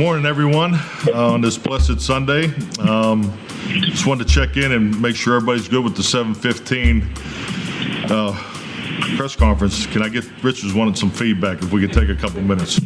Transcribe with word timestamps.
Morning, 0.00 0.24
everyone, 0.24 0.76
uh, 1.08 1.34
on 1.34 1.42
this 1.42 1.58
blessed 1.58 2.00
Sunday. 2.00 2.46
Um, 2.78 3.38
just 3.66 4.06
wanted 4.06 4.26
to 4.26 4.32
check 4.32 4.56
in 4.56 4.72
and 4.72 4.98
make 4.98 5.14
sure 5.14 5.36
everybody's 5.36 5.68
good 5.68 5.84
with 5.84 5.94
the 5.94 6.02
715 6.02 7.06
uh, 8.10 8.32
press 9.18 9.36
conference. 9.36 9.84
Can 9.88 10.00
I 10.00 10.08
get, 10.08 10.24
Richards 10.42 10.72
wanted 10.72 10.96
some 10.96 11.10
feedback, 11.10 11.62
if 11.62 11.70
we 11.70 11.82
could 11.82 11.92
take 11.92 12.08
a 12.08 12.14
couple 12.14 12.40
minutes. 12.40 12.80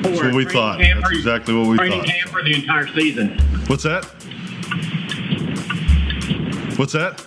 That's 0.00 0.22
what 0.22 0.32
we 0.32 0.44
thought. 0.44 0.78
That's 0.78 1.10
exactly 1.10 1.52
what 1.52 1.66
we 1.66 1.76
thought. 1.76 1.86
Training 1.88 2.04
camp 2.04 2.30
for 2.30 2.44
the 2.44 2.54
entire 2.54 2.86
season. 2.86 3.36
What's 3.66 3.82
that? 3.82 4.04
What's 6.78 6.92
that? 6.92 7.20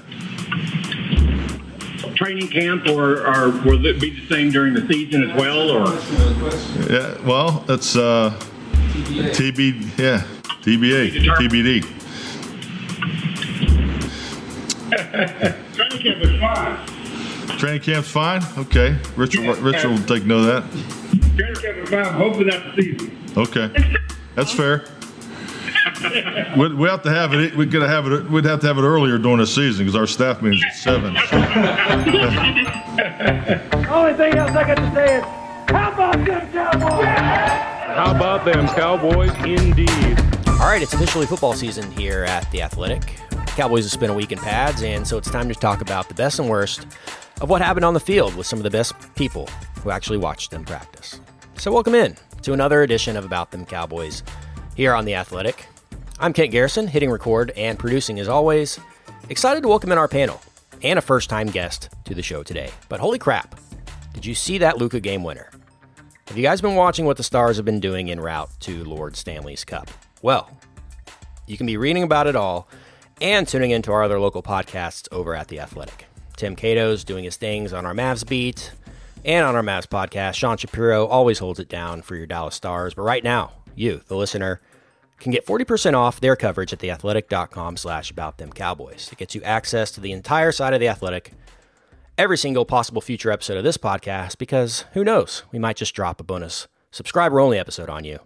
Training 2.15 2.47
camp, 2.47 2.87
or, 2.87 3.27
or 3.27 3.49
will 3.49 3.85
it 3.85 3.99
be 3.99 4.11
the 4.11 4.27
same 4.27 4.51
during 4.51 4.73
the 4.73 4.87
season 4.87 5.29
as 5.29 5.35
well, 5.39 5.69
or? 5.69 5.85
Yeah, 6.91 7.21
well, 7.27 7.63
that's 7.67 7.95
uh, 7.95 8.39
TB, 8.93 9.97
yeah, 9.97 10.23
TBA, 10.61 11.11
TBD. 11.35 11.83
Training 15.75 15.99
camp 15.99 16.23
is 16.23 16.39
fine. 16.39 17.57
Training 17.57 17.81
camp's 17.81 18.09
fine? 18.09 18.41
Okay. 18.57 18.97
Richard, 19.15 19.57
Richard 19.57 19.91
will 19.91 20.05
take 20.05 20.25
note 20.25 20.47
of 20.47 20.63
that. 20.63 21.35
Training 21.37 21.55
camp 21.55 21.77
is 21.77 21.89
fine, 21.89 22.13
hopefully 22.13 22.49
that's 22.49 22.75
the 22.75 22.81
season. 22.81 23.17
Okay. 23.37 23.95
That's 24.35 24.51
fair. 24.53 24.85
We'd, 26.57 26.73
we 26.73 26.89
have 26.89 27.03
to 27.03 27.11
have 27.11 27.33
it, 27.33 27.55
we're 27.55 27.65
gonna 27.65 27.87
have 27.87 28.07
it, 28.07 28.27
we'd 28.29 28.45
have 28.45 28.59
to 28.61 28.67
have 28.67 28.77
it 28.79 28.81
earlier 28.81 29.19
during 29.19 29.37
the 29.37 29.45
season 29.45 29.85
because 29.85 29.95
our 29.95 30.07
staff 30.07 30.41
meeting's 30.41 30.63
at 30.65 30.75
seven. 30.75 31.15
Only 33.89 34.13
thing 34.15 34.33
else 34.35 34.51
I 34.51 34.63
got 34.65 34.77
to 34.77 34.91
say 34.95 35.17
is, 35.17 35.23
how 35.69 35.91
about 35.91 36.25
them 36.25 36.51
Cowboys? 36.51 37.05
How 37.95 38.15
about 38.15 38.45
them 38.45 38.67
Cowboys, 38.69 39.31
indeed? 39.43 40.19
All 40.47 40.69
right, 40.71 40.81
it's 40.81 40.93
officially 40.93 41.27
football 41.27 41.53
season 41.53 41.91
here 41.91 42.23
at 42.23 42.49
the 42.51 42.61
Athletic. 42.63 43.03
Cowboys 43.47 43.83
have 43.83 43.91
spent 43.91 44.11
a 44.11 44.15
week 44.15 44.31
in 44.31 44.39
pads, 44.39 44.81
and 44.81 45.07
so 45.07 45.17
it's 45.17 45.29
time 45.29 45.47
to 45.49 45.55
talk 45.55 45.81
about 45.81 46.07
the 46.07 46.15
best 46.15 46.39
and 46.39 46.49
worst 46.49 46.87
of 47.41 47.49
what 47.49 47.61
happened 47.61 47.85
on 47.85 47.93
the 47.93 47.99
field 47.99 48.33
with 48.35 48.47
some 48.47 48.57
of 48.57 48.63
the 48.63 48.71
best 48.71 48.93
people 49.15 49.47
who 49.83 49.91
actually 49.91 50.17
watched 50.17 50.49
them 50.49 50.65
practice. 50.65 51.19
So, 51.57 51.71
welcome 51.71 51.93
in 51.93 52.17
to 52.41 52.53
another 52.53 52.81
edition 52.81 53.15
of 53.15 53.23
About 53.23 53.51
Them 53.51 53.65
Cowboys 53.65 54.23
here 54.75 54.93
on 54.93 55.05
the 55.05 55.15
Athletic. 55.15 55.67
I'm 56.17 56.31
Kent 56.31 56.51
Garrison, 56.51 56.87
hitting 56.87 57.11
record 57.11 57.51
and 57.57 57.77
producing 57.77 58.21
as 58.21 58.29
always. 58.29 58.79
Excited 59.27 59.63
to 59.63 59.67
welcome 59.67 59.91
in 59.91 59.97
our 59.97 60.07
panel 60.07 60.41
and 60.81 60.97
a 60.97 61.01
first 61.01 61.29
time 61.29 61.47
guest 61.47 61.89
to 62.05 62.15
the 62.15 62.23
show 62.23 62.41
today. 62.41 62.69
But 62.87 63.01
holy 63.01 63.19
crap, 63.19 63.59
did 64.13 64.25
you 64.25 64.33
see 64.33 64.57
that 64.59 64.77
Luka 64.77 65.01
game 65.01 65.25
winner? 65.25 65.49
Have 66.27 66.37
you 66.37 66.43
guys 66.43 66.61
been 66.61 66.75
watching 66.75 67.05
what 67.05 67.17
the 67.17 67.23
Stars 67.23 67.57
have 67.57 67.65
been 67.65 67.81
doing 67.81 68.09
en 68.09 68.21
route 68.21 68.49
to 68.61 68.85
Lord 68.85 69.17
Stanley's 69.17 69.65
Cup? 69.65 69.89
Well, 70.21 70.49
you 71.47 71.57
can 71.57 71.67
be 71.67 71.75
reading 71.75 72.03
about 72.03 72.27
it 72.27 72.35
all 72.37 72.69
and 73.19 73.45
tuning 73.45 73.71
into 73.71 73.91
our 73.91 74.03
other 74.03 74.19
local 74.19 74.41
podcasts 74.41 75.09
over 75.11 75.35
at 75.35 75.49
The 75.49 75.59
Athletic. 75.59 76.05
Tim 76.37 76.55
Cato's 76.55 77.03
doing 77.03 77.25
his 77.25 77.35
things 77.35 77.73
on 77.73 77.85
our 77.85 77.93
Mavs 77.93 78.25
beat 78.25 78.71
and 79.25 79.45
on 79.45 79.55
our 79.55 79.63
Mavs 79.63 79.87
podcast. 79.87 80.35
Sean 80.35 80.55
Shapiro 80.55 81.07
always 81.07 81.39
holds 81.39 81.59
it 81.59 81.67
down 81.67 82.01
for 82.01 82.15
your 82.15 82.25
Dallas 82.25 82.55
Stars. 82.55 82.93
But 82.93 83.01
right 83.01 83.23
now, 83.23 83.51
you, 83.75 83.99
the 84.07 84.15
listener, 84.15 84.61
can 85.19 85.31
get 85.31 85.45
40% 85.45 85.93
off 85.93 86.19
their 86.19 86.35
coverage 86.35 86.73
at 86.73 86.79
theathletic.com 86.79 87.77
slash 87.77 88.11
about 88.11 88.37
them 88.37 88.51
cowboys. 88.51 89.09
It 89.11 89.17
gets 89.17 89.35
you 89.35 89.41
access 89.43 89.91
to 89.91 90.01
the 90.01 90.11
entire 90.11 90.51
side 90.51 90.73
of 90.73 90.79
The 90.79 90.87
Athletic, 90.87 91.31
every 92.17 92.37
single 92.37 92.65
possible 92.65 93.01
future 93.01 93.31
episode 93.31 93.57
of 93.57 93.63
this 93.63 93.77
podcast, 93.77 94.37
because 94.37 94.85
who 94.93 95.03
knows, 95.03 95.43
we 95.51 95.59
might 95.59 95.77
just 95.77 95.95
drop 95.95 96.19
a 96.19 96.23
bonus 96.23 96.67
subscriber 96.91 97.39
only 97.39 97.57
episode 97.57 97.89
on 97.89 98.03
you. 98.03 98.17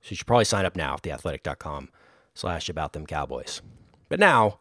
So 0.00 0.10
you 0.10 0.16
should 0.16 0.26
probably 0.26 0.44
sign 0.44 0.64
up 0.64 0.76
now 0.76 0.94
at 0.94 1.02
theathletic.com 1.02 1.90
slash 2.34 2.68
about 2.68 2.92
them 2.92 3.06
cowboys. 3.06 3.60
But 4.08 4.20
now, 4.20 4.58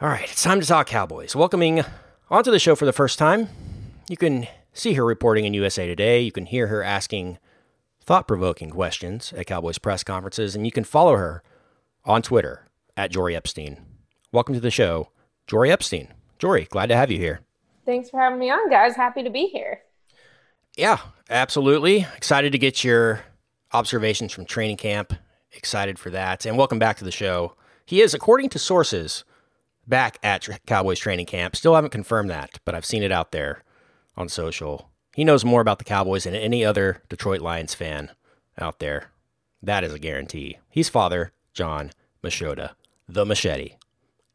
all 0.00 0.08
right, 0.08 0.30
it's 0.30 0.42
time 0.42 0.60
to 0.60 0.66
talk 0.66 0.86
Cowboys. 0.86 1.34
Welcoming 1.34 1.84
onto 2.30 2.50
the 2.50 2.58
show 2.60 2.74
for 2.74 2.84
the 2.84 2.92
first 2.92 3.18
time, 3.18 3.48
you 4.08 4.16
can 4.16 4.46
see 4.72 4.92
her 4.94 5.04
reporting 5.04 5.44
in 5.44 5.54
USA 5.54 5.86
Today. 5.86 6.20
You 6.20 6.32
can 6.32 6.46
hear 6.46 6.68
her 6.68 6.82
asking 6.82 7.38
thought 8.08 8.26
provoking 8.26 8.70
questions 8.70 9.34
at 9.34 9.44
Cowboys 9.44 9.76
press 9.76 10.02
conferences, 10.02 10.56
and 10.56 10.64
you 10.64 10.72
can 10.72 10.82
follow 10.82 11.16
her 11.16 11.42
on 12.06 12.22
Twitter 12.22 12.66
at 12.96 13.12
Jori 13.12 13.36
Epstein. 13.36 13.84
Welcome 14.32 14.54
to 14.54 14.62
the 14.62 14.70
show, 14.70 15.10
Jori 15.46 15.68
Epstein. 15.68 16.14
Jori, 16.38 16.66
glad 16.70 16.86
to 16.86 16.96
have 16.96 17.10
you 17.10 17.18
here. 17.18 17.40
Thanks 17.84 18.08
for 18.08 18.18
having 18.18 18.38
me 18.38 18.48
on, 18.48 18.70
guys. 18.70 18.96
Happy 18.96 19.22
to 19.22 19.28
be 19.28 19.48
here. 19.48 19.82
Yeah, 20.74 20.96
absolutely. 21.28 22.06
Excited 22.16 22.52
to 22.52 22.58
get 22.58 22.82
your 22.82 23.20
observations 23.74 24.32
from 24.32 24.46
training 24.46 24.78
camp. 24.78 25.12
Excited 25.52 25.98
for 25.98 26.08
that. 26.08 26.46
And 26.46 26.56
welcome 26.56 26.78
back 26.78 26.96
to 26.96 27.04
the 27.04 27.10
show. 27.10 27.56
He 27.84 28.00
is, 28.00 28.14
according 28.14 28.48
to 28.50 28.58
sources, 28.58 29.26
back 29.86 30.16
at 30.22 30.48
Cowboys 30.66 30.98
training 30.98 31.26
camp. 31.26 31.56
Still 31.56 31.74
haven't 31.74 31.90
confirmed 31.90 32.30
that, 32.30 32.58
but 32.64 32.74
I've 32.74 32.86
seen 32.86 33.02
it 33.02 33.12
out 33.12 33.32
there 33.32 33.64
on 34.16 34.30
social. 34.30 34.88
He 35.18 35.24
knows 35.24 35.44
more 35.44 35.60
about 35.60 35.78
the 35.78 35.84
Cowboys 35.84 36.22
than 36.22 36.36
any 36.36 36.64
other 36.64 37.02
Detroit 37.08 37.40
Lions 37.40 37.74
fan 37.74 38.12
out 38.56 38.78
there. 38.78 39.10
That 39.60 39.82
is 39.82 39.92
a 39.92 39.98
guarantee. 39.98 40.58
He's 40.70 40.88
father, 40.88 41.32
John 41.52 41.90
Machota, 42.22 42.74
the 43.08 43.26
machete. 43.26 43.72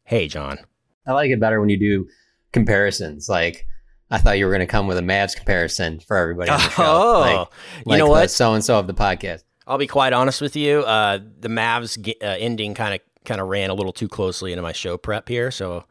Hey, 0.02 0.28
John. 0.28 0.58
I 1.06 1.12
like 1.14 1.30
it 1.30 1.40
better 1.40 1.58
when 1.58 1.70
you 1.70 1.78
do 1.78 2.06
comparisons. 2.52 3.30
Like 3.30 3.66
I 4.10 4.18
thought 4.18 4.36
you 4.36 4.44
were 4.44 4.50
going 4.50 4.60
to 4.60 4.66
come 4.66 4.86
with 4.86 4.98
a 4.98 5.00
Mavs 5.00 5.34
comparison 5.34 6.00
for 6.00 6.18
everybody 6.18 6.50
on 6.50 6.58
the 6.58 6.68
show. 6.68 6.82
Oh, 6.86 7.48
like, 7.86 7.86
you 7.86 7.96
know 7.96 8.10
what? 8.10 8.30
So 8.30 8.52
and 8.52 8.62
so 8.62 8.78
of 8.78 8.86
the 8.86 8.92
podcast. 8.92 9.42
I'll 9.66 9.78
be 9.78 9.86
quite 9.86 10.12
honest 10.12 10.42
with 10.42 10.54
you. 10.54 10.80
Uh, 10.80 11.18
the 11.40 11.48
Mavs 11.48 11.98
ge- 11.98 12.22
uh, 12.22 12.36
ending 12.38 12.74
kind 12.74 12.92
of 12.92 13.00
kind 13.24 13.40
of 13.40 13.48
ran 13.48 13.70
a 13.70 13.74
little 13.74 13.94
too 13.94 14.06
closely 14.06 14.52
into 14.52 14.60
my 14.60 14.72
show 14.72 14.98
prep 14.98 15.30
here, 15.30 15.50
so 15.50 15.84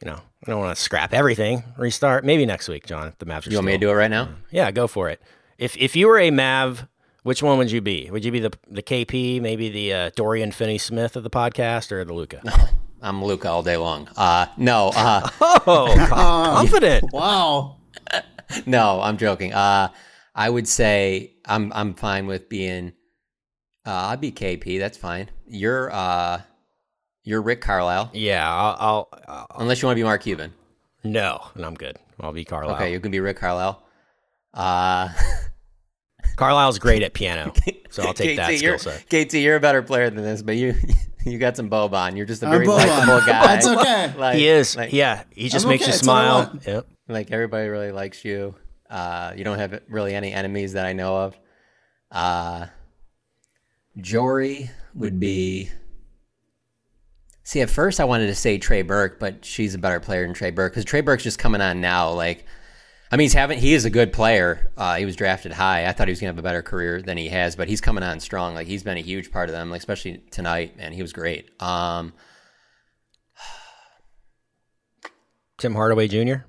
you 0.00 0.08
know 0.08 0.20
I 0.46 0.50
don't 0.50 0.60
want 0.60 0.76
to 0.76 0.82
scrap 0.82 1.12
everything. 1.12 1.64
Restart 1.76 2.24
maybe 2.24 2.46
next 2.46 2.68
week, 2.68 2.86
John. 2.86 3.08
If 3.08 3.18
the 3.18 3.26
Mavs 3.26 3.46
are 3.46 3.50
You 3.50 3.56
want 3.56 3.66
me 3.66 3.72
to 3.72 3.78
do 3.78 3.90
it 3.90 3.94
right 3.94 4.10
now? 4.10 4.28
Yeah, 4.50 4.70
go 4.70 4.86
for 4.86 5.10
it. 5.10 5.20
If 5.58 5.76
if 5.76 5.96
you 5.96 6.06
were 6.06 6.20
a 6.20 6.30
Mav, 6.30 6.86
which 7.24 7.42
one 7.42 7.58
would 7.58 7.72
you 7.72 7.80
be? 7.80 8.08
Would 8.10 8.24
you 8.24 8.30
be 8.30 8.38
the 8.38 8.52
the 8.70 8.82
KP, 8.82 9.40
maybe 9.40 9.68
the 9.68 9.92
uh, 9.92 10.10
Dorian 10.14 10.52
Finney 10.52 10.78
Smith 10.78 11.16
of 11.16 11.24
the 11.24 11.30
podcast, 11.30 11.90
or 11.90 12.04
the 12.04 12.14
Luka? 12.14 12.40
No. 12.44 12.52
I'm 13.02 13.24
Luka 13.24 13.48
all 13.48 13.62
day 13.62 13.76
long. 13.76 14.08
Uh, 14.16 14.46
no, 14.56 14.90
uh, 14.94 15.28
oh, 15.40 15.94
confident. 16.08 17.12
Wow. 17.12 17.78
no, 18.66 19.00
I'm 19.00 19.16
joking. 19.16 19.52
Uh, 19.52 19.88
I 20.34 20.48
would 20.48 20.68
say 20.68 21.34
I'm 21.44 21.72
I'm 21.74 21.94
fine 21.94 22.26
with 22.26 22.48
being. 22.48 22.92
Uh, 23.84 24.10
I'd 24.10 24.20
be 24.20 24.32
KP. 24.32 24.78
That's 24.78 24.96
fine. 24.96 25.28
You're 25.46 25.92
uh, 25.92 26.42
you're 27.26 27.42
Rick 27.42 27.60
Carlisle, 27.60 28.10
Yeah, 28.14 28.48
I'll, 28.48 28.76
I'll, 28.78 29.08
I'll 29.28 29.46
unless 29.60 29.82
you 29.82 29.86
want 29.86 29.96
to 29.96 30.00
be 30.00 30.04
Mark 30.04 30.22
Cuban. 30.22 30.54
no, 31.04 31.42
and 31.54 31.66
I'm 31.66 31.74
good. 31.74 31.98
I'll 32.20 32.32
be 32.32 32.44
Carlisle. 32.46 32.76
Okay, 32.76 32.92
you 32.92 33.00
can 33.00 33.10
be 33.10 33.20
Rick 33.20 33.36
Carlisle. 33.38 33.82
Uh, 34.54 35.08
Carlisle's 36.36 36.78
great 36.78 37.02
at 37.02 37.12
piano, 37.12 37.52
so 37.90 38.02
I'll 38.04 38.14
take 38.14 38.34
KT, 38.34 38.36
that 38.36 38.46
skill 38.58 38.70
you're, 38.70 38.78
set. 38.78 39.06
KT, 39.28 39.34
you're 39.34 39.56
a 39.56 39.60
better 39.60 39.82
player 39.82 40.08
than 40.08 40.22
this, 40.24 40.40
but 40.42 40.56
you 40.56 40.74
you 41.26 41.38
got 41.38 41.56
some 41.56 41.68
Boban. 41.68 42.16
You're 42.16 42.26
just 42.26 42.42
a 42.42 42.46
I'm 42.46 42.52
very 42.52 42.66
Boban. 42.66 42.86
likable 42.88 43.20
guy. 43.26 43.46
That's 43.46 43.66
okay. 43.66 44.14
Like, 44.16 44.36
He 44.36 44.48
is. 44.48 44.76
Like, 44.76 44.92
yeah, 44.92 45.24
he 45.30 45.48
just 45.48 45.66
I'm 45.66 45.70
makes 45.70 45.82
okay, 45.82 45.92
you 45.92 45.96
that's 45.98 46.08
all 46.08 46.14
I 46.16 46.44
smile. 46.46 46.60
Yep. 46.66 46.86
Like 47.08 47.30
everybody 47.32 47.68
really 47.68 47.92
likes 47.92 48.24
you. 48.24 48.54
Uh, 48.88 49.32
you 49.36 49.44
don't 49.44 49.58
have 49.58 49.80
really 49.88 50.14
any 50.14 50.32
enemies 50.32 50.72
that 50.74 50.86
I 50.86 50.92
know 50.92 51.16
of. 51.16 51.38
Uh, 52.10 52.66
Jori 53.98 54.70
would 54.94 55.18
be. 55.20 55.70
See, 57.46 57.60
at 57.60 57.70
first 57.70 58.00
I 58.00 58.04
wanted 58.06 58.26
to 58.26 58.34
say 58.34 58.58
Trey 58.58 58.82
Burke, 58.82 59.20
but 59.20 59.44
she's 59.44 59.76
a 59.76 59.78
better 59.78 60.00
player 60.00 60.26
than 60.26 60.34
Trey 60.34 60.50
Burke 60.50 60.72
because 60.72 60.84
Trey 60.84 61.00
Burke's 61.00 61.22
just 61.22 61.38
coming 61.38 61.60
on 61.60 61.80
now. 61.80 62.10
Like, 62.10 62.44
I 63.12 63.16
mean, 63.16 63.26
he's 63.26 63.34
having 63.34 63.60
he 63.60 63.72
is 63.72 63.84
a 63.84 63.90
good 63.90 64.12
player. 64.12 64.72
Uh, 64.76 64.96
he 64.96 65.04
was 65.04 65.14
drafted 65.14 65.52
high. 65.52 65.86
I 65.86 65.92
thought 65.92 66.08
he 66.08 66.10
was 66.10 66.18
gonna 66.18 66.30
have 66.32 66.40
a 66.40 66.42
better 66.42 66.60
career 66.62 67.00
than 67.00 67.16
he 67.16 67.28
has, 67.28 67.54
but 67.54 67.68
he's 67.68 67.80
coming 67.80 68.02
on 68.02 68.18
strong. 68.18 68.54
Like 68.54 68.66
he's 68.66 68.82
been 68.82 68.96
a 68.96 69.00
huge 69.00 69.30
part 69.30 69.48
of 69.48 69.52
them, 69.52 69.70
like 69.70 69.78
especially 69.78 70.24
tonight. 70.32 70.76
Man, 70.76 70.92
he 70.92 71.02
was 71.02 71.12
great. 71.12 71.48
Um, 71.62 72.14
Tim 75.58 75.72
Hardaway 75.72 76.08
Jr. 76.08 76.46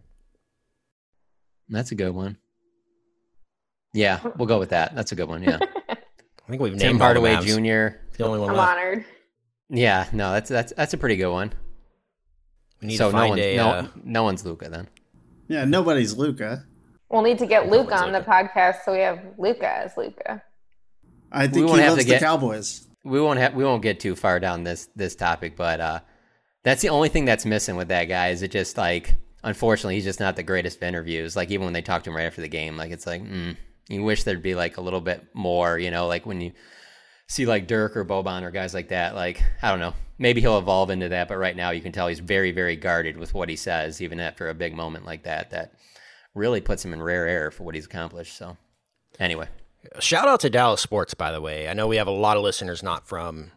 that's 1.69 1.91
a 1.91 1.95
good 1.95 2.15
one. 2.15 2.39
Yeah, 3.93 4.19
we'll 4.35 4.47
go 4.47 4.57
with 4.57 4.69
that. 4.69 4.95
That's 4.95 5.11
a 5.11 5.15
good 5.15 5.29
one. 5.29 5.43
Yeah, 5.43 5.59
I 5.89 6.49
think 6.49 6.59
we've 6.59 6.71
named 6.71 6.81
Tim 6.81 6.95
all 6.95 7.03
Hardaway 7.03 7.35
Jr. 7.35 7.99
The 8.17 8.23
only 8.23 8.39
one 8.39 8.49
I'm 8.49 8.57
left. 8.57 8.71
honored. 8.71 9.05
Yeah, 9.69 10.07
no, 10.13 10.31
that's 10.31 10.49
that's 10.49 10.73
that's 10.75 10.93
a 10.93 10.97
pretty 10.97 11.15
good 11.17 11.31
one. 11.31 11.53
We 12.81 12.87
need 12.89 12.97
so 12.97 13.09
to 13.11 13.13
no 13.15 13.19
find 13.19 13.29
one's 13.31 13.41
a. 13.41 13.55
no, 13.57 13.69
uh, 13.69 13.87
no 14.03 14.23
one's 14.23 14.45
Luka 14.45 14.69
then. 14.69 14.87
Yeah, 15.47 15.65
nobody's 15.65 16.15
Luka. 16.15 16.65
We'll 17.09 17.21
need 17.21 17.39
to 17.39 17.45
get 17.45 17.69
Luke 17.69 17.89
one's 17.89 18.01
on 18.01 18.11
the 18.11 18.19
podcast 18.21 18.83
so 18.85 18.93
we 18.93 18.99
have 18.99 19.19
Luka 19.37 19.67
as 19.69 19.95
Luka. 19.97 20.43
I 21.31 21.43
think 21.47 21.55
we 21.57 21.63
won't 21.65 21.77
he 21.77 21.83
have 21.83 21.91
loves 21.93 22.03
to 22.03 22.07
the 22.07 22.13
get- 22.15 22.21
Cowboys. 22.21 22.87
We 23.03 23.21
won't 23.21 23.39
have 23.39 23.53
we 23.53 23.63
won't 23.63 23.81
get 23.81 23.99
too 23.99 24.15
far 24.15 24.39
down 24.39 24.63
this 24.63 24.89
this 24.95 25.15
topic, 25.15 25.55
but 25.55 25.79
uh, 25.79 25.99
that's 26.63 26.81
the 26.81 26.89
only 26.89 27.09
thing 27.09 27.25
that's 27.25 27.45
missing 27.45 27.75
with 27.77 27.87
that 27.89 28.05
guy. 28.05 28.29
Is 28.29 28.41
it 28.41 28.51
just 28.51 28.77
like 28.77 29.15
unfortunately 29.43 29.95
he's 29.95 30.03
just 30.03 30.19
not 30.19 30.35
the 30.35 30.43
greatest 30.43 30.77
of 30.77 30.83
interviews. 30.83 31.35
Like 31.35 31.49
even 31.51 31.63
when 31.65 31.73
they 31.73 31.81
talk 31.81 32.03
to 32.03 32.09
him 32.09 32.15
right 32.17 32.25
after 32.25 32.41
the 32.41 32.47
game, 32.49 32.75
like 32.75 32.91
it's 32.91 33.07
like 33.07 33.21
mm, 33.23 33.55
You 33.87 34.03
wish 34.03 34.23
there'd 34.23 34.41
be 34.43 34.55
like 34.55 34.75
a 34.77 34.81
little 34.81 34.99
bit 34.99 35.25
more, 35.33 35.79
you 35.79 35.89
know, 35.91 36.07
like 36.07 36.25
when 36.25 36.41
you 36.41 36.51
see 37.27 37.45
like 37.45 37.67
Dirk 37.67 37.95
or 37.97 38.05
Boban 38.05 38.43
or 38.43 38.51
guys 38.51 38.73
like 38.73 38.89
that. 38.89 39.15
Like 39.15 39.41
I 39.61 39.69
don't 39.69 39.79
know, 39.79 39.93
maybe 40.17 40.41
he'll 40.41 40.57
evolve 40.57 40.89
into 40.89 41.09
that, 41.09 41.27
but 41.27 41.37
right 41.37 41.55
now 41.55 41.71
you 41.71 41.81
can 41.81 41.91
tell 41.91 42.07
he's 42.07 42.19
very, 42.19 42.51
very 42.51 42.75
guarded 42.75 43.17
with 43.17 43.33
what 43.33 43.49
he 43.49 43.55
says, 43.55 44.01
even 44.01 44.19
after 44.19 44.49
a 44.49 44.53
big 44.53 44.73
moment 44.75 45.05
like 45.05 45.23
that. 45.23 45.51
That 45.51 45.73
really 46.33 46.61
puts 46.61 46.83
him 46.83 46.93
in 46.93 47.01
rare 47.01 47.27
air 47.27 47.51
for 47.51 47.63
what 47.63 47.75
he's 47.75 47.85
accomplished. 47.85 48.37
So 48.37 48.57
anyway, 49.19 49.47
Shout 49.99 50.27
out 50.27 50.41
to 50.41 50.49
Dallas 50.49 50.81
Sports, 50.81 51.13
by 51.13 51.31
the 51.31 51.41
way. 51.41 51.67
I 51.67 51.73
know 51.73 51.87
we 51.87 51.97
have 51.97 52.07
a 52.07 52.11
lot 52.11 52.37
of 52.37 52.43
listeners 52.43 52.83
not 52.83 53.07
from 53.07 53.51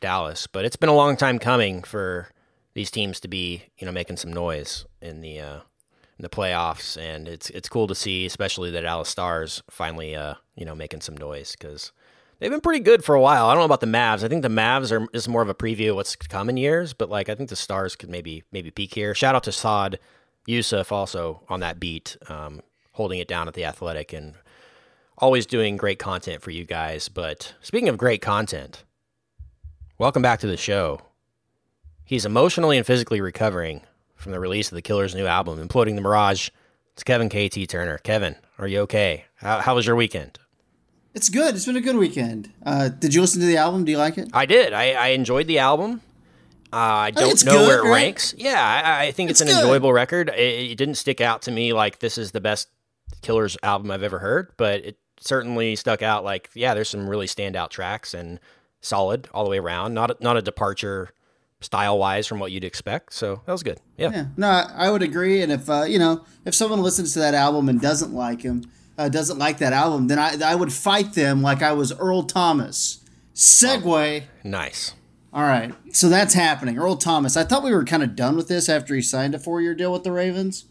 Dallas, 0.00 0.46
but 0.46 0.64
it's 0.64 0.76
been 0.76 0.88
a 0.88 0.94
long 0.94 1.16
time 1.16 1.38
coming 1.38 1.82
for 1.82 2.28
these 2.74 2.90
teams 2.90 3.20
to 3.20 3.28
be, 3.28 3.64
you 3.78 3.86
know, 3.86 3.92
making 3.92 4.16
some 4.16 4.32
noise 4.32 4.84
in 5.00 5.20
the 5.20 5.40
uh, 5.40 5.60
in 6.18 6.22
the 6.22 6.28
playoffs, 6.28 6.96
and 7.00 7.28
it's 7.28 7.50
it's 7.50 7.68
cool 7.68 7.86
to 7.86 7.94
see, 7.94 8.26
especially 8.26 8.70
the 8.70 8.82
Dallas 8.82 9.08
Stars 9.08 9.62
finally, 9.70 10.14
uh, 10.14 10.34
you 10.54 10.64
know, 10.64 10.74
making 10.74 11.00
some 11.00 11.16
noise 11.16 11.54
because 11.58 11.92
they've 12.38 12.50
been 12.50 12.60
pretty 12.60 12.80
good 12.80 13.04
for 13.04 13.14
a 13.14 13.20
while. 13.20 13.46
I 13.46 13.54
don't 13.54 13.60
know 13.60 13.66
about 13.66 13.80
the 13.80 13.86
Mavs. 13.86 14.22
I 14.22 14.28
think 14.28 14.42
the 14.42 14.48
Mavs 14.48 14.92
are 14.92 15.06
is 15.12 15.28
more 15.28 15.42
of 15.42 15.48
a 15.48 15.54
preview 15.54 15.90
of 15.90 15.96
what's 15.96 16.16
in 16.32 16.56
years, 16.56 16.92
but 16.92 17.10
like 17.10 17.28
I 17.28 17.34
think 17.34 17.48
the 17.48 17.56
Stars 17.56 17.96
could 17.96 18.10
maybe 18.10 18.42
maybe 18.52 18.70
peak 18.70 18.94
here. 18.94 19.14
Shout 19.14 19.34
out 19.34 19.44
to 19.44 19.52
Saad 19.52 19.98
Yousuf 20.48 20.92
also 20.92 21.42
on 21.48 21.60
that 21.60 21.80
beat, 21.80 22.16
um, 22.28 22.62
holding 22.92 23.18
it 23.18 23.28
down 23.28 23.48
at 23.48 23.54
the 23.54 23.64
Athletic 23.64 24.12
and 24.12 24.34
always 25.18 25.46
doing 25.46 25.76
great 25.76 25.98
content 25.98 26.42
for 26.42 26.50
you 26.50 26.64
guys. 26.64 27.08
But 27.08 27.54
speaking 27.60 27.88
of 27.88 27.98
great 27.98 28.22
content, 28.22 28.84
welcome 29.98 30.22
back 30.22 30.40
to 30.40 30.46
the 30.46 30.56
show. 30.56 31.00
He's 32.04 32.24
emotionally 32.24 32.76
and 32.76 32.86
physically 32.86 33.20
recovering 33.20 33.80
from 34.14 34.32
the 34.32 34.40
release 34.40 34.70
of 34.70 34.76
the 34.76 34.82
Killer's 34.82 35.14
new 35.14 35.26
album, 35.26 35.58
Imploding 35.58 35.96
the 35.96 36.00
Mirage. 36.00 36.50
It's 36.92 37.02
Kevin 37.02 37.28
KT 37.28 37.68
Turner. 37.68 37.98
Kevin, 37.98 38.36
are 38.58 38.68
you 38.68 38.80
okay? 38.80 39.24
How, 39.36 39.60
how 39.60 39.74
was 39.74 39.86
your 39.86 39.96
weekend? 39.96 40.38
It's 41.16 41.30
good. 41.30 41.54
It's 41.54 41.64
been 41.64 41.76
a 41.76 41.80
good 41.80 41.96
weekend. 41.96 42.52
Uh, 42.62 42.90
did 42.90 43.14
you 43.14 43.22
listen 43.22 43.40
to 43.40 43.46
the 43.46 43.56
album? 43.56 43.86
Do 43.86 43.90
you 43.90 43.96
like 43.96 44.18
it? 44.18 44.28
I 44.34 44.44
did. 44.44 44.74
I, 44.74 44.92
I 44.92 45.06
enjoyed 45.08 45.46
the 45.46 45.58
album. 45.60 46.02
Uh, 46.70 46.76
I 46.76 47.10
don't 47.10 47.30
it's 47.30 47.42
know 47.42 47.52
good, 47.52 47.66
where 47.66 47.78
it 47.78 47.82
right? 47.84 47.90
ranks. 48.04 48.34
Yeah, 48.36 48.82
I, 48.84 49.06
I 49.06 49.12
think 49.12 49.30
it's, 49.30 49.40
It's 49.40 49.50
an 49.50 49.56
good. 49.56 49.62
enjoyable 49.62 49.94
record. 49.94 50.28
It, 50.28 50.72
it 50.72 50.74
didn't 50.76 50.96
stick 50.96 51.22
out 51.22 51.40
to 51.42 51.50
me 51.50 51.72
like 51.72 52.00
this 52.00 52.18
is 52.18 52.32
the 52.32 52.40
best 52.42 52.68
Killers 53.22 53.56
album 53.62 53.90
I've 53.90 54.02
ever 54.02 54.18
heard, 54.18 54.50
but 54.58 54.84
it 54.84 54.98
certainly 55.18 55.74
stuck 55.74 56.02
out 56.02 56.22
like 56.22 56.50
yeah, 56.52 56.74
there's 56.74 56.90
some 56.90 57.08
really 57.08 57.26
standout 57.26 57.70
tracks 57.70 58.12
and 58.12 58.38
solid 58.82 59.26
all 59.32 59.42
the 59.44 59.50
way 59.50 59.58
around. 59.58 59.94
Not 59.94 60.10
a, 60.10 60.16
not 60.20 60.36
a 60.36 60.42
departure 60.42 61.10
style 61.62 61.98
wise 61.98 62.26
from 62.26 62.40
what 62.40 62.52
you'd 62.52 62.64
expect. 62.64 63.14
So 63.14 63.40
that 63.46 63.52
was 63.52 63.62
good. 63.62 63.80
Yeah. 63.96 64.10
Yeah. 64.10 64.26
No, 64.36 64.48
I, 64.48 64.70
I 64.76 64.90
would 64.90 65.02
agree. 65.02 65.40
And 65.40 65.50
if 65.50 65.70
uh, 65.70 65.84
you 65.84 65.98
know, 65.98 66.26
if 66.44 66.54
someone 66.54 66.82
listens 66.82 67.14
to 67.14 67.20
that 67.20 67.32
album 67.32 67.70
and 67.70 67.80
doesn't 67.80 68.12
like 68.12 68.42
him, 68.42 68.70
uh, 68.98 69.08
doesn't 69.08 69.38
like 69.38 69.58
that 69.58 69.72
album, 69.72 70.08
then 70.08 70.18
I 70.18 70.36
I 70.44 70.54
would 70.54 70.72
fight 70.72 71.14
them 71.14 71.42
like 71.42 71.62
I 71.62 71.72
was 71.72 71.92
Earl 71.92 72.22
Thomas. 72.22 73.04
Segue. 73.34 74.24
Nice. 74.44 74.94
All 75.32 75.42
right. 75.42 75.74
So 75.94 76.08
that's 76.08 76.32
happening. 76.32 76.78
Earl 76.78 76.96
Thomas. 76.96 77.36
I 77.36 77.44
thought 77.44 77.62
we 77.62 77.74
were 77.74 77.84
kind 77.84 78.02
of 78.02 78.16
done 78.16 78.36
with 78.36 78.48
this 78.48 78.70
after 78.70 78.94
he 78.94 79.02
signed 79.02 79.34
a 79.34 79.38
four 79.38 79.60
year 79.60 79.74
deal 79.74 79.92
with 79.92 80.02
the 80.02 80.12
Ravens. 80.12 80.64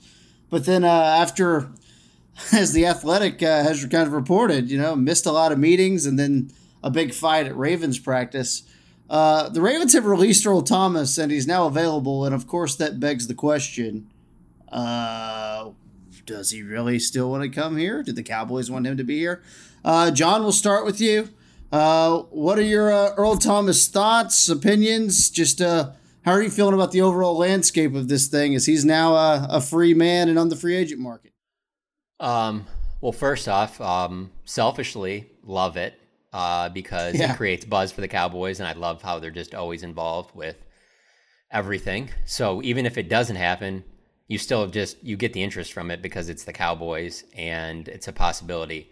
But 0.50 0.66
then 0.66 0.84
uh, 0.84 0.88
after, 0.88 1.70
as 2.52 2.74
the 2.74 2.88
Athletic 2.88 3.44
uh, 3.44 3.64
has 3.64 3.86
kind 3.86 4.08
of 4.08 4.14
reported, 4.14 4.72
you 4.72 4.80
know, 4.80 4.96
missed 4.96 5.28
a 5.28 5.32
lot 5.32 5.52
of 5.52 5.60
meetings 5.60 6.08
and 6.08 6.18
then 6.18 6.52
a 6.84 6.90
big 6.90 7.14
fight 7.14 7.46
at 7.46 7.56
Ravens 7.56 8.00
practice. 8.00 8.64
Uh, 9.08 9.50
the 9.50 9.62
Ravens 9.62 9.94
have 9.94 10.06
released 10.06 10.48
Earl 10.48 10.64
Thomas 10.64 11.20
and 11.20 11.32
he's 11.32 11.46
now 11.46 11.68
available. 11.68 12.26
And 12.26 12.34
of 12.34 12.48
course, 12.48 12.76
that 12.78 13.00
begs 13.00 13.28
the 13.28 13.36
question 13.36 14.08
uh, 14.72 15.70
does 16.26 16.52
he 16.52 16.62
really 16.64 17.00
still 17.00 17.30
want 17.30 17.44
to 17.44 17.50
come 17.50 17.78
here? 17.78 18.04
Did 18.04 18.16
the 18.16 18.24
Cowboys 18.24 18.70
want 18.72 18.88
him 18.88 18.98
to 18.98 19.04
be 19.04 19.20
here? 19.20 19.42
Uh, 19.84 20.12
John, 20.12 20.42
we'll 20.44 20.52
start 20.52 20.86
with 20.86 21.00
you. 21.00 21.30
Uh, 21.72 22.20
what 22.30 22.58
are 22.58 22.64
your 22.64 22.92
uh, 22.92 23.14
Earl 23.16 23.36
Thomas 23.38 23.88
thoughts, 23.88 24.50
opinions? 24.50 25.30
Just 25.30 25.62
uh, 25.62 25.92
how 26.24 26.32
are 26.32 26.42
you 26.42 26.50
feeling 26.50 26.74
about 26.74 26.92
the 26.92 27.02
overall 27.02 27.38
landscape 27.38 27.94
of 27.96 28.08
this 28.08 28.28
thing? 28.28 28.56
As 28.56 28.66
he's 28.66 28.86
now 28.86 29.14
uh, 29.16 29.48
a 29.50 29.62
free 29.62 29.94
man 29.94 30.30
and 30.30 30.40
on 30.40 30.50
the 30.50 30.56
free 30.56 30.76
agent 30.76 31.00
market. 31.02 31.34
Um, 32.20 32.66
well, 33.02 33.12
first 33.12 33.48
off, 33.48 33.80
um, 33.82 34.32
selfishly 34.46 35.30
love 35.44 35.78
it 35.78 36.00
uh, 36.34 36.70
because 36.70 37.16
Yeah. 37.16 37.34
it 37.34 37.38
creates 37.38 37.66
buzz 37.66 37.92
for 37.92 38.02
the 38.02 38.08
Cowboys, 38.08 38.60
and 38.60 38.68
I 38.68 38.74
love 38.74 39.02
how 39.02 39.20
they're 39.20 39.32
just 39.32 39.54
always 39.54 39.84
involved 39.84 40.34
with 40.36 40.56
everything. 41.52 42.10
So 42.26 42.62
even 42.64 42.86
if 42.86 42.98
it 42.98 43.10
doesn't 43.10 43.36
happen, 43.36 43.84
you 44.28 44.38
still 44.38 44.68
just 44.68 45.04
you 45.04 45.18
get 45.18 45.34
the 45.34 45.44
interest 45.44 45.74
from 45.74 45.92
it 45.92 46.02
because 46.02 46.30
it's 46.30 46.44
the 46.44 46.54
Cowboys 46.54 47.24
and 47.36 47.88
it's 47.88 48.08
a 48.08 48.14
possibility. 48.14 48.90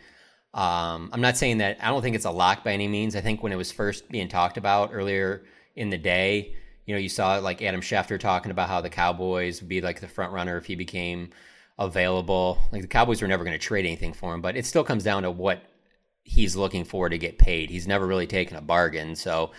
Um, 0.54 1.10
I'm 1.12 1.22
not 1.22 1.38
saying 1.38 1.58
that 1.60 1.78
I 1.82 1.90
don't 1.90 2.02
think 2.04 2.16
it's 2.16 2.26
a 2.26 2.32
lock 2.32 2.64
by 2.64 2.74
any 2.74 2.88
means. 2.88 3.16
I 3.16 3.22
think 3.22 3.42
when 3.42 3.52
it 3.52 3.58
was 3.58 3.72
first 3.72 4.10
being 4.10 4.28
talked 4.28 4.58
about 4.58 4.92
earlier 4.94 5.44
in 5.76 5.90
the 5.90 5.98
day, 5.98 6.56
you 6.86 6.94
know, 6.94 7.00
you 7.00 7.10
saw 7.10 7.38
like 7.38 7.62
Adam 7.62 7.82
Schefter 7.82 8.20
talking 8.20 8.52
about 8.52 8.70
how 8.70 8.82
the 8.82 8.90
Cowboys 8.90 9.62
would 9.62 9.70
be 9.70 9.82
like 9.82 10.00
the 10.00 10.08
front 10.08 10.34
runner 10.34 10.58
if 10.58 10.66
he 10.66 10.76
became 10.76 11.32
available. 11.80 12.60
Like 12.72 12.84
the 12.84 12.88
Cowboys 12.88 13.22
were 13.22 13.28
never 13.28 13.44
going 13.44 13.58
to 13.58 13.66
trade 13.66 13.86
anything 13.86 14.14
for 14.14 14.34
him, 14.34 14.42
but 14.42 14.56
it 14.56 14.66
still 14.66 14.84
comes 14.84 15.04
down 15.04 15.24
to 15.24 15.32
what 15.32 15.64
he's 16.24 16.56
looking 16.56 16.84
for 16.84 17.10
to 17.10 17.18
get 17.18 17.40
paid. 17.40 17.72
He's 17.72 17.88
never 17.88 18.06
really 18.06 18.28
taken 18.28 18.56
a 18.56 18.62
bargain, 18.62 19.16
so 19.16 19.52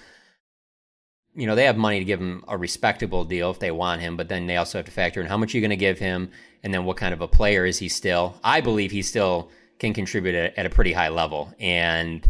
you 1.35 1.47
know 1.47 1.55
they 1.55 1.65
have 1.65 1.77
money 1.77 1.99
to 1.99 2.05
give 2.05 2.21
him 2.21 2.45
a 2.49 2.57
respectable 2.57 3.25
deal 3.25 3.51
if 3.51 3.59
they 3.59 3.71
want 3.71 4.01
him, 4.01 4.17
but 4.17 4.29
then 4.29 4.47
they 4.47 4.57
also 4.57 4.79
have 4.79 4.87
to 4.87 4.93
factor 4.93 5.21
in 5.21 5.27
how 5.27 5.37
much 5.37 5.53
you're 5.53 5.61
going 5.61 5.71
to 5.71 5.77
give 5.77 5.99
him, 5.99 6.31
and 6.63 6.73
then 6.73 6.85
what 6.85 6.97
kind 6.97 7.13
of 7.13 7.21
a 7.21 7.29
player 7.29 7.67
is 7.67 7.79
he 7.79 7.89
still. 7.89 8.39
I 8.45 8.61
believe 8.61 8.91
he 8.91 9.03
still 9.03 9.51
can 9.79 9.93
contribute 9.93 10.35
at, 10.35 10.67
a 10.67 10.71
pretty 10.71 10.93
high 10.93 11.09
level, 11.09 11.53
and 11.59 12.27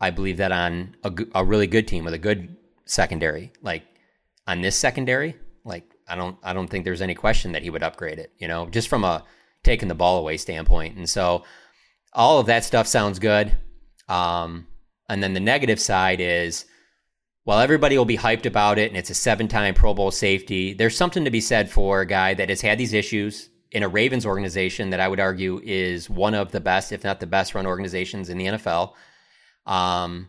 I 0.00 0.10
believe 0.10 0.38
that 0.38 0.52
on 0.52 0.96
a 1.34 1.44
really 1.44 1.66
good 1.66 1.86
team 1.86 2.04
with 2.04 2.14
a 2.14 2.18
good 2.18 2.56
secondary, 2.86 3.52
like 3.62 3.84
on 4.46 4.62
this 4.62 4.76
secondary, 4.76 5.36
like 5.64 5.84
I 6.08 6.16
don't 6.16 6.36
I 6.42 6.52
don't 6.52 6.68
think 6.68 6.84
there's 6.84 7.02
any 7.02 7.14
question 7.14 7.52
that 7.52 7.62
he 7.62 7.70
would 7.70 7.82
upgrade 7.82 8.18
it. 8.18 8.32
You 8.38 8.48
know, 8.48 8.68
just 8.68 8.88
from 8.88 9.04
a 9.04 9.24
taking 9.62 9.88
the 9.88 9.94
ball 9.94 10.18
away 10.18 10.38
standpoint, 10.38 10.96
and 10.96 11.08
so 11.08 11.44
all 12.12 12.40
of 12.40 12.46
that 12.46 12.64
stuff 12.64 12.86
sounds 12.86 13.18
good. 13.18 13.54
Um, 14.08 14.66
and 15.10 15.22
then 15.22 15.34
the 15.34 15.40
negative 15.40 15.80
side 15.80 16.20
is, 16.20 16.64
while 17.48 17.60
everybody 17.60 17.96
will 17.96 18.04
be 18.04 18.18
hyped 18.18 18.44
about 18.44 18.78
it, 18.78 18.90
and 18.90 18.96
it's 18.98 19.08
a 19.08 19.14
seven-time 19.14 19.72
Pro 19.72 19.94
Bowl 19.94 20.10
safety, 20.10 20.74
there's 20.74 20.94
something 20.94 21.24
to 21.24 21.30
be 21.30 21.40
said 21.40 21.70
for 21.70 22.02
a 22.02 22.06
guy 22.06 22.34
that 22.34 22.50
has 22.50 22.60
had 22.60 22.76
these 22.76 22.92
issues 22.92 23.48
in 23.70 23.82
a 23.82 23.88
Ravens 23.88 24.26
organization 24.26 24.90
that 24.90 25.00
I 25.00 25.08
would 25.08 25.18
argue 25.18 25.58
is 25.64 26.10
one 26.10 26.34
of 26.34 26.52
the 26.52 26.60
best, 26.60 26.92
if 26.92 27.04
not 27.04 27.20
the 27.20 27.26
best, 27.26 27.54
run 27.54 27.64
organizations 27.64 28.28
in 28.28 28.36
the 28.36 28.44
NFL. 28.48 28.92
Um, 29.64 30.28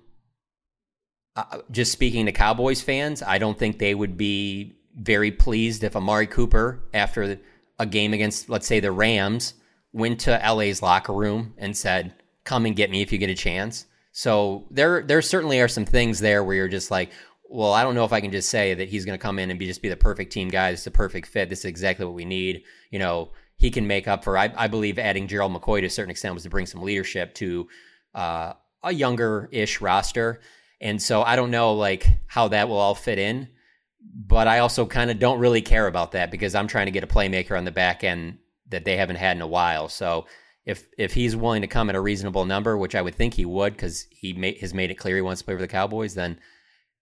uh, 1.36 1.58
just 1.72 1.92
speaking 1.92 2.26
to 2.28 2.32
Cowboys 2.32 2.82
fans, 2.82 3.22
I 3.22 3.38
don't 3.38 3.60
think 3.60 3.80
they 3.80 3.94
would 3.94 4.16
be 4.16 4.78
very 4.96 5.32
pleased 5.34 5.84
if 5.84 5.98
Amari 5.98 6.26
Cooper, 6.26 6.80
after 6.94 7.38
a 7.80 7.86
game 7.86 8.14
against, 8.14 8.50
let's 8.50 8.66
say, 8.66 8.80
the 8.80 8.94
Rams, 8.94 9.56
went 9.92 10.22
to 10.22 10.42
LA's 10.42 10.82
locker 10.82 11.12
room 11.12 11.54
and 11.58 11.76
said, 11.76 12.14
"Come 12.46 12.66
and 12.66 12.78
get 12.78 12.90
me 12.90 13.02
if 13.02 13.12
you 13.12 13.18
get 13.18 13.30
a 13.30 13.36
chance." 13.36 13.88
So 14.12 14.68
there, 14.72 15.02
there 15.02 15.22
certainly 15.22 15.60
are 15.62 15.68
some 15.68 15.86
things 15.86 16.20
there 16.20 16.44
where 16.44 16.56
you're 16.56 16.68
just 16.68 16.92
like, 16.92 17.12
"Well, 17.50 17.74
I 17.74 17.84
don't 17.84 17.96
know 17.96 18.06
if 18.06 18.14
I 18.14 18.22
can 18.22 18.32
just 18.32 18.50
say 18.50 18.74
that 18.74 18.90
he's 18.90 19.06
going 19.06 19.18
to 19.18 19.22
come 19.22 19.40
in 19.40 19.50
and 19.50 19.60
be 19.60 19.66
just 19.66 19.82
be 19.82 19.90
the 19.90 19.96
perfect 19.96 20.32
team 20.32 20.50
guy. 20.50 20.72
Is 20.72 20.88
a 20.88 20.92
perfect 20.92 21.28
fit. 21.28 21.50
This 21.50 21.60
is 21.60 21.66
exactly 21.66 22.06
what 22.06 22.16
we 22.16 22.26
need." 22.26 22.64
You 22.92 23.00
know, 23.00 23.32
he 23.56 23.70
can 23.70 23.88
make 23.88 24.08
up 24.08 24.24
for. 24.24 24.38
I, 24.38 24.52
I 24.56 24.68
believe 24.68 24.98
adding 24.98 25.28
Gerald 25.28 25.54
McCoy 25.54 25.82
to 25.82 25.86
a 25.86 25.90
certain 25.90 26.12
extent 26.12 26.34
was 26.34 26.44
to 26.44 26.50
bring 26.50 26.66
some 26.66 26.82
leadership 26.82 27.34
to 27.36 27.68
uh, 28.16 28.54
a 28.84 28.94
younger-ish 28.94 29.82
roster. 29.82 30.42
And 30.82 31.02
so 31.02 31.22
I 31.22 31.36
don't 31.36 31.52
know 31.52 31.74
like 31.74 32.08
how 32.28 32.48
that 32.48 32.70
will 32.70 32.78
all 32.78 32.96
fit 32.96 33.20
in, 33.20 33.50
but 34.02 34.48
I 34.48 34.60
also 34.60 34.86
kind 34.86 35.12
of 35.12 35.20
don't 35.20 35.40
really 35.40 35.62
care 35.62 35.88
about 35.88 36.14
that 36.14 36.32
because 36.32 36.56
I'm 36.56 36.68
trying 36.68 36.86
to 36.86 36.92
get 36.92 37.04
a 37.04 37.08
playmaker 37.08 37.58
on 37.58 37.66
the 37.66 37.72
back 37.72 38.04
end 38.04 38.38
that 38.70 38.86
they 38.86 38.96
haven't 38.96 39.18
had 39.18 39.36
in 39.36 39.42
a 39.42 39.48
while. 39.48 39.90
So 39.90 40.26
if 40.66 40.88
if 40.98 41.14
he's 41.14 41.36
willing 41.36 41.62
to 41.62 41.68
come 41.68 41.90
at 41.90 41.96
a 41.96 42.02
reasonable 42.02 42.46
number, 42.46 42.78
which 42.78 42.96
I 42.96 43.02
would 43.02 43.16
think 43.16 43.34
he 43.34 43.46
would 43.46 43.74
because 43.74 44.06
he 44.12 44.58
has 44.62 44.74
made 44.74 44.92
it 44.92 44.96
clear 44.96 45.16
he 45.16 45.22
wants 45.22 45.42
to 45.42 45.46
play 45.46 45.56
for 45.56 45.62
the 45.62 45.68
Cowboys, 45.68 46.14
then 46.14 46.40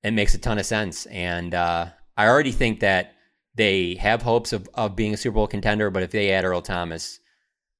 it 0.03 0.11
makes 0.11 0.33
a 0.33 0.37
ton 0.37 0.59
of 0.59 0.65
sense. 0.65 1.05
And 1.07 1.53
uh, 1.53 1.87
I 2.15 2.27
already 2.27 2.51
think 2.51 2.79
that 2.79 3.13
they 3.55 3.95
have 3.95 4.21
hopes 4.21 4.53
of, 4.53 4.69
of 4.73 4.95
being 4.95 5.13
a 5.13 5.17
Super 5.17 5.35
Bowl 5.35 5.47
contender, 5.47 5.89
but 5.89 6.03
if 6.03 6.11
they 6.11 6.31
add 6.31 6.45
Earl 6.45 6.61
Thomas, 6.61 7.19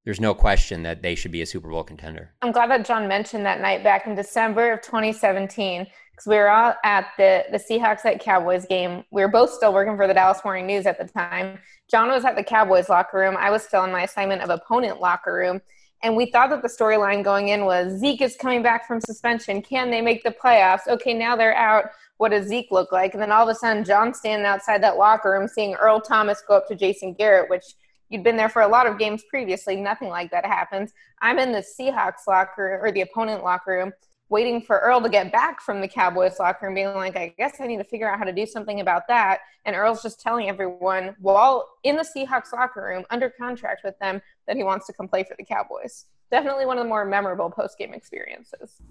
there's 0.08 0.22
no 0.22 0.34
question 0.34 0.84
that 0.84 1.02
they 1.02 1.16
should 1.16 1.34
be 1.34 1.42
a 1.42 1.46
Super 1.46 1.68
Bowl 1.68 1.84
contender. 1.84 2.32
I'm 2.42 2.54
glad 2.54 2.70
that 2.70 2.86
John 2.86 3.10
mentioned 3.10 3.46
that 3.46 3.60
night 3.60 3.84
back 3.84 4.08
in 4.08 4.16
December 4.16 4.72
of 4.72 4.82
2017 4.82 5.86
because 6.12 6.26
we 6.26 6.38
were 6.38 6.50
all 6.50 6.76
at 6.86 7.08
the 7.18 7.44
the 7.52 7.58
Seahawks 7.58 8.06
at 8.06 8.22
Cowboys 8.22 8.66
game. 8.66 9.04
We 9.12 9.22
were 9.22 9.28
both 9.28 9.52
still 9.52 9.74
working 9.74 9.98
for 9.98 10.08
the 10.08 10.14
Dallas 10.14 10.40
Morning 10.46 10.66
News 10.66 10.86
at 10.86 10.98
the 10.98 11.04
time. 11.04 11.60
John 11.92 12.08
was 12.08 12.24
at 12.24 12.38
the 12.38 12.44
Cowboys 12.44 12.88
locker 12.88 13.18
room. 13.18 13.36
I 13.38 13.50
was 13.50 13.64
still 13.64 13.84
in 13.84 13.92
my 13.92 14.04
assignment 14.04 14.44
of 14.44 14.50
opponent 14.50 15.02
locker 15.02 15.34
room. 15.34 15.60
And 16.02 16.16
we 16.16 16.32
thought 16.32 16.52
that 16.52 16.62
the 16.62 16.70
storyline 16.70 17.22
going 17.22 17.50
in 17.50 17.66
was 17.66 18.00
Zeke 18.00 18.22
is 18.22 18.38
coming 18.38 18.64
back 18.64 18.88
from 18.88 19.02
suspension. 19.02 19.62
Can 19.62 19.92
they 19.92 20.00
make 20.00 20.24
the 20.24 20.32
playoffs? 20.42 20.88
Okay, 20.88 21.14
now 21.16 21.36
they're 21.36 21.54
out. 21.54 21.88
What 22.16 22.30
does 22.30 22.48
Zeke 22.48 22.72
look 22.72 22.94
like? 22.94 23.12
And 23.12 23.22
then 23.22 23.34
all 23.34 23.50
of 23.50 23.54
a 23.54 23.60
sudden, 23.60 23.84
John's 23.84 24.20
standing 24.20 24.46
outside 24.46 24.82
that 24.84 24.96
locker 24.96 25.32
room 25.32 25.50
seeing 25.50 25.74
Earl 25.74 26.00
Thomas 26.00 26.42
go 26.48 26.56
up 26.56 26.70
to 26.70 26.76
Jason 26.76 27.14
Garrett, 27.14 27.50
which 27.50 27.66
you'd 28.10 28.24
been 28.24 28.38
there 28.38 28.50
for 28.50 28.62
a 28.62 28.68
lot 28.68 28.88
of 28.88 28.98
games 28.98 29.24
previously. 29.30 29.76
Nothing 29.76 30.10
like 30.10 30.32
that 30.32 30.46
happens. 30.46 30.94
I'm 31.22 31.40
in 31.40 31.52
the 31.52 31.64
Seahawks 31.64 32.28
locker 32.28 32.80
or 32.82 32.92
the 32.92 33.02
opponent 33.02 33.44
locker 33.44 33.72
room 33.72 33.94
waiting 34.30 34.62
for 34.62 34.80
Earl 34.80 35.02
to 35.02 35.10
get 35.10 35.32
back 35.32 35.62
from 35.62 35.80
the 35.80 35.88
Cowboys 35.88 36.40
locker 36.40 36.66
room, 36.66 36.76
being 36.76 36.94
like, 36.94 37.16
I 37.16 37.34
guess 37.38 37.62
I 37.62 37.68
need 37.68 37.78
to 37.78 37.84
figure 37.84 38.12
out 38.12 38.20
how 38.20 38.26
to 38.26 38.34
do 38.34 38.46
something 38.46 38.82
about 38.82 39.08
that. 39.08 39.40
And 39.66 39.76
Earl's 39.76 40.02
just 40.02 40.20
telling 40.20 40.50
everyone 40.50 41.16
while 41.20 41.70
in 41.84 41.96
the 41.96 42.04
Seahawks 42.04 42.52
locker 42.54 42.84
room 42.84 43.06
under 43.10 43.30
contract 43.30 43.82
with 43.84 43.98
them 44.00 44.22
that 44.48 44.58
he 44.58 44.64
wants 44.64 44.86
to 44.88 44.94
come 44.94 45.08
play 45.08 45.24
for 45.24 45.36
the 45.38 45.46
Cowboys. 45.46 46.06
Definitely 46.30 46.66
one 46.66 46.78
of 46.78 46.84
the 46.84 46.90
more 46.90 47.06
memorable 47.06 47.50
post 47.50 47.78
game 47.78 47.94
experiences. 47.94 48.82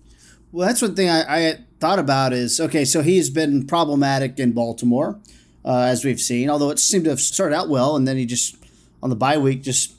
Well, 0.53 0.67
that's 0.67 0.81
one 0.81 0.95
thing 0.95 1.11
I, 1.11 1.51
I, 1.51 1.59
thought 1.81 1.99
about 1.99 2.33
is 2.33 2.61
okay, 2.61 2.85
so 2.87 3.03
he's 3.03 3.29
been 3.29 3.67
problematic 3.67 4.39
in 4.39 4.53
Baltimore, 4.53 5.21
uh, 5.65 5.81
as 5.81 6.05
we've 6.05 6.21
seen, 6.21 6.49
although 6.49 6.71
it 6.71 6.79
seemed 6.79 7.05
to 7.05 7.11
have 7.11 7.21
started 7.21 7.55
out 7.55 7.69
well, 7.69 7.97
and 7.97 8.09
then 8.09 8.17
he 8.17 8.25
just, 8.25 8.57
on 9.03 9.11
the 9.11 9.17
bye 9.17 9.38
week, 9.38 9.62
just, 9.62 9.95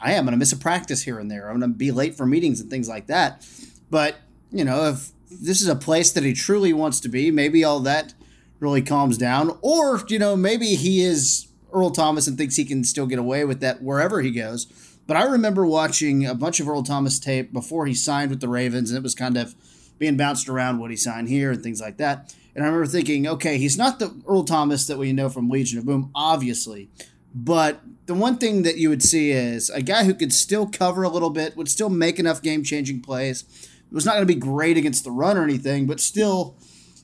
I 0.00 0.12
am 0.12 0.24
going 0.24 0.32
to 0.32 0.38
miss 0.38 0.52
a 0.52 0.56
practice 0.56 1.02
here 1.02 1.18
and 1.18 1.30
there. 1.30 1.48
I'm 1.48 1.58
going 1.58 1.72
to 1.72 1.78
be 1.78 1.90
late 1.90 2.14
for 2.14 2.26
meetings 2.26 2.60
and 2.60 2.70
things 2.70 2.88
like 2.88 3.06
that. 3.06 3.46
But 3.90 4.16
you 4.52 4.64
know, 4.64 4.86
if 4.88 5.10
this 5.30 5.62
is 5.62 5.68
a 5.68 5.74
place 5.74 6.12
that 6.12 6.24
he 6.24 6.34
truly 6.34 6.72
wants 6.72 7.00
to 7.00 7.08
be, 7.08 7.30
maybe 7.30 7.64
all 7.64 7.80
that 7.80 8.14
really 8.60 8.82
calms 8.82 9.18
down. 9.18 9.58
Or, 9.62 10.00
you 10.08 10.18
know, 10.18 10.36
maybe 10.36 10.74
he 10.74 11.02
is 11.02 11.48
Earl 11.72 11.90
Thomas 11.90 12.26
and 12.26 12.36
thinks 12.36 12.56
he 12.56 12.64
can 12.64 12.84
still 12.84 13.06
get 13.06 13.18
away 13.18 13.44
with 13.44 13.60
that 13.60 13.82
wherever 13.82 14.20
he 14.20 14.30
goes. 14.30 14.66
But 15.06 15.16
I 15.16 15.24
remember 15.24 15.66
watching 15.66 16.26
a 16.26 16.34
bunch 16.34 16.60
of 16.60 16.68
Earl 16.68 16.82
Thomas 16.82 17.18
tape 17.18 17.52
before 17.52 17.86
he 17.86 17.94
signed 17.94 18.30
with 18.30 18.40
the 18.40 18.48
Ravens, 18.48 18.90
and 18.90 18.98
it 18.98 19.02
was 19.02 19.16
kind 19.16 19.36
of 19.36 19.54
being 19.98 20.16
bounced 20.16 20.48
around 20.48 20.78
what 20.78 20.90
he 20.90 20.96
signed 20.96 21.28
here 21.28 21.50
and 21.50 21.62
things 21.62 21.80
like 21.80 21.96
that. 21.96 22.34
And 22.54 22.62
I 22.62 22.68
remember 22.68 22.86
thinking, 22.86 23.26
okay, 23.26 23.58
he's 23.58 23.78
not 23.78 23.98
the 23.98 24.14
Earl 24.28 24.44
Thomas 24.44 24.86
that 24.86 24.98
we 24.98 25.12
know 25.12 25.28
from 25.28 25.48
Legion 25.48 25.78
of 25.78 25.86
Boom, 25.86 26.10
obviously. 26.14 26.90
But 27.34 27.80
the 28.06 28.14
one 28.14 28.38
thing 28.38 28.62
that 28.62 28.78
you 28.78 28.88
would 28.88 29.02
see 29.02 29.30
is 29.30 29.70
a 29.70 29.82
guy 29.82 30.04
who 30.04 30.14
could 30.14 30.32
still 30.32 30.66
cover 30.66 31.02
a 31.02 31.08
little 31.08 31.30
bit, 31.30 31.56
would 31.56 31.68
still 31.68 31.88
make 31.88 32.18
enough 32.18 32.42
game 32.42 32.64
changing 32.64 33.00
plays 33.00 33.44
it 33.92 33.94
was 33.94 34.06
not 34.06 34.12
going 34.14 34.26
to 34.26 34.34
be 34.34 34.40
great 34.40 34.78
against 34.78 35.04
the 35.04 35.10
run 35.10 35.36
or 35.36 35.44
anything, 35.44 35.86
but 35.86 36.00
still, 36.00 36.56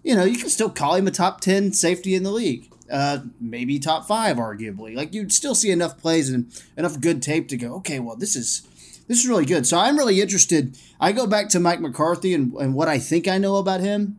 you 0.03 0.17
know, 0.17 0.25
you 0.25 0.39
can 0.39 0.49
still 0.49 0.71
call 0.71 0.95
him 0.95 1.07
a 1.07 1.11
top 1.11 1.43
10 1.43 1.75
safety 1.75 2.15
in 2.15 2.23
the 2.23 2.31
league. 2.31 2.73
Uh, 2.91 3.19
maybe 3.39 3.79
top 3.79 4.09
five, 4.09 4.39
arguably. 4.39 4.97
Like 4.97 5.13
you'd 5.13 5.31
still 5.31 5.55
see 5.55 5.71
enough 5.71 5.99
plays 5.99 6.31
and 6.31 6.51
enough 6.79 6.99
good 6.99 7.21
tape 7.21 7.47
to 7.49 7.59
go, 7.59 7.75
okay, 7.75 7.99
well, 8.01 8.17
this 8.17 8.35
is 8.35 8.67
this 9.07 9.19
is 9.19 9.29
really 9.29 9.45
good. 9.45 9.67
So 9.67 9.79
I'm 9.79 9.99
really 9.99 10.23
interested. 10.23 10.79
I 10.99 11.13
go 11.13 11.27
back 11.27 11.51
to 11.51 11.61
Mike 11.61 11.81
McCarthy 11.81 12.33
and, 12.33 12.55
and 12.55 12.73
what 12.73 12.89
I 12.89 12.99
think 12.99 13.29
I 13.29 13.37
know 13.37 13.57
about 13.57 13.81
him. 13.81 14.17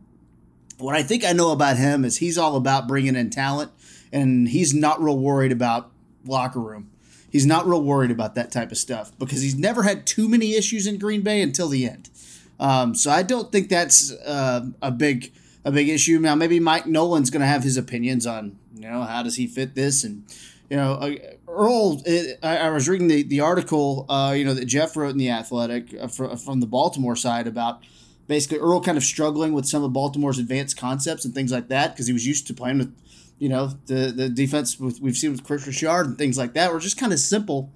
What 0.78 0.94
I 0.94 1.02
think 1.02 1.24
I 1.24 1.32
know 1.32 1.50
about 1.50 1.76
him 1.76 2.04
is 2.04 2.18
he's 2.18 2.38
all 2.38 2.54
about 2.54 2.86
bringing 2.86 3.16
in 3.16 3.30
talent, 3.30 3.72
and 4.12 4.48
he's 4.48 4.72
not 4.72 5.02
real 5.02 5.18
worried 5.18 5.52
about 5.52 5.90
locker 6.24 6.60
room. 6.60 6.90
He's 7.30 7.46
not 7.46 7.66
real 7.66 7.82
worried 7.82 8.10
about 8.10 8.34
that 8.34 8.50
type 8.50 8.72
of 8.72 8.78
stuff 8.78 9.16
because 9.18 9.40
he's 9.40 9.54
never 9.54 9.84
had 9.84 10.06
too 10.06 10.28
many 10.28 10.54
issues 10.56 10.86
in 10.86 10.98
Green 10.98 11.22
Bay 11.22 11.40
until 11.40 11.68
the 11.68 11.86
end. 11.88 12.10
Um, 12.58 12.94
so 12.94 13.10
I 13.10 13.22
don't 13.22 13.52
think 13.52 13.68
that's 13.68 14.12
uh, 14.12 14.66
a 14.82 14.90
big 14.90 15.32
a 15.64 15.70
big 15.70 15.88
issue. 15.88 16.18
Now 16.18 16.34
maybe 16.34 16.60
Mike 16.60 16.86
Nolan's 16.86 17.30
going 17.30 17.40
to 17.40 17.46
have 17.46 17.62
his 17.62 17.76
opinions 17.76 18.26
on 18.26 18.58
you 18.74 18.88
know 18.88 19.02
how 19.02 19.22
does 19.22 19.36
he 19.36 19.46
fit 19.46 19.74
this 19.74 20.04
and 20.04 20.24
you 20.68 20.76
know 20.76 20.94
uh, 20.94 21.14
Earl. 21.48 22.02
It, 22.04 22.38
I, 22.42 22.58
I, 22.58 22.70
was 22.70 22.88
reading 22.88 23.08
the 23.08 23.22
the 23.22 23.40
article 23.40 24.06
uh, 24.08 24.34
you 24.36 24.44
know 24.44 24.54
that 24.54 24.66
Jeff 24.66 24.96
wrote 24.96 25.10
in 25.10 25.18
the 25.18 25.30
Athletic 25.30 25.94
uh, 25.98 26.08
from, 26.08 26.36
from 26.36 26.60
the 26.60 26.66
Baltimore 26.66 27.16
side 27.16 27.46
about 27.46 27.82
basically 28.26 28.58
Earl 28.58 28.80
kind 28.80 28.98
of 28.98 29.04
struggling 29.04 29.52
with 29.52 29.66
some 29.66 29.82
of 29.82 29.92
Baltimore's 29.92 30.38
advanced 30.38 30.76
concepts 30.76 31.24
and 31.24 31.34
things 31.34 31.52
like 31.52 31.68
that 31.68 31.92
because 31.92 32.06
he 32.06 32.12
was 32.12 32.26
used 32.26 32.46
to 32.46 32.54
playing 32.54 32.78
with 32.78 32.94
you 33.40 33.48
know 33.48 33.72
the 33.86 34.12
the 34.14 34.28
defense 34.28 34.78
with, 34.78 35.00
we've 35.00 35.16
seen 35.16 35.32
with 35.32 35.42
Kris 35.42 35.66
Richard 35.66 36.06
and 36.06 36.16
things 36.16 36.38
like 36.38 36.54
that 36.54 36.72
were 36.72 36.78
just 36.78 36.96
kind 36.96 37.12
of 37.12 37.18
simple 37.18 37.72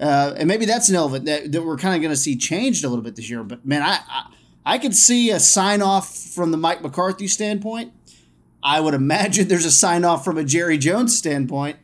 uh, 0.00 0.34
and 0.36 0.46
maybe 0.46 0.64
that's 0.64 0.88
an 0.88 0.96
element 0.96 1.24
that, 1.24 1.50
that 1.50 1.62
we're 1.62 1.76
kind 1.76 1.94
of 1.94 2.00
going 2.00 2.12
to 2.12 2.16
see 2.16 2.36
changed 2.36 2.84
a 2.84 2.88
little 2.88 3.02
bit 3.02 3.16
this 3.16 3.28
year. 3.28 3.42
But 3.42 3.66
man, 3.66 3.82
I, 3.82 3.98
I, 4.08 4.32
I 4.64 4.78
could 4.78 4.94
see 4.94 5.30
a 5.30 5.40
sign 5.40 5.82
off 5.82 6.14
from 6.14 6.50
the 6.50 6.56
Mike 6.56 6.82
McCarthy 6.82 7.26
standpoint. 7.26 7.92
I 8.62 8.80
would 8.80 8.94
imagine 8.94 9.48
there's 9.48 9.64
a 9.64 9.70
sign 9.70 10.04
off 10.04 10.24
from 10.24 10.38
a 10.38 10.44
Jerry 10.44 10.78
Jones 10.78 11.16
standpoint. 11.16 11.78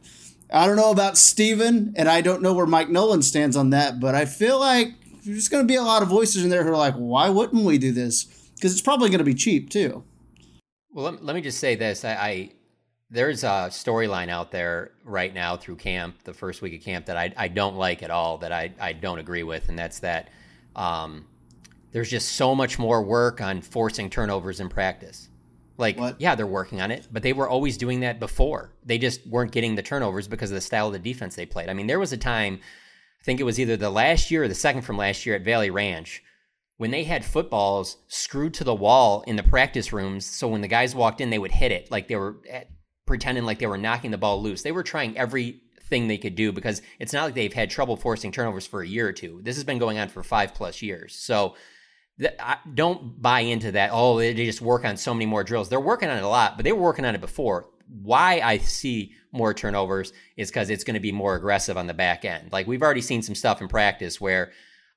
I 0.53 0.67
don't 0.67 0.77
know 0.77 0.93
about 0.93 1.19
Stephen, 1.19 1.93
and 1.97 2.09
I 2.09 2.21
don't 2.21 2.43
know 2.43 2.53
where 2.53 2.67
Mike 2.67 2.89
Nolan 2.89 3.23
stands 3.23 3.57
on 3.57 3.71
that, 3.71 3.99
but 3.99 4.15
I 4.15 4.25
feel 4.25 4.61
like 4.61 4.93
there's 5.25 5.49
going 5.49 5.65
to 5.65 5.67
be 5.67 5.75
a 5.75 5.83
lot 5.83 6.03
of 6.03 6.09
voices 6.09 6.45
in 6.45 6.51
there 6.51 6.63
who 6.63 6.71
are 6.71 6.77
like, 6.77 6.95
why 6.95 7.29
wouldn't 7.29 7.65
we 7.65 7.79
do 7.79 7.91
this? 7.91 8.25
Because 8.55 8.73
it's 8.73 8.83
probably 8.83 9.09
going 9.09 9.19
to 9.19 9.25
be 9.25 9.35
cheap 9.35 9.71
too. 9.71 10.05
Well, 10.93 11.07
let, 11.07 11.25
let 11.25 11.35
me 11.35 11.43
just 11.43 11.59
say 11.59 11.75
this. 11.75 12.05
I, 12.05 12.13
I 12.13 12.51
there's 13.15 13.45
a 13.45 13.69
storyline 13.71 14.29
out 14.29 14.51
there 14.51 14.91
right 15.05 15.33
now 15.33 15.57
through 15.57 15.77
camp, 15.77 16.17
the 16.25 16.35
first 16.35 16.61
week 16.61 16.75
of 16.75 16.85
camp, 16.85 17.07
that 17.07 17.17
I, 17.17 17.33
I 17.37 17.49
don't 17.49 17.77
like 17.77 18.03
at 18.03 18.11
all, 18.11 18.39
that 18.39 18.51
I, 18.51 18.73
I 18.81 18.93
don't 18.93 19.21
agree 19.21 19.45
with, 19.45 19.69
and 19.69 19.79
that's 19.79 20.01
that 20.01 20.31
um, 20.75 21.25
there's 21.93 22.11
just 22.11 22.33
so 22.33 22.57
much 22.57 22.77
more 22.77 23.03
work 23.03 23.41
on 23.41 23.63
forcing 23.63 24.11
turnovers 24.11 24.59
in 24.59 24.69
practice. 24.69 25.29
Like, 25.79 25.97
what? 25.97 26.21
yeah, 26.21 26.35
they're 26.35 26.47
working 26.47 26.81
on 26.81 26.91
it, 26.91 27.07
but 27.11 27.23
they 27.23 27.33
were 27.33 27.49
always 27.49 27.77
doing 27.77 28.01
that 28.01 28.19
before. 28.19 28.73
They 28.85 28.99
just 28.99 29.25
weren't 29.29 29.53
getting 29.53 29.77
the 29.77 29.83
turnovers 29.83 30.27
because 30.27 30.51
of 30.51 30.57
the 30.57 30.61
style 30.61 30.89
of 30.89 30.93
the 30.93 30.99
defense 30.99 31.37
they 31.37 31.47
played. 31.47 31.69
I 31.69 31.73
mean, 31.73 31.87
there 31.87 32.01
was 32.01 32.13
a 32.13 32.17
time, 32.17 32.59
I 33.21 33.25
think 33.25 33.39
it 33.39 33.45
was 33.45 33.61
either 33.61 33.77
the 33.77 33.91
last 33.91 34.33
year 34.33 34.43
or 34.43 34.49
the 34.49 34.57
second 34.57 34.83
from 34.83 34.97
last 34.97 35.25
year 35.25 35.37
at 35.37 35.43
Valley 35.43 35.71
Ranch, 35.71 36.21
when 36.79 36.91
they 36.91 37.05
had 37.05 37.25
footballs 37.25 37.99
screwed 38.09 38.55
to 38.55 38.65
the 38.65 38.75
wall 38.75 39.23
in 39.29 39.37
the 39.37 39.45
practice 39.45 39.93
rooms. 39.93 40.27
So 40.27 40.49
when 40.49 40.63
the 40.63 40.69
guys 40.69 40.97
walked 40.97 41.21
in, 41.21 41.31
they 41.31 41.39
would 41.39 41.53
hit 41.53 41.71
it 41.71 41.93
like 41.93 42.09
they 42.09 42.17
were 42.17 42.39
at, 42.51 42.67
pretending 43.07 43.45
like 43.45 43.59
they 43.59 43.67
were 43.67 43.79
knocking 43.79 44.11
the 44.11 44.19
ball 44.19 44.43
loose. 44.43 44.63
They 44.63 44.73
were 44.73 44.83
trying 44.83 45.17
everything 45.17 46.09
they 46.09 46.19
could 46.19 46.35
do 46.35 46.53
because 46.53 46.83
it's 46.99 47.13
not 47.13 47.25
like 47.25 47.35
they've 47.35 47.53
had 47.53 47.71
trouble 47.71 47.97
forcing 47.97 48.33
turnovers 48.33 48.67
for 48.67 48.83
a 48.83 48.87
year 48.87 49.09
or 49.09 49.13
two. 49.13 49.41
This 49.43 49.57
has 49.57 49.65
been 49.65 49.79
going 49.79 49.99
on 49.99 50.09
for 50.09 50.23
five 50.23 50.55
plus 50.55 50.83
years. 50.83 51.15
So 51.15 51.57
th- 52.19 52.35
I, 52.41 52.59
don't 52.73 53.21
buy 53.21 53.41
into 53.41 53.73
that. 53.73 53.91
Oh, 53.93 54.19
they 54.19 54.35
just 54.35 54.61
work 54.61 54.85
on 54.85 54.97
so 54.97 55.13
many 55.13 55.27
more 55.27 55.45
drills. 55.45 55.69
They're 55.69 55.81
working 55.81 56.09
on 56.09 56.17
it 56.17 56.25
a 56.25 56.29
lot, 56.29 56.57
but 56.57 56.65
they 56.65 56.73
were 56.73 56.83
working 56.83 57.05
on 57.05 57.15
it 57.15 57.21
before. 57.21 57.69
Why 57.87 58.41
I 58.41 58.59
see 58.59 59.13
more 59.33 59.53
turnovers 59.53 60.13
is 60.37 60.49
because 60.49 60.71
it's 60.71 60.85
going 60.85 60.95
to 60.95 61.01
be 61.01 61.13
more 61.13 61.35
aggressive 61.35 61.77
on 61.77 61.87
the 61.87 61.95
back 61.95 62.25
end. 62.25 62.53
Like 62.53 62.67
we've 62.67 62.83
already 62.83 63.03
seen 63.03 63.23
some 63.23 63.35
stuff 63.35 63.61
in 63.61 63.69
practice 63.69 64.21
where. 64.21 64.53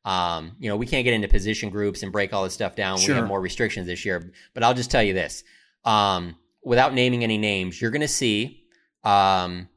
Um, 0.06 0.56
you 0.58 0.70
know, 0.70 0.78
we 0.78 0.86
can't 0.86 1.04
get 1.04 1.14
into 1.14 1.28
position 1.28 1.70
groups 1.70 2.02
and 2.02 2.14
break 2.14 2.32
all 2.32 2.46
this 2.46 2.54
stuff 2.54 2.78
down. 2.78 2.98
Sure. 2.98 3.14
We 3.14 3.20
have 3.20 3.28
more 3.28 3.42
restrictions 3.42 3.88
this 3.88 4.06
year. 4.06 4.32
But 4.54 4.64
I'll 4.64 4.74
just 4.74 4.90
tell 4.90 5.04
you 5.04 5.14
this. 5.14 5.44
Um, 5.84 6.38
without 6.68 6.94
naming 6.94 7.24
any 7.24 7.38
names, 7.38 7.82
you're 7.82 7.92
going 7.92 8.02
to 8.02 8.08
see 8.08 8.66
um, 9.06 9.70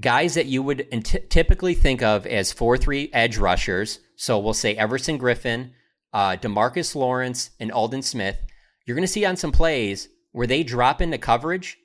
guys 0.00 0.34
that 0.34 0.46
you 0.46 0.62
would 0.64 0.88
t- 1.04 1.20
typically 1.30 1.74
think 1.74 2.02
of 2.02 2.26
as 2.26 2.52
4 2.52 2.76
3 2.76 3.10
edge 3.12 3.38
rushers. 3.38 4.00
So 4.16 4.38
we'll 4.40 4.52
say 4.52 4.74
Everson 4.74 5.18
Griffen, 5.18 5.70
uh, 6.12 6.36
Demarcus 6.36 6.96
Lawrence, 6.96 7.50
and 7.60 7.70
Aldon 7.70 8.02
Smith. 8.02 8.38
You're 8.84 8.96
going 8.96 9.06
to 9.06 9.12
see 9.12 9.24
on 9.24 9.36
some 9.36 9.52
plays 9.52 10.08
where 10.32 10.48
they 10.48 10.64
drop 10.64 11.00
into 11.00 11.18
coverage 11.18 11.78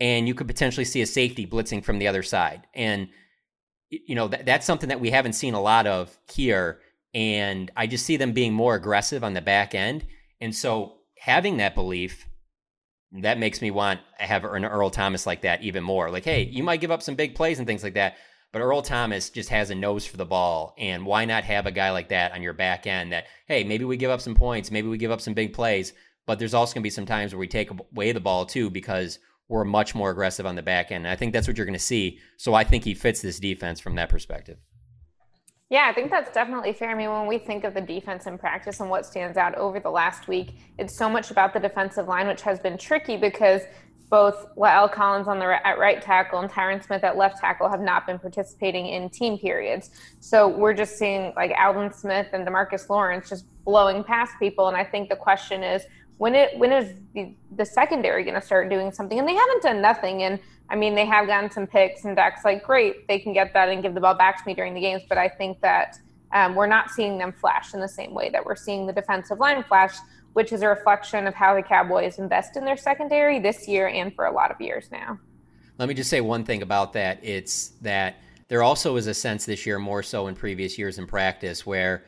and 0.00 0.26
you 0.26 0.34
could 0.34 0.46
potentially 0.46 0.84
see 0.86 1.02
a 1.02 1.06
safety 1.06 1.46
blitzing 1.46 1.84
from 1.84 1.98
the 1.98 2.08
other 2.08 2.22
side. 2.22 2.66
And, 2.74 3.08
you 3.90 4.14
know, 4.14 4.28
th- 4.28 4.46
that's 4.46 4.66
something 4.66 4.88
that 4.88 5.00
we 5.00 5.10
haven't 5.10 5.34
seen 5.34 5.52
a 5.52 5.60
lot 5.60 5.86
of 5.86 6.16
here. 6.32 6.80
And 7.12 7.70
I 7.76 7.86
just 7.86 8.06
see 8.06 8.16
them 8.16 8.32
being 8.32 8.54
more 8.54 8.74
aggressive 8.74 9.22
on 9.22 9.34
the 9.34 9.42
back 9.42 9.74
end. 9.74 10.06
And 10.40 10.54
so 10.54 10.96
having 11.18 11.58
that 11.58 11.74
belief 11.74 12.25
that 13.22 13.38
makes 13.38 13.60
me 13.60 13.70
want 13.70 14.00
to 14.18 14.26
have 14.26 14.44
an 14.44 14.64
Earl 14.64 14.90
Thomas 14.90 15.26
like 15.26 15.42
that 15.42 15.62
even 15.62 15.82
more. 15.82 16.10
Like, 16.10 16.24
hey, 16.24 16.44
you 16.44 16.62
might 16.62 16.80
give 16.80 16.90
up 16.90 17.02
some 17.02 17.14
big 17.14 17.34
plays 17.34 17.58
and 17.58 17.66
things 17.66 17.82
like 17.82 17.94
that, 17.94 18.16
but 18.52 18.60
Earl 18.60 18.82
Thomas 18.82 19.30
just 19.30 19.48
has 19.50 19.70
a 19.70 19.74
nose 19.74 20.06
for 20.06 20.16
the 20.16 20.24
ball. 20.24 20.74
And 20.78 21.06
why 21.06 21.24
not 21.24 21.44
have 21.44 21.66
a 21.66 21.72
guy 21.72 21.90
like 21.90 22.08
that 22.08 22.32
on 22.32 22.42
your 22.42 22.52
back 22.52 22.86
end 22.86 23.12
that, 23.12 23.26
hey, 23.46 23.64
maybe 23.64 23.84
we 23.84 23.96
give 23.96 24.10
up 24.10 24.20
some 24.20 24.34
points, 24.34 24.70
maybe 24.70 24.88
we 24.88 24.98
give 24.98 25.10
up 25.10 25.20
some 25.20 25.34
big 25.34 25.52
plays, 25.52 25.92
but 26.26 26.38
there's 26.38 26.54
also 26.54 26.74
going 26.74 26.82
to 26.82 26.86
be 26.86 26.90
some 26.90 27.06
times 27.06 27.32
where 27.32 27.40
we 27.40 27.48
take 27.48 27.70
away 27.70 28.12
the 28.12 28.20
ball 28.20 28.46
too 28.46 28.70
because 28.70 29.18
we're 29.48 29.64
much 29.64 29.94
more 29.94 30.10
aggressive 30.10 30.46
on 30.46 30.56
the 30.56 30.62
back 30.62 30.90
end. 30.90 31.06
And 31.06 31.12
I 31.12 31.16
think 31.16 31.32
that's 31.32 31.46
what 31.46 31.56
you're 31.56 31.66
going 31.66 31.78
to 31.78 31.78
see. 31.78 32.18
So 32.36 32.54
I 32.54 32.64
think 32.64 32.84
he 32.84 32.94
fits 32.94 33.22
this 33.22 33.38
defense 33.38 33.78
from 33.78 33.94
that 33.96 34.08
perspective. 34.08 34.58
Yeah, 35.68 35.88
I 35.90 35.92
think 35.92 36.10
that's 36.10 36.32
definitely 36.32 36.72
fair. 36.72 36.90
I 36.90 36.94
mean, 36.94 37.10
when 37.10 37.26
we 37.26 37.38
think 37.38 37.64
of 37.64 37.74
the 37.74 37.80
defense 37.80 38.26
in 38.26 38.38
practice 38.38 38.78
and 38.78 38.88
what 38.88 39.04
stands 39.04 39.36
out 39.36 39.56
over 39.56 39.80
the 39.80 39.90
last 39.90 40.28
week, 40.28 40.54
it's 40.78 40.96
so 40.96 41.10
much 41.10 41.32
about 41.32 41.52
the 41.52 41.58
defensive 41.58 42.06
line, 42.06 42.28
which 42.28 42.42
has 42.42 42.60
been 42.60 42.78
tricky 42.78 43.16
because 43.16 43.62
both 44.08 44.46
La'el 44.56 44.92
Collins 44.92 45.26
on 45.26 45.40
the 45.40 45.66
at 45.66 45.78
right 45.78 46.00
tackle 46.00 46.38
and 46.38 46.48
Tyron 46.48 46.84
Smith 46.84 47.02
at 47.02 47.16
left 47.16 47.38
tackle 47.40 47.68
have 47.68 47.80
not 47.80 48.06
been 48.06 48.20
participating 48.20 48.86
in 48.86 49.10
team 49.10 49.36
periods. 49.36 49.90
So 50.20 50.46
we're 50.46 50.74
just 50.74 50.96
seeing 50.96 51.32
like 51.34 51.50
Aldon 51.58 51.92
Smith 51.92 52.28
and 52.32 52.46
Demarcus 52.46 52.88
Lawrence 52.88 53.28
just 53.28 53.46
blowing 53.64 54.04
past 54.04 54.34
people. 54.38 54.68
And 54.68 54.76
I 54.76 54.84
think 54.84 55.08
the 55.08 55.16
question 55.16 55.64
is, 55.64 55.82
when 56.18 56.34
it 56.34 56.56
when 56.58 56.72
is 56.72 56.94
the, 57.14 57.34
the 57.54 57.64
secondary 57.64 58.24
going 58.24 58.34
to 58.34 58.40
start 58.40 58.70
doing 58.70 58.90
something? 58.92 59.18
And 59.18 59.28
they 59.28 59.34
haven't 59.34 59.62
done 59.62 59.82
nothing. 59.82 60.22
And 60.22 60.38
I 60.68 60.76
mean, 60.76 60.94
they 60.94 61.06
have 61.06 61.26
gotten 61.26 61.50
some 61.50 61.66
picks, 61.66 62.04
and 62.04 62.16
Dak's 62.16 62.44
like, 62.44 62.64
great, 62.64 63.06
they 63.06 63.18
can 63.18 63.32
get 63.32 63.52
that 63.54 63.68
and 63.68 63.82
give 63.82 63.94
the 63.94 64.00
ball 64.00 64.14
back 64.14 64.42
to 64.42 64.48
me 64.48 64.54
during 64.54 64.74
the 64.74 64.80
games. 64.80 65.02
But 65.08 65.18
I 65.18 65.28
think 65.28 65.60
that 65.60 65.98
um, 66.32 66.54
we're 66.54 66.66
not 66.66 66.90
seeing 66.90 67.18
them 67.18 67.32
flash 67.32 67.72
in 67.72 67.80
the 67.80 67.88
same 67.88 68.12
way 68.12 68.30
that 68.30 68.44
we're 68.44 68.56
seeing 68.56 68.86
the 68.86 68.92
defensive 68.92 69.38
line 69.38 69.62
flash, 69.62 69.94
which 70.32 70.52
is 70.52 70.62
a 70.62 70.68
reflection 70.68 71.26
of 71.26 71.34
how 71.34 71.54
the 71.54 71.62
Cowboys 71.62 72.18
invest 72.18 72.56
in 72.56 72.64
their 72.64 72.76
secondary 72.76 73.38
this 73.38 73.68
year 73.68 73.88
and 73.88 74.14
for 74.14 74.26
a 74.26 74.32
lot 74.32 74.50
of 74.50 74.60
years 74.60 74.88
now. 74.90 75.18
Let 75.78 75.88
me 75.88 75.94
just 75.94 76.10
say 76.10 76.20
one 76.20 76.44
thing 76.44 76.62
about 76.62 76.94
that. 76.94 77.20
It's 77.22 77.68
that 77.82 78.16
there 78.48 78.62
also 78.62 78.96
is 78.96 79.06
a 79.06 79.14
sense 79.14 79.44
this 79.44 79.66
year, 79.66 79.78
more 79.78 80.02
so 80.02 80.26
in 80.26 80.34
previous 80.34 80.78
years 80.78 80.98
in 80.98 81.06
practice, 81.06 81.64
where 81.66 82.04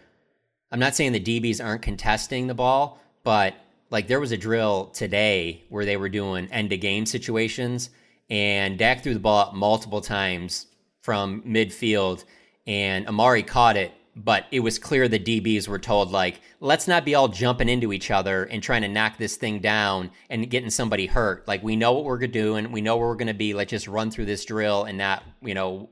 I'm 0.73 0.81
not 0.81 0.95
saying 0.95 1.13
the 1.13 1.21
DBs 1.21 1.65
aren't 1.65 1.83
contesting 1.83 2.47
the 2.47 2.55
ball, 2.55 3.01
but 3.23 3.55
like 3.91 4.09
there 4.09 4.21
was 4.21 4.33
a 4.33 4.37
drill 4.37 4.87
today 4.87 5.65
where 5.69 5.85
they 5.85 5.97
were 5.97 6.09
doing 6.09 6.49
end 6.51 6.73
of 6.73 6.81
game 6.81 7.07
situations, 7.07 7.91
and 8.31 8.79
Dak 8.79 9.03
threw 9.03 9.15
the 9.15 9.21
ball 9.21 9.39
up 9.39 9.55
multiple 9.55 10.01
times 10.01 10.67
from 11.01 11.43
midfield, 11.43 12.25
and 12.67 13.07
Amari 13.09 13.43
caught 13.43 13.77
it 13.77 13.93
but 14.19 14.47
it 14.51 14.61
was 14.61 14.81
clear 14.81 15.07
the 15.07 15.19
DBs 15.19 15.69
were 15.69 15.79
told 15.79 16.11
like, 16.11 16.41
let's 16.59 16.89
not 16.89 17.05
be 17.05 17.15
all 17.15 17.29
jumping 17.29 17.69
into 17.69 17.93
each 17.93 18.11
other 18.11 18.45
and 18.45 18.61
trying 18.61 18.83
to 18.83 18.89
knock 18.89 19.17
this 19.17 19.37
thing 19.37 19.61
down 19.61 20.11
and 20.29 20.51
getting 20.51 20.71
somebody 20.71 21.07
hurt. 21.07 21.47
Like 21.47 21.63
we 21.63 21.77
know 21.77 21.93
what 21.93 22.05
we're 22.05 22.19
doing, 22.27 22.73
we 22.73 22.81
know 22.81 22.97
where 22.97 23.07
we're 23.07 23.15
going 23.15 23.29
to 23.29 23.35
be. 23.35 23.55
Let's 23.55 23.71
just 23.71 23.87
run 23.87 24.11
through 24.11 24.25
this 24.25 24.45
drill 24.45 24.85
and 24.85 24.99
not, 24.99 25.23
you 25.41 25.55
know, 25.55 25.89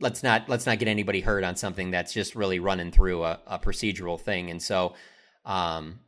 let's 0.00 0.24
not 0.24 0.48
let's 0.48 0.66
not 0.66 0.80
get 0.80 0.88
anybody 0.88 1.20
hurt 1.20 1.44
on 1.44 1.54
something 1.54 1.92
that's 1.92 2.12
just 2.12 2.34
really 2.34 2.58
running 2.58 2.90
through 2.90 3.22
a, 3.22 3.38
a 3.46 3.58
procedural 3.60 4.20
thing. 4.20 4.50
And 4.50 4.60
so, 4.60 4.94
um, 5.44 6.00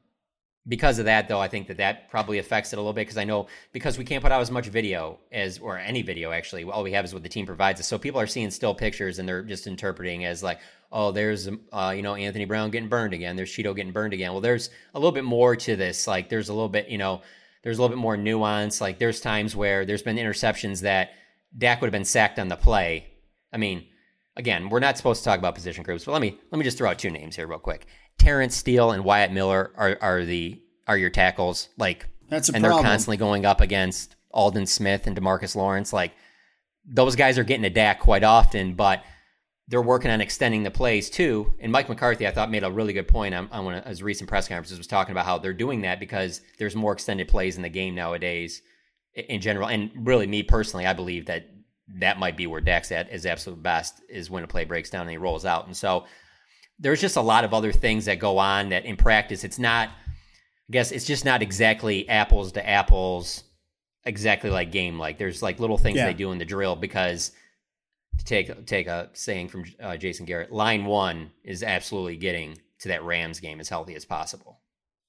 because 0.69 0.99
of 0.99 1.05
that 1.05 1.29
though 1.29 1.41
i 1.41 1.49
think 1.49 1.67
that 1.67 1.77
that 1.77 2.11
probably 2.11 2.39
affects 2.39 2.73
it 2.73 2.77
a 2.77 2.81
little 2.81 2.93
bit 2.93 3.03
because 3.03 3.19
i 3.19 3.25
know 3.25 3.47
because 3.73 3.99
we 3.99 4.05
can't 4.05 4.23
put 4.23 4.33
out 4.33 4.41
as 4.41 4.51
much 4.51 4.67
video 4.67 5.19
as 5.33 5.59
or 5.59 5.79
any 5.79 6.03
video 6.03 6.33
actually 6.33 6.65
all 6.65 6.83
we 6.83 6.93
have 6.93 7.05
is 7.05 7.15
what 7.15 7.23
the 7.23 7.29
team 7.29 7.47
provides 7.47 7.81
us. 7.81 7.87
So 7.87 7.99
people 7.99 8.21
are 8.21 8.27
seeing 8.27 8.51
still 8.51 8.75
pictures 8.75 9.19
and 9.19 9.29
they're 9.29 9.43
just 9.43 9.67
interpreting 9.67 10.25
as 10.25 10.43
like 10.43 10.61
oh 10.93 11.11
there's 11.11 11.49
uh, 11.73 11.93
you 11.97 12.03
know 12.03 12.15
anthony 12.15 12.45
brown 12.45 12.71
getting 12.71 12.89
burned 12.89 13.15
again. 13.15 13.37
There's 13.37 13.51
Chido 13.51 13.75
getting 13.75 13.93
burned 13.93 14.13
again. 14.13 14.33
Well 14.33 14.41
there's 14.41 14.71
a 14.95 14.99
little 14.99 15.13
bit 15.13 15.25
more 15.25 15.57
to 15.57 15.77
this. 15.77 16.07
Like 16.07 16.29
there's 16.29 16.49
a 16.49 16.55
little 16.55 16.69
bit 16.69 16.89
you 16.89 16.99
know 16.99 17.23
there's 17.63 17.79
a 17.79 17.83
little 17.83 17.97
bit 17.97 18.01
more 18.01 18.17
nuance. 18.17 18.81
Like 18.81 18.99
there's 18.99 19.21
times 19.21 19.57
where 19.57 19.85
there's 19.85 20.03
been 20.03 20.17
interceptions 20.17 20.83
that 20.83 21.11
Dak 21.57 21.81
would 21.81 21.87
have 21.87 21.93
been 21.93 22.05
sacked 22.05 22.39
on 22.39 22.49
the 22.49 22.57
play. 22.57 23.07
I 23.53 23.57
mean 23.57 23.87
again 24.37 24.69
we're 24.69 24.81
not 24.81 24.97
supposed 24.97 25.23
to 25.23 25.25
talk 25.25 25.39
about 25.39 25.55
position 25.55 25.83
groups 25.83 26.05
but 26.05 26.13
let 26.13 26.21
me 26.21 26.39
let 26.51 26.59
me 26.59 26.65
just 26.65 26.77
throw 26.77 26.91
out 26.91 26.99
two 26.99 27.11
names 27.11 27.37
here 27.37 27.47
real 27.47 27.59
quick 27.59 27.87
Terence 28.19 28.57
Steele 28.57 28.91
and 28.91 29.05
Wyatt 29.05 29.33
Miller 29.33 29.73
are 29.77 29.99
are 30.01 30.25
the 30.25 30.61
are 30.87 30.99
your 30.99 31.11
tackles. 31.11 31.69
Like 31.77 32.07
that's 32.29 32.49
a 32.49 32.53
problem. 32.53 32.57
and 32.57 32.65
problem. 32.65 32.83
they're 32.83 32.91
constantly 32.91 33.17
going 33.17 33.47
up 33.47 33.61
against 33.61 34.17
Aldon 34.33 34.67
Smith 34.67 35.07
and 35.07 35.17
Demarcus 35.17 35.55
Lawrence. 35.55 35.93
Like 35.93 36.13
those 36.85 37.17
guys 37.17 37.39
are 37.39 37.45
getting 37.45 37.65
a 37.65 37.71
Dak 37.71 38.01
quite 38.01 38.25
often, 38.25 38.75
but 38.75 39.03
they're 39.69 39.83
working 39.83 40.11
on 40.11 40.21
extending 40.21 40.63
the 40.63 40.71
plays 40.71 41.11
too. 41.11 41.53
And 41.59 41.73
Mike 41.73 41.89
McCarthy, 41.89 42.27
I 42.27 42.31
thought, 42.31 42.51
made 42.51 42.63
a 42.63 42.71
really 42.71 42.93
good 42.93 43.09
point 43.09 43.35
on, 43.35 43.49
on 43.51 43.65
one 43.65 43.75
of 43.75 43.85
his 43.85 44.03
recent 44.03 44.29
press 44.29 44.47
conferences, 44.47 44.79
was 44.79 44.87
talking 44.87 45.13
about 45.13 45.27
how 45.27 45.39
they're 45.39 45.53
doing 45.53 45.81
that 45.83 45.99
because 45.99 46.41
there's 46.59 46.77
more 46.77 46.93
extended 46.93 47.27
plays 47.27 47.57
in 47.57 47.63
the 47.63 47.69
game 47.69 47.95
nowadays 47.95 48.63
in 49.15 49.41
general. 49.41 49.69
And 49.69 49.91
really, 49.97 50.27
me 50.27 50.45
personally, 50.45 50.87
I 50.87 50.93
believe 50.93 51.27
that 51.27 51.49
that 51.99 52.19
might 52.19 52.37
be 52.37 52.47
where 52.47 52.61
Dak's 52.61 52.93
at 52.93 53.13
is 53.13 53.27
absolute 53.27 53.63
best 53.63 54.01
is 54.09 54.31
when 54.31 54.45
a 54.45 54.49
play 54.49 54.65
breaks 54.65 54.91
down 54.91 55.03
and 55.03 55.11
he 55.11 55.17
rolls 55.17 55.45
out. 55.45 55.67
And 55.67 55.77
so 55.77 56.05
there's 56.79 57.01
just 57.01 57.17
a 57.17 57.21
lot 57.23 57.45
of 57.45 57.55
other 57.55 57.73
things 57.73 58.05
that 58.05 58.19
go 58.19 58.39
on 58.39 58.69
that 58.71 58.85
in 58.85 58.97
practice, 58.97 59.45
it's 59.45 59.59
not, 59.59 59.89
I 59.89 60.73
guess 60.73 60.93
it's 60.93 61.07
just 61.07 61.25
not 61.25 61.43
exactly 61.43 62.09
apples 62.09 62.53
to 62.53 62.69
apples, 62.69 63.45
exactly 64.05 64.51
like 64.51 64.71
game 64.73 64.99
like. 64.99 65.19
There's 65.19 65.43
like 65.43 65.59
little 65.61 65.79
things 65.79 65.97
Yeah. 65.97 66.07
they 66.07 66.15
do 66.15 66.33
in 66.33 66.39
the 66.39 66.45
drill 66.45 66.77
because 66.77 67.33
to 68.19 68.25
take 68.25 68.67
take 68.67 68.87
a 68.87 69.11
saying 69.13 69.49
from 69.49 69.65
uh, 69.81 69.97
Jason 69.97 70.27
Garrett, 70.27 70.53
line 70.53 70.85
one 70.85 71.31
is 71.45 71.63
absolutely 71.63 72.17
getting 72.17 72.59
to 72.81 72.89
that 72.89 73.03
Rams 73.05 73.41
game 73.41 73.61
as 73.61 73.69
healthy 73.69 73.95
as 73.95 74.05
possible. 74.05 74.61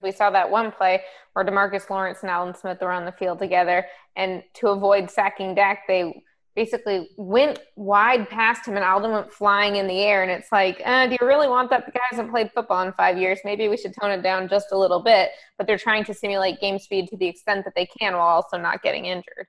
We 0.01 0.11
saw 0.11 0.29
that 0.29 0.49
one 0.51 0.71
play 0.71 1.01
where 1.33 1.43
Demarcus 1.45 1.89
Lawrence 1.89 2.19
and 2.21 2.29
Aldon 2.31 2.55
Smith 2.55 2.77
were 2.81 2.91
on 2.91 3.05
the 3.05 3.11
field 3.13 3.39
together, 3.39 3.85
and 4.15 4.43
to 4.55 4.69
avoid 4.69 5.09
sacking 5.09 5.55
Dak, 5.55 5.87
they 5.87 6.23
basically 6.57 7.07
went 7.17 7.59
wide 7.75 8.27
past 8.31 8.67
him, 8.67 8.75
and 8.75 8.83
Aldon 8.83 9.11
went 9.11 9.31
flying 9.31 9.75
in 9.75 9.85
the 9.85 9.99
air. 9.99 10.23
And 10.23 10.31
it's 10.31 10.51
like, 10.51 10.81
uh, 10.83 11.05
do 11.05 11.15
you 11.21 11.25
really 11.25 11.47
want 11.47 11.69
that? 11.69 11.85
The 11.85 11.91
guy 11.91 12.01
hasn't 12.09 12.31
played 12.31 12.51
football 12.51 12.81
in 12.81 12.91
five 12.93 13.15
years. 13.15 13.39
Maybe 13.45 13.69
we 13.69 13.77
should 13.77 13.93
tone 14.01 14.09
it 14.09 14.23
down 14.23 14.49
just 14.49 14.71
a 14.71 14.77
little 14.77 14.99
bit. 14.99 15.29
But 15.59 15.67
they're 15.67 15.77
trying 15.77 16.03
to 16.05 16.15
simulate 16.15 16.59
game 16.59 16.79
speed 16.79 17.09
to 17.09 17.17
the 17.17 17.27
extent 17.27 17.63
that 17.65 17.75
they 17.75 17.85
can, 17.85 18.13
while 18.13 18.27
also 18.27 18.57
not 18.57 18.81
getting 18.81 19.05
injured. 19.05 19.45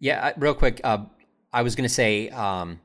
Yeah, 0.00 0.32
real 0.36 0.52
quick, 0.52 0.80
uh, 0.82 1.04
I 1.52 1.62
was 1.62 1.76
going 1.76 1.88
to 1.88 1.94
say, 1.94 2.28
um, 2.30 2.80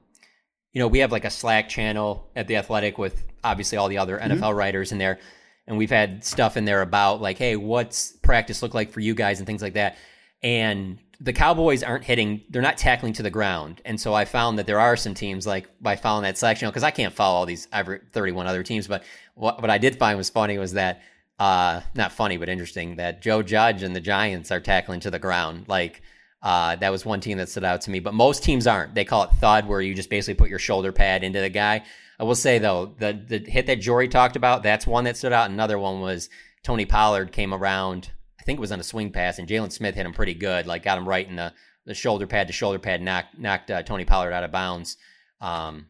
you 0.71 0.79
know, 0.79 0.87
we 0.87 0.99
have 0.99 1.11
like 1.11 1.25
a 1.25 1.31
Slack 1.31 1.67
channel 1.67 2.29
at 2.35 2.47
the 2.47 2.57
Athletic 2.57 2.99
with 2.99 3.23
obviously 3.43 3.79
all 3.79 3.87
the 3.87 3.97
other 3.97 4.19
NFL 4.19 4.55
writers 4.55 4.91
in 4.91 4.99
there, 4.99 5.17
and 5.65 5.79
we've 5.79 5.89
had 5.89 6.23
stuff 6.23 6.57
in 6.57 6.65
there 6.65 6.83
about 6.83 7.21
like, 7.21 7.39
hey, 7.39 7.55
what's 7.55 8.11
practice 8.11 8.61
look 8.61 8.75
like 8.75 8.91
for 8.91 8.99
you 8.99 9.15
guys 9.15 9.39
and 9.39 9.47
things 9.47 9.63
like 9.63 9.73
that. 9.73 9.97
And 10.43 10.99
the 11.19 11.33
Cowboys 11.33 11.83
aren't 11.83 12.03
hitting; 12.03 12.43
they're 12.49 12.61
not 12.61 12.77
tackling 12.77 13.13
to 13.13 13.23
the 13.23 13.31
ground. 13.31 13.81
And 13.85 13.99
so 13.99 14.13
I 14.13 14.25
found 14.25 14.59
that 14.59 14.67
there 14.67 14.79
are 14.79 14.95
some 14.95 15.13
teams 15.13 15.45
like 15.47 15.69
by 15.81 15.95
following 15.95 16.23
that 16.23 16.37
channel 16.37 16.71
because 16.71 16.83
I 16.83 16.91
can't 16.91 17.13
follow 17.13 17.35
all 17.35 17.45
these 17.45 17.67
every 17.71 17.99
thirty-one 18.13 18.47
other 18.47 18.63
teams, 18.63 18.87
but 18.87 19.03
what 19.35 19.61
what 19.61 19.69
I 19.69 19.77
did 19.77 19.97
find 19.97 20.17
was 20.17 20.29
funny 20.29 20.57
was 20.57 20.73
that. 20.73 21.01
Uh, 21.39 21.81
not 21.93 22.11
funny, 22.11 22.35
but 22.37 22.49
interesting 22.49 22.95
that 22.95 23.21
Joe 23.21 23.43
Judge 23.43 23.83
and 23.83 23.95
the 23.95 24.01
Giants 24.01 24.51
are 24.51 24.59
tackling 24.59 25.01
to 25.01 25.11
the 25.11 25.19
ground. 25.19 25.65
Like, 25.67 26.01
uh, 26.41 26.77
that 26.77 26.91
was 26.91 27.05
one 27.05 27.21
team 27.21 27.37
that 27.37 27.47
stood 27.47 27.63
out 27.63 27.81
to 27.81 27.91
me, 27.91 27.99
but 27.99 28.15
most 28.15 28.43
teams 28.43 28.65
aren't. 28.65 28.95
They 28.95 29.05
call 29.05 29.21
it 29.21 29.29
thud, 29.39 29.67
where 29.67 29.79
you 29.79 29.93
just 29.93 30.09
basically 30.09 30.33
put 30.33 30.49
your 30.49 30.57
shoulder 30.57 30.91
pad 30.91 31.23
into 31.23 31.39
the 31.39 31.51
guy. 31.51 31.83
I 32.19 32.23
will 32.23 32.33
say 32.33 32.57
though, 32.57 32.95
the 32.97 33.13
the 33.13 33.51
hit 33.51 33.67
that 33.67 33.79
Jori 33.79 34.09
talked 34.09 34.35
about, 34.35 34.63
that's 34.63 34.87
one 34.87 35.03
that 35.03 35.15
stood 35.15 35.31
out. 35.31 35.51
Another 35.51 35.77
one 35.77 36.01
was 36.01 36.31
Tony 36.63 36.85
Pollard 36.85 37.31
came 37.31 37.53
around. 37.53 38.09
Think 38.47 38.59
it 38.59 38.61
was 38.61 38.71
on 38.71 38.79
a 38.79 38.83
swing 38.83 39.11
pass, 39.11 39.39
and 39.39 39.47
Jaylon 39.47 39.73
Smith 39.73 39.95
hit 39.95 40.05
him 40.05 40.13
pretty 40.13 40.33
good, 40.33 40.67
like 40.67 40.81
got 40.81 40.97
him 40.97 41.05
right 41.05 41.27
in 41.27 41.35
the, 41.35 41.51
the 41.85 41.93
shoulder 41.93 42.25
pad 42.25 42.47
to 42.47 42.53
shoulder 42.53 42.79
pad, 42.79 43.01
knocked 43.01 43.37
knocked 43.37 43.69
uh, 43.69 43.83
Tony 43.83 44.05
Pollard 44.05 44.31
out 44.31 44.45
of 44.45 44.53
bounds. 44.53 44.95
Um, 45.41 45.87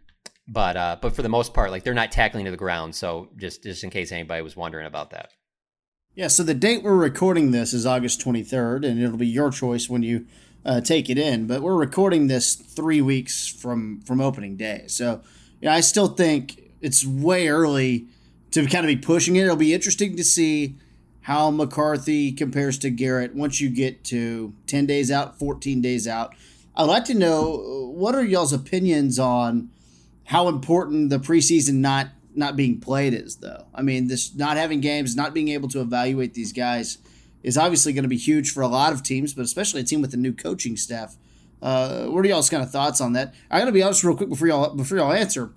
but 0.48 0.76
uh, 0.76 0.98
but 1.00 1.16
for 1.16 1.22
the 1.22 1.30
most 1.30 1.54
part, 1.54 1.70
like 1.70 1.84
they're 1.84 1.94
not 1.94 2.12
tackling 2.12 2.46
to 2.46 2.52
the 2.52 2.58
ground. 2.58 2.96
So 2.96 3.30
just 3.38 3.62
just 3.62 3.84
in 3.84 3.92
case 3.92 4.12
anybody 4.12 4.42
was 4.42 4.56
wondering 4.56 4.88
about 4.88 5.12
that. 5.12 5.30
Yeah, 6.16 6.30
so 6.30 6.42
the 6.42 6.56
date 6.56 6.82
we're 6.82 6.96
recording 6.96 7.52
this 7.52 7.74
is 7.74 7.86
August 7.86 8.22
23rd, 8.22 8.84
and 8.88 9.00
it'll 9.00 9.18
be 9.18 9.28
your 9.28 9.52
choice 9.52 9.88
when 9.88 10.02
you 10.02 10.26
uh, 10.66 10.82
take 10.82 11.12
it 11.12 11.20
in. 11.20 11.46
But 11.46 11.62
we're 11.62 11.76
recording 11.76 12.26
this 12.26 12.56
three 12.56 13.04
weeks 13.04 13.48
from 13.48 14.02
from 14.02 14.20
opening 14.20 14.58
day, 14.58 14.86
so 14.88 15.22
yeah, 15.62 15.76
I 15.76 15.82
still 15.82 16.08
think 16.08 16.60
it's 16.82 17.06
way 17.06 17.50
early 17.50 18.08
to 18.50 18.66
kind 18.66 18.84
of 18.84 18.88
be 18.88 18.98
pushing 18.98 19.36
it. 19.36 19.44
It'll 19.44 19.56
be 19.56 19.76
interesting 19.76 20.18
to 20.18 20.24
see 20.24 20.78
how 21.28 21.52
McCarthy 21.52 22.32
compares 22.32 22.80
to 22.80 22.90
Garrett 22.90 23.36
once 23.36 23.60
you 23.60 23.70
get 23.70 24.02
to 24.06 24.54
10 24.68 24.86
days 24.86 25.12
out, 25.12 25.38
14 25.38 25.82
days 25.82 26.08
out. 26.08 26.34
I'd 26.74 26.84
like 26.84 27.04
to 27.04 27.14
know 27.14 27.92
what 27.94 28.16
are 28.16 28.24
y'all's 28.24 28.54
opinions 28.54 29.20
on 29.20 29.70
how 30.24 30.48
important 30.48 31.10
the 31.10 31.20
preseason 31.20 31.76
not 31.76 32.12
not 32.34 32.56
being 32.56 32.80
played 32.80 33.14
is 33.14 33.36
though. 33.38 33.66
I 33.76 33.82
mean, 33.82 34.08
this 34.08 34.34
not 34.36 34.56
having 34.56 34.80
games, 34.80 35.18
not 35.18 35.34
being 35.34 35.50
able 35.50 35.68
to 35.70 35.82
evaluate 35.82 36.34
these 36.34 36.54
guys 36.54 36.98
is 37.44 37.58
obviously 37.58 37.92
going 37.92 38.04
to 38.04 38.10
be 38.10 38.16
huge 38.16 38.52
for 38.52 38.64
a 38.64 38.70
lot 38.70 38.94
of 38.94 39.04
teams, 39.04 39.34
but 39.34 39.42
especially 39.42 39.82
a 39.82 39.84
team 39.84 40.02
with 40.02 40.14
a 40.14 40.18
new 40.18 40.32
coaching 40.32 40.78
staff. 40.78 41.18
Uh, 41.62 42.06
what 42.06 42.24
are 42.24 42.30
y'all's 42.30 42.50
kind 42.50 42.64
of 42.64 42.72
thoughts 42.72 43.02
on 43.02 43.12
that? 43.14 43.36
I 43.52 43.60
got 43.60 43.66
to 43.66 43.74
be 43.74 43.84
honest 43.84 44.02
real 44.02 44.16
quick 44.16 44.30
before 44.30 44.48
y'all 44.48 44.74
before 44.74 44.98
y'all 44.98 45.12
answer. 45.12 45.52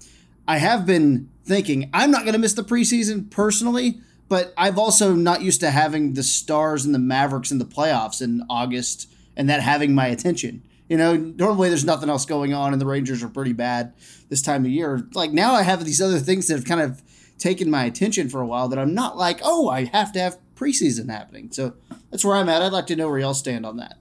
I 0.48 0.58
have 0.58 0.84
been 0.84 1.28
thinking 1.44 1.88
I'm 1.94 2.10
not 2.10 2.22
going 2.22 2.32
to 2.32 2.40
miss 2.40 2.54
the 2.54 2.64
preseason 2.64 3.30
personally, 3.30 4.00
but 4.30 4.54
I've 4.56 4.78
also 4.78 5.12
not 5.12 5.42
used 5.42 5.58
to 5.60 5.72
having 5.72 6.14
the 6.14 6.22
Stars 6.22 6.86
and 6.86 6.94
the 6.94 7.00
Mavericks 7.00 7.50
in 7.50 7.58
the 7.58 7.64
playoffs 7.64 8.22
in 8.22 8.44
August 8.48 9.12
and 9.36 9.50
that 9.50 9.60
having 9.60 9.92
my 9.92 10.06
attention. 10.06 10.62
You 10.88 10.96
know, 10.96 11.16
normally 11.16 11.68
there's 11.68 11.84
nothing 11.84 12.08
else 12.08 12.24
going 12.24 12.54
on, 12.54 12.72
and 12.72 12.80
the 12.80 12.86
Rangers 12.86 13.24
are 13.24 13.28
pretty 13.28 13.52
bad 13.52 13.92
this 14.28 14.40
time 14.40 14.64
of 14.64 14.70
year. 14.70 15.06
Like 15.14 15.32
now, 15.32 15.54
I 15.54 15.62
have 15.62 15.84
these 15.84 16.00
other 16.00 16.20
things 16.20 16.46
that 16.46 16.54
have 16.54 16.64
kind 16.64 16.80
of 16.80 17.02
taken 17.38 17.70
my 17.70 17.84
attention 17.84 18.28
for 18.28 18.40
a 18.40 18.46
while 18.46 18.68
that 18.68 18.78
I'm 18.78 18.94
not 18.94 19.16
like, 19.16 19.40
oh, 19.42 19.68
I 19.68 19.86
have 19.86 20.12
to 20.12 20.20
have 20.20 20.38
preseason 20.54 21.10
happening. 21.10 21.50
So 21.50 21.74
that's 22.12 22.24
where 22.24 22.36
I'm 22.36 22.48
at. 22.48 22.62
I'd 22.62 22.72
like 22.72 22.86
to 22.86 22.96
know 22.96 23.08
where 23.08 23.18
y'all 23.18 23.34
stand 23.34 23.66
on 23.66 23.78
that. 23.78 23.96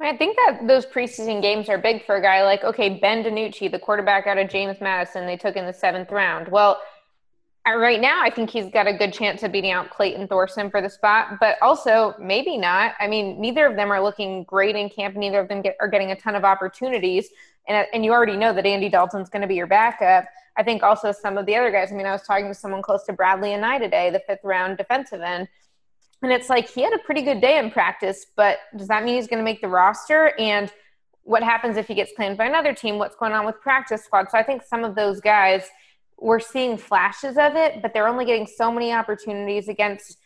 I, 0.00 0.16
think 0.16 0.36
that 0.46 0.66
those 0.66 0.86
preseason 0.86 1.40
games 1.40 1.68
are 1.68 1.78
big 1.78 2.04
for 2.04 2.16
a 2.16 2.22
guy 2.22 2.42
like, 2.42 2.64
okay, 2.64 2.98
Ben 2.98 3.22
DiNucci, 3.22 3.70
the 3.70 3.78
quarterback 3.78 4.26
out 4.26 4.38
of 4.38 4.48
James 4.48 4.80
Madison, 4.80 5.26
they 5.26 5.36
took 5.36 5.54
in 5.54 5.66
the 5.66 5.72
seventh 5.72 6.10
round. 6.10 6.48
Well, 6.48 6.80
Uh, 7.66 7.76
right 7.76 8.00
now, 8.00 8.20
I 8.22 8.30
think 8.30 8.50
he's 8.50 8.70
got 8.70 8.86
a 8.86 8.92
good 8.92 9.12
chance 9.12 9.42
of 9.42 9.52
beating 9.52 9.72
out 9.72 9.90
Clayton 9.90 10.28
Thorson 10.28 10.70
for 10.70 10.80
the 10.80 10.88
spot, 10.88 11.38
but 11.40 11.56
also 11.60 12.14
maybe 12.18 12.56
not. 12.56 12.94
I 12.98 13.08
mean, 13.08 13.40
neither 13.40 13.66
of 13.66 13.76
them 13.76 13.90
are 13.90 14.02
looking 14.02 14.44
great 14.44 14.76
in 14.76 14.88
camp. 14.88 15.16
Neither 15.16 15.40
of 15.40 15.48
them 15.48 15.62
get, 15.62 15.76
are 15.80 15.88
getting 15.88 16.10
a 16.12 16.16
ton 16.16 16.34
of 16.34 16.44
opportunities. 16.44 17.28
And, 17.66 17.76
uh, 17.76 17.84
and 17.92 18.04
you 18.04 18.12
already 18.12 18.36
know 18.36 18.52
that 18.52 18.64
Andy 18.64 18.88
Dalton's 18.88 19.28
going 19.28 19.42
to 19.42 19.48
be 19.48 19.54
your 19.54 19.66
backup. 19.66 20.26
I 20.56 20.62
think 20.62 20.82
also 20.82 21.12
some 21.12 21.36
of 21.38 21.46
the 21.46 21.56
other 21.56 21.70
guys. 21.70 21.92
I 21.92 21.94
mean, 21.94 22.06
I 22.06 22.12
was 22.12 22.22
talking 22.22 22.48
to 22.48 22.54
someone 22.54 22.82
close 22.82 23.04
to 23.04 23.12
Bradlee 23.12 23.56
Anae 23.58 23.78
today, 23.78 24.10
the 24.10 24.20
fifth 24.26 24.44
round 24.44 24.76
defensive 24.76 25.20
end. 25.20 25.48
And 26.22 26.32
it's 26.32 26.48
like 26.48 26.68
he 26.68 26.82
had 26.82 26.92
a 26.92 26.98
pretty 26.98 27.22
good 27.22 27.40
day 27.40 27.58
in 27.58 27.70
practice, 27.70 28.26
but 28.34 28.58
does 28.76 28.88
that 28.88 29.04
mean 29.04 29.14
he's 29.14 29.28
going 29.28 29.38
to 29.38 29.44
make 29.44 29.60
the 29.60 29.68
roster? 29.68 30.32
And 30.38 30.72
what 31.22 31.42
happens 31.42 31.76
if 31.76 31.86
he 31.86 31.94
gets 31.94 32.12
claimed 32.16 32.38
by 32.38 32.46
another 32.46 32.74
team? 32.74 32.98
What's 32.98 33.14
going 33.14 33.32
on 33.32 33.46
with 33.46 33.60
practice 33.60 34.02
squad? 34.04 34.30
So 34.30 34.38
I 34.38 34.42
think 34.42 34.62
some 34.62 34.82
of 34.82 34.94
those 34.96 35.20
guys, 35.20 35.68
we're 36.20 36.40
seeing 36.40 36.76
flashes 36.76 37.36
of 37.38 37.54
it, 37.54 37.80
but 37.82 37.92
they're 37.92 38.08
only 38.08 38.24
getting 38.24 38.46
so 38.46 38.72
many 38.72 38.92
opportunities 38.92 39.68
against 39.68 40.18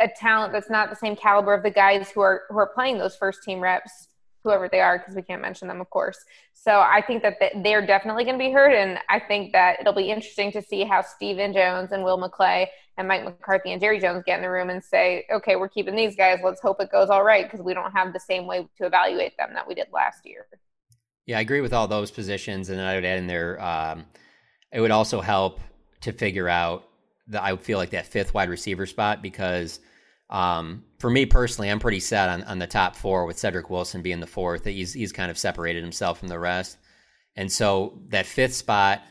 a 0.00 0.08
talent 0.08 0.52
that's 0.52 0.70
not 0.70 0.90
the 0.90 0.96
same 0.96 1.16
caliber 1.16 1.54
of 1.54 1.62
the 1.62 1.70
guys 1.70 2.10
who 2.10 2.20
are 2.20 2.42
who 2.50 2.58
are 2.58 2.70
playing 2.74 2.98
those 2.98 3.16
first 3.16 3.42
team 3.42 3.60
reps 3.60 4.08
whoever 4.44 4.68
they 4.68 4.80
are 4.80 4.98
because 4.98 5.14
we 5.14 5.22
can't 5.22 5.42
mention 5.42 5.68
them, 5.68 5.80
of 5.80 5.90
course. 5.90 6.18
So 6.54 6.80
I 6.80 7.02
think 7.06 7.22
that 7.22 7.36
they're 7.62 7.86
definitely 7.86 8.24
going 8.24 8.38
to 8.38 8.44
be 8.44 8.50
hurt, 8.50 8.72
and 8.72 8.98
I 9.08 9.20
think 9.20 9.52
that 9.52 9.80
it'll 9.80 9.92
be 9.92 10.10
interesting 10.10 10.52
to 10.52 10.62
see 10.62 10.84
how 10.84 11.02
Stephen 11.02 11.52
Jones 11.52 11.92
and 11.92 12.04
Will 12.04 12.18
McClay 12.18 12.66
and 12.96 13.06
Mike 13.06 13.24
McCarthy 13.24 13.72
and 13.72 13.80
Jerry 13.80 14.00
Jones 14.00 14.22
get 14.26 14.36
in 14.36 14.42
the 14.42 14.50
room 14.50 14.70
and 14.70 14.82
say, 14.82 15.24
okay, 15.32 15.56
we're 15.56 15.68
keeping 15.68 15.94
these 15.94 16.16
guys. 16.16 16.40
Let's 16.42 16.60
hope 16.60 16.80
it 16.80 16.90
goes 16.90 17.10
all 17.10 17.24
right 17.24 17.44
because 17.44 17.64
we 17.64 17.74
don't 17.74 17.92
have 17.92 18.12
the 18.12 18.20
same 18.20 18.46
way 18.46 18.66
to 18.78 18.86
evaluate 18.86 19.36
them 19.36 19.50
that 19.54 19.66
we 19.66 19.74
did 19.74 19.86
last 19.92 20.24
year. 20.24 20.46
Yeah, 21.26 21.38
I 21.38 21.42
agree 21.42 21.60
with 21.60 21.72
all 21.72 21.86
those 21.86 22.10
positions, 22.10 22.70
and 22.70 22.78
then 22.78 22.86
I 22.86 22.94
would 22.94 23.04
add 23.04 23.18
in 23.18 23.26
there. 23.26 23.62
Um, 23.62 24.06
it 24.72 24.80
would 24.80 24.90
also 24.90 25.20
help 25.20 25.60
to 26.02 26.12
figure 26.12 26.48
out 26.48 26.84
that 27.28 27.42
I 27.42 27.56
feel 27.56 27.78
like 27.78 27.90
that 27.90 28.06
fifth 28.06 28.34
wide 28.34 28.48
receiver 28.48 28.86
spot 28.86 29.22
because 29.22 29.80
um, 30.30 30.84
for 30.98 31.10
me 31.10 31.26
personally, 31.26 31.70
I'm 31.70 31.80
pretty 31.80 32.00
set 32.00 32.28
on, 32.28 32.42
on 32.44 32.58
the 32.58 32.66
top 32.66 32.96
four 32.96 33.26
with 33.26 33.38
Cedric 33.38 33.70
Wilson 33.70 34.02
being 34.02 34.20
the 34.20 34.26
fourth. 34.26 34.64
He's 34.64 34.92
he's 34.92 35.12
kind 35.12 35.30
of 35.30 35.38
separated 35.38 35.82
himself 35.82 36.18
from 36.18 36.28
the 36.28 36.38
rest, 36.38 36.78
and 37.36 37.50
so 37.50 37.98
that 38.08 38.26
fifth 38.26 38.54
spot. 38.54 39.02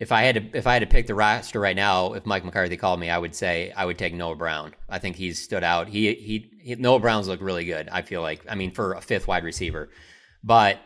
If 0.00 0.10
I 0.10 0.22
had 0.22 0.34
to 0.34 0.58
if 0.58 0.66
I 0.66 0.72
had 0.72 0.80
to 0.80 0.88
pick 0.88 1.06
the 1.06 1.14
roster 1.14 1.60
right 1.60 1.76
now, 1.76 2.14
if 2.14 2.26
Mike 2.26 2.44
McCarthy 2.44 2.76
called 2.76 2.98
me, 2.98 3.10
I 3.10 3.16
would 3.16 3.34
say 3.34 3.72
I 3.74 3.84
would 3.84 3.96
take 3.96 4.12
Noah 4.12 4.34
Brown. 4.34 4.74
I 4.88 4.98
think 4.98 5.14
he's 5.14 5.40
stood 5.40 5.62
out. 5.62 5.88
He 5.88 6.12
he, 6.14 6.50
he 6.60 6.74
Noah 6.74 6.98
Brown's 6.98 7.28
looked 7.28 7.42
really 7.42 7.64
good. 7.64 7.88
I 7.88 8.02
feel 8.02 8.20
like 8.20 8.44
I 8.48 8.56
mean 8.56 8.72
for 8.72 8.94
a 8.94 9.00
fifth 9.00 9.28
wide 9.28 9.44
receiver, 9.44 9.88
but 10.42 10.80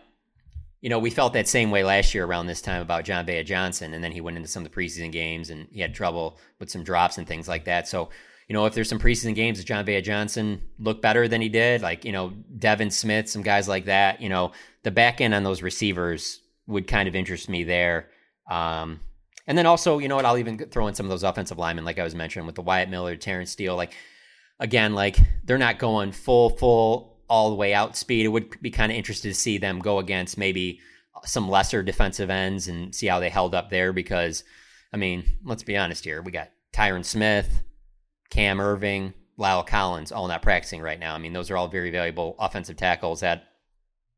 you 0.81 0.91
know, 0.91 0.99
we 0.99 1.11
felt 1.11 1.33
that 1.33 1.49
same 1.49 1.71
way 1.71 1.83
last 1.83 2.15
year 2.15 2.25
around 2.25 2.47
this 2.47 2.63
time 2.63 2.83
about 2.83 3.05
Jon'Vea 3.05 3.45
Johnson, 3.45 3.95
and 3.95 4.03
then 4.03 4.13
he 4.13 4.21
went 4.21 4.37
into 4.37 4.49
some 4.49 4.65
of 4.65 4.71
the 4.71 4.77
preseason 4.77 5.11
games 5.11 5.51
and 5.51 5.67
he 5.73 5.81
had 5.81 5.95
trouble 5.95 6.39
with 6.61 6.71
some 6.71 6.85
drops 6.85 7.19
and 7.19 7.27
things 7.27 7.49
like 7.49 7.65
that. 7.65 7.89
So 7.89 8.11
you 8.49 8.55
know, 8.55 8.65
if 8.65 8.73
there's 8.73 8.89
some 8.89 8.99
preseason 8.99 9.35
games 9.35 9.59
that 9.59 9.67
Jon'Vea 9.67 10.03
Johnson 10.03 10.63
looked 10.79 11.03
better 11.03 11.29
than 11.29 11.43
he 11.43 11.51
did, 11.51 11.83
like, 11.83 12.07
you 12.07 12.13
know, 12.13 12.33
Devin 12.59 12.91
Smith, 12.91 13.29
some 13.29 13.43
guys 13.43 13.69
like 13.69 13.85
that, 13.85 14.23
you 14.23 14.31
know, 14.31 14.53
the 14.85 14.91
back 14.91 15.21
end 15.21 15.35
on 15.35 15.43
those 15.43 15.61
receivers 15.61 16.41
would 16.67 16.87
kind 16.87 17.09
of 17.09 17.15
interest 17.15 17.51
me 17.51 17.63
there. 17.63 18.09
Um, 18.51 19.01
and 19.47 19.57
then 19.57 19.67
also, 19.67 19.99
you 19.99 20.09
know 20.09 20.17
what, 20.17 20.25
I'll 20.25 20.39
even 20.39 20.59
throw 20.59 20.87
in 20.89 20.95
some 20.95 21.05
of 21.05 21.11
those 21.11 21.25
offensive 21.25 21.59
linemen, 21.59 21.85
like 21.85 21.99
I 21.99 22.05
was 22.05 22.15
mentioning 22.15 22.47
with 22.47 22.55
the 22.55 22.63
Wyatt 22.63 22.89
Miller, 22.89 23.17
Terence 23.17 23.51
Steele. 23.51 23.77
Like, 23.77 23.95
again, 24.59 24.95
like 24.95 25.19
they're 25.45 25.59
not 25.59 25.79
going 25.79 26.13
full, 26.13 26.51
full, 26.51 27.18
all 27.29 27.51
the 27.51 27.57
way 27.57 27.75
out 27.75 27.97
speed. 27.97 28.25
It 28.25 28.29
would 28.29 28.61
be 28.61 28.71
kind 28.71 28.91
of 28.91 28.97
interested 28.97 29.29
to 29.29 29.35
see 29.35 29.59
them 29.59 29.81
go 29.81 29.99
against 29.99 30.39
maybe 30.39 30.81
uh, 31.15 31.21
some 31.25 31.49
lesser 31.49 31.83
defensive 31.83 32.31
ends 32.31 32.69
and 32.69 32.95
see 32.95 33.07
how 33.07 33.21
they 33.21 33.29
held 33.29 33.55
up 33.55 33.71
there 33.71 33.93
because, 33.93 34.45
I 34.93 34.97
mean, 34.97 35.25
let's 35.45 35.63
be 35.63 35.77
honest 35.77 36.05
here. 36.05 36.23
We 36.23 36.33
got 36.33 36.51
Tyron 36.73 37.05
Smith, 37.05 37.63
Cam 38.31 38.59
Erving, 38.59 39.15
La'el 39.39 39.67
Collins, 39.67 40.11
all 40.11 40.29
not 40.29 40.43
practicing 40.43 40.81
right 40.81 40.99
now. 40.99 41.15
I 41.15 41.19
mean, 41.19 41.33
those 41.33 41.51
are 41.51 41.57
all 41.57 41.69
very 41.69 41.91
valuable 41.91 42.35
offensive 42.39 42.77
tackles 42.77 43.23
at 43.23 43.45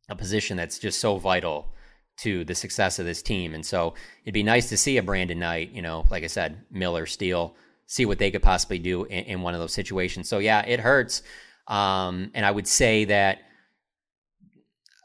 a 0.09 0.17
position 0.17 0.57
that's 0.57 0.79
just 0.79 1.01
so 1.01 1.19
vital 1.19 1.75
to 2.19 2.45
the 2.45 2.55
success 2.55 2.99
of 2.99 3.07
this 3.07 3.23
team. 3.23 3.55
And 3.55 3.65
so 3.65 3.95
it'd 4.25 4.35
be 4.35 4.43
nice 4.43 4.69
to 4.69 4.77
see 4.77 4.99
a 4.99 5.03
Brandon 5.03 5.39
Knight, 5.39 5.73
you 5.73 5.83
know, 5.83 6.05
like 6.11 6.25
I 6.25 6.27
said, 6.27 6.65
Miller, 6.71 7.07
Steele, 7.07 7.55
see 7.87 8.05
what 8.05 8.19
they 8.19 8.31
could 8.31 8.43
possibly 8.43 8.79
do 8.79 9.05
in, 9.05 9.25
in 9.25 9.43
one 9.43 9.55
of 9.55 9.61
those 9.61 9.73
situations. 9.73 10.29
So 10.29 10.39
yeah, 10.39 10.65
it 10.67 10.81
hurts. 10.81 11.23
Um, 11.71 12.33
and 12.35 12.45
I 12.45 12.51
would 12.51 12.67
say 12.67 13.07
that 13.07 13.39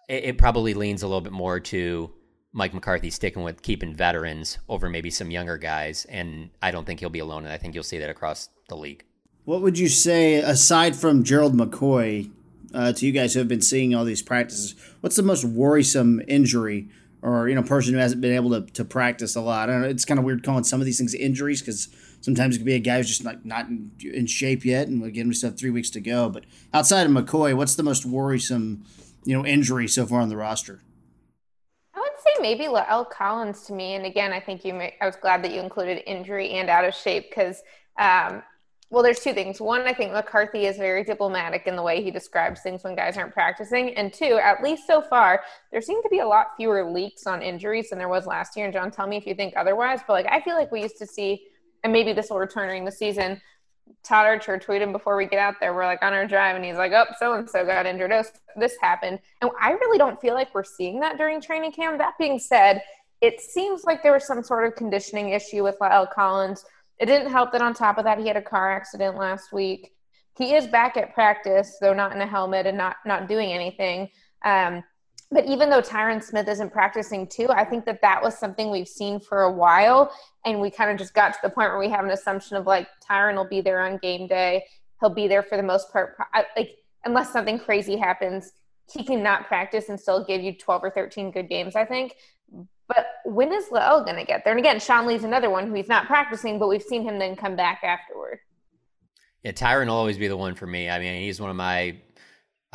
it, 0.09 0.23
it 0.25 0.37
probably 0.37 0.73
leans 0.73 1.03
a 1.03 1.07
little 1.07 1.21
bit 1.21 1.31
more 1.31 1.59
to 1.59 2.11
Mike 2.51 2.73
McCarthy 2.73 3.11
sticking 3.11 3.43
with 3.43 3.61
keeping 3.61 3.93
veterans 3.93 4.57
over 4.67 4.89
maybe 4.89 5.11
some 5.11 5.29
younger 5.29 5.57
guys. 5.57 6.05
And 6.05 6.49
I 6.61 6.71
don't 6.71 6.85
think 6.85 6.99
he'll 6.99 7.09
be 7.09 7.19
alone. 7.19 7.43
And 7.43 7.53
I 7.53 7.57
think 7.57 7.75
you'll 7.75 7.83
see 7.83 7.99
that 7.99 8.09
across 8.09 8.49
the 8.67 8.75
league. 8.75 9.05
What 9.45 9.61
would 9.61 9.77
you 9.77 9.89
say, 9.89 10.35
aside 10.35 10.95
from 10.95 11.23
Gerald 11.23 11.53
McCoy, 11.53 12.31
uh, 12.73 12.93
to 12.93 13.05
you 13.05 13.11
guys 13.11 13.33
who 13.33 13.39
have 13.39 13.47
been 13.47 13.61
seeing 13.61 13.93
all 13.93 14.03
these 14.03 14.23
practices, 14.23 14.73
what's 15.01 15.15
the 15.15 15.23
most 15.23 15.45
worrisome 15.45 16.21
injury 16.27 16.89
or 17.21 17.47
you 17.47 17.55
know 17.55 17.63
person 17.63 17.93
who 17.93 17.99
hasn't 17.99 18.21
been 18.21 18.33
able 18.33 18.49
to, 18.49 18.61
to 18.73 18.83
practice 18.83 19.35
a 19.35 19.41
lot? 19.41 19.69
I 19.69 19.73
don't 19.73 19.81
know, 19.83 19.87
it's 19.87 20.03
kind 20.03 20.19
of 20.19 20.25
weird 20.25 20.43
calling 20.43 20.63
some 20.63 20.81
of 20.81 20.85
these 20.85 20.97
things 20.97 21.13
injuries 21.13 21.61
because 21.61 21.89
sometimes 22.25 22.55
it 22.55 22.59
could 22.59 22.65
be 22.65 22.73
a 22.73 22.79
guy 22.79 22.97
who's 22.97 23.07
just 23.07 23.23
not 23.23 23.45
not 23.45 23.67
in, 23.67 23.91
in 24.01 24.25
shape 24.25 24.65
yet, 24.65 24.87
and 24.87 25.03
again 25.05 25.27
we 25.27 25.35
still 25.35 25.51
have 25.51 25.59
three 25.59 25.69
weeks 25.69 25.91
to 25.91 26.01
go. 26.01 26.27
But 26.27 26.45
outside 26.73 27.05
of 27.05 27.11
McCoy, 27.11 27.55
what's 27.55 27.75
the 27.75 27.83
most 27.83 28.03
worrisome 28.03 28.83
you 29.23 29.37
know 29.37 29.45
injury 29.45 29.87
so 29.87 30.07
far 30.07 30.21
on 30.21 30.29
the 30.29 30.37
roster? 30.37 30.81
I 31.93 31.99
would 31.99 32.19
say 32.23 32.41
maybe 32.41 32.63
La'el 32.63 33.07
Collins 33.07 33.61
to 33.67 33.73
me, 33.73 33.93
and 33.93 34.05
again 34.05 34.33
I 34.33 34.39
think 34.39 34.65
you. 34.65 34.73
May, 34.73 34.95
I 34.99 35.05
was 35.05 35.15
glad 35.15 35.43
that 35.43 35.51
you 35.53 35.61
included 35.61 36.01
injury 36.09 36.49
and 36.51 36.69
out 36.69 36.83
of 36.83 36.95
shape 36.95 37.29
because. 37.29 37.61
Um, 37.97 38.41
well, 38.91 39.01
there's 39.01 39.19
two 39.19 39.33
things. 39.33 39.59
One, 39.59 39.81
I 39.81 39.93
think 39.93 40.13
McCarthy 40.13 40.67
is 40.67 40.77
very 40.77 41.03
diplomatic 41.03 41.65
in 41.65 41.75
the 41.75 41.81
way 41.81 42.03
he 42.03 42.11
describes 42.11 42.61
things 42.61 42.83
when 42.83 42.95
guys 42.95 43.17
aren't 43.17 43.33
practicing. 43.33 43.95
And 43.95 44.13
two, 44.13 44.39
at 44.41 44.61
least 44.61 44.85
so 44.85 45.01
far, 45.01 45.41
there 45.71 45.81
seem 45.81 46.03
to 46.03 46.09
be 46.09 46.19
a 46.19 46.27
lot 46.27 46.49
fewer 46.55 46.89
leaks 46.89 47.25
on 47.25 47.41
injuries 47.41 47.89
than 47.89 47.97
there 47.97 48.09
was 48.09 48.27
last 48.27 48.55
year. 48.55 48.65
And 48.65 48.73
John, 48.73 48.91
tell 48.91 49.07
me 49.07 49.17
if 49.17 49.25
you 49.25 49.33
think 49.33 49.55
otherwise. 49.57 50.01
But 50.05 50.13
like, 50.13 50.27
I 50.31 50.39
feel 50.39 50.55
like 50.55 50.71
we 50.71 50.83
used 50.83 50.99
to 50.99 51.07
see, 51.07 51.47
and 51.85 51.93
maybe 51.93 52.11
this 52.11 52.29
will 52.29 52.39
return 52.39 52.67
during 52.67 52.83
the 52.83 52.91
season. 52.91 53.41
Todd 54.03 54.25
Archer 54.25 54.57
tweeted 54.57 54.91
before 54.91 55.15
we 55.15 55.25
get 55.25 55.39
out 55.39 55.55
there. 55.61 55.73
We're 55.73 55.85
like 55.85 56.03
on 56.03 56.11
our 56.11 56.27
drive, 56.27 56.57
and 56.57 56.65
he's 56.65 56.75
like, 56.75 56.91
"Oh, 56.91 57.05
so 57.17 57.33
and 57.33 57.49
so 57.49 57.65
got 57.65 57.85
injured. 57.85 58.11
Oh, 58.11 58.23
this 58.57 58.75
happened." 58.81 59.19
And 59.41 59.51
I 59.61 59.71
really 59.71 59.97
don't 59.97 60.19
feel 60.19 60.33
like 60.33 60.53
we're 60.53 60.63
seeing 60.63 60.99
that 60.99 61.17
during 61.17 61.39
training 61.39 61.71
camp. 61.71 61.99
That 61.99 62.15
being 62.19 62.39
said, 62.39 62.81
it 63.21 63.39
seems 63.39 63.85
like 63.85 64.03
there 64.03 64.11
was 64.11 64.27
some 64.27 64.43
sort 64.43 64.67
of 64.67 64.75
conditioning 64.75 65.29
issue 65.29 65.63
with 65.63 65.77
La'el 65.79 66.11
Collins 66.11 66.65
it 66.99 67.07
didn't 67.07 67.31
help 67.31 67.51
that 67.51 67.61
on 67.61 67.73
top 67.73 67.97
of 67.97 68.05
that 68.05 68.19
he 68.19 68.27
had 68.27 68.37
a 68.37 68.41
car 68.41 68.71
accident 68.71 69.17
last 69.17 69.51
week. 69.51 69.91
He 70.37 70.53
is 70.55 70.67
back 70.67 70.97
at 70.97 71.13
practice, 71.13 71.77
though 71.79 71.93
not 71.93 72.11
in 72.13 72.21
a 72.21 72.27
helmet 72.27 72.65
and 72.65 72.77
not 72.77 72.97
not 73.05 73.27
doing 73.27 73.51
anything. 73.51 74.09
Um, 74.43 74.83
but 75.31 75.45
even 75.45 75.69
though 75.69 75.81
Tyron 75.81 76.23
Smith 76.23 76.47
isn't 76.47 76.71
practicing 76.71 77.27
too, 77.27 77.49
I 77.49 77.65
think 77.65 77.85
that 77.85 78.01
that 78.01 78.21
was 78.21 78.37
something 78.37 78.69
we've 78.69 78.87
seen 78.87 79.19
for 79.19 79.43
a 79.43 79.51
while, 79.51 80.11
and 80.45 80.61
we 80.61 80.69
kind 80.69 80.91
of 80.91 80.97
just 80.97 81.13
got 81.13 81.33
to 81.33 81.39
the 81.43 81.49
point 81.49 81.69
where 81.69 81.79
we 81.79 81.89
have 81.89 82.05
an 82.05 82.11
assumption 82.11 82.57
of 82.57 82.67
like 82.67 82.87
Tyron 83.07 83.35
will 83.35 83.47
be 83.47 83.61
there 83.61 83.81
on 83.81 83.97
game 83.97 84.27
day. 84.27 84.65
He'll 84.99 85.09
be 85.09 85.27
there 85.27 85.43
for 85.43 85.57
the 85.57 85.63
most 85.63 85.91
part. 85.91 86.15
Like 86.55 86.77
unless 87.03 87.33
something 87.33 87.59
crazy 87.59 87.97
happens, 87.97 88.53
he 88.91 89.03
can 89.03 89.23
not 89.23 89.47
practice 89.47 89.89
and 89.89 89.99
still 89.99 90.23
give 90.23 90.41
you 90.41 90.53
12 90.53 90.83
or 90.83 90.91
13 90.91 91.31
good 91.31 91.49
games. 91.49 91.75
I 91.75 91.85
think. 91.85 92.15
But 92.87 93.07
when 93.25 93.51
is 93.51 93.65
La'el 93.69 94.05
going 94.05 94.17
to 94.17 94.23
get 94.23 94.43
there? 94.43 94.53
And 94.53 94.59
again, 94.59 94.79
Sean 94.79 95.07
Lee's 95.07 95.23
another 95.23 95.49
one 95.49 95.67
who 95.67 95.73
he's 95.73 95.87
not 95.87 96.05
practicing, 96.05 96.59
but 96.59 96.67
we've 96.67 96.83
seen 96.83 97.01
him 97.01 97.17
then 97.17 97.35
come 97.35 97.55
back 97.55 97.83
afterward. 97.83 98.37
Yeah, 99.43 99.53
Tyron 99.53 99.87
will 99.87 99.95
always 99.95 100.19
be 100.19 100.27
the 100.27 100.37
one 100.37 100.53
for 100.53 100.67
me. 100.67 100.87
I 100.87 100.99
mean, 100.99 101.21
he's 101.21 101.41
one 101.41 101.49
of 101.49 101.55
my. 101.55 101.97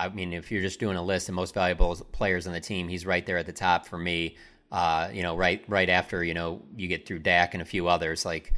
I 0.01 0.09
mean, 0.09 0.33
if 0.33 0.51
you're 0.51 0.63
just 0.63 0.81
doing 0.81 0.97
a 0.97 1.03
list 1.03 1.29
of 1.29 1.35
most 1.35 1.55
valuable 1.55 1.95
players 2.13 2.47
on 2.47 2.53
the 2.53 2.61
team, 2.61 2.89
he's 2.89 3.05
right 3.05 3.25
there 3.25 3.39
at 3.39 3.47
the 3.47 3.53
top 3.53 3.87
for 3.87 3.99
me. 3.99 4.37
Uh, 4.73 5.11
you 5.13 5.23
know, 5.23 5.37
right 5.37 5.65
right 5.69 5.89
after 5.89 6.23
you 6.23 6.33
know 6.33 6.63
you 6.77 6.87
get 6.89 7.07
through 7.07 7.19
Dak 7.19 7.55
and 7.55 7.63
a 7.63 7.67
few 7.67 7.89
others. 7.89 8.25
Like 8.25 8.53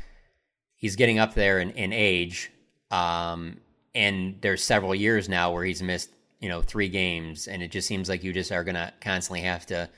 he's 0.76 0.96
getting 0.96 1.18
up 1.18 1.34
there 1.34 1.58
in, 1.58 1.70
in 1.70 1.92
age, 1.92 2.52
um, 2.90 3.58
and 3.94 4.36
there's 4.42 4.62
several 4.62 4.94
years 4.94 5.28
now 5.28 5.52
where 5.52 5.64
he's 5.64 5.82
missed 5.82 6.10
you 6.38 6.48
know 6.48 6.60
three 6.60 6.88
games, 6.88 7.48
and 7.48 7.62
it 7.62 7.70
just 7.70 7.88
seems 7.88 8.08
like 8.08 8.22
you 8.22 8.32
just 8.32 8.52
are 8.52 8.64
gonna 8.64 8.92
constantly 9.00 9.40
have 9.40 9.64
to 9.66 9.88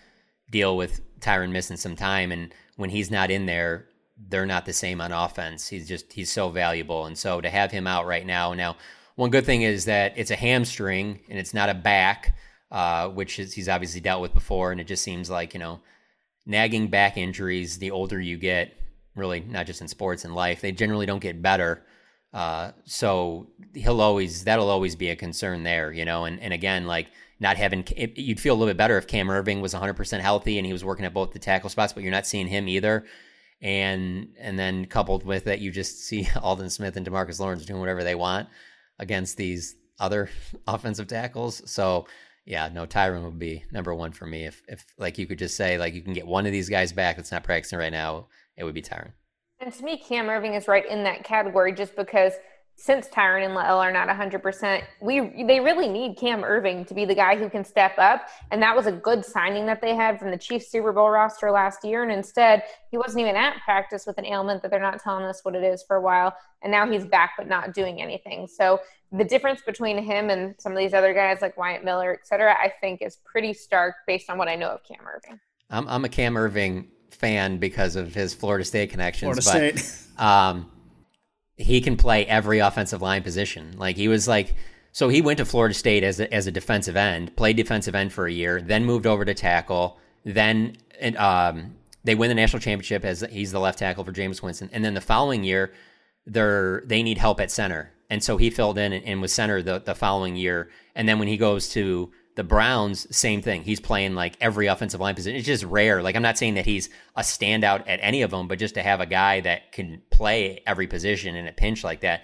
deal 0.51 0.77
with 0.77 1.01
Tyron 1.21 1.51
missing 1.51 1.77
some 1.77 1.97
time, 1.97 2.31
and 2.31 2.55
when 2.77 2.91
he's 2.91 3.11
not 3.11 3.31
in 3.31 3.47
there, 3.47 3.89
they're 4.29 4.47
not 4.47 4.67
the 4.67 4.73
same 4.73 5.01
on 5.01 5.11
offense. 5.11 5.67
He's 5.69 5.89
just 5.89 6.13
he's 6.13 6.31
so 6.31 6.49
valuable, 6.49 7.07
and 7.07 7.19
so 7.19 7.41
to 7.41 7.51
have 7.51 7.73
him 7.73 7.87
out 7.87 8.07
right 8.07 8.25
now. 8.25 8.55
Now, 8.55 8.77
one 9.17 9.31
good 9.31 9.47
thing 9.47 9.63
is 9.63 9.85
that 9.85 10.15
it's 10.17 10.31
a 10.31 10.37
hamstring 10.37 11.21
and 11.29 11.39
it's 11.39 11.55
not 11.55 11.69
a 11.69 11.75
back, 11.75 12.37
uh, 12.71 13.09
which 13.09 13.39
is, 13.39 13.53
he's 13.53 13.69
obviously 13.69 14.01
dealt 14.01 14.21
with 14.21 14.35
before, 14.35 14.73
and 14.73 14.81
it 14.81 14.87
just 14.87 15.05
seems 15.05 15.31
like 15.31 15.55
you 15.55 15.61
know 15.61 15.81
nagging 16.47 16.89
back 16.89 17.17
injuries. 17.17 17.79
The 17.79 17.91
older 17.91 18.21
you 18.21 18.37
get, 18.37 18.77
really 19.15 19.41
not 19.41 19.67
just 19.67 19.81
in 19.81 19.89
sports 19.89 20.25
and 20.25 20.35
life, 20.35 20.61
they 20.61 20.73
generally 20.73 21.07
don't 21.07 21.21
get 21.21 21.43
better. 21.43 21.85
Uh, 22.33 22.73
so 22.85 23.47
he'll 23.75 24.01
always 24.01 24.43
that'll 24.45 24.71
always 24.71 24.97
be 24.97 25.11
a 25.11 25.17
concern 25.17 25.63
there, 25.63 25.93
you 25.93 26.05
know. 26.05 26.25
And 26.25 26.41
and 26.41 26.53
again, 26.53 26.87
like 26.87 27.09
not 27.39 27.57
having 27.57 27.85
you'd 28.17 28.41
feel 28.41 28.55
a 28.55 28.57
little 28.57 28.71
bit 28.71 28.77
better 28.77 28.99
if 28.99 29.07
Cam 29.07 29.29
Erving 29.29 29.61
was 29.61 29.75
100% 29.75 30.21
healthy 30.21 30.59
and 30.59 30.67
he 30.67 30.73
was 30.73 30.85
working 30.85 31.05
at 31.05 31.15
both 31.15 31.33
the 31.33 31.39
tackle 31.39 31.71
spots, 31.71 31.93
but 31.93 32.03
you're 32.03 32.13
not 32.13 32.27
seeing 32.27 32.49
him 32.49 32.69
either. 32.69 33.05
And 33.63 34.31
and 34.41 34.59
then 34.59 34.87
coupled 34.87 35.25
with 35.25 35.45
that, 35.45 35.61
you 35.61 35.71
just 35.71 36.05
see 36.05 36.27
Aldon 36.43 36.71
Smith 36.71 36.97
and 36.97 37.07
Demarcus 37.07 37.39
Lawrence 37.39 37.65
doing 37.65 37.79
whatever 37.79 38.03
they 38.03 38.17
want 38.17 38.49
against 38.99 39.37
these 39.37 39.77
other 39.99 40.31
offensive 40.67 41.07
tackles. 41.07 41.63
So 41.71 42.07
yeah, 42.47 42.69
no, 42.69 42.87
Tyron 42.87 43.25
would 43.25 43.39
be 43.39 43.65
number 43.73 43.95
one 43.95 44.13
for 44.13 44.27
me. 44.27 44.45
If 44.45 44.63
if 44.69 44.85
like 44.99 45.19
you 45.19 45.27
could 45.27 45.39
just 45.39 45.57
say 45.57 45.79
like 45.79 45.95
you 45.95 46.03
can 46.03 46.13
get 46.13 46.27
one 46.27 46.47
of 46.47 46.53
these 46.53 46.69
guys 46.69 46.93
back 46.93 47.17
that's 47.17 47.33
not 47.33 47.45
practicing 47.45 47.79
right 47.79 47.93
now, 47.93 48.29
it 48.57 48.65
would 48.65 48.75
be 48.75 48.83
Tyron. 48.83 49.13
And 49.61 49.73
to 49.73 49.85
me, 49.85 49.97
Cam 49.97 50.27
Erving 50.27 50.57
is 50.57 50.69
right 50.69 50.87
in 50.89 51.05
that 51.05 51.25
category 51.25 51.73
just 51.73 51.97
because 51.97 52.35
since 52.77 53.09
Tyron 53.09 53.45
and 53.45 53.55
Lael 53.55 53.79
are 53.79 53.93
not 53.93 54.09
100%, 54.09 54.83
we 55.01 55.45
they 55.47 55.61
really 55.61 55.89
need 55.89 56.17
Cam 56.17 56.43
Erving 56.43 56.87
to 56.89 56.95
be 56.95 57.05
the 57.05 57.15
guy 57.15 57.37
who 57.37 57.49
can 57.49 57.65
step 57.65 57.97
up. 57.99 58.29
And 58.51 58.61
that 58.63 58.75
was 58.75 58.87
a 58.87 58.93
good 58.93 59.25
signing 59.25 59.65
that 59.67 59.81
they 59.81 59.95
had 59.95 60.19
from 60.19 60.31
the 60.31 60.37
Chiefs 60.37 60.71
Super 60.71 60.93
Bowl 60.93 61.09
roster 61.09 61.51
last 61.51 61.85
year. 61.85 62.03
And 62.03 62.11
instead, 62.11 62.65
he 62.91 62.99
wasn't 62.99 63.21
even 63.21 63.37
at 63.37 63.63
practice 63.65 64.07
with 64.07 64.19
an 64.19 64.27
ailment 64.27 64.61
that 64.63 64.71
they're 64.71 64.81
not 64.81 65.01
telling 65.01 65.25
us 65.25 65.45
what 65.45 65.55
it 65.55 65.63
is 65.63 65.83
for 65.83 65.97
a 65.97 66.01
while. 66.01 66.37
And 66.63 66.71
now 66.71 66.91
he's 66.91 67.07
back, 67.07 67.35
but 67.39 67.49
not 67.49 67.75
doing 67.75 68.03
anything. 68.03 68.49
So 68.49 68.81
the 69.13 69.25
difference 69.25 69.63
between 69.63 70.03
him 70.03 70.29
and 70.31 70.55
some 70.59 70.73
of 70.73 70.79
these 70.79 70.95
other 70.95 71.15
guys 71.15 71.39
like 71.41 71.57
Wyatt 71.57 71.85
Miller, 71.85 72.13
et 72.13 72.27
cetera, 72.27 72.55
I 72.55 72.73
think 72.81 73.03
is 73.03 73.19
pretty 73.25 73.55
stark 73.55 73.95
based 74.07 74.29
on 74.29 74.37
what 74.37 74.49
I 74.49 74.57
know 74.57 74.71
of 74.71 74.83
Cam 74.83 74.99
Erving. 75.07 75.39
I'm, 75.71 75.89
I'm 75.89 76.05
a 76.05 76.09
Cam 76.09 76.35
Erving 76.35 76.89
fan 77.13 77.59
because 77.59 77.95
of 77.95 78.15
his 78.15 78.35
Florida 78.35 78.65
State 78.65 78.91
connections. 78.91 79.45
Florida 79.45 79.75
but, 79.75 79.79
State. 79.79 80.21
Um, 80.21 80.71
he 81.57 81.81
can 81.81 81.97
play 81.97 82.27
every 82.27 82.59
offensive 82.59 83.03
line 83.03 83.23
position. 83.23 83.75
Like 83.77 83.97
he 83.97 84.09
was 84.09 84.27
like, 84.27 84.55
so 84.93 85.09
he 85.09 85.23
went 85.23 85.39
to 85.39 85.45
Florida 85.45 85.75
State 85.75 86.05
as 86.05 86.21
a, 86.21 86.33
as 86.33 86.47
a 86.47 86.53
defensive 86.53 86.97
end, 86.97 87.37
played 87.37 87.57
defensive 87.57 87.95
end 87.95 88.13
for 88.13 88.27
a 88.27 88.33
year, 88.33 88.61
then 88.61 88.85
moved 88.85 89.07
over 89.07 89.25
to 89.25 89.35
tackle. 89.35 89.99
Then 90.25 90.77
um, 91.17 91.75
they 92.05 92.15
win 92.15 92.29
the 92.29 92.35
national 92.35 92.61
championship 92.61 93.05
as 93.05 93.25
he's 93.31 93.53
the 93.53 93.61
left 93.61 93.79
tackle 93.79 94.05
for 94.05 94.13
Jameis 94.13 94.43
Winston. 94.43 94.71
And 94.73 94.85
then 94.85 94.95
the 94.95 95.01
following 95.01 95.43
year, 95.43 95.73
they're 96.27 96.83
they 96.87 97.03
need 97.03 97.19
help 97.19 97.41
at 97.41 97.51
center, 97.51 97.93
and 98.09 98.25
so 98.25 98.39
he 98.39 98.49
filled 98.49 98.79
in 98.79 98.95
and, 98.95 99.05
and 99.05 99.21
was 99.21 99.33
center 99.33 99.61
the 99.61 99.81
the 99.81 99.95
following 99.95 100.37
year. 100.37 100.71
And 100.95 101.07
then 101.07 101.19
when 101.19 101.29
he 101.29 101.37
goes 101.37 101.69
to 101.71 102.13
the 102.37 102.45
Browns, 102.45 103.07
same 103.17 103.43
thing. 103.43 103.63
He's 103.63 103.81
playing 103.81 104.15
like 104.15 104.37
every 104.41 104.67
offensive 104.67 105.01
line 105.01 105.15
position. 105.15 105.37
It's 105.37 105.47
just 105.47 105.65
rare. 105.65 106.03
Like 106.03 106.17
I'm 106.17 106.23
not 106.23 106.37
saying 106.37 106.55
that 106.55 106.67
he's 106.67 106.91
a 107.15 107.23
standout 107.23 107.85
at 107.87 108.01
any 108.03 108.23
of 108.23 108.31
them, 108.31 108.49
but 108.49 108.59
just 108.59 108.75
to 108.75 108.83
have 108.83 109.01
a 109.01 109.07
guy 109.07 109.41
that 109.41 109.73
can 109.73 110.03
play 110.11 110.63
every 110.67 110.87
position 110.87 111.37
in 111.37 111.47
a 111.47 111.53
pinch 111.53 111.85
like 111.85 112.01
that, 112.01 112.23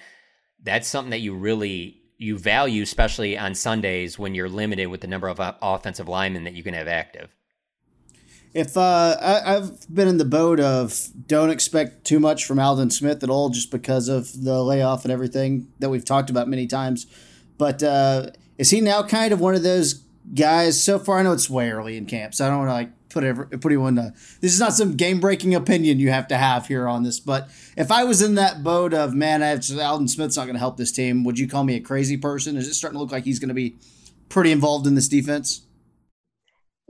that's 0.62 0.88
something 0.88 1.10
that 1.10 1.20
you 1.20 1.34
really 1.34 2.00
you 2.18 2.38
value, 2.38 2.82
especially 2.82 3.38
on 3.38 3.54
Sundays 3.54 4.18
when 4.18 4.34
you're 4.34 4.48
limited 4.48 4.86
with 4.86 5.00
the 5.00 5.06
number 5.06 5.28
of 5.28 5.40
uh, 5.40 5.54
offensive 5.62 6.06
linemen 6.06 6.44
that 6.44 6.52
you 6.52 6.62
can 6.62 6.74
have 6.74 6.86
active. 6.86 7.34
If 8.52 8.76
uh, 8.76 9.16
I, 9.20 9.56
I've 9.56 9.94
been 9.94 10.08
in 10.08 10.18
the 10.18 10.24
boat 10.24 10.60
of 10.60 11.08
don't 11.26 11.50
expect 11.50 12.04
too 12.04 12.18
much 12.18 12.44
from 12.44 12.58
Aldon 12.58 12.90
Smith 12.90 13.22
at 13.22 13.30
all, 13.30 13.48
just 13.48 13.70
because 13.70 14.08
of 14.08 14.44
the 14.44 14.62
layoff 14.62 15.04
and 15.04 15.12
everything 15.12 15.68
that 15.78 15.88
we've 15.88 16.04
talked 16.04 16.30
about 16.30 16.48
many 16.48 16.66
times. 16.66 17.06
But 17.56 17.82
uh, 17.82 18.30
is 18.60 18.68
he 18.68 18.82
now 18.82 19.02
kind 19.02 19.32
of 19.32 19.40
one 19.40 19.54
of 19.54 19.62
those 19.62 19.94
guys? 20.34 20.84
So 20.84 20.98
far, 20.98 21.18
I 21.18 21.22
know 21.22 21.32
it's 21.32 21.48
way 21.48 21.70
early 21.70 21.96
in 21.96 22.04
camp, 22.04 22.34
so 22.34 22.44
I 22.44 22.50
don't 22.50 22.58
want 22.58 22.68
to 22.68 22.74
like 22.74 23.08
put 23.08 23.24
ever, 23.24 23.46
put 23.46 23.72
anyone. 23.72 23.98
Uh, 23.98 24.10
this 24.42 24.52
is 24.52 24.60
not 24.60 24.74
some 24.74 24.96
game 24.96 25.18
breaking 25.18 25.54
opinion 25.54 25.98
you 25.98 26.10
have 26.10 26.28
to 26.28 26.36
have 26.36 26.66
here 26.66 26.86
on 26.86 27.02
this. 27.02 27.20
But 27.20 27.48
if 27.74 27.90
I 27.90 28.04
was 28.04 28.20
in 28.20 28.34
that 28.34 28.62
boat 28.62 28.92
of 28.92 29.14
man, 29.14 29.42
I 29.42 29.46
have, 29.46 29.64
Aldon 29.70 30.08
Smith's 30.08 30.36
not 30.36 30.44
going 30.44 30.56
to 30.56 30.60
help 30.60 30.76
this 30.76 30.92
team, 30.92 31.24
would 31.24 31.38
you 31.38 31.48
call 31.48 31.64
me 31.64 31.74
a 31.76 31.80
crazy 31.80 32.18
person? 32.18 32.58
Is 32.58 32.68
it 32.68 32.74
starting 32.74 32.98
to 32.98 33.02
look 33.02 33.12
like 33.12 33.24
he's 33.24 33.38
going 33.38 33.48
to 33.48 33.54
be 33.54 33.76
pretty 34.28 34.52
involved 34.52 34.86
in 34.86 34.94
this 34.94 35.08
defense? 35.08 35.62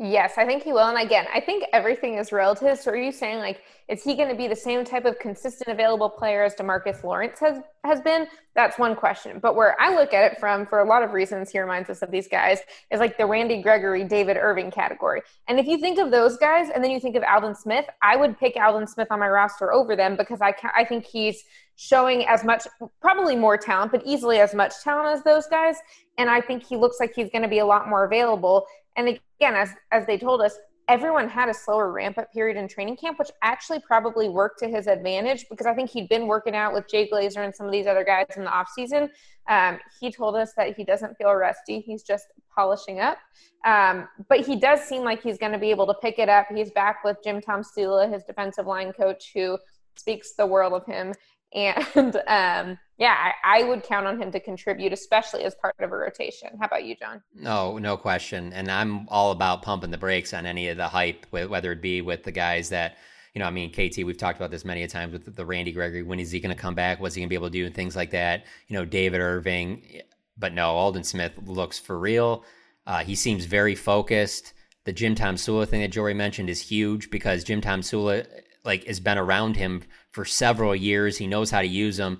Yes, 0.02 0.38
I 0.38 0.46
think 0.46 0.62
he 0.62 0.72
will. 0.72 0.88
And 0.88 0.96
again, 0.96 1.26
I 1.32 1.40
think 1.40 1.64
everything 1.74 2.14
is 2.14 2.32
relative. 2.32 2.78
So 2.78 2.90
are 2.90 2.96
you 2.96 3.12
saying 3.12 3.38
like 3.38 3.60
is 3.90 4.04
he 4.04 4.14
going 4.14 4.28
to 4.28 4.36
be 4.36 4.46
the 4.46 4.56
same 4.56 4.84
type 4.84 5.04
of 5.04 5.18
consistent 5.18 5.68
available 5.68 6.08
player 6.08 6.44
as 6.44 6.54
Demarcus 6.54 7.02
Lawrence 7.02 7.40
has 7.40 7.58
has 7.82 8.00
been? 8.00 8.28
That's 8.54 8.78
one 8.78 8.94
question. 8.94 9.40
But 9.40 9.56
where 9.56 9.78
I 9.80 9.94
look 9.94 10.14
at 10.14 10.30
it 10.30 10.38
from, 10.38 10.64
for 10.64 10.78
a 10.78 10.84
lot 10.84 11.02
of 11.02 11.12
reasons, 11.12 11.50
he 11.50 11.58
reminds 11.58 11.90
us 11.90 12.00
of 12.00 12.10
these 12.10 12.28
guys, 12.28 12.60
is 12.90 13.00
like 13.00 13.18
the 13.18 13.26
Randy 13.26 13.60
Gregory, 13.60 14.04
David 14.04 14.36
Irving 14.36 14.70
category. 14.70 15.22
And 15.48 15.58
if 15.58 15.66
you 15.66 15.76
think 15.78 15.98
of 15.98 16.12
those 16.12 16.36
guys, 16.36 16.68
and 16.72 16.84
then 16.84 16.92
you 16.92 17.00
think 17.00 17.16
of 17.16 17.24
Aldon 17.24 17.56
Smith, 17.56 17.86
I 18.00 18.16
would 18.16 18.38
pick 18.38 18.54
Aldon 18.56 18.86
Smith 18.86 19.08
on 19.10 19.18
my 19.18 19.28
roster 19.28 19.72
over 19.72 19.96
them 19.96 20.16
because 20.16 20.40
I 20.40 20.52
can, 20.52 20.70
I 20.76 20.84
think 20.84 21.04
he's 21.04 21.42
showing 21.74 22.26
as 22.26 22.44
much, 22.44 22.66
probably 23.00 23.34
more 23.34 23.56
talent, 23.56 23.90
but 23.90 24.02
easily 24.04 24.38
as 24.38 24.54
much 24.54 24.74
talent 24.84 25.16
as 25.16 25.24
those 25.24 25.46
guys. 25.46 25.76
And 26.18 26.28
I 26.28 26.40
think 26.40 26.62
he 26.62 26.76
looks 26.76 27.00
like 27.00 27.14
he's 27.14 27.30
going 27.30 27.42
to 27.42 27.48
be 27.48 27.58
a 27.58 27.66
lot 27.66 27.88
more 27.88 28.04
available. 28.04 28.66
And 28.96 29.08
again, 29.08 29.54
as 29.54 29.70
as 29.92 30.06
they 30.06 30.18
told 30.18 30.40
us, 30.40 30.58
everyone 30.90 31.28
had 31.28 31.48
a 31.48 31.54
slower 31.54 31.92
ramp 31.92 32.18
up 32.18 32.32
period 32.32 32.56
in 32.56 32.66
training 32.66 32.96
camp, 32.96 33.16
which 33.18 33.30
actually 33.42 33.78
probably 33.86 34.28
worked 34.28 34.58
to 34.58 34.68
his 34.68 34.88
advantage 34.88 35.46
because 35.48 35.66
I 35.66 35.72
think 35.72 35.88
he'd 35.88 36.08
been 36.08 36.26
working 36.26 36.56
out 36.56 36.72
with 36.72 36.88
Jay 36.88 37.08
Glazer 37.08 37.44
and 37.44 37.54
some 37.54 37.66
of 37.66 37.72
these 37.72 37.86
other 37.86 38.02
guys 38.02 38.26
in 38.36 38.44
the 38.44 38.50
offseason. 38.50 39.08
Um, 39.48 39.78
he 40.00 40.10
told 40.10 40.34
us 40.34 40.52
that 40.56 40.76
he 40.76 40.82
doesn't 40.82 41.16
feel 41.16 41.32
rusty. 41.32 41.78
He's 41.78 42.02
just 42.02 42.26
polishing 42.52 42.98
up. 42.98 43.18
Um, 43.64 44.08
but 44.28 44.40
he 44.40 44.56
does 44.56 44.80
seem 44.80 45.02
like 45.02 45.22
he's 45.22 45.38
going 45.38 45.52
to 45.52 45.58
be 45.58 45.70
able 45.70 45.86
to 45.86 45.94
pick 45.94 46.18
it 46.18 46.28
up. 46.28 46.46
He's 46.52 46.72
back 46.72 47.04
with 47.04 47.18
Jim 47.22 47.40
Tomsula, 47.40 48.12
his 48.12 48.24
defensive 48.24 48.66
line 48.66 48.92
coach, 48.92 49.30
who 49.32 49.58
speaks 49.96 50.34
the 50.34 50.46
world 50.46 50.72
of 50.72 50.84
him. 50.86 51.12
And 51.52 52.16
um, 52.26 52.78
yeah, 52.98 53.32
I, 53.44 53.60
I, 53.60 53.62
would 53.64 53.82
count 53.82 54.06
on 54.06 54.20
him 54.20 54.30
to 54.32 54.40
contribute, 54.40 54.92
especially 54.92 55.44
as 55.44 55.54
part 55.54 55.74
of 55.80 55.90
a 55.90 55.96
rotation. 55.96 56.50
How 56.58 56.66
about 56.66 56.84
you, 56.84 56.94
John? 56.94 57.22
No, 57.34 57.78
no 57.78 57.96
question. 57.96 58.52
And 58.52 58.70
I'm 58.70 59.08
all 59.08 59.32
about 59.32 59.62
pumping 59.62 59.90
the 59.90 59.98
brakes 59.98 60.32
on 60.34 60.46
any 60.46 60.68
of 60.68 60.76
the 60.76 60.88
hype, 60.88 61.26
whether 61.30 61.72
it 61.72 61.82
be 61.82 62.02
with 62.02 62.22
the 62.22 62.32
guys 62.32 62.68
that, 62.68 62.98
you 63.34 63.40
know, 63.40 63.46
I 63.46 63.50
mean, 63.50 63.70
KT, 63.72 64.04
we've 64.04 64.18
talked 64.18 64.38
about 64.38 64.50
this 64.50 64.64
many 64.64 64.82
a 64.82 64.88
times 64.88 65.12
with 65.12 65.34
the 65.34 65.46
Randy 65.46 65.72
Gregory. 65.72 66.02
When 66.02 66.20
is 66.20 66.30
he 66.30 66.40
going 66.40 66.54
to 66.54 66.60
come 66.60 66.74
back? 66.74 67.00
What's 67.00 67.14
he 67.14 67.20
going 67.20 67.28
to 67.28 67.30
be 67.30 67.36
able 67.36 67.48
to 67.48 67.52
do? 67.52 67.66
And 67.66 67.74
things 67.74 67.96
like 67.96 68.10
that. 68.10 68.44
You 68.68 68.76
know, 68.76 68.84
David 68.84 69.20
Irving. 69.20 70.02
But 70.36 70.52
no, 70.52 70.70
Aldon 70.70 71.04
Smith 71.04 71.32
looks 71.44 71.78
for 71.78 71.98
real. 71.98 72.44
Uh, 72.86 73.04
he 73.04 73.14
seems 73.14 73.44
very 73.44 73.74
focused. 73.74 74.52
The 74.84 74.92
Jim 74.92 75.14
Tomsula 75.14 75.68
thing 75.68 75.80
that 75.82 75.92
Jori 75.92 76.16
mentioned 76.16 76.50
is 76.50 76.60
huge 76.60 77.10
because 77.10 77.44
Jim 77.44 77.60
Tomsula 77.60 78.26
like 78.64 78.84
has 78.84 79.00
been 79.00 79.18
around 79.18 79.56
him 79.56 79.82
for 80.10 80.24
several 80.24 80.74
years. 80.74 81.16
He 81.16 81.26
knows 81.26 81.50
how 81.50 81.60
to 81.60 81.66
use 81.66 81.96
them. 81.96 82.18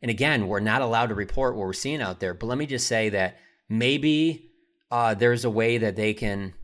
And 0.00 0.10
again, 0.10 0.48
we're 0.48 0.60
not 0.60 0.82
allowed 0.82 1.06
to 1.08 1.14
report 1.14 1.54
what 1.54 1.66
we're 1.66 1.72
seeing 1.72 2.02
out 2.02 2.20
there. 2.20 2.34
But 2.34 2.46
let 2.46 2.58
me 2.58 2.66
just 2.66 2.88
say 2.88 3.08
that 3.10 3.38
maybe 3.68 4.50
uh, 4.90 5.14
there's 5.14 5.44
a 5.44 5.50
way 5.50 5.78
that 5.78 5.96
they 5.96 6.12
can 6.14 6.54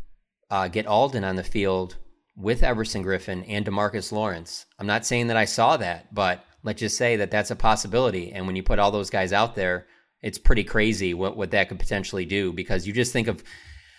uh, 0.50 0.68
get 0.68 0.86
Aldon 0.86 1.24
on 1.24 1.36
the 1.36 1.44
field 1.44 1.96
with 2.36 2.62
Everson 2.62 3.04
Griffen 3.04 3.44
and 3.48 3.66
Demarcus 3.66 4.12
Lawrence. 4.12 4.66
I'm 4.78 4.86
not 4.86 5.06
saying 5.06 5.28
that 5.28 5.36
I 5.36 5.44
saw 5.44 5.76
that, 5.76 6.14
but 6.14 6.44
let's 6.62 6.80
just 6.80 6.96
say 6.96 7.16
that 7.16 7.30
that's 7.30 7.50
a 7.50 7.56
possibility. 7.56 8.32
And 8.32 8.46
when 8.46 8.56
you 8.56 8.62
put 8.62 8.78
all 8.78 8.90
those 8.90 9.10
guys 9.10 9.32
out 9.32 9.54
there, 9.54 9.86
it's 10.22 10.38
pretty 10.38 10.64
crazy 10.64 11.14
what, 11.14 11.36
what 11.36 11.50
that 11.52 11.68
could 11.68 11.78
potentially 11.78 12.24
do 12.24 12.52
because 12.52 12.86
you 12.86 12.92
just 12.92 13.12
think 13.12 13.28
of 13.28 13.42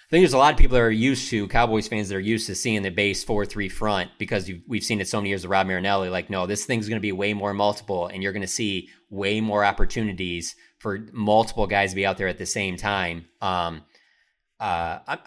think 0.09 0.23
there's 0.23 0.33
a 0.33 0.37
lot 0.39 0.53
of 0.53 0.59
people 0.59 0.75
that 0.75 0.81
are 0.81 0.89
used 0.89 1.29
to 1.29 1.47
Cowboys 1.47 1.87
fans 1.87 2.09
that 2.09 2.15
are 2.15 2.19
used 2.19 2.47
to 2.47 2.55
seeing 2.55 2.81
the 2.81 2.89
base 2.89 3.23
four 3.23 3.45
three 3.45 3.69
front 3.69 4.09
because 4.17 4.49
we've 4.67 4.83
seen 4.83 4.99
it 4.99 5.07
so 5.07 5.19
many 5.19 5.29
years 5.29 5.43
of 5.43 5.51
Rod 5.51 5.67
Marinelli. 5.67 6.09
Like, 6.09 6.31
no, 6.31 6.47
this 6.47 6.65
thing's 6.65 6.89
going 6.89 6.97
to 6.97 7.01
be 7.01 7.11
way 7.11 7.33
more 7.33 7.53
multiple, 7.53 8.07
and 8.07 8.23
you're 8.23 8.33
going 8.33 8.41
to 8.41 8.47
see 8.47 8.89
way 9.11 9.39
more 9.39 9.63
opportunities 9.63 10.55
for 10.79 11.05
multiple 11.11 11.67
guys 11.67 11.91
to 11.91 11.95
be 11.95 12.05
out 12.05 12.17
there 12.17 12.27
at 12.27 12.39
the 12.39 12.45
same 12.45 12.75
time. 12.75 13.25
Um, 13.39 13.83
uh, 14.59 14.99
I, 15.07 15.17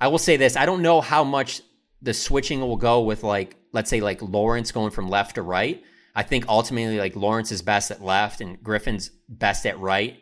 I 0.00 0.08
will 0.08 0.18
say 0.18 0.38
this: 0.38 0.56
I 0.56 0.64
don't 0.64 0.80
know 0.80 1.02
how 1.02 1.22
much 1.22 1.60
the 2.00 2.14
switching 2.14 2.60
will 2.60 2.78
go 2.78 3.02
with 3.02 3.22
like, 3.22 3.56
let's 3.72 3.90
say, 3.90 4.00
like 4.00 4.22
Lawrence 4.22 4.72
going 4.72 4.90
from 4.90 5.08
left 5.08 5.34
to 5.34 5.42
right. 5.42 5.82
I 6.14 6.22
think 6.22 6.48
ultimately, 6.48 6.98
like 6.98 7.14
Lawrence 7.14 7.52
is 7.52 7.60
best 7.60 7.90
at 7.90 8.02
left 8.02 8.40
and 8.40 8.62
Griffen's 8.62 9.10
best 9.28 9.66
at 9.66 9.78
right. 9.78 10.16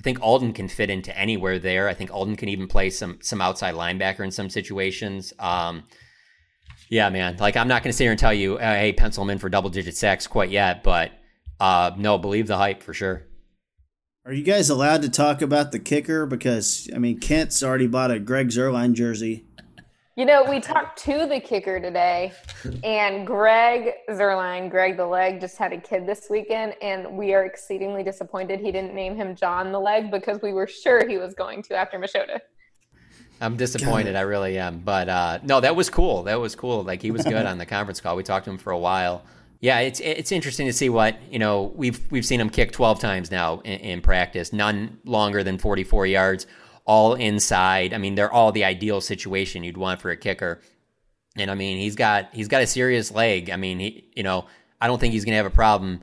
I 0.00 0.02
think 0.02 0.22
Aldon 0.22 0.54
can 0.54 0.66
fit 0.66 0.88
into 0.88 1.16
anywhere 1.16 1.58
there. 1.58 1.86
I 1.86 1.92
think 1.92 2.10
Aldon 2.10 2.36
can 2.36 2.48
even 2.48 2.66
play 2.66 2.88
some 2.88 3.18
some 3.20 3.42
outside 3.42 3.74
linebacker 3.74 4.20
in 4.20 4.30
some 4.30 4.48
situations. 4.48 5.34
Um, 5.38 5.84
yeah, 6.88 7.10
man. 7.10 7.36
Like 7.38 7.54
I'm 7.54 7.68
not 7.68 7.82
going 7.82 7.92
to 7.92 7.96
sit 7.96 8.04
here 8.04 8.10
and 8.10 8.18
tell 8.18 8.32
you, 8.32 8.56
hey, 8.56 8.94
pencil 8.94 9.22
him 9.22 9.30
in 9.30 9.38
for 9.38 9.50
double 9.50 9.68
digit 9.68 9.94
sacks 9.94 10.26
quite 10.26 10.48
yet, 10.48 10.82
but 10.82 11.12
uh, 11.60 11.90
no, 11.98 12.16
believe 12.16 12.46
the 12.46 12.56
hype 12.56 12.82
for 12.82 12.94
sure. 12.94 13.26
Are 14.24 14.32
you 14.32 14.42
guys 14.42 14.70
allowed 14.70 15.02
to 15.02 15.10
talk 15.10 15.42
about 15.42 15.70
the 15.70 15.78
kicker? 15.78 16.24
Because 16.24 16.88
I 16.94 16.98
mean, 16.98 17.20
Kent's 17.20 17.62
already 17.62 17.86
bought 17.86 18.10
a 18.10 18.18
Greg 18.18 18.48
Zuerlein 18.48 18.94
jersey. 18.94 19.44
You 20.20 20.26
know, 20.26 20.44
we 20.44 20.60
talked 20.60 21.02
to 21.04 21.26
the 21.26 21.40
kicker 21.40 21.80
today, 21.80 22.34
and 22.84 23.26
Greg 23.26 23.94
Zuerlein, 24.10 24.70
Greg 24.70 24.98
the 24.98 25.06
Leg, 25.06 25.40
just 25.40 25.56
had 25.56 25.72
a 25.72 25.80
kid 25.80 26.06
this 26.06 26.26
weekend, 26.28 26.74
and 26.82 27.16
we 27.16 27.32
are 27.32 27.46
exceedingly 27.46 28.02
disappointed 28.02 28.60
he 28.60 28.70
didn't 28.70 28.94
name 28.94 29.16
him 29.16 29.34
John 29.34 29.72
the 29.72 29.80
Leg 29.80 30.10
because 30.10 30.42
we 30.42 30.52
were 30.52 30.66
sure 30.66 31.08
he 31.08 31.16
was 31.16 31.32
going 31.32 31.62
to 31.62 31.74
after 31.74 31.98
Machota. 31.98 32.38
I'm 33.40 33.56
disappointed. 33.56 34.14
I 34.14 34.20
really 34.20 34.58
am. 34.58 34.80
But 34.80 35.08
uh, 35.08 35.38
no, 35.42 35.58
that 35.58 35.74
was 35.74 35.88
cool. 35.88 36.24
That 36.24 36.38
was 36.38 36.54
cool. 36.54 36.82
Like 36.82 37.00
he 37.00 37.12
was 37.12 37.24
good 37.24 37.46
on 37.46 37.56
the 37.56 37.64
conference 37.64 38.02
call. 38.02 38.14
We 38.14 38.22
talked 38.22 38.44
to 38.44 38.50
him 38.50 38.58
for 38.58 38.72
a 38.72 38.78
while. 38.78 39.24
Yeah, 39.60 39.78
it's 39.78 40.00
it's 40.00 40.32
interesting 40.32 40.66
to 40.66 40.72
see 40.74 40.90
what 40.90 41.16
you 41.32 41.38
know. 41.38 41.72
We've 41.74 41.98
we've 42.10 42.26
seen 42.26 42.42
him 42.42 42.50
kick 42.50 42.72
12 42.72 43.00
times 43.00 43.30
now 43.30 43.60
in, 43.60 43.80
in 43.80 44.00
practice, 44.02 44.52
none 44.52 44.98
longer 45.06 45.42
than 45.42 45.56
44 45.56 46.04
yards 46.04 46.46
all 46.90 47.14
inside. 47.14 47.94
I 47.94 47.98
mean, 47.98 48.16
they're 48.16 48.32
all 48.32 48.50
the 48.50 48.64
ideal 48.64 49.00
situation 49.00 49.62
you'd 49.62 49.76
want 49.76 50.00
for 50.00 50.10
a 50.10 50.16
kicker. 50.16 50.60
And 51.36 51.48
I 51.48 51.54
mean, 51.54 51.78
he's 51.78 51.94
got 51.94 52.34
he's 52.34 52.48
got 52.48 52.62
a 52.62 52.66
serious 52.66 53.12
leg. 53.12 53.48
I 53.48 53.54
mean, 53.54 53.78
he 53.78 54.10
you 54.16 54.24
know, 54.24 54.46
I 54.80 54.88
don't 54.88 54.98
think 54.98 55.12
he's 55.12 55.24
going 55.24 55.34
to 55.34 55.36
have 55.36 55.46
a 55.46 55.50
problem, 55.50 56.00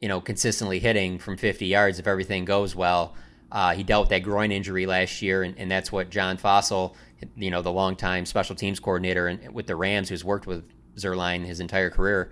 you 0.00 0.08
know, 0.08 0.22
consistently 0.22 0.78
hitting 0.78 1.18
from 1.18 1.36
50 1.36 1.66
yards 1.66 1.98
if 1.98 2.06
everything 2.06 2.46
goes 2.46 2.74
well. 2.74 3.14
Uh, 3.50 3.74
he 3.74 3.82
dealt 3.82 4.04
with 4.04 4.08
that 4.08 4.22
groin 4.22 4.50
injury 4.52 4.86
last 4.86 5.20
year, 5.20 5.42
and, 5.42 5.58
and 5.58 5.70
that's 5.70 5.92
what 5.92 6.08
John 6.08 6.38
Fassel, 6.38 6.94
you 7.36 7.50
know, 7.50 7.60
the 7.60 7.70
longtime 7.70 8.24
special 8.24 8.56
teams 8.56 8.80
coordinator 8.80 9.26
and 9.26 9.52
with 9.52 9.66
the 9.66 9.76
Rams, 9.76 10.08
who's 10.08 10.24
worked 10.24 10.46
with 10.46 10.64
Zuerlein 10.96 11.44
his 11.44 11.60
entire 11.60 11.90
career, 11.90 12.30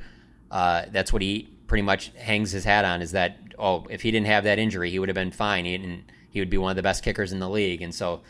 uh, 0.51 0.85
that's 0.91 1.13
what 1.13 1.21
he 1.21 1.55
pretty 1.67 1.83
much 1.83 2.13
hangs 2.17 2.51
his 2.51 2.65
hat 2.65 2.87
on. 2.87 3.03
Is 3.03 3.13
that 3.13 3.37
oh, 3.59 3.87
if 3.91 4.01
he 4.01 4.11
didn't 4.11 4.29
have 4.29 4.45
that 4.45 4.59
injury, 4.59 4.89
he 4.91 4.99
would 4.99 5.11
have 5.11 5.17
been 5.23 5.33
fine. 5.33 5.67
He 5.67 5.77
didn't. 5.77 6.05
He 6.31 6.40
would 6.40 6.51
be 6.51 6.59
one 6.59 6.71
of 6.71 6.77
the 6.77 6.83
best 6.83 7.05
kickers 7.05 7.33
in 7.33 7.38
the 7.38 7.49
league, 7.49 7.83
and 7.83 7.95
so 7.95 8.23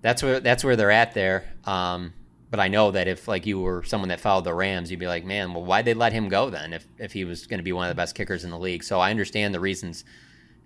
that's 0.00 0.22
where 0.22 0.40
that's 0.40 0.64
where 0.64 0.76
they're 0.76 0.90
at 0.90 1.14
there. 1.14 1.44
Um, 1.64 2.12
but 2.50 2.60
I 2.60 2.68
know 2.68 2.90
that 2.90 3.08
if 3.08 3.28
like 3.28 3.46
you 3.46 3.60
were 3.60 3.82
someone 3.82 4.10
that 4.10 4.20
followed 4.20 4.44
the 4.44 4.52
Rams, 4.52 4.90
you'd 4.90 5.00
be 5.00 5.06
like, 5.06 5.24
man, 5.24 5.54
well, 5.54 5.64
why'd 5.64 5.86
they 5.86 5.94
let 5.94 6.12
him 6.12 6.28
go 6.28 6.50
then 6.50 6.72
if 6.72 6.86
if 6.98 7.12
he 7.12 7.24
was 7.24 7.46
going 7.46 7.58
to 7.58 7.64
be 7.64 7.72
one 7.72 7.86
of 7.86 7.88
the 7.88 8.00
best 8.00 8.14
kickers 8.14 8.44
in 8.44 8.50
the 8.50 8.58
league? 8.58 8.84
So 8.84 9.00
I 9.00 9.10
understand 9.10 9.54
the 9.54 9.60
reasons 9.60 10.04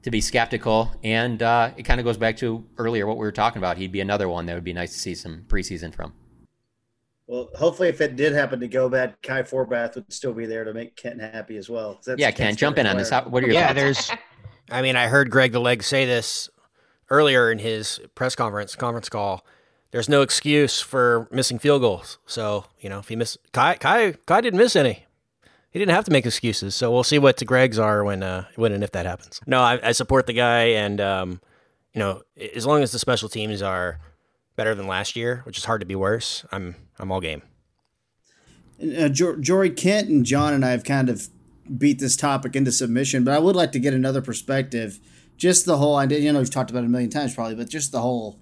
to 0.03 0.11
be 0.11 0.21
skeptical, 0.21 0.93
and 1.03 1.43
uh, 1.43 1.71
it 1.77 1.85
kind 1.85 2.01
of 2.01 2.05
goes 2.05 2.17
back 2.17 2.37
to 2.39 2.65
earlier 2.79 3.07
what 3.07 3.17
we 3.17 3.25
were 3.25 3.33
talking 3.33 3.59
about. 3.59 3.77
He'd 3.77 3.93
be 3.93 4.01
another 4.01 4.29
one 4.29 4.47
that 4.47 4.55
would 4.55 4.65
be 4.65 4.73
nice 4.73 4.93
to 4.93 4.99
see 4.99 5.15
some 5.15 5.45
preseason 5.49 5.95
from. 5.95 6.13
Well, 7.29 7.51
hopefully, 7.57 7.89
if 7.89 8.01
it 8.01 8.15
did 8.15 8.33
happen 8.33 8.61
to 8.61 8.69
go 8.69 8.89
bad, 8.89 9.17
Kai 9.23 9.43
Forbath 9.43 9.97
would 9.97 10.13
still 10.13 10.33
be 10.33 10.47
there 10.47 10.65
to 10.65 10.73
make 10.73 10.97
Kent 10.97 11.21
happy 11.21 11.57
as 11.57 11.69
well. 11.69 12.01
yeah, 12.17 12.31
Kent, 12.31 12.59
jump 12.59 12.79
in 12.79 12.87
on 12.87 12.97
this. 12.97 13.11
How, 13.11 13.23
what 13.23 13.43
are 13.43 13.47
your 13.47 13.55
yeah? 13.55 13.67
thoughts? 13.69 14.09
There's, 14.09 14.11
I 14.71 14.83
mean, 14.83 14.95
I 14.95 15.09
heard 15.09 15.31
Greg 15.31 15.51
the 15.51 15.61
Leg 15.61 15.83
say 15.83 16.05
this 16.05 16.49
earlier 17.11 17.51
in 17.51 17.59
his 17.59 18.01
press 18.15 18.35
conference 18.35 18.75
conference 18.75 19.09
call. 19.09 19.45
There's 19.93 20.09
no 20.09 20.23
excuse 20.23 20.81
for 20.81 21.29
missing 21.31 21.59
field 21.59 21.83
goals. 21.83 22.19
So 22.27 22.67
you 22.81 22.89
know, 22.89 22.99
if 22.99 23.09
he 23.09 23.17
miss 23.17 23.39
Kai, 23.53 23.77
Kai, 23.77 24.13
Kai 24.27 24.41
didn't 24.41 24.59
miss 24.59 24.77
any. 24.77 25.07
He 25.71 25.79
didn't 25.79 25.95
have 25.95 26.07
to 26.07 26.11
make 26.11 26.25
excuses. 26.25 26.75
So 26.75 26.91
we'll 26.91 27.05
see 27.05 27.19
what 27.19 27.37
the 27.37 27.45
Gregs 27.45 27.79
are 27.79 28.03
when, 28.03 28.23
uh, 28.23 28.47
when 28.55 28.73
and 28.73 28.83
if 28.83 28.93
that 28.93 29.05
happens. 29.05 29.43
No, 29.47 29.61
I, 29.61 29.79
I 29.83 29.93
support 29.93 30.27
the 30.27 30.33
guy, 30.33 30.69
and 30.69 31.03
um, 31.03 31.41
you 31.93 31.99
know, 31.99 32.23
as 32.55 32.65
long 32.65 32.83
as 32.83 32.93
the 32.93 32.99
special 32.99 33.29
teams 33.29 33.61
are 33.61 34.01
better 34.57 34.75
than 34.75 34.87
last 34.87 35.17
year, 35.17 35.43
which 35.45 35.59
is 35.59 35.67
hard 35.67 35.81
to 35.83 35.87
be 35.87 35.95
worse, 35.95 36.47
I'm 36.51 36.77
I'm 36.99 37.13
all 37.13 37.21
game. 37.21 37.43
Uh, 38.81 39.09
Jori 39.09 39.75
Kent 39.77 40.09
and 40.09 40.25
John 40.25 40.53
and 40.53 40.65
I 40.65 40.71
have 40.71 40.85
kind 40.85 41.09
of 41.09 41.29
beat 41.79 41.99
this 41.99 42.17
topic 42.17 42.57
into 42.57 42.73
submission, 42.73 43.25
but 43.25 43.35
I 43.35 43.39
would 43.39 43.57
like 43.57 43.73
to 43.73 43.79
get 43.79 43.95
another 43.95 44.23
perspective. 44.23 45.01
Just 45.37 45.67
the 45.67 45.77
whole 45.77 45.97
idea, 45.97 46.19
you 46.21 46.33
know, 46.33 46.39
we've 46.39 46.51
talked 46.51 46.71
about 46.71 46.83
it 46.83 46.87
a 46.87 46.91
million 46.91 47.11
times 47.11 47.35
probably, 47.35 47.55
but 47.55 47.69
just 47.69 47.93
the 47.93 48.01
whole. 48.01 48.39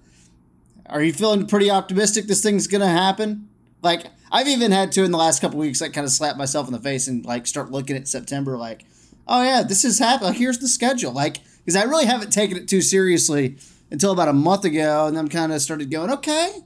Are 0.87 1.03
you 1.03 1.11
feeling 1.11 1.47
pretty 1.47 1.69
optimistic 1.69 2.25
this 2.25 2.41
thing's 2.41 2.67
to 2.67 2.87
happen? 2.87 3.49
Like, 3.81 4.05
I've 4.31 4.47
even 4.47 4.71
had 4.71 4.91
to 4.93 5.03
in 5.03 5.11
the 5.11 5.17
last 5.17 5.41
couple 5.41 5.59
weeks, 5.59 5.81
like, 5.81 5.93
kind 5.93 6.05
of 6.05 6.11
slap 6.11 6.37
myself 6.37 6.67
in 6.67 6.73
the 6.73 6.79
face 6.79 7.07
and, 7.07 7.25
like, 7.25 7.47
start 7.47 7.71
looking 7.71 7.95
at 7.95 8.07
September, 8.07 8.57
like, 8.57 8.85
oh, 9.27 9.43
yeah, 9.43 9.63
this 9.63 9.83
is 9.83 9.99
happening. 9.99 10.33
Here's 10.33 10.59
the 10.59 10.67
schedule. 10.67 11.11
Like, 11.11 11.37
because 11.59 11.75
I 11.75 11.83
really 11.83 12.05
haven't 12.05 12.31
taken 12.31 12.57
it 12.57 12.67
too 12.67 12.81
seriously 12.81 13.57
until 13.91 14.11
about 14.11 14.27
a 14.27 14.33
month 14.33 14.65
ago, 14.65 15.07
and 15.07 15.17
then 15.17 15.27
kind 15.27 15.51
of 15.51 15.61
started 15.61 15.89
going, 15.91 16.11
okay, 16.11 16.61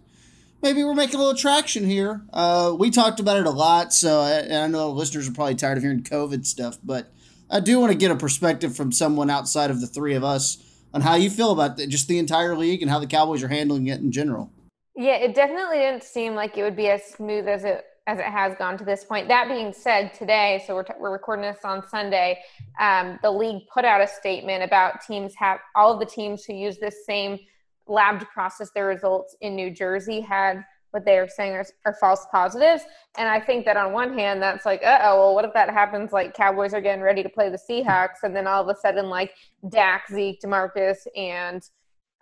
maybe 0.61 0.83
we're 0.83 0.93
making 0.93 1.15
a 1.15 1.19
little 1.19 1.35
traction 1.35 1.85
here. 1.85 2.21
Uh, 2.33 2.75
we 2.77 2.89
talked 2.89 3.19
about 3.19 3.37
it 3.37 3.45
a 3.45 3.51
lot, 3.51 3.93
so 3.93 4.19
I, 4.19 4.63
I 4.63 4.67
know 4.67 4.91
listeners 4.91 5.27
are 5.27 5.33
probably 5.33 5.55
tired 5.55 5.77
of 5.77 5.83
hearing 5.83 6.03
COVID 6.03 6.45
stuff, 6.45 6.77
but 6.83 7.11
I 7.51 7.59
do 7.59 7.79
want 7.79 7.91
to 7.91 7.97
get 7.97 8.11
a 8.11 8.15
perspective 8.15 8.75
from 8.75 8.91
someone 8.91 9.29
outside 9.29 9.71
of 9.71 9.81
the 9.81 9.87
three 9.87 10.13
of 10.13 10.23
us 10.23 10.63
on 10.93 11.01
how 11.01 11.15
you 11.15 11.29
feel 11.29 11.51
about 11.51 11.77
the, 11.77 11.87
just 11.87 12.07
the 12.07 12.19
entire 12.19 12.55
league 12.55 12.81
and 12.81 12.91
how 12.91 12.99
the 12.99 13.07
Cowboys 13.07 13.43
are 13.43 13.47
handling 13.47 13.87
it 13.87 13.99
in 13.99 14.11
general. 14.11 14.51
Yeah, 14.95 15.15
it 15.15 15.33
definitely 15.33 15.77
didn't 15.77 16.03
seem 16.03 16.35
like 16.35 16.57
it 16.57 16.63
would 16.63 16.75
be 16.75 16.89
as 16.89 17.03
smooth 17.05 17.47
as 17.47 17.63
it 17.63 17.85
as 18.07 18.17
it 18.17 18.25
has 18.25 18.55
gone 18.55 18.75
to 18.75 18.83
this 18.83 19.03
point. 19.03 19.27
That 19.27 19.47
being 19.47 19.71
said, 19.71 20.15
today, 20.15 20.63
so 20.65 20.73
we're, 20.73 20.83
t- 20.83 20.93
we're 20.99 21.11
recording 21.11 21.43
this 21.43 21.59
on 21.63 21.87
Sunday, 21.87 22.39
um, 22.79 23.19
the 23.21 23.29
league 23.29 23.67
put 23.71 23.85
out 23.85 24.01
a 24.01 24.07
statement 24.07 24.63
about 24.63 25.05
teams 25.05 25.35
have 25.35 25.59
all 25.75 25.93
of 25.93 25.99
the 25.99 26.07
teams 26.07 26.43
who 26.43 26.53
use 26.53 26.79
this 26.79 27.05
same 27.05 27.37
lab 27.85 28.19
to 28.19 28.25
process 28.25 28.71
their 28.73 28.87
results 28.87 29.35
in 29.41 29.55
New 29.55 29.69
Jersey 29.69 30.21
had 30.21 30.65
what 30.91 31.05
they 31.05 31.17
are 31.17 31.27
saying 31.27 31.53
are, 31.53 31.65
are 31.85 31.95
false 31.99 32.25
positives. 32.31 32.83
And 33.17 33.29
I 33.29 33.39
think 33.39 33.65
that 33.65 33.77
on 33.77 33.93
one 33.93 34.17
hand, 34.17 34.41
that's 34.41 34.65
like, 34.65 34.83
uh 34.83 34.99
oh, 35.03 35.17
well, 35.17 35.35
what 35.35 35.45
if 35.45 35.53
that 35.53 35.69
happens? 35.69 36.11
Like 36.11 36.33
Cowboys 36.33 36.73
are 36.73 36.81
getting 36.81 37.03
ready 37.03 37.23
to 37.23 37.29
play 37.29 37.49
the 37.49 37.59
Seahawks, 37.69 38.23
and 38.23 38.35
then 38.35 38.47
all 38.47 38.67
of 38.67 38.75
a 38.75 38.79
sudden, 38.79 39.09
like 39.09 39.33
Dak, 39.69 40.07
Zeke, 40.09 40.39
Demarcus, 40.41 40.97
and 41.15 41.61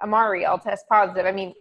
Amari 0.03 0.45
all 0.45 0.59
test 0.59 0.85
positive. 0.91 1.25
I 1.25 1.31
mean, 1.31 1.53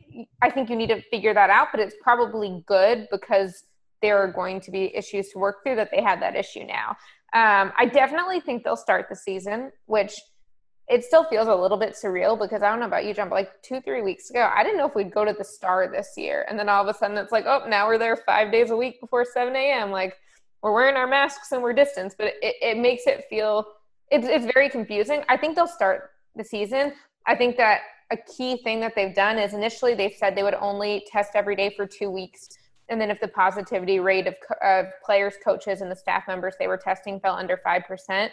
I 0.43 0.51
think 0.51 0.69
you 0.69 0.77
need 0.77 0.89
to 0.89 1.01
figure 1.11 1.33
that 1.35 1.51
out, 1.51 1.69
but 1.73 1.81
it's 1.81 1.97
probably 2.03 2.63
good 2.67 3.09
because 3.11 3.65
there 4.03 4.19
are 4.19 4.31
going 4.31 4.61
to 4.61 4.71
be 4.71 4.95
issues 4.95 5.31
to 5.31 5.39
work 5.39 5.65
through 5.65 5.77
that 5.77 5.91
they 5.91 6.03
had 6.03 6.21
that 6.21 6.37
issue 6.37 6.65
now. 6.65 6.91
Um, 7.33 7.73
I 7.77 7.87
definitely 7.87 8.41
think 8.41 8.63
they'll 8.63 8.77
start 8.77 9.07
the 9.09 9.17
season, 9.17 9.73
which 9.87 10.13
it 10.89 11.05
still 11.05 11.25
feels 11.25 11.49
a 11.49 11.55
little 11.55 11.77
bit 11.77 11.95
surreal 11.95 12.39
because 12.39 12.63
I 12.63 12.71
don't 12.71 12.79
know 12.79 12.87
about 12.87 13.05
you, 13.05 13.13
John, 13.13 13.29
but 13.29 13.35
like 13.35 13.63
two, 13.63 13.81
three 13.81 14.03
weeks 14.03 14.31
ago, 14.31 14.51
I 14.55 14.63
didn't 14.63 14.79
know 14.79 14.87
if 14.87 14.95
we'd 14.95 15.13
go 15.13 15.25
to 15.25 15.33
the 15.33 15.45
star 15.45 15.91
this 15.91 16.13
year. 16.17 16.47
And 16.49 16.59
then 16.59 16.69
all 16.69 16.83
of 16.83 16.95
a 16.95 16.97
sudden 16.97 17.17
it's 17.17 17.33
like, 17.33 17.45
oh, 17.47 17.65
now 17.69 17.89
we're 17.89 17.99
there 17.99 18.17
five 18.17 18.53
days 18.53 18.71
a 18.71 18.77
week 18.77 19.01
before 19.01 19.25
7 19.25 19.55
a.m. 19.57 19.91
Like 19.91 20.15
we're 20.63 20.73
wearing 20.73 20.97
our 20.97 21.09
masks 21.09 21.51
and 21.51 21.61
we're 21.63 21.73
distanced, 21.73 22.17
but 22.19 22.29
it, 22.41 22.55
it 22.63 22.79
makes 22.79 23.07
it 23.07 23.25
feel, 23.29 23.67
it's, 24.11 24.27
it's 24.29 24.53
very 24.53 24.69
confusing. 24.69 25.25
I 25.29 25.37
think 25.37 25.57
they'll 25.57 25.67
start 25.67 26.11
the 26.37 26.45
season. 26.45 26.93
I 27.27 27.35
think 27.35 27.57
that 27.57 27.81
a 28.13 28.17
key 28.17 28.63
thing 28.63 28.79
that 28.81 28.95
they've 28.95 29.15
done 29.15 29.39
is 29.39 29.55
initially 29.55 29.95
they 29.95 30.13
said 30.13 30.37
they 30.37 30.45
would 30.45 30.55
only 30.55 31.05
test 31.11 31.33
every 31.35 31.57
day 31.57 31.75
for 31.77 31.87
two 31.87 32.11
weeks 32.11 32.49
and 32.89 33.01
then 33.01 33.11
if 33.11 33.21
the 33.21 33.29
positivity 33.29 33.99
rate 33.99 34.27
of, 34.27 34.35
of 34.63 34.87
players, 35.05 35.35
coaches, 35.43 35.81
and 35.81 35.91
the 35.91 35.97
staff 35.97 36.25
members 36.29 36.55
they 36.59 36.69
were 36.69 36.77
testing 36.77 37.19
fell 37.21 37.35
under 37.35 37.61
5%, 37.67 38.31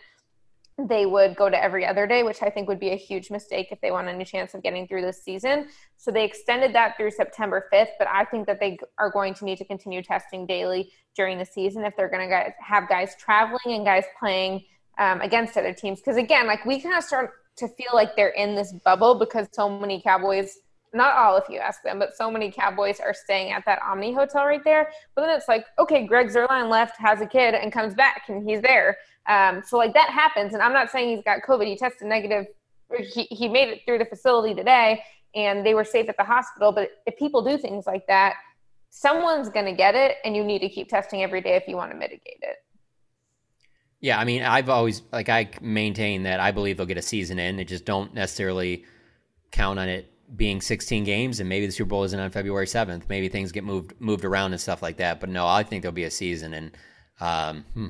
they 0.77 1.05
would 1.05 1.35
go 1.35 1.49
to 1.49 1.63
every 1.63 1.85
other 1.85 2.07
day, 2.07 2.23
which 2.23 2.41
I 2.41 2.49
think 2.49 2.67
would 2.67 2.79
be 2.79 2.89
a 2.89 2.95
huge 2.95 3.29
mistake 3.29 3.67
if 3.71 3.79
they 3.81 3.91
want 3.91 4.07
any 4.07 4.25
chance 4.25 4.53
of 4.53 4.63
getting 4.63 4.87
through 4.87 5.01
this 5.01 5.23
season. 5.23 5.67
So 5.97 6.11
they 6.11 6.25
extended 6.25 6.73
that 6.73 6.97
through 6.97 7.11
September 7.11 7.67
5th, 7.71 7.91
but 7.99 8.07
I 8.07 8.25
think 8.25 8.47
that 8.47 8.59
they 8.59 8.79
are 8.97 9.11
going 9.11 9.33
to 9.35 9.45
need 9.45 9.59
to 9.59 9.65
continue 9.65 10.01
testing 10.01 10.45
daily 10.45 10.91
during 11.15 11.37
the 11.37 11.45
season 11.45 11.85
if 11.85 11.95
they're 11.95 12.09
going 12.09 12.27
to 12.27 12.53
have 12.59 12.89
guys 12.89 13.15
traveling 13.19 13.75
and 13.75 13.85
guys 13.85 14.05
playing 14.19 14.63
um, 14.97 15.21
against 15.21 15.57
other 15.57 15.73
teams. 15.73 15.99
Because 15.99 16.17
again, 16.17 16.47
like 16.47 16.65
we 16.65 16.81
kind 16.81 16.97
of 16.97 17.03
start 17.03 17.31
to 17.57 17.67
feel 17.67 17.91
like 17.93 18.15
they're 18.15 18.29
in 18.29 18.55
this 18.55 18.73
bubble 18.83 19.15
because 19.15 19.47
so 19.51 19.69
many 19.69 20.01
Cowboys 20.01 20.57
not 20.93 21.15
all 21.15 21.37
if 21.37 21.49
you 21.49 21.57
ask 21.57 21.81
them, 21.83 21.99
but 21.99 22.15
so 22.15 22.29
many 22.29 22.51
Cowboys 22.51 22.99
are 22.99 23.13
staying 23.13 23.51
at 23.51 23.65
that 23.65 23.79
Omni 23.81 24.13
hotel 24.13 24.45
right 24.45 24.63
there. 24.63 24.91
But 25.15 25.23
then 25.23 25.35
it's 25.35 25.47
like, 25.47 25.65
okay, 25.79 26.05
Greg 26.05 26.27
Zuerlein 26.27 26.69
left, 26.69 26.99
has 26.99 27.19
a 27.19 27.25
kid, 27.25 27.55
and 27.55 27.71
comes 27.71 27.95
back, 27.95 28.23
and 28.27 28.47
he's 28.47 28.61
there. 28.61 28.97
Um, 29.27 29.63
so 29.65 29.77
like 29.77 29.93
that 29.93 30.09
happens, 30.09 30.53
and 30.53 30.61
I'm 30.61 30.73
not 30.73 30.91
saying 30.91 31.15
he's 31.15 31.23
got 31.23 31.41
COVID. 31.41 31.65
He 31.65 31.75
tested 31.75 32.07
negative. 32.07 32.45
He 32.97 33.23
he 33.23 33.47
made 33.47 33.69
it 33.69 33.81
through 33.85 33.99
the 33.99 34.05
facility 34.05 34.53
today, 34.53 35.03
and 35.33 35.65
they 35.65 35.73
were 35.73 35.85
safe 35.85 36.09
at 36.09 36.17
the 36.17 36.23
hospital. 36.23 36.71
But 36.71 36.91
if 37.05 37.17
people 37.17 37.41
do 37.41 37.57
things 37.57 37.87
like 37.87 38.05
that, 38.07 38.35
someone's 38.89 39.49
going 39.49 39.65
to 39.65 39.73
get 39.73 39.95
it, 39.95 40.17
and 40.25 40.35
you 40.35 40.43
need 40.43 40.59
to 40.59 40.69
keep 40.69 40.89
testing 40.89 41.23
every 41.23 41.41
day 41.41 41.55
if 41.55 41.67
you 41.67 41.75
want 41.75 41.91
to 41.91 41.97
mitigate 41.97 42.39
it. 42.41 42.57
Yeah, 44.01 44.19
I 44.19 44.25
mean, 44.25 44.43
I've 44.43 44.67
always 44.67 45.01
like 45.13 45.29
I 45.29 45.49
maintain 45.61 46.23
that 46.23 46.41
I 46.41 46.51
believe 46.51 46.75
they'll 46.75 46.85
get 46.85 46.97
a 46.97 47.01
season 47.01 47.39
in. 47.39 47.55
They 47.55 47.63
just 47.63 47.85
don't 47.85 48.13
necessarily 48.13 48.83
count 49.51 49.79
on 49.79 49.87
it 49.87 50.13
being 50.35 50.61
16 50.61 51.03
games 51.03 51.39
and 51.39 51.47
maybe 51.47 51.65
the 51.65 51.71
Super 51.71 51.89
Bowl 51.89 52.03
isn't 52.03 52.19
on 52.19 52.29
February 52.29 52.65
7th. 52.65 53.03
Maybe 53.07 53.29
things 53.29 53.51
get 53.51 53.63
moved 53.63 53.93
moved 53.99 54.25
around 54.25 54.51
and 54.51 54.59
stuff 54.59 54.81
like 54.81 54.97
that. 54.97 55.19
But 55.19 55.29
no, 55.29 55.47
I 55.47 55.63
think 55.63 55.83
there'll 55.83 55.93
be 55.93 56.03
a 56.03 56.11
season. 56.11 56.53
And 56.53 56.71
um, 57.21 57.65
hmm, 57.73 57.87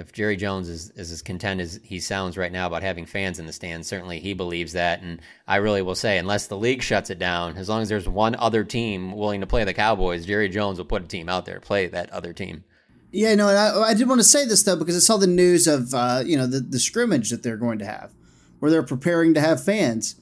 if 0.00 0.12
Jerry 0.12 0.36
Jones 0.36 0.68
is, 0.68 0.90
is 0.90 1.12
as 1.12 1.22
content 1.22 1.60
as 1.60 1.78
he 1.84 2.00
sounds 2.00 2.36
right 2.36 2.50
now 2.50 2.66
about 2.66 2.82
having 2.82 3.06
fans 3.06 3.38
in 3.38 3.46
the 3.46 3.52
stands, 3.52 3.86
certainly 3.86 4.18
he 4.18 4.34
believes 4.34 4.72
that. 4.72 5.02
And 5.02 5.20
I 5.46 5.56
really 5.56 5.82
will 5.82 5.94
say, 5.94 6.18
unless 6.18 6.46
the 6.46 6.56
league 6.56 6.82
shuts 6.82 7.10
it 7.10 7.18
down, 7.18 7.56
as 7.56 7.68
long 7.68 7.82
as 7.82 7.88
there's 7.88 8.08
one 8.08 8.34
other 8.34 8.64
team 8.64 9.12
willing 9.12 9.40
to 9.42 9.46
play 9.46 9.62
the 9.64 9.74
Cowboys, 9.74 10.26
Jerry 10.26 10.48
Jones 10.48 10.78
will 10.78 10.86
put 10.86 11.04
a 11.04 11.06
team 11.06 11.28
out 11.28 11.46
there 11.46 11.60
play 11.60 11.86
that 11.86 12.10
other 12.10 12.32
team. 12.32 12.64
Yeah, 13.12 13.34
no, 13.34 13.48
and 13.48 13.58
I, 13.58 13.80
I 13.90 13.94
did 13.94 14.08
want 14.08 14.20
to 14.20 14.24
say 14.24 14.44
this 14.46 14.62
though 14.62 14.76
because 14.76 14.96
I 14.96 15.00
saw 15.00 15.16
the 15.16 15.26
news 15.26 15.66
of 15.66 15.92
uh, 15.94 16.22
you 16.24 16.36
know 16.36 16.46
the 16.46 16.60
the 16.60 16.78
scrimmage 16.78 17.30
that 17.30 17.42
they're 17.42 17.56
going 17.56 17.78
to 17.80 17.84
have, 17.84 18.12
where 18.60 18.70
they're 18.70 18.82
preparing 18.82 19.34
to 19.34 19.40
have 19.40 19.62
fans. 19.62 20.16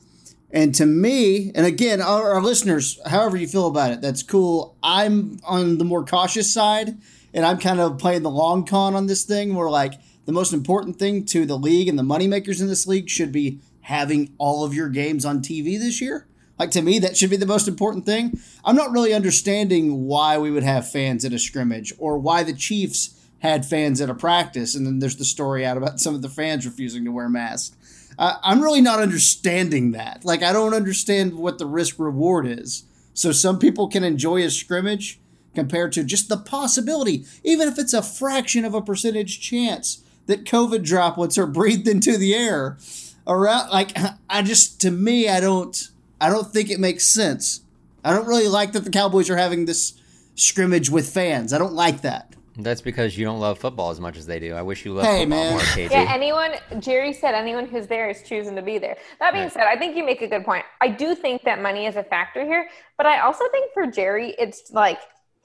And 0.51 0.75
to 0.77 0.87
me, 0.87 1.53
and 1.55 1.67
again, 1.67 2.01
our, 2.01 2.33
our, 2.33 2.43
listeners, 2.43 2.99
however 3.05 3.37
you 3.37 3.47
feel 3.47 3.67
about 3.67 3.93
it, 3.93 4.01
that's 4.01 4.23
cool. 4.23 4.77
I'm 4.83 5.41
on 5.45 5.77
the 5.77 5.85
more 5.85 6.07
cautious 6.07 6.51
side, 6.51 6.97
and 7.35 7.45
I'm 7.45 7.59
kind 7.59 7.81
of 7.81 7.99
playing 7.99 8.23
the 8.23 8.31
long 8.31 8.64
con 8.64 8.95
on 8.95 9.07
this 9.07 9.25
thing 9.25 9.55
where, 9.55 9.71
like, 9.71 9.95
the 10.27 10.33
most 10.33 10.53
important 10.53 10.99
thing 10.99 11.25
to 11.27 11.47
the 11.47 11.59
league 11.59 11.88
and 11.88 11.99
the 11.99 12.03
moneymakers 12.03 12.61
in 12.61 12.69
this 12.69 12.87
league 12.87 13.09
should 13.09 13.33
be 13.33 13.61
having 13.83 14.35
all 14.38 14.64
of 14.64 14.75
your 14.75 14.88
games 14.88 15.25
on 15.25 15.41
TV 15.41 15.79
this 15.79 16.01
year. 16.01 16.27
Like, 16.59 16.71
to 16.73 16.83
me, 16.83 16.99
that 16.99 17.17
should 17.17 17.31
be 17.31 17.37
the 17.37 17.47
most 17.47 17.69
important 17.69 18.05
thing. 18.05 18.38
I'm 18.64 18.77
not 18.77 18.91
really 18.91 19.14
understanding 19.14 20.07
why 20.07 20.37
we 20.38 20.51
would 20.51 20.64
have 20.64 20.91
fans 20.91 21.25
at 21.25 21.33
a 21.33 21.38
scrimmage 21.38 21.93
or 21.99 22.19
why 22.19 22.43
the 22.43 22.53
Chiefs 22.53 23.14
had 23.38 23.64
fans 23.64 24.01
at 24.01 24.11
a 24.11 24.14
practice. 24.14 24.75
And 24.75 24.85
then 24.85 24.99
there's 24.99 25.17
the 25.17 25.25
story 25.25 25.64
out 25.64 25.77
about 25.77 26.01
some 26.01 26.14
of 26.14 26.23
the 26.23 26.29
fans 26.29 26.67
refusing 26.67 27.05
to 27.05 27.12
wear 27.12 27.29
masks. 27.29 27.77
I'm 28.19 28.61
really 28.61 28.81
not 28.81 28.99
understanding 28.99 29.93
that. 29.93 30.25
Like, 30.25 30.43
I 30.43 30.53
don't 30.53 30.75
understand 30.75 31.35
what 31.35 31.59
the 31.59 31.67
risk 31.67 32.01
reward 32.01 32.46
is. 32.46 32.83
So 33.15 33.31
some 33.31 33.61
people 33.61 33.87
can 33.87 34.02
enjoy 34.02 34.42
a 34.42 34.50
scrimmage 34.50 35.21
compared 35.59 35.92
to 35.92 36.04
just 36.04 36.29
the 36.29 36.37
possibility, 36.37 37.25
even 37.42 37.67
if 37.69 37.79
it's 37.79 37.92
a 37.92 38.00
fraction 38.02 38.65
of 38.65 38.75
a 38.75 38.81
percentage 38.81 39.40
chance 39.40 40.02
that 40.27 40.44
COVID 40.44 40.85
droplets 40.85 41.37
are 41.37 41.46
breathed 41.46 41.88
into 41.88 42.17
the 42.17 42.33
air 42.35 42.79
around. 43.27 43.71
Like, 43.71 43.96
I 44.31 44.42
just, 44.42 44.81
to 44.83 44.90
me, 44.90 45.29
I 45.29 45.40
don't, 45.40 45.77
I 46.21 46.29
don't 46.31 46.46
think 46.52 46.71
it 46.71 46.79
makes 46.79 47.04
sense. 47.04 47.63
I 48.04 48.13
don't 48.13 48.27
really 48.29 48.48
like 48.48 48.73
that 48.73 48.85
the 48.85 48.90
Cowboys 48.90 49.29
are 49.31 49.37
having 49.37 49.67
this 49.67 49.94
scrimmage 50.37 50.88
with 50.90 51.13
fans. 51.13 51.52
I 51.52 51.59
don't 51.59 51.73
like 51.75 52.02
that. 52.02 52.35
That's 52.61 52.81
because 52.81 53.17
you 53.17 53.25
don't 53.25 53.38
love 53.38 53.59
football 53.61 53.90
as 53.90 54.00
much 54.00 54.17
as 54.17 54.27
they 54.27 54.40
do. 54.40 54.52
I 54.54 54.63
wish 54.63 54.85
you 54.85 54.92
loved 54.92 55.06
Hey, 55.06 55.21
football 55.21 55.38
man. 55.44 55.50
more, 55.52 55.61
KT. 55.61 55.92
Yeah, 55.92 56.06
anyone, 56.13 56.50
Jerry 56.81 57.13
said 57.13 57.35
anyone 57.35 57.67
who's 57.67 57.87
there 57.87 58.11
is 58.11 58.23
choosing 58.25 58.56
to 58.56 58.63
be 58.63 58.79
there. 58.79 58.96
That 59.21 59.33
being 59.33 59.44
Right. 59.44 59.52
said, 59.52 59.63
I 59.69 59.77
think 59.77 59.96
you 59.96 60.04
make 60.04 60.23
a 60.23 60.27
good 60.29 60.44
point. 60.44 60.65
I 60.81 60.88
do 60.88 61.15
think 61.15 61.42
that 61.44 61.63
money 61.63 61.87
is 61.87 61.94
a 61.94 62.02
factor 62.02 62.44
here, 62.44 62.69
but 62.96 63.06
I 63.06 63.21
also 63.21 63.44
think 63.52 63.73
for 63.73 63.87
Jerry, 63.87 64.35
it's 64.38 64.73
like 64.73 64.98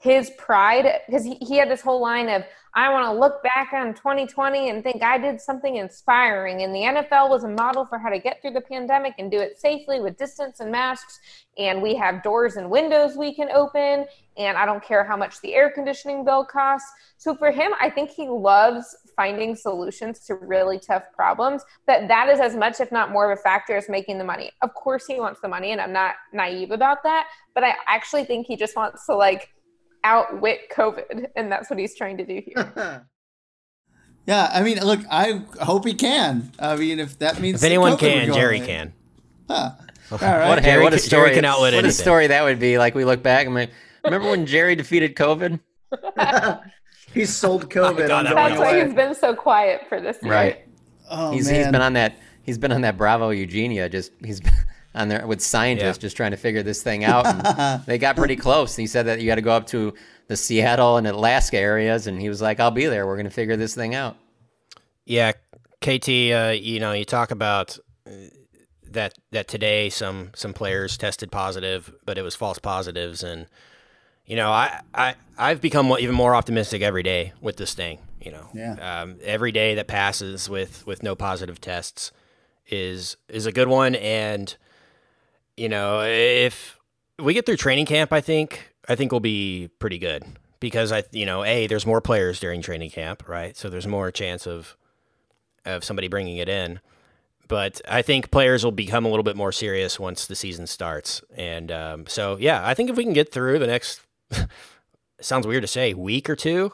his 0.04 0.30
pride 0.36 1.00
because 1.06 1.24
he, 1.24 1.36
he 1.36 1.56
had 1.56 1.70
this 1.70 1.80
whole 1.80 2.00
line 2.00 2.28
of, 2.28 2.44
I 2.74 2.92
want 2.92 3.06
to 3.06 3.18
look 3.18 3.42
back 3.42 3.72
on 3.72 3.94
2020 3.94 4.68
and 4.68 4.82
think 4.82 5.02
I 5.02 5.16
did 5.16 5.40
something 5.40 5.76
inspiring. 5.76 6.62
And 6.62 6.74
the 6.74 6.80
NFL 6.80 7.30
was 7.30 7.44
a 7.44 7.48
model 7.48 7.86
for 7.86 7.98
how 7.98 8.10
to 8.10 8.18
get 8.18 8.42
through 8.42 8.50
the 8.50 8.60
pandemic 8.60 9.14
and 9.18 9.30
do 9.30 9.38
it 9.38 9.58
safely 9.58 10.00
with 10.00 10.18
distance 10.18 10.60
and 10.60 10.70
masks. 10.70 11.18
And 11.56 11.80
we 11.80 11.94
have 11.94 12.22
doors 12.22 12.56
and 12.56 12.68
windows 12.68 13.16
we 13.16 13.34
can 13.34 13.48
open. 13.50 14.04
And 14.36 14.58
I 14.58 14.66
don't 14.66 14.84
care 14.84 15.04
how 15.04 15.16
much 15.16 15.40
the 15.40 15.54
air 15.54 15.70
conditioning 15.70 16.22
bill 16.22 16.44
costs. 16.44 16.90
So 17.16 17.34
for 17.34 17.50
him, 17.50 17.72
I 17.80 17.88
think 17.88 18.10
he 18.10 18.28
loves 18.28 18.94
finding 19.16 19.56
solutions 19.56 20.18
to 20.26 20.34
really 20.34 20.78
tough 20.78 21.04
problems. 21.16 21.62
That 21.86 22.08
that 22.08 22.28
is 22.28 22.40
as 22.40 22.54
much, 22.54 22.80
if 22.80 22.92
not 22.92 23.10
more, 23.10 23.32
of 23.32 23.38
a 23.38 23.40
factor 23.40 23.74
as 23.74 23.88
making 23.88 24.18
the 24.18 24.24
money. 24.24 24.50
Of 24.60 24.74
course, 24.74 25.06
he 25.06 25.18
wants 25.18 25.40
the 25.40 25.48
money, 25.48 25.70
and 25.70 25.80
I'm 25.80 25.92
not 25.92 26.16
naive 26.32 26.72
about 26.72 27.04
that. 27.04 27.28
But 27.54 27.64
I 27.64 27.74
actually 27.86 28.24
think 28.24 28.46
he 28.46 28.56
just 28.56 28.76
wants 28.76 29.06
to 29.06 29.14
like 29.14 29.53
outwit 30.04 30.70
COVID, 30.72 31.26
and 31.36 31.50
that's 31.50 31.68
what 31.70 31.78
he's 31.78 31.94
trying 31.96 32.18
to 32.18 32.24
do 32.24 32.42
here. 32.44 33.06
Yeah, 34.26 34.50
I 34.52 34.62
mean, 34.62 34.80
look, 34.80 35.00
I 35.10 35.42
hope 35.60 35.84
he 35.84 35.92
can. 35.92 36.50
I 36.58 36.76
mean, 36.76 36.98
if 36.98 37.18
that 37.18 37.40
means 37.40 37.62
If 37.62 37.66
anyone 37.66 37.92
COVID 37.92 37.98
can, 37.98 38.32
Jerry 38.32 38.56
away. 38.56 38.66
can. 38.66 38.92
Huh. 39.50 39.72
All 40.12 40.18
right. 40.18 40.48
What, 40.48 40.62
Jerry 40.62 40.82
what 40.82 40.94
a 40.94 40.98
can- 40.98 41.08
Jerry 41.10 41.28
story! 41.28 41.34
can 41.34 41.44
outwit 41.44 41.74
what 41.74 41.84
a 41.84 41.92
story 41.92 42.26
that 42.28 42.42
would 42.42 42.58
be. 42.58 42.78
Like 42.78 42.94
we 42.94 43.04
look 43.04 43.22
back 43.22 43.44
and 43.44 43.54
like, 43.54 43.70
remember 44.02 44.30
when 44.30 44.46
Jerry 44.46 44.76
defeated 44.76 45.14
COVID? 45.14 45.60
he 47.12 47.26
sold 47.26 47.64
oh, 47.64 47.66
COVID. 47.68 48.08
God, 48.08 48.26
that 48.26 48.34
That's 48.34 48.58
why 48.58 48.70
away. 48.70 48.84
he's 48.86 48.94
been 48.94 49.14
so 49.14 49.34
quiet 49.34 49.82
for 49.90 50.00
this 50.00 50.16
year. 50.22 50.32
Right. 50.32 50.68
Oh 51.10 51.32
he's 51.32 51.46
man. 51.46 51.56
he's 51.56 51.66
been 51.72 51.82
on 51.82 51.92
that. 51.92 52.16
He's 52.44 52.56
been 52.58 52.72
on 52.72 52.80
that 52.80 52.96
Bravo 52.96 53.28
Eugenia. 53.30 53.90
Just 53.90 54.12
he's 54.24 54.40
been 54.40 54.52
on 54.94 55.08
there 55.08 55.26
with 55.26 55.40
scientists 55.40 55.98
Yeah. 55.98 56.02
just 56.02 56.16
trying 56.16 56.30
to 56.30 56.36
figure 56.36 56.62
this 56.62 56.82
thing 56.82 57.04
out. 57.04 57.26
And 57.26 57.84
they 57.86 57.98
got 57.98 58.16
pretty 58.16 58.36
close. 58.36 58.76
He 58.76 58.86
said 58.86 59.06
that 59.06 59.20
you 59.20 59.26
got 59.26 59.34
to 59.36 59.42
go 59.42 59.52
up 59.52 59.66
to 59.68 59.92
the 60.28 60.36
Seattle 60.36 60.96
and 60.96 61.06
Alaska 61.06 61.58
areas, 61.58 62.06
and 62.06 62.20
he 62.20 62.28
was 62.28 62.40
like, 62.40 62.60
"I'll 62.60 62.70
be 62.70 62.86
there. 62.86 63.06
We're 63.06 63.16
going 63.16 63.24
to 63.26 63.30
figure 63.30 63.56
this 63.56 63.74
thing 63.74 63.94
out." 63.94 64.16
Yeah, 65.04 65.32
KT, 65.82 66.08
uh, 66.32 66.54
you 66.58 66.80
know, 66.80 66.92
you 66.92 67.04
talk 67.04 67.30
about 67.30 67.76
uh, 68.06 68.10
that 68.90 69.14
that 69.32 69.48
today 69.48 69.90
some 69.90 70.30
some 70.34 70.54
players 70.54 70.96
tested 70.96 71.30
positive, 71.30 71.92
but 72.06 72.16
it 72.16 72.22
was 72.22 72.34
false 72.34 72.58
positives, 72.58 73.22
and 73.22 73.46
you 74.24 74.36
know, 74.36 74.50
I 74.50 74.80
I 74.94 75.14
I've 75.36 75.60
become 75.60 75.92
even 75.98 76.14
more 76.14 76.34
optimistic 76.34 76.80
every 76.80 77.02
day 77.02 77.32
with 77.42 77.56
this 77.58 77.74
thing. 77.74 77.98
You 78.22 78.30
know, 78.32 78.48
Yeah. 78.54 79.02
um, 79.02 79.16
every 79.22 79.52
day 79.52 79.74
that 79.74 79.86
passes 79.88 80.48
with 80.48 80.86
with 80.86 81.02
no 81.02 81.14
positive 81.14 81.60
tests 81.60 82.10
is 82.68 83.18
is 83.28 83.44
a 83.44 83.52
good 83.52 83.68
one, 83.68 83.94
and 83.96 84.56
you 85.56 85.68
know, 85.68 86.02
if 86.02 86.78
we 87.18 87.34
get 87.34 87.46
through 87.46 87.56
training 87.56 87.86
camp, 87.86 88.12
I 88.12 88.20
think 88.20 88.74
I 88.88 88.94
think 88.94 89.12
we'll 89.12 89.20
be 89.20 89.70
pretty 89.78 89.98
good 89.98 90.24
because 90.60 90.92
I 90.92 91.04
you 91.12 91.26
know, 91.26 91.44
a 91.44 91.66
there's 91.66 91.86
more 91.86 92.00
players 92.00 92.40
during 92.40 92.62
training 92.62 92.90
camp, 92.90 93.28
right? 93.28 93.56
So 93.56 93.70
there's 93.70 93.86
more 93.86 94.10
chance 94.10 94.46
of 94.46 94.76
of 95.64 95.84
somebody 95.84 96.08
bringing 96.08 96.36
it 96.36 96.48
in. 96.48 96.80
But 97.46 97.80
I 97.88 98.02
think 98.02 98.30
players 98.30 98.64
will 98.64 98.72
become 98.72 99.04
a 99.04 99.08
little 99.08 99.22
bit 99.22 99.36
more 99.36 99.52
serious 99.52 100.00
once 100.00 100.26
the 100.26 100.34
season 100.34 100.66
starts. 100.66 101.22
And 101.36 101.70
um, 101.70 102.06
so, 102.06 102.36
yeah, 102.38 102.66
I 102.66 102.74
think 102.74 102.88
if 102.90 102.96
we 102.96 103.04
can 103.04 103.12
get 103.12 103.32
through 103.32 103.58
the 103.58 103.66
next, 103.66 104.00
sounds 105.20 105.46
weird 105.46 105.62
to 105.62 105.66
say, 105.66 105.92
week 105.94 106.30
or 106.30 106.36
two, 106.36 106.72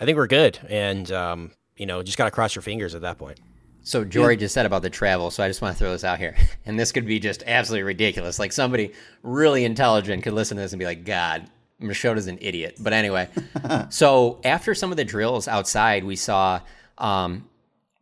I 0.00 0.04
think 0.04 0.16
we're 0.16 0.26
good. 0.26 0.58
And, 0.68 1.10
um, 1.12 1.52
you 1.76 1.86
know, 1.86 2.02
just 2.02 2.18
got 2.18 2.24
to 2.24 2.30
cross 2.30 2.54
your 2.54 2.62
fingers 2.62 2.94
at 2.94 3.02
that 3.02 3.18
point. 3.18 3.38
So 3.84 4.04
Jori 4.04 4.38
just 4.38 4.54
said 4.54 4.66
about 4.66 4.82
the 4.82 4.90
travel, 4.90 5.30
so 5.30 5.44
I 5.44 5.48
just 5.48 5.60
want 5.62 5.76
to 5.76 5.78
throw 5.78 5.92
this 5.92 6.04
out 6.04 6.18
here. 6.18 6.34
And 6.66 6.80
this 6.80 6.92
could 6.92 7.04
be 7.04 7.20
just 7.20 7.42
absolutely 7.46 7.82
ridiculous. 7.82 8.38
Like 8.38 8.50
somebody 8.50 8.92
really 9.22 9.66
intelligent 9.66 10.22
could 10.22 10.32
listen 10.32 10.56
to 10.56 10.62
this 10.62 10.72
and 10.72 10.78
be 10.78 10.86
like, 10.86 11.04
God, 11.04 11.46
Machota's 11.78 12.26
an 12.26 12.38
idiot. 12.40 12.76
But 12.80 12.94
anyway, 12.94 13.28
so 13.90 14.40
after 14.44 14.74
some 14.74 14.90
of 14.90 14.96
the 14.96 15.04
drills 15.04 15.46
outside, 15.46 16.04
we 16.04 16.16
saw 16.16 16.60
um, 16.96 17.46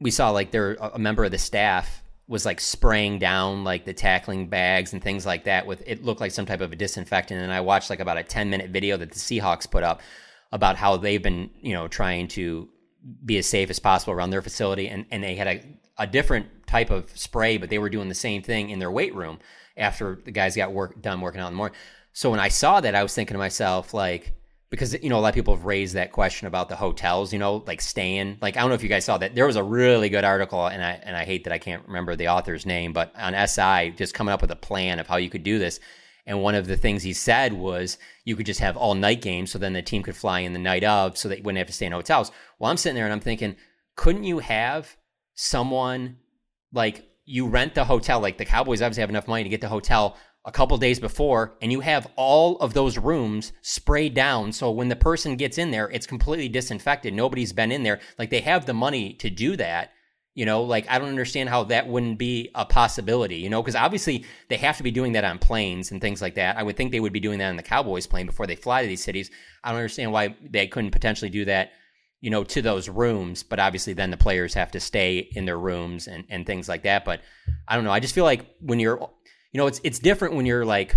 we 0.01 0.13
saw 0.13 0.31
like 0.31 0.53
there 0.53 0.75
a 0.75 0.99
member 0.99 1.25
of 1.25 1.33
the 1.33 1.39
staff 1.39 2.03
was 2.29 2.47
like 2.47 2.61
spraying 2.61 3.19
down 3.19 3.65
like 3.65 3.85
the 3.85 3.93
tackling 3.93 4.47
bags 4.47 4.93
and 4.93 5.03
things 5.03 5.27
like 5.27 5.45
that 5.45 5.67
with 5.67 5.83
it 5.87 6.05
looked 6.05 6.21
like 6.21 6.31
some 6.31 6.47
type 6.47 6.61
of 6.61 6.73
a 6.73 6.77
disinfectant. 6.77 7.41
And 7.41 7.53
I 7.53 7.61
watched 7.61 7.91
like 7.91 8.01
about 8.01 8.17
a 8.17 8.23
10 8.23 8.49
minute 8.49 8.71
video 8.71 8.97
that 8.97 9.11
the 9.11 9.19
Seahawks 9.19 9.69
put 9.69 9.83
up 9.83 10.01
about 10.53 10.77
how 10.77 10.97
they've 10.97 11.23
been, 11.23 11.51
you 11.61 11.73
know, 11.73 11.89
trying 11.89 12.29
to 12.29 12.69
be 13.25 13.39
as 13.39 13.47
safe 13.47 13.71
as 13.71 13.79
possible 13.79 14.13
around 14.13 14.31
their 14.31 14.43
facility. 14.43 14.89
And, 14.89 15.07
and 15.11 15.23
they 15.23 15.35
had 15.35 15.47
a, 15.47 15.63
a 15.99 16.07
different 16.07 16.67
type 16.67 16.91
of 16.91 17.11
spray, 17.17 17.57
but 17.57 17.71
they 17.71 17.79
were 17.79 17.91
doing 17.91 18.09
the 18.09 18.15
same 18.15 18.43
thing 18.43 18.71
in 18.71 18.79
their 18.79 18.91
weight 18.91 19.15
room 19.15 19.39
after 19.77 20.21
the 20.25 20.31
guys 20.31 20.57
got 20.57 20.73
work 20.73 21.01
done 21.01 21.21
working 21.21 21.41
out 21.41 21.49
in 21.49 21.55
the 21.55 21.57
morning. 21.57 21.77
So 22.13 22.31
when 22.31 22.41
I 22.41 22.49
saw 22.49 22.81
that, 22.81 22.95
I 22.95 23.03
was 23.03 23.15
thinking 23.15 23.35
to 23.35 23.39
myself, 23.39 23.95
like, 23.95 24.35
because 24.73 24.95
you 25.03 25.11
know 25.11 25.19
a 25.19 25.21
lot 25.21 25.29
of 25.29 25.35
people 25.35 25.55
have 25.55 25.67
raised 25.67 25.95
that 25.97 26.13
question 26.13 26.47
about 26.47 26.71
the 26.71 26.77
hotels, 26.77 27.31
you 27.31 27.39
know, 27.39 27.63
like 27.67 27.83
staying. 27.83 28.39
Like 28.41 28.57
I 28.57 28.61
don't 28.61 28.71
know 28.71 28.75
if 28.75 28.83
you 28.83 28.89
guys 28.89 29.05
saw 29.05 29.19
that. 29.19 29.35
There 29.35 29.47
was 29.47 29.57
a 29.57 29.63
really 29.63 30.09
good 30.09 30.25
article, 30.25 30.67
and 30.67 30.83
I 30.83 30.93
and 31.03 31.15
I 31.15 31.27
hate 31.27 31.45
that 31.45 31.53
I 31.53 31.59
can't 31.59 31.87
remember 31.87 32.17
the 32.17 32.29
author's 32.29 32.65
name, 32.65 32.95
but 32.95 33.13
on 33.15 33.35
SI, 33.47 33.91
just 33.99 34.15
coming 34.15 34.33
up 34.33 34.41
with 34.41 34.51
a 34.51 34.57
plan 34.57 34.99
of 34.99 35.07
how 35.07 35.17
you 35.17 35.29
could 35.29 35.43
do 35.43 35.59
this. 35.59 35.79
And 36.25 36.41
one 36.41 36.55
of 36.55 36.67
the 36.67 36.77
things 36.77 37.03
he 37.03 37.13
said 37.13 37.53
was 37.53 37.99
you 38.25 38.37
could 38.37 38.47
just 38.47 38.61
have 38.61 38.77
all 38.77 38.95
night 38.95 39.21
games, 39.23 39.51
so 39.51 39.59
then 39.59 39.73
the 39.73 39.83
team 39.83 40.03
could 40.03 40.17
fly 40.17 40.41
in 40.41 40.53
the 40.53 40.59
night 40.59 40.85
of, 40.85 41.19
so 41.19 41.29
that 41.29 41.39
you 41.39 41.43
wouldn't 41.43 41.59
have 41.59 41.67
to 41.67 41.73
stay 41.73 41.87
in 41.87 41.93
hotels. 41.93 42.31
Well, 42.59 42.71
I'm 42.71 42.77
sitting 42.77 42.95
there 42.95 43.05
and 43.05 43.13
I'm 43.13 43.21
thinking, 43.21 43.57
couldn't 43.97 44.25
you 44.25 44.39
have 44.39 44.97
someone 45.35 46.19
like 46.73 47.09
you 47.25 47.49
rent 47.49 47.75
the 47.75 47.85
hotel? 47.85 48.21
Like 48.21 48.39
the 48.39 48.45
Cowboys 48.45 48.83
obviously 48.83 49.01
have 49.01 49.11
enough 49.11 49.29
money 49.29 49.43
to 49.43 49.49
get 49.49 49.61
the 49.61 49.69
hotel 49.69 50.17
a 50.45 50.53
couple 50.53 50.77
days 50.77 50.99
before, 50.99 51.55
and 51.63 51.71
you 51.71 51.81
have 51.81 52.09
all 52.17 52.57
of 52.59 52.75
those 52.75 52.99
rooms 52.99 53.53
sprayed 53.63 54.15
down. 54.15 54.53
So 54.53 54.71
when 54.71 54.89
the 54.89 54.97
person 54.97 55.37
gets 55.37 55.59
in 55.59 55.71
there, 55.71 55.89
it's 55.91 56.07
completely 56.07 56.49
disinfected. 56.49 57.15
Nobody's 57.15 57.53
been 57.53 57.71
in 57.71 57.83
there. 57.83 58.01
Like 58.19 58.31
they 58.31 58.41
have 58.41 58.67
the 58.67 58.75
money 58.75 59.15
to 59.15 59.31
do 59.31 59.57
that. 59.57 59.91
You 60.35 60.47
know, 60.47 60.63
like 60.63 60.87
I 60.89 60.99
don't 60.99 61.11
understand 61.11 61.51
how 61.51 61.65
that 61.65 61.87
wouldn't 61.87 62.19
be 62.19 62.51
a 62.55 62.65
possibility, 62.65 63.37
you 63.37 63.51
know, 63.51 63.63
because 63.63 63.77
obviously 63.77 64.25
they 64.49 64.57
have 64.57 64.79
to 64.79 64.83
be 64.83 64.91
doing 64.91 65.13
that 65.13 65.25
on 65.25 65.39
planes 65.39 65.91
and 65.91 66.01
things 66.01 66.23
like 66.23 66.37
that. 66.37 66.57
I 66.57 66.63
would 66.63 66.77
think 66.77 66.91
they 66.91 67.01
would 67.01 67.13
be 67.13 67.21
doing 67.21 67.39
that 67.39 67.51
on 67.51 67.57
the 67.57 67.63
Cowboys 67.63 68.07
plane 68.07 68.25
before 68.27 68.47
they 68.47 68.57
fly 68.57 68.81
to 68.81 68.89
these 68.89 69.05
cities. 69.05 69.31
I 69.63 69.71
don't 69.71 69.79
understand 69.79 70.11
why 70.11 70.35
they 70.43 70.67
couldn't 70.69 70.93
potentially 70.93 71.31
do 71.31 71.45
that, 71.45 71.73
you 72.23 72.31
know, 72.31 72.45
to 72.45 72.63
those 72.63 72.89
rooms, 72.89 73.43
but 73.43 73.61
obviously 73.61 73.93
then 73.93 74.11
the 74.11 74.17
players 74.17 74.55
have 74.55 74.71
to 74.71 74.81
stay 74.81 75.19
in 75.19 75.45
their 75.45 75.59
rooms 75.59 76.07
and, 76.07 76.25
and 76.31 76.47
things 76.47 76.67
like 76.67 76.85
that. 76.85 77.05
But 77.05 77.21
I 77.69 77.75
don't 77.75 77.85
know. 77.85 77.93
I 77.93 78.01
just 78.01 78.15
feel 78.15 78.25
like 78.25 78.47
when 78.61 78.81
you're, 78.81 78.99
you 79.53 79.59
know, 79.59 79.67
it's 79.67 79.83
it's 79.85 79.99
different 79.99 80.35
when 80.35 80.47
you're 80.47 80.65
like 80.65 80.97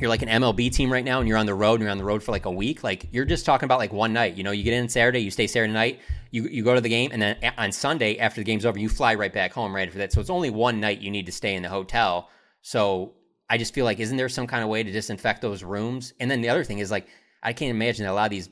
you're 0.00 0.08
like 0.08 0.22
an 0.22 0.28
MLB 0.28 0.72
team 0.72 0.92
right 0.92 1.04
now 1.04 1.18
and 1.18 1.28
you're 1.28 1.38
on 1.38 1.46
the 1.46 1.54
road 1.54 1.74
and 1.74 1.82
you're 1.82 1.90
on 1.90 1.98
the 1.98 2.04
road 2.04 2.22
for 2.22 2.30
like 2.32 2.44
a 2.46 2.50
week. 2.50 2.84
Like 2.84 3.06
you're 3.12 3.24
just 3.24 3.44
talking 3.44 3.64
about 3.64 3.78
like 3.78 3.92
one 3.92 4.12
night. 4.12 4.36
You 4.36 4.44
know, 4.44 4.50
you 4.52 4.62
get 4.62 4.74
in 4.74 4.88
Saturday, 4.88 5.20
you 5.20 5.30
stay 5.30 5.46
Saturday 5.46 5.72
night, 5.72 6.00
you 6.30 6.44
you 6.48 6.62
go 6.62 6.74
to 6.74 6.80
the 6.80 6.88
game, 6.88 7.10
and 7.12 7.20
then 7.20 7.36
on 7.58 7.72
Sunday 7.72 8.18
after 8.18 8.40
the 8.40 8.44
game's 8.44 8.64
over, 8.64 8.78
you 8.78 8.88
fly 8.88 9.14
right 9.14 9.32
back 9.32 9.52
home 9.52 9.74
right 9.74 9.86
after 9.88 9.98
that. 9.98 10.12
So 10.12 10.20
it's 10.20 10.30
only 10.30 10.50
one 10.50 10.78
night 10.80 11.00
you 11.00 11.10
need 11.10 11.26
to 11.26 11.32
stay 11.32 11.54
in 11.54 11.62
the 11.62 11.68
hotel. 11.68 12.28
So 12.62 13.14
I 13.50 13.56
just 13.58 13.74
feel 13.74 13.84
like 13.84 13.98
isn't 13.98 14.16
there 14.16 14.28
some 14.28 14.46
kind 14.46 14.62
of 14.62 14.68
way 14.68 14.82
to 14.82 14.90
disinfect 14.92 15.40
those 15.42 15.62
rooms? 15.64 16.12
And 16.20 16.30
then 16.30 16.42
the 16.42 16.48
other 16.50 16.64
thing 16.64 16.78
is 16.78 16.90
like 16.90 17.08
I 17.42 17.52
can't 17.52 17.70
imagine 17.70 18.04
that 18.04 18.12
a 18.12 18.14
lot 18.14 18.26
of 18.26 18.30
these 18.30 18.50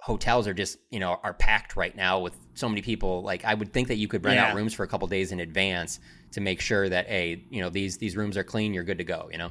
hotels 0.00 0.48
are 0.48 0.54
just 0.54 0.78
you 0.90 0.98
know 0.98 1.20
are 1.22 1.32
packed 1.32 1.76
right 1.76 1.94
now 1.96 2.18
with 2.18 2.36
so 2.54 2.68
many 2.68 2.82
people. 2.82 3.22
Like 3.22 3.44
I 3.44 3.54
would 3.54 3.72
think 3.72 3.88
that 3.88 3.96
you 3.96 4.08
could 4.08 4.24
rent 4.24 4.36
Yeah. 4.36 4.48
out 4.50 4.54
rooms 4.56 4.74
for 4.74 4.82
a 4.82 4.88
couple 4.88 5.06
days 5.08 5.32
in 5.32 5.40
advance 5.40 6.00
to 6.32 6.40
make 6.40 6.60
sure 6.60 6.88
that 6.88 7.06
hey 7.06 7.44
you 7.50 7.60
know 7.62 7.70
these 7.70 7.98
these 7.98 8.16
rooms 8.16 8.36
are 8.36 8.44
clean, 8.44 8.74
you're 8.74 8.84
good 8.84 8.98
to 8.98 9.04
go. 9.04 9.28
You 9.32 9.38
know. 9.38 9.50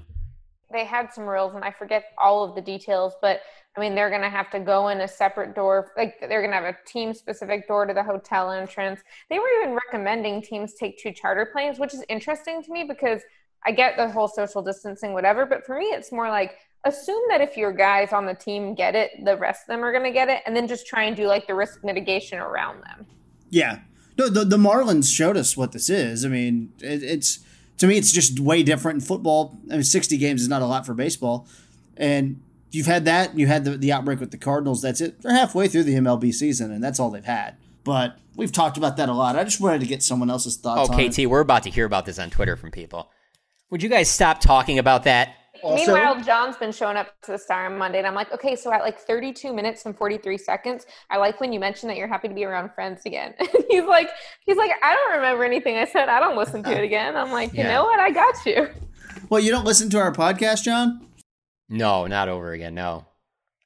They 0.72 0.86
had 0.86 1.14
some 1.14 1.26
rules 1.26 1.56
and 1.56 1.64
I 1.64 1.72
forget 1.72 2.06
all 2.18 2.44
of 2.44 2.56
the 2.56 2.62
details, 2.62 3.14
but 3.22 3.42
I 3.76 3.80
mean, 3.80 3.96
they're 3.96 4.10
going 4.10 4.22
to 4.22 4.30
have 4.30 4.50
to 4.52 4.60
go 4.60 4.90
in 4.90 5.02
a 5.02 5.08
separate 5.08 5.56
door. 5.56 5.92
Like 5.96 6.20
they're 6.20 6.42
going 6.42 6.52
to 6.52 6.58
have 6.58 6.76
a 6.76 6.78
team 6.86 7.14
specific 7.14 7.68
door 7.68 7.86
to 7.86 7.94
the 7.94 8.04
hotel 8.04 8.52
entrance. 8.52 9.02
They 9.30 9.40
were 9.40 9.48
even 9.62 9.78
recommending 9.88 10.42
teams 10.42 10.74
take 10.74 10.98
two 10.98 11.14
charter 11.14 11.50
planes, 11.52 11.80
which 11.80 11.94
is 11.94 12.04
interesting 12.10 12.62
to 12.64 12.72
me 12.72 12.84
because 12.84 13.22
I 13.66 13.72
get 13.72 13.96
the 13.96 14.10
whole 14.10 14.28
social 14.28 14.62
distancing, 14.62 15.14
whatever. 15.14 15.46
But 15.46 15.66
for 15.66 15.78
me, 15.78 15.86
it's 15.86 16.12
more 16.12 16.30
like 16.30 16.58
assume 16.84 17.22
that 17.30 17.42
if 17.42 17.56
your 17.56 17.72
guys 17.72 18.12
on 18.12 18.26
the 18.26 18.34
team 18.34 18.74
get 18.74 18.96
it, 18.96 19.12
the 19.24 19.38
rest 19.38 19.64
of 19.64 19.68
them 19.68 19.84
are 19.84 19.92
going 19.92 20.04
to 20.04 20.12
get 20.12 20.30
it, 20.30 20.42
and 20.46 20.56
then 20.56 20.68
just 20.68 20.88
try 20.88 21.04
and 21.04 21.16
do 21.16 21.28
like 21.28 21.48
the 21.48 21.56
risk 21.56 21.84
mitigation 21.84 22.40
around 22.40 22.82
them. 22.84 23.06
Yeah. 23.50 23.80
No, 24.18 24.28
the, 24.28 24.44
the 24.44 24.58
Marlins 24.58 25.14
showed 25.14 25.38
us 25.38 25.56
what 25.56 25.72
this 25.72 25.90
is. 25.90 26.26
I 26.26 26.30
mean, 26.30 26.74
it, 26.80 27.04
it's 27.04 27.40
to 27.82 27.88
me, 27.88 27.98
it's 27.98 28.12
just 28.12 28.40
way 28.40 28.62
different 28.62 29.02
in 29.02 29.02
football. 29.02 29.58
I 29.68 29.74
mean, 29.74 29.84
sixty 29.84 30.16
games 30.20 30.44
is 30.44 30.48
not 30.48 30.62
a 30.62 30.68
lot 30.68 30.86
for 30.86 30.94
baseball, 30.94 31.48
and 31.98 32.40
you've 32.70 32.86
had 32.86 33.06
that. 33.06 33.36
You 33.36 33.48
had 33.48 33.66
the, 33.66 33.76
the 33.76 33.92
outbreak 33.92 34.20
with 34.20 34.30
the 34.30 34.38
Cardinals. 34.38 34.84
That's 34.84 35.02
it. 35.02 35.20
They're 35.24 35.34
halfway 35.34 35.68
through 35.68 35.86
the 35.86 35.96
MLB 35.96 36.32
season, 36.32 36.72
and 36.72 36.84
that's 36.84 37.00
all 37.00 37.10
they've 37.10 37.26
had. 37.26 37.58
But 37.84 38.20
we've 38.36 38.52
talked 38.52 38.78
about 38.78 38.98
that 38.98 39.10
a 39.10 39.14
lot. 39.14 39.36
I 39.36 39.44
just 39.44 39.60
wanted 39.60 39.82
to 39.82 39.88
get 39.88 40.04
someone 40.04 40.30
else's 40.30 40.58
thoughts. 40.58 40.92
Oh, 40.92 40.94
on 40.94 41.00
it. 41.00 41.16
KT, 41.16 41.26
we're 41.26 41.40
about 41.40 41.64
to 41.64 41.72
hear 41.72 41.86
about 41.86 42.06
this 42.06 42.20
on 42.20 42.30
Twitter 42.30 42.56
from 42.56 42.70
people. 42.70 43.10
Would 43.72 43.82
you 43.82 43.90
guys 43.90 44.12
stop 44.12 44.42
talking 44.42 44.78
about 44.78 45.06
that? 45.06 45.34
Also- 45.64 45.94
Meanwhile, 45.94 46.22
John's 46.24 46.58
been 46.58 46.72
showing 46.72 46.98
up 46.98 47.08
to 47.24 47.32
the 47.34 47.38
Star 47.38 47.66
on 47.68 47.78
Monday, 47.78 47.98
and 48.00 48.08
I'm 48.08 48.16
like, 48.16 48.32
okay, 48.34 48.56
so 48.56 48.72
at 48.74 48.82
like 48.82 48.98
32 49.00 49.54
minutes 49.54 49.86
and 49.86 49.96
43 49.98 50.38
seconds, 50.38 50.86
I 51.10 51.18
like 51.18 51.40
when 51.40 51.54
you 51.54 51.60
mentioned 51.60 51.90
that 51.90 51.98
you're 51.98 52.08
happy 52.08 52.28
to 52.28 52.34
be 52.34 52.44
around 52.46 52.72
friends 52.74 53.02
again. 53.06 53.34
he's 53.70 53.84
like, 53.86 54.10
he's 54.46 54.58
like, 54.58 54.72
I 54.84 54.94
don't 54.96 55.16
remember 55.18 55.44
anything 55.44 55.78
I 55.78 55.86
said. 55.86 56.10
I 56.10 56.20
don't 56.20 56.38
listen 56.38 56.64
to 56.64 56.72
it 56.72 56.84
again. 56.84 57.16
I'm 57.16 57.32
like, 57.32 57.54
you 57.54 57.60
Yeah. 57.60 57.74
know 57.74 57.84
what? 57.86 58.00
I 58.00 58.12
got 58.12 58.46
you. 58.46 58.68
Well, 59.30 59.40
you 59.42 59.52
don't 59.52 59.66
listen 59.66 59.90
to 59.92 60.00
our 60.00 60.12
podcast, 60.14 60.64
John? 60.64 61.08
No, 61.70 62.06
not 62.08 62.28
over 62.30 62.52
again. 62.52 62.74
No, 62.76 63.06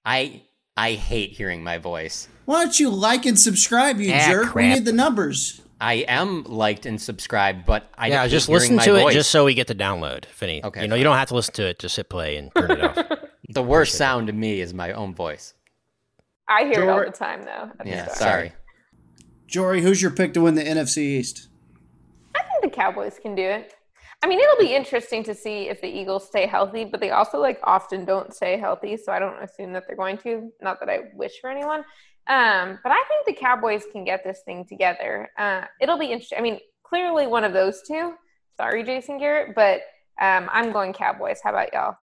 I 0.03 0.43
I 0.77 0.93
hate 0.93 1.31
hearing 1.31 1.63
my 1.63 1.77
voice. 1.77 2.27
Why 2.45 2.63
don't 2.63 2.79
you 2.79 2.89
like 2.89 3.25
and 3.25 3.39
subscribe, 3.39 3.99
you 3.99 4.13
Ah, 4.13 4.27
jerk? 4.27 4.53
We 4.53 4.67
need 4.67 4.85
the 4.85 4.93
numbers. 4.93 5.61
I 5.79 6.05
am 6.07 6.43
liked 6.43 6.85
and 6.85 7.01
subscribed, 7.01 7.65
but 7.65 7.89
I 7.97 8.07
yeah, 8.07 8.23
hate 8.23 8.31
just 8.31 8.49
listen 8.49 8.77
my 8.77 8.85
to 8.85 8.95
it 8.95 9.01
voice. 9.01 9.13
just 9.13 9.29
so 9.31 9.45
we 9.45 9.53
get 9.53 9.67
the 9.67 9.75
download. 9.75 10.25
Finny. 10.25 10.63
Okay, 10.63 10.81
you 10.83 10.87
know, 10.87 10.95
you 10.95 11.03
don't 11.03 11.17
have 11.17 11.27
to 11.29 11.35
listen 11.35 11.53
to 11.55 11.67
it. 11.67 11.79
Just 11.79 11.95
hit 11.97 12.09
play 12.09 12.37
and 12.37 12.53
turn 12.55 12.71
it 12.71 12.81
off. 12.81 13.05
the 13.49 13.63
worst 13.63 13.95
sound 13.95 14.27
to 14.27 14.33
me 14.33 14.61
is 14.61 14.73
my 14.73 14.93
own 14.93 15.13
voice. 15.13 15.53
I 16.47 16.63
hear 16.65 16.83
it 16.83 16.89
all 16.89 17.03
the 17.03 17.11
time, 17.11 17.43
though. 17.43 17.71
at 17.79 17.83
the 17.83 17.89
Yeah, 17.89 18.07
Star. 18.07 18.15
sorry. 18.29 18.53
Jori, 19.49 19.81
who's 19.81 20.01
your 20.01 20.11
pick 20.11 20.33
to 20.35 20.41
win 20.41 20.55
the 20.55 20.63
NFC 20.63 20.97
East? 20.99 21.49
I 22.35 22.41
think 22.43 22.63
the 22.63 22.69
Cowboys 22.69 23.19
can 23.21 23.35
do 23.35 23.43
it. 23.43 23.73
I 24.23 24.27
mean, 24.27 24.39
it'll 24.39 24.57
be 24.57 24.73
interesting 24.73 25.23
to 25.23 25.35
see 25.35 25.69
if 25.69 25.81
the 25.81 25.87
Eagles 25.87 26.27
stay 26.27 26.47
healthy, 26.47 26.85
but 26.85 26.99
they 26.99 27.11
also 27.11 27.37
like 27.39 27.59
often 27.63 28.05
don't 28.05 28.33
stay 28.33 28.57
healthy, 28.57 28.97
so 28.97 29.11
I 29.11 29.19
don't 29.19 29.41
assume 29.43 29.73
that 29.73 29.83
they're 29.87 29.95
going 29.97 30.17
to. 30.19 30.51
Not 30.61 30.79
that 30.79 30.89
I 30.89 30.99
wish 31.13 31.33
for 31.41 31.49
anyone, 31.49 31.83
um, 32.27 32.79
but 32.83 32.91
I 32.91 33.03
think 33.07 33.25
the 33.27 33.33
Cowboys 33.33 33.83
can 33.91 34.03
get 34.03 34.23
this 34.23 34.41
thing 34.45 34.65
together. 34.65 35.29
Uh, 35.37 35.65
it'll 35.79 35.99
be 35.99 36.11
interesting. 36.11 36.37
I 36.37 36.41
mean, 36.41 36.59
clearly 36.83 37.27
one 37.27 37.43
of 37.43 37.53
those 37.53 37.81
two. 37.87 38.13
Sorry, 38.57 38.83
Jason 38.83 39.19
Garrett, 39.19 39.53
but 39.55 39.81
um, 40.19 40.49
I'm 40.51 40.71
going 40.71 40.93
Cowboys. 40.93 41.39
How 41.43 41.49
about 41.51 41.73
y'all? 41.73 41.95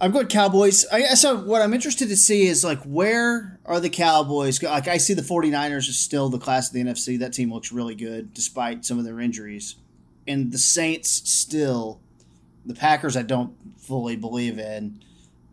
I'm 0.00 0.12
going 0.12 0.28
Cowboys. 0.28 0.86
I 0.90 1.00
guess 1.00 1.24
what 1.24 1.60
I'm 1.60 1.74
interested 1.74 2.08
to 2.08 2.16
see 2.16 2.46
is 2.46 2.64
like 2.64 2.82
where 2.84 3.60
are 3.66 3.80
the 3.80 3.90
Cowboys? 3.90 4.62
Like 4.62 4.88
I 4.88 4.96
see 4.96 5.12
the 5.12 5.20
49ers 5.20 5.90
are 5.90 5.92
still 5.92 6.30
the 6.30 6.38
class 6.38 6.68
of 6.68 6.74
the 6.74 6.82
NFC. 6.82 7.18
That 7.18 7.34
team 7.34 7.52
looks 7.52 7.70
really 7.70 7.94
good 7.94 8.32
despite 8.32 8.86
some 8.86 8.98
of 8.98 9.04
their 9.04 9.20
injuries. 9.20 9.76
And 10.26 10.52
the 10.52 10.58
Saints 10.58 11.28
still 11.30 12.00
the 12.64 12.74
Packers 12.74 13.16
I 13.16 13.22
don't 13.22 13.54
fully 13.78 14.16
believe 14.16 14.58
in. 14.58 15.02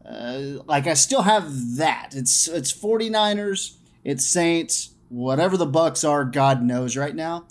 Uh, 0.05 0.61
like 0.65 0.87
I 0.87 0.93
still 0.93 1.23
have 1.23 1.75
that. 1.75 2.11
It's 2.13 2.47
it's 2.47 2.71
49ers, 2.71 3.75
it's 4.07 4.25
Saints, 4.25 4.91
whatever 5.09 5.57
the 5.57 5.65
Bucks 5.65 6.03
are, 6.03 6.23
God 6.25 6.63
knows 6.63 6.95
right 6.95 7.13
now. 7.13 7.45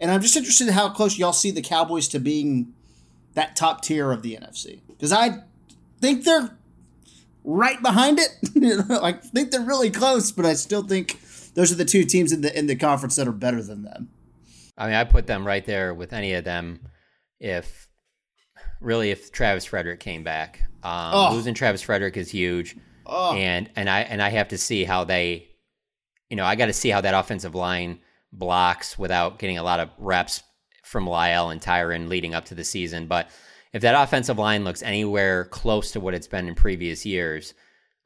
And 0.00 0.10
I'm 0.10 0.22
just 0.22 0.36
interested 0.36 0.66
in 0.68 0.72
how 0.74 0.88
close 0.88 1.18
y'all 1.18 1.32
see 1.32 1.50
the 1.50 1.60
Cowboys 1.62 2.08
to 2.08 2.18
being 2.18 2.72
that 3.34 3.54
top 3.56 3.82
tier 3.82 4.10
of 4.10 4.22
the 4.22 4.36
NFC. 4.40 4.80
Because 4.88 5.12
I 5.12 5.42
think 6.00 6.24
they're 6.24 6.56
right 7.44 7.80
behind 7.82 8.18
it. 8.20 8.28
I 9.02 9.12
think 9.12 9.50
they're 9.50 9.60
really 9.60 9.90
close, 9.90 10.32
but 10.32 10.46
I 10.46 10.54
still 10.54 10.82
think 10.82 11.20
those 11.54 11.70
are 11.72 11.76
the 11.76 11.84
two 11.84 12.04
teams 12.04 12.32
in 12.32 12.40
the 12.40 12.56
in 12.58 12.66
the 12.68 12.76
conference 12.76 13.16
that 13.16 13.28
are 13.28 13.32
better 13.32 13.62
than 13.62 13.82
them. 13.82 14.08
I 14.76 14.86
mean, 14.86 14.94
I 14.94 15.04
put 15.04 15.26
them 15.26 15.46
right 15.46 15.64
there 15.64 15.92
with 15.92 16.12
any 16.12 16.32
of 16.34 16.44
them. 16.44 16.80
If 17.40 17.88
really, 18.80 19.10
if 19.10 19.32
Travis 19.32 19.64
Frederick 19.64 20.00
came 20.00 20.22
back, 20.24 20.60
um, 20.84 21.10
Oh. 21.14 21.30
losing 21.34 21.54
Travis 21.54 21.82
Frederick 21.82 22.16
is 22.16 22.30
huge, 22.30 22.76
Oh, 23.06 23.34
and 23.34 23.68
and 23.76 23.90
I 23.90 24.00
and 24.02 24.22
I 24.22 24.28
have 24.30 24.48
to 24.48 24.58
see 24.58 24.84
how 24.84 25.02
they, 25.04 25.47
you 26.30 26.36
know, 26.36 26.44
I 26.44 26.56
got 26.56 26.66
to 26.66 26.72
see 26.72 26.90
how 26.90 27.00
that 27.00 27.14
offensive 27.14 27.54
line 27.54 28.00
blocks 28.32 28.98
without 28.98 29.38
getting 29.38 29.58
a 29.58 29.62
lot 29.62 29.80
of 29.80 29.90
reps 29.98 30.42
from 30.84 31.06
La'el 31.06 31.52
and 31.52 31.60
Tyron 31.60 32.08
leading 32.08 32.34
up 32.34 32.46
to 32.46 32.54
the 32.54 32.64
season. 32.64 33.06
But 33.06 33.28
if 33.72 33.82
that 33.82 34.00
offensive 34.00 34.38
line 34.38 34.64
looks 34.64 34.82
anywhere 34.82 35.44
close 35.44 35.92
to 35.92 36.00
what 36.00 36.14
it's 36.14 36.26
been 36.26 36.48
in 36.48 36.54
previous 36.54 37.04
years, 37.04 37.54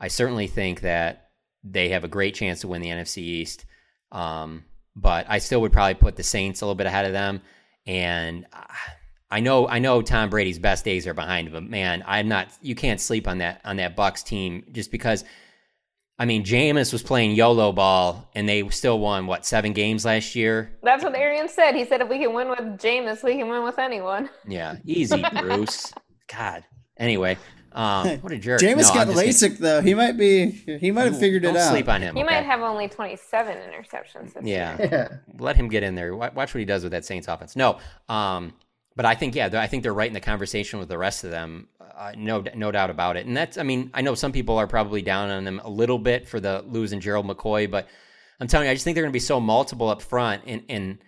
I 0.01 0.09
certainly 0.09 0.47
think 0.47 0.81
that 0.81 1.31
they 1.65 1.91
have 1.91 2.05
a 2.05 2.09
great 2.09 2.35
chance 2.35 2.61
to 2.61 2.69
win 2.69 2.83
the 2.83 2.89
NFC 2.89 3.19
East. 3.19 3.65
Um, 4.11 4.65
but 4.97 5.27
I 5.29 5.39
still 5.39 5.61
would 5.63 5.73
probably 5.73 5.95
put 5.95 6.17
the 6.17 6.23
Saints 6.23 6.61
a 6.61 6.67
little 6.67 6.75
bit 6.75 6.87
ahead 6.87 7.07
of 7.07 7.13
them. 7.13 7.41
And 7.87 8.47
I 9.31 9.41
know, 9.41 9.69
I 9.69 9.79
know 9.79 10.03
Tom 10.03 10.29
Brady's 10.29 10.59
best 10.59 10.85
days 10.85 11.07
are 11.07 11.15
behind 11.15 11.49
him, 11.49 11.55
but 11.55 11.63
man, 11.63 12.03
I'm 12.07 12.29
not. 12.29 12.49
You 12.61 12.75
can't 12.75 13.01
sleep 13.01 13.27
on 13.27 13.39
that 13.39 13.61
on 13.65 13.77
that 13.77 13.97
Bucks 13.97 14.23
team 14.23 14.65
just 14.73 14.91
because. 14.91 15.25
I 16.19 16.25
mean, 16.25 16.45
Jameis 16.45 16.93
was 16.93 17.03
playing 17.03 17.33
YOLO 17.33 17.73
ball, 17.73 18.29
and 18.35 18.49
they 18.49 18.69
still 18.69 19.01
won 19.01 19.27
what 19.27 19.45
seven 19.45 19.73
games 19.73 20.05
last 20.05 20.37
year. 20.37 20.71
That's 20.83 21.03
what 21.03 21.15
Arian 21.17 21.49
said. 21.49 21.75
He 21.75 21.85
said 21.85 22.01
if 22.01 22.09
we 22.09 22.19
can 22.19 22.33
win 22.33 22.49
with 22.49 22.61
Jameis, 22.79 23.25
we 23.25 23.37
can 23.37 23.49
win 23.49 23.65
with 23.65 23.79
anyone. 23.79 24.29
Yeah, 24.47 24.77
easy, 24.85 25.25
Bruce. 25.41 25.93
God. 26.33 26.65
Anyway, 26.99 27.39
um, 27.73 28.07
what 28.19 28.33
a 28.33 28.39
jerk. 28.39 28.61
Jameis 28.61 28.89
No, 28.89 28.95
got 28.95 29.09
I'm 29.09 29.15
just 29.15 29.43
LASIK 29.43 29.59
though. 29.59 29.81
He 29.81 29.95
might 29.95 30.13
be. 30.13 30.51
He 30.51 30.91
might 30.93 31.05
have 31.05 31.13
gonna- 31.13 31.21
figured 31.21 31.45
it 31.45 31.49
don't 31.49 31.57
out. 31.57 31.71
sleep 31.71 31.89
on 31.89 32.03
him. 32.03 32.15
He 32.15 32.23
okay? 32.23 32.35
might 32.35 32.45
have 32.45 32.61
only 32.61 32.87
27 32.89 33.57
interceptions 33.57 34.35
this 34.35 34.45
Yeah. 34.45 34.79
year. 34.79 34.89
Yeah. 34.93 35.09
let 35.41 35.57
him 35.57 35.69
get 35.69 35.83
in 35.83 35.95
there. 35.95 36.15
Watch 36.15 36.35
what 36.37 36.59
he 36.61 36.65
does 36.67 36.83
with 36.85 36.93
that 36.93 37.05
Saints 37.05 37.27
offense. 37.27 37.57
No, 37.57 37.79
um, 38.09 38.53
but 38.97 39.05
I 39.05 39.15
think 39.15 39.35
yeah, 39.35 39.49
I 39.53 39.67
think 39.67 39.83
they're 39.83 39.95
right 39.95 40.09
in 40.09 40.15
the 40.15 40.21
conversation 40.21 40.79
with 40.79 40.89
the 40.89 40.99
rest 40.99 41.25
of 41.25 41.31
them. 41.31 41.69
Uh, 41.81 42.13
no, 42.17 42.43
no 42.55 42.73
doubt 42.73 42.91
about 42.91 43.17
it. 43.17 43.27
And 43.27 43.37
that's, 43.37 43.59
I 43.59 43.63
mean, 43.63 43.91
I 43.95 44.01
know 44.01 44.15
some 44.15 44.33
people 44.33 44.57
are 44.57 44.67
probably 44.67 45.03
down 45.03 45.31
on 45.31 45.45
them 45.45 45.61
a 45.63 45.69
little 45.69 45.99
bit 45.99 46.27
for 46.27 46.41
the 46.41 46.65
losing 46.67 47.01
Gerald 47.01 47.27
McCoy, 47.27 47.71
but 47.71 47.87
I'm 48.41 48.49
telling 48.49 48.67
you, 48.67 48.71
I 48.71 48.75
just 48.75 48.85
think 48.85 48.95
they're 48.95 49.05
going 49.05 49.13
to 49.13 49.17
be 49.17 49.21
so 49.21 49.41
multiple 49.41 49.89
up 49.89 50.03
front. 50.03 50.43
And 50.47 50.63
and 50.69 50.99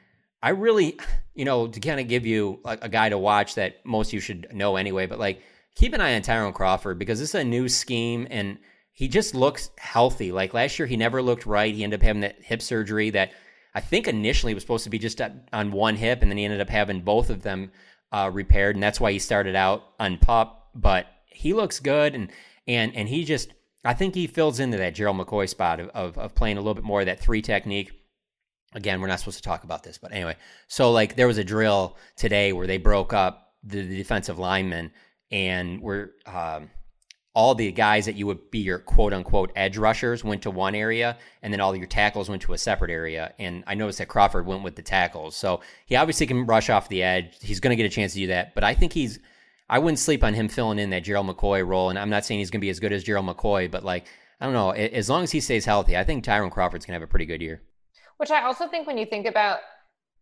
I 0.42 0.50
really, 0.50 0.98
you 1.34 1.44
know, 1.44 1.66
to 1.66 1.80
kind 1.80 2.00
of 2.00 2.08
give 2.08 2.26
you 2.26 2.60
a, 2.64 2.78
a 2.82 2.88
guy 2.88 3.08
to 3.08 3.18
watch 3.18 3.56
that 3.56 3.84
most 3.84 4.12
you 4.12 4.20
should 4.20 4.48
know 4.52 4.76
anyway, 4.76 5.06
but 5.06 5.18
like 5.18 5.42
keep 5.74 5.92
an 5.92 6.00
eye 6.00 6.14
on 6.14 6.22
Tyrone 6.22 6.52
Crawford 6.52 6.98
because 6.98 7.18
this 7.18 7.30
is 7.30 7.34
a 7.34 7.44
new 7.44 7.68
scheme 7.68 8.28
and 8.30 8.58
he 8.92 9.08
just 9.08 9.34
looks 9.34 9.70
healthy. 9.76 10.30
Like 10.30 10.54
last 10.54 10.78
year, 10.78 10.86
he 10.86 10.96
never 10.96 11.20
looked 11.20 11.46
right. 11.46 11.74
He 11.74 11.82
ended 11.82 12.00
up 12.00 12.04
having 12.04 12.20
that 12.20 12.36
hip 12.40 12.62
surgery 12.62 13.10
that 13.10 13.32
I 13.74 13.80
think 13.80 14.06
initially 14.06 14.52
it 14.52 14.54
was 14.54 14.62
supposed 14.62 14.84
to 14.84 14.90
be 14.90 14.98
just 14.98 15.20
on- 15.20 15.42
on 15.52 15.72
one 15.72 15.96
hip, 15.96 16.22
and 16.22 16.30
then 16.30 16.38
he 16.38 16.44
ended 16.44 16.60
up 16.60 16.70
having 16.70 17.00
both 17.00 17.30
of 17.30 17.42
them 17.42 17.72
uh, 18.12 18.30
repaired, 18.32 18.76
and 18.76 18.82
that's 18.82 19.00
why 19.00 19.10
he 19.12 19.18
started 19.18 19.56
out 19.56 19.82
on 19.98 20.18
pup. 20.18 20.70
But 20.74 21.06
he 21.26 21.52
looks 21.52 21.80
good, 21.80 22.14
and 22.14 22.30
and 22.66 22.94
and 22.94 23.08
he 23.08 23.24
just 23.24 23.52
I 23.84 23.94
think 23.94 24.14
he 24.14 24.26
fills 24.26 24.60
into 24.60 24.78
that 24.78 24.94
Gerald 24.94 25.18
McCoy 25.18 25.48
spot 25.48 25.78
of, 25.78 25.88
of, 25.90 26.18
of 26.18 26.34
playing 26.34 26.56
a 26.56 26.60
little 26.60 26.74
bit 26.74 26.84
more 26.84 27.00
of 27.00 27.06
that 27.06 27.20
three 27.20 27.42
technique. 27.42 27.92
Again, 28.74 29.00
we're 29.00 29.08
not 29.08 29.20
supposed 29.20 29.36
to 29.36 29.42
talk 29.42 29.62
about 29.62 29.82
this, 29.82 29.98
but 29.98 30.12
anyway. 30.12 30.36
So 30.68 30.90
like 30.90 31.16
there 31.16 31.28
was 31.28 31.38
a 31.38 31.44
drill 31.44 31.96
today 32.16 32.52
where 32.52 32.66
they 32.66 32.78
broke 32.78 33.12
up 33.12 33.52
the, 33.62 33.82
the 33.82 33.96
defensive 33.96 34.38
linemen 34.38 34.90
and 35.30 35.80
were 35.80 36.12
um, 36.26 36.70
all 37.34 37.54
the 37.54 37.72
guys 37.72 38.06
that 38.06 38.14
you 38.14 38.26
would 38.26 38.50
be 38.50 38.60
your 38.60 38.78
quote 38.78 39.12
unquote 39.12 39.50
edge 39.56 39.76
rushers 39.76 40.22
went 40.22 40.42
to 40.42 40.50
one 40.50 40.74
area 40.74 41.18
and 41.42 41.52
then 41.52 41.60
all 41.60 41.74
your 41.74 41.86
tackles 41.86 42.28
went 42.28 42.40
to 42.42 42.52
a 42.52 42.58
separate 42.58 42.92
area. 42.92 43.34
And 43.40 43.64
I 43.66 43.74
noticed 43.74 43.98
that 43.98 44.08
Crawford 44.08 44.46
went 44.46 44.62
with 44.62 44.76
the 44.76 44.82
tackles. 44.82 45.36
So 45.36 45.60
he 45.86 45.96
obviously 45.96 46.26
can 46.26 46.46
rush 46.46 46.70
off 46.70 46.88
the 46.88 47.02
edge. 47.02 47.36
He's 47.42 47.58
going 47.58 47.76
to 47.76 47.82
get 47.82 47.90
a 47.90 47.94
chance 47.94 48.12
to 48.12 48.20
do 48.20 48.28
that. 48.28 48.54
But 48.54 48.62
I 48.62 48.74
think 48.74 48.92
he's, 48.92 49.18
I 49.68 49.80
wouldn't 49.80 49.98
sleep 49.98 50.22
on 50.22 50.34
him 50.34 50.48
filling 50.48 50.78
in 50.78 50.90
that 50.90 51.02
Gerald 51.02 51.26
McCoy 51.26 51.66
role. 51.66 51.90
And 51.90 51.98
I'm 51.98 52.10
not 52.10 52.24
saying 52.24 52.38
he's 52.38 52.50
going 52.50 52.60
to 52.60 52.64
be 52.64 52.70
as 52.70 52.78
good 52.78 52.92
as 52.92 53.02
Gerald 53.02 53.26
McCoy, 53.26 53.68
but 53.68 53.84
like, 53.84 54.06
I 54.40 54.44
don't 54.44 54.54
know. 54.54 54.70
As 54.70 55.10
long 55.10 55.24
as 55.24 55.32
he 55.32 55.40
stays 55.40 55.64
healthy, 55.64 55.96
I 55.96 56.04
think 56.04 56.22
Tyrone 56.22 56.50
Crawford's 56.50 56.86
going 56.86 56.92
to 56.92 57.00
have 57.00 57.08
a 57.08 57.10
pretty 57.10 57.26
good 57.26 57.42
year. 57.42 57.62
Which 58.18 58.30
I 58.30 58.44
also 58.44 58.68
think 58.68 58.86
when 58.86 58.98
you 58.98 59.06
think 59.06 59.26
about 59.26 59.58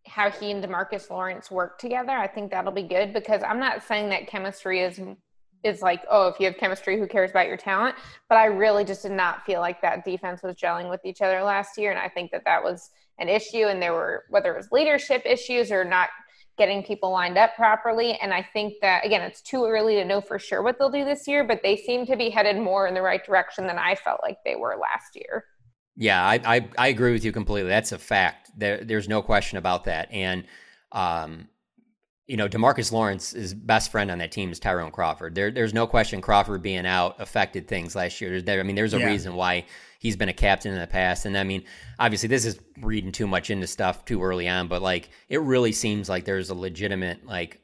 how 0.07 0.31
he 0.31 0.51
and 0.51 0.63
Demarcus 0.63 1.09
Lawrence 1.09 1.51
work 1.51 1.77
together, 1.77 2.11
I 2.11 2.27
think 2.27 2.49
that'll 2.49 2.71
be 2.71 2.83
good 2.83 3.13
because 3.13 3.43
I'm 3.43 3.59
not 3.59 3.83
saying 3.83 4.09
that 4.09 4.27
chemistry 4.27 4.79
is 4.79 4.99
is 5.63 5.81
like, 5.81 6.03
oh, 6.09 6.27
if 6.27 6.39
you 6.39 6.45
have 6.45 6.57
chemistry, 6.57 6.99
who 6.99 7.07
cares 7.07 7.31
about 7.31 7.47
your 7.47 7.57
talent? 7.57 7.95
But 8.29 8.37
I 8.37 8.45
really 8.45 8.83
just 8.83 9.03
did 9.03 9.11
not 9.11 9.45
feel 9.45 9.59
like 9.59 9.81
that 9.81 10.05
defense 10.05 10.43
was 10.43 10.55
gelling 10.55 10.89
with 10.89 11.01
each 11.05 11.21
other 11.21 11.41
last 11.41 11.77
year, 11.77 11.91
and 11.91 11.99
I 11.99 12.09
think 12.09 12.31
that 12.31 12.43
that 12.45 12.63
was 12.63 12.89
an 13.19 13.29
issue. 13.29 13.65
And 13.65 13.81
there 13.81 13.93
were 13.93 14.23
whether 14.29 14.53
it 14.53 14.57
was 14.57 14.71
leadership 14.71 15.23
issues 15.25 15.71
or 15.71 15.83
not 15.83 16.09
getting 16.57 16.83
people 16.83 17.11
lined 17.11 17.37
up 17.37 17.55
properly. 17.55 18.13
And 18.21 18.33
I 18.33 18.47
think 18.53 18.75
that 18.81 19.05
again, 19.05 19.21
it's 19.21 19.41
too 19.41 19.65
early 19.65 19.95
to 19.95 20.05
know 20.05 20.21
for 20.21 20.37
sure 20.37 20.61
what 20.61 20.77
they'll 20.77 20.91
do 20.91 21.03
this 21.03 21.27
year, 21.27 21.43
but 21.43 21.61
they 21.63 21.77
seem 21.77 22.05
to 22.05 22.15
be 22.15 22.29
headed 22.29 22.57
more 22.57 22.87
in 22.87 22.93
the 22.93 23.01
right 23.01 23.25
direction 23.25 23.65
than 23.65 23.79
I 23.79 23.95
felt 23.95 24.19
like 24.21 24.37
they 24.45 24.55
were 24.55 24.77
last 24.79 25.15
year. 25.15 25.45
Yeah, 25.95 26.23
I, 26.23 26.39
I, 26.45 26.69
I 26.77 26.87
agree 26.87 27.11
with 27.11 27.25
you 27.25 27.31
completely. 27.31 27.69
That's 27.69 27.91
a 27.91 27.99
fact. 27.99 28.51
There, 28.57 28.83
there's 28.83 29.07
no 29.07 29.21
question 29.21 29.57
about 29.57 29.85
that. 29.85 30.11
And, 30.11 30.45
um, 30.91 31.47
you 32.27 32.37
know, 32.37 32.47
Demarcus 32.47 32.91
Lawrence's 32.91 33.53
best 33.53 33.91
friend 33.91 34.09
on 34.09 34.19
that 34.19 34.31
team 34.31 34.51
is 34.51 34.59
Tyrone 34.59 34.91
Crawford. 34.91 35.35
There, 35.35 35.51
there's 35.51 35.73
no 35.73 35.85
question 35.85 36.21
Crawford 36.21 36.61
being 36.61 36.85
out 36.85 37.19
affected 37.19 37.67
things 37.67 37.95
last 37.95 38.21
year. 38.21 38.41
There, 38.41 38.59
I 38.59 38.63
mean, 38.63 38.75
there's 38.77 38.93
a 38.93 38.99
Yeah. 38.99 39.07
reason 39.07 39.35
why 39.35 39.65
he's 39.99 40.15
been 40.15 40.29
a 40.29 40.33
captain 40.33 40.73
in 40.73 40.79
the 40.79 40.87
past. 40.87 41.25
And 41.25 41.37
I 41.37 41.43
mean, 41.43 41.63
obviously, 41.99 42.29
this 42.29 42.45
is 42.45 42.59
reading 42.81 43.11
too 43.11 43.27
much 43.27 43.49
into 43.49 43.67
stuff 43.67 44.05
too 44.05 44.23
early 44.23 44.47
on, 44.47 44.69
but 44.69 44.81
like, 44.81 45.09
it 45.27 45.41
really 45.41 45.73
seems 45.73 46.07
like 46.07 46.23
there's 46.25 46.49
a 46.49 46.55
legitimate 46.55 47.25
like. 47.25 47.59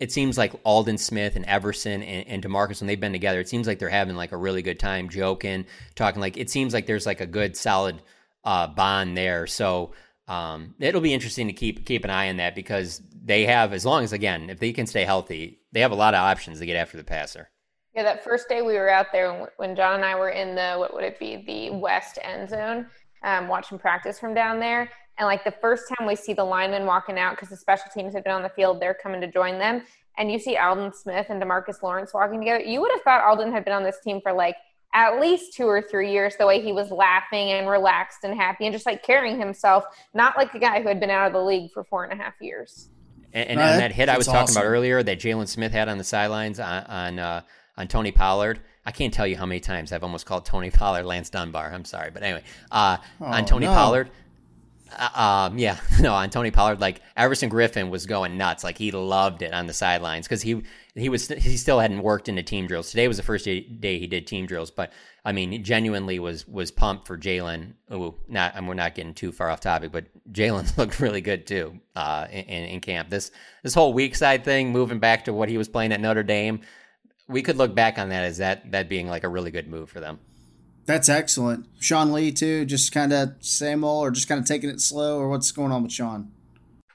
It 0.00 0.10
seems 0.10 0.36
like 0.36 0.52
Aldon 0.64 0.98
Smith 0.98 1.36
and 1.36 1.44
Everson 1.46 2.02
and, 2.02 2.26
and 2.26 2.42
Demarcus 2.42 2.80
when 2.80 2.88
they've 2.88 3.00
been 3.00 3.12
together, 3.12 3.38
it 3.38 3.48
seems 3.48 3.68
like 3.68 3.78
they're 3.78 3.88
having 3.88 4.16
like 4.16 4.32
a 4.32 4.36
really 4.36 4.60
good 4.60 4.80
time 4.80 5.08
joking, 5.08 5.66
talking. 5.94 6.20
Like 6.20 6.36
it 6.36 6.50
seems 6.50 6.74
like 6.74 6.86
there's 6.86 7.06
like 7.06 7.20
a 7.20 7.26
good 7.26 7.56
solid 7.56 8.02
uh, 8.42 8.66
bond 8.66 9.16
there. 9.16 9.46
So 9.46 9.92
um, 10.26 10.74
it'll 10.80 11.00
be 11.00 11.14
interesting 11.14 11.46
to 11.46 11.52
keep 11.52 11.86
keep 11.86 12.02
an 12.04 12.10
eye 12.10 12.28
on 12.28 12.38
that 12.38 12.56
because 12.56 13.02
they 13.24 13.46
have, 13.46 13.72
as 13.72 13.86
long 13.86 14.04
as 14.04 14.12
again, 14.12 14.50
if 14.50 14.60
they 14.60 14.72
can 14.72 14.86
stay 14.86 15.04
healthy, 15.04 15.60
they 15.72 15.80
have 15.80 15.92
a 15.92 15.96
lot 15.96 16.14
of 16.14 16.20
options 16.20 16.58
to 16.58 16.66
get 16.66 16.76
after 16.76 16.98
the 16.98 17.04
passer. 17.04 17.50
Yeah, 17.94 18.02
that 18.02 18.22
first 18.22 18.48
day 18.48 18.60
we 18.60 18.74
were 18.74 18.90
out 18.90 19.06
there 19.12 19.50
when 19.56 19.74
John 19.74 19.96
and 19.96 20.04
I 20.04 20.14
were 20.14 20.30
in 20.30 20.54
the 20.54 20.74
what 20.76 20.92
would 20.92 21.04
it 21.04 21.18
be 21.18 21.44
the 21.46 21.76
west 21.76 22.18
end 22.22 22.50
zone, 22.50 22.86
um, 23.22 23.48
watching 23.48 23.78
practice 23.78 24.18
from 24.18 24.34
down 24.34 24.60
there. 24.60 24.90
And 25.16 25.26
like 25.26 25.44
the 25.44 25.54
first 25.60 25.84
time 25.88 26.06
we 26.06 26.16
see 26.16 26.34
the 26.34 26.44
linemen 26.44 26.86
walking 26.86 27.18
out 27.18 27.36
because 27.36 27.48
the 27.48 27.56
special 27.56 27.86
teams 27.94 28.14
have 28.14 28.24
been 28.24 28.32
on 28.32 28.42
the 28.42 28.48
field, 28.50 28.80
they're 28.80 28.94
coming 28.94 29.20
to 29.20 29.30
join 29.30 29.58
them. 29.58 29.82
And 30.18 30.30
you 30.30 30.38
see 30.38 30.56
Aldon 30.56 30.92
Smith 30.92 31.26
and 31.30 31.40
Demarcus 31.40 31.82
Lawrence 31.82 32.12
walking 32.12 32.40
together. 32.40 32.62
You 32.62 32.80
would 32.80 32.90
have 32.92 33.02
thought 33.02 33.24
Aldon 33.24 33.52
had 33.52 33.64
been 33.64 33.74
on 33.74 33.84
this 33.84 34.00
team 34.04 34.20
for 34.20 34.32
like 34.32 34.56
at 34.92 35.20
least 35.20 35.54
two 35.54 35.66
or 35.66 35.80
three 35.80 36.12
years. 36.12 36.36
The 36.36 36.46
way 36.46 36.60
he 36.60 36.72
was 36.72 36.90
laughing 36.90 37.52
and 37.52 37.68
relaxed 37.68 38.24
and 38.24 38.34
happy 38.34 38.66
and 38.66 38.72
just 38.72 38.86
like 38.86 39.04
carrying 39.04 39.38
himself, 39.38 39.84
not 40.14 40.36
like 40.36 40.52
a 40.54 40.58
guy 40.58 40.82
who 40.82 40.88
had 40.88 41.00
been 41.00 41.10
out 41.10 41.28
of 41.28 41.32
the 41.32 41.42
league 41.42 41.70
for 41.72 41.84
four 41.84 42.04
and 42.04 42.12
a 42.12 42.22
half 42.22 42.34
years. 42.40 42.90
And, 43.34 43.50
and, 43.50 43.60
right. 43.60 43.76
that 43.78 43.92
hit 43.92 44.08
I 44.08 44.16
was 44.16 44.26
talking 44.26 44.42
awesome. 44.42 44.62
about 44.62 44.68
earlier 44.68 45.02
that 45.02 45.18
Jaylon 45.18 45.48
Smith 45.48 45.72
had 45.72 45.88
on 45.88 45.98
the 45.98 46.04
sidelines 46.04 46.60
on 46.60 46.84
on, 46.84 47.18
uh, 47.18 47.40
on 47.76 47.88
Tony 47.88 48.12
Pollard. 48.12 48.60
I 48.86 48.92
can't 48.92 49.12
tell 49.12 49.26
you 49.26 49.36
how 49.36 49.44
many 49.44 49.60
times 49.60 49.92
I've 49.92 50.04
almost 50.04 50.24
called 50.24 50.44
Tony 50.44 50.70
Pollard 50.72 51.04
Lance 51.04 51.30
Dunbar. 51.30 51.72
I'm 51.72 51.84
sorry, 51.84 52.10
but 52.10 52.22
anyway, 52.22 52.44
uh, 52.70 52.98
oh, 53.20 53.24
on 53.24 53.44
Tony 53.44 53.66
no. 53.66 53.74
Pollard. 53.74 54.08
Uh, 54.98 55.48
um, 55.50 55.58
yeah, 55.58 55.78
no, 56.00 56.14
on 56.14 56.30
Tony 56.30 56.50
Pollard, 56.50 56.80
like 56.80 57.00
Everson 57.16 57.50
Griffen 57.50 57.90
was 57.90 58.06
going 58.06 58.36
nuts. 58.36 58.64
Like 58.64 58.78
he 58.78 58.90
loved 58.90 59.42
it 59.42 59.52
on 59.52 59.66
the 59.66 59.72
sidelines 59.72 60.26
because 60.26 60.42
he 60.42 60.62
he 60.94 61.08
was 61.08 61.28
he 61.28 61.56
still 61.56 61.80
hadn't 61.80 62.02
worked 62.02 62.28
into 62.28 62.42
team 62.42 62.66
drills. 62.66 62.90
Today 62.90 63.08
was 63.08 63.16
the 63.16 63.22
first 63.22 63.44
day, 63.44 63.60
day 63.60 63.98
he 63.98 64.06
did 64.06 64.26
team 64.26 64.46
drills, 64.46 64.70
but 64.70 64.92
I 65.24 65.32
mean, 65.32 65.64
genuinely 65.64 66.18
was 66.18 66.46
was 66.46 66.70
pumped 66.70 67.06
for 67.06 67.18
Jaylon. 67.18 67.74
Oh, 67.90 68.14
not 68.28 68.54
and 68.54 68.68
we're 68.68 68.74
not 68.74 68.94
getting 68.94 69.14
too 69.14 69.32
far 69.32 69.50
off 69.50 69.60
topic, 69.60 69.92
but 69.92 70.06
Jaylon 70.32 70.76
looked 70.78 71.00
really 71.00 71.20
good 71.20 71.46
too 71.46 71.80
uh, 71.96 72.26
in, 72.30 72.44
in 72.44 72.80
camp. 72.80 73.10
This 73.10 73.30
this 73.62 73.74
whole 73.74 73.92
weak 73.92 74.14
side 74.14 74.44
thing, 74.44 74.72
moving 74.72 74.98
back 74.98 75.24
to 75.24 75.32
what 75.32 75.48
he 75.48 75.58
was 75.58 75.68
playing 75.68 75.92
at 75.92 76.00
Notre 76.00 76.22
Dame, 76.22 76.60
we 77.28 77.42
could 77.42 77.56
look 77.56 77.74
back 77.74 77.98
on 77.98 78.10
that 78.10 78.24
as 78.24 78.38
that 78.38 78.70
that 78.72 78.88
being 78.88 79.08
like 79.08 79.24
a 79.24 79.28
really 79.28 79.50
good 79.50 79.68
move 79.68 79.90
for 79.90 80.00
them. 80.00 80.18
That's 80.86 81.08
excellent. 81.08 81.66
Sean 81.80 82.12
Lee 82.12 82.30
too, 82.32 82.64
just 82.64 82.92
kind 82.92 83.12
of 83.12 83.34
same 83.40 83.84
old, 83.84 84.06
or 84.06 84.10
just 84.10 84.28
kind 84.28 84.40
of 84.40 84.46
taking 84.46 84.68
it 84.68 84.80
slow, 84.80 85.18
or 85.18 85.28
what's 85.28 85.50
going 85.50 85.72
on 85.72 85.82
with 85.82 85.92
Sean? 85.92 86.30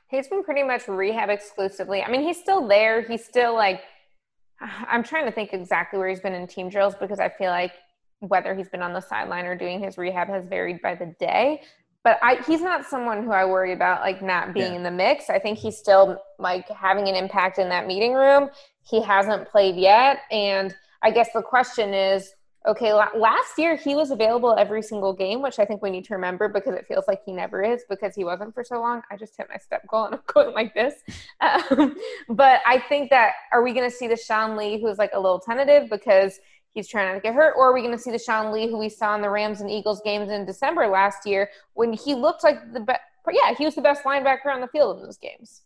He's 0.09 0.27
been 0.27 0.43
pretty 0.43 0.63
much 0.63 0.87
rehab 0.87 1.29
exclusively. 1.29 2.01
I 2.01 2.09
mean, 2.09 2.21
he's 2.21 2.39
still 2.39 2.67
there. 2.67 3.01
He's 3.01 3.25
still 3.25 3.53
like, 3.53 3.81
I'm 4.87 5.03
trying 5.03 5.25
to 5.25 5.31
think 5.31 5.53
exactly 5.53 5.99
where 5.99 6.09
he's 6.09 6.19
been 6.19 6.33
in 6.33 6.47
team 6.47 6.69
drills 6.69 6.95
because 6.95 7.19
I 7.19 7.29
feel 7.29 7.49
like 7.49 7.73
whether 8.19 8.53
he's 8.53 8.69
been 8.69 8.81
on 8.81 8.93
the 8.93 9.01
sideline 9.01 9.45
or 9.45 9.55
doing 9.55 9.81
his 9.81 9.97
rehab 9.97 10.27
has 10.27 10.45
varied 10.45 10.81
by 10.81 10.95
the 10.95 11.15
day. 11.19 11.61
But 12.03 12.17
I, 12.21 12.41
he's 12.47 12.61
not 12.61 12.85
someone 12.85 13.23
who 13.23 13.31
I 13.31 13.45
worry 13.45 13.73
about 13.73 14.01
like 14.01 14.21
not 14.21 14.53
being 14.53 14.71
yeah. 14.71 14.77
in 14.77 14.83
the 14.83 14.91
mix. 14.91 15.29
I 15.29 15.39
think 15.39 15.57
he's 15.57 15.77
still 15.77 16.21
like 16.37 16.67
having 16.69 17.07
an 17.07 17.15
impact 17.15 17.59
in 17.59 17.69
that 17.69 17.87
meeting 17.87 18.13
room. 18.13 18.49
He 18.83 19.01
hasn't 19.01 19.49
played 19.49 19.75
yet, 19.75 20.19
and 20.31 20.73
I 21.03 21.11
guess 21.11 21.29
the 21.33 21.41
question 21.41 21.93
is 21.93 22.33
okay, 22.69 22.93
last 22.93 23.57
year 23.57 23.75
he 23.75 23.95
was 23.95 24.11
available 24.11 24.55
every 24.55 24.83
single 24.83 25.11
game, 25.11 25.41
which 25.41 25.57
I 25.57 25.65
think 25.65 25.81
we 25.81 25.89
need 25.89 26.05
to 26.05 26.13
remember 26.13 26.47
because 26.47 26.75
it 26.75 26.85
feels 26.87 27.05
like 27.07 27.21
he 27.25 27.31
never 27.31 27.63
is 27.63 27.83
because 27.89 28.13
he 28.13 28.23
wasn't 28.23 28.53
for 28.53 28.63
so 28.63 28.79
long. 28.79 29.01
I 29.09 29.17
just 29.17 29.35
hit 29.35 29.47
my 29.49 29.57
step 29.57 29.87
goal 29.87 30.05
and 30.05 30.15
I'm 30.15 30.21
going 30.33 30.53
like 30.53 30.75
this. 30.75 30.93
Um, 31.41 31.97
but 32.29 32.61
I 32.67 32.79
think 32.87 33.09
that 33.09 33.33
are 33.51 33.63
we 33.63 33.73
going 33.73 33.89
to 33.89 33.95
see 33.95 34.07
the 34.07 34.15
Sean 34.15 34.55
Lee 34.55 34.79
who's 34.79 34.99
like 34.99 35.11
a 35.13 35.19
little 35.19 35.39
tentative 35.39 35.89
because 35.89 36.39
he's 36.71 36.87
trying 36.87 37.07
not 37.07 37.15
to 37.15 37.21
get 37.21 37.33
hurt, 37.33 37.55
or 37.57 37.71
are 37.71 37.73
we 37.73 37.81
going 37.81 37.95
to 37.95 38.01
see 38.01 38.11
the 38.11 38.19
Sean 38.19 38.51
Lee 38.53 38.69
who 38.69 38.77
we 38.77 38.87
saw 38.87 39.15
in 39.15 39.21
the 39.21 39.29
Rams 39.29 39.61
and 39.61 39.71
Eagles 39.71 40.01
games 40.05 40.29
in 40.29 40.45
December 40.45 40.87
last 40.87 41.25
year 41.25 41.49
when 41.73 41.91
he 41.91 42.13
looked 42.13 42.43
like 42.43 42.71
the 42.71 42.81
best? 42.81 43.01
Yeah, 43.31 43.53
he 43.55 43.65
was 43.65 43.75
the 43.75 43.81
best 43.81 44.03
linebacker 44.03 44.47
on 44.47 44.61
the 44.61 44.67
field 44.67 44.97
in 44.97 45.03
those 45.03 45.17
games. 45.17 45.61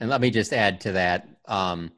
And 0.00 0.10
let 0.10 0.20
me 0.20 0.30
just 0.30 0.52
add 0.52 0.80
to 0.82 0.92
that. 0.92 1.28
Um, 1.46 1.92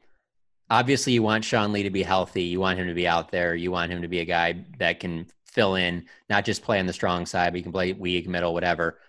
obviously 0.69 1.13
you 1.13 1.23
want 1.23 1.45
Sean 1.45 1.71
Lee 1.71 1.83
to 1.83 1.89
be 1.89 2.03
healthy. 2.03 2.43
You 2.43 2.59
want 2.59 2.79
him 2.79 2.87
to 2.87 2.93
be 2.93 3.07
out 3.07 3.31
there. 3.31 3.55
You 3.55 3.71
want 3.71 3.91
him 3.91 4.01
to 4.01 4.07
be 4.07 4.19
a 4.19 4.25
guy 4.25 4.63
that 4.79 4.99
can 4.99 5.27
fill 5.45 5.75
in, 5.75 6.05
not 6.29 6.45
just 6.45 6.63
play 6.63 6.79
on 6.79 6.85
the 6.85 6.93
strong 6.93 7.25
side, 7.25 7.51
but 7.51 7.57
he 7.57 7.63
can 7.63 7.71
play 7.71 7.93
weak, 7.93 8.27
middle, 8.27 8.53
whatever. 8.53 8.99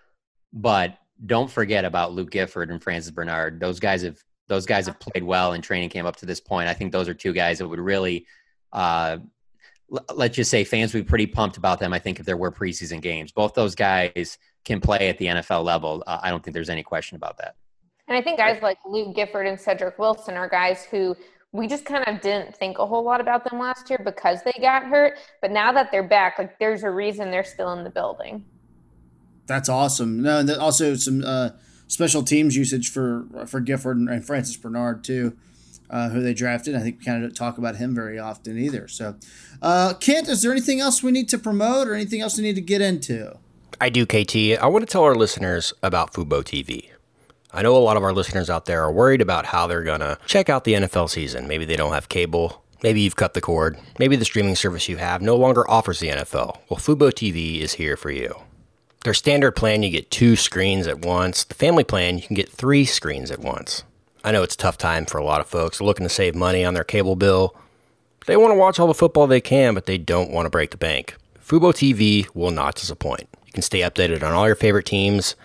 But 0.53 0.97
don't 1.25 1.49
forget 1.49 1.85
about 1.85 2.13
Luke 2.13 2.31
Gifford 2.31 2.69
and 2.69 2.81
Francis 2.81 3.11
Bernard. 3.11 3.59
Those 3.59 3.79
guys 3.79 4.03
have 4.03 4.17
those 4.47 4.65
guys 4.65 4.85
have 4.85 4.97
played 4.99 5.23
well 5.23 5.53
in 5.53 5.61
training 5.61 5.89
camp 5.89 6.07
up 6.07 6.15
to 6.17 6.25
this 6.25 6.39
point. 6.39 6.69
I 6.69 6.73
think 6.73 6.93
those 6.93 7.09
are 7.09 7.13
two 7.13 7.33
guys 7.33 7.57
that 7.57 7.67
would 7.67 7.79
really 7.79 8.25
uh, 8.71 9.17
let's 10.13 10.35
just 10.35 10.51
say 10.51 10.63
fans 10.63 10.93
would 10.93 11.05
be 11.05 11.09
pretty 11.09 11.27
pumped 11.27 11.57
about 11.57 11.79
them. 11.79 11.93
I 11.93 11.99
think 11.99 12.19
if 12.19 12.25
there 12.25 12.37
were 12.37 12.51
preseason 12.51 13.01
games, 13.01 13.31
both 13.31 13.53
those 13.53 13.75
guys 13.75 14.37
can 14.65 14.81
play 14.81 15.09
at 15.09 15.17
the 15.17 15.27
NFL 15.27 15.63
level. 15.63 16.03
Uh, 16.05 16.19
I 16.21 16.29
don't 16.29 16.43
think 16.43 16.53
there's 16.53 16.69
any 16.69 16.83
question 16.83 17.15
about 17.15 17.37
that. 17.37 17.55
And 18.07 18.17
I 18.17 18.21
think 18.21 18.37
guys 18.37 18.61
like 18.61 18.77
Luke 18.85 19.15
Gifford 19.15 19.47
and 19.47 19.59
Cedric 19.59 19.97
Wilson 19.99 20.35
are 20.35 20.47
guys 20.47 20.85
who 20.85 21.15
we 21.51 21.67
just 21.67 21.85
kind 21.85 22.03
of 22.07 22.21
didn't 22.21 22.55
think 22.55 22.77
a 22.77 22.85
whole 22.85 23.03
lot 23.03 23.21
about 23.21 23.49
them 23.49 23.59
last 23.59 23.89
year 23.89 23.99
because 24.03 24.43
they 24.43 24.53
got 24.61 24.83
hurt. 24.83 25.17
But 25.41 25.51
now 25.51 25.71
that 25.71 25.91
they're 25.91 26.07
back, 26.07 26.37
like 26.37 26.59
there's 26.59 26.83
a 26.83 26.91
reason 26.91 27.31
they're 27.31 27.43
still 27.43 27.71
in 27.73 27.83
the 27.83 27.89
building. 27.89 28.45
That's 29.45 29.69
awesome. 29.69 30.21
No, 30.21 30.39
and 30.39 30.49
also 30.51 30.95
some 30.95 31.23
uh, 31.25 31.51
special 31.87 32.23
teams 32.23 32.55
usage 32.55 32.91
for 32.91 33.25
for 33.47 33.59
Gifford 33.59 33.97
and 33.97 34.25
Francis 34.25 34.57
Bernard 34.57 35.03
too, 35.03 35.37
uh, 35.89 36.09
who 36.09 36.21
they 36.21 36.33
drafted. 36.33 36.75
I 36.75 36.79
think 36.81 36.99
we 36.99 37.05
kind 37.05 37.23
of 37.23 37.29
don't 37.29 37.35
talk 37.35 37.57
about 37.57 37.77
him 37.77 37.95
very 37.95 38.19
often 38.19 38.57
either. 38.57 38.89
So, 38.89 39.15
uh, 39.61 39.93
Kent, 39.99 40.27
is 40.27 40.41
there 40.41 40.51
anything 40.51 40.81
else 40.81 41.01
we 41.01 41.11
need 41.11 41.29
to 41.29 41.37
promote 41.37 41.87
or 41.87 41.95
anything 41.95 42.21
else 42.21 42.37
we 42.37 42.43
need 42.43 42.55
to 42.55 42.61
get 42.61 42.81
into? 42.81 43.37
I 43.79 43.89
do, 43.89 44.05
KT. 44.05 44.59
I 44.61 44.67
want 44.67 44.85
to 44.85 44.91
tell 44.91 45.03
our 45.03 45.15
listeners 45.15 45.73
about 45.81 46.11
Fubo 46.11 46.43
TV. 46.43 46.89
I 47.57 47.63
know 47.63 47.75
a 47.75 47.79
lot 47.79 47.97
of 47.97 48.03
our 48.03 48.13
listeners 48.13 48.51
out 48.51 48.65
there 48.65 48.83
are 48.83 48.91
worried 48.91 49.19
about 49.19 49.47
how 49.47 49.65
they're 49.65 49.81
going 49.81 50.01
to 50.01 50.19
check 50.27 50.47
out 50.47 50.63
the 50.63 50.75
NFL 50.75 51.09
season. 51.09 51.47
Maybe 51.47 51.65
they 51.65 51.75
don't 51.75 51.91
have 51.91 52.07
cable. 52.07 52.63
Maybe 52.83 53.01
you've 53.01 53.15
cut 53.15 53.33
the 53.33 53.41
cord. 53.41 53.79
Maybe 53.97 54.15
the 54.15 54.25
streaming 54.25 54.55
service 54.55 54.87
you 54.87 54.97
have 54.97 55.23
no 55.23 55.35
longer 55.35 55.67
offers 55.67 55.99
the 55.99 56.09
NFL. 56.09 56.59
Well, 56.69 56.79
Fubo 56.79 57.09
TV 57.09 57.61
is 57.61 57.73
here 57.73 57.97
for 57.97 58.11
you. 58.11 58.35
Their 59.03 59.15
standard 59.15 59.53
plan, 59.53 59.81
you 59.81 59.89
get 59.89 60.11
two 60.11 60.35
screens 60.35 60.85
at 60.85 61.03
once. 61.03 61.45
The 61.45 61.55
family 61.55 61.83
plan, 61.83 62.17
you 62.19 62.27
can 62.27 62.35
get 62.35 62.47
three 62.47 62.85
screens 62.85 63.31
at 63.31 63.39
once. 63.39 63.83
I 64.23 64.31
know 64.31 64.43
it's 64.43 64.53
a 64.53 64.59
tough 64.59 64.77
time 64.77 65.07
for 65.07 65.17
a 65.17 65.25
lot 65.25 65.41
of 65.41 65.47
folks 65.47 65.81
looking 65.81 66.05
to 66.05 66.13
save 66.13 66.35
money 66.35 66.63
on 66.63 66.75
their 66.75 66.83
cable 66.83 67.15
bill. 67.15 67.55
They 68.27 68.37
want 68.37 68.51
to 68.51 68.59
watch 68.59 68.79
all 68.79 68.85
the 68.85 68.93
football 68.93 69.25
they 69.25 69.41
can, 69.41 69.73
but 69.73 69.87
they 69.87 69.97
don't 69.97 70.29
want 70.29 70.45
to 70.45 70.51
break 70.51 70.69
the 70.69 70.77
bank. 70.77 71.15
Fubo 71.43 71.73
TV 71.73 72.27
will 72.35 72.51
not 72.51 72.75
disappoint. 72.75 73.27
You 73.47 73.53
can 73.53 73.63
stay 73.63 73.79
updated 73.79 74.21
on 74.21 74.33
all 74.33 74.45
your 74.45 74.55
favorite 74.55 74.85
teams 74.85 75.35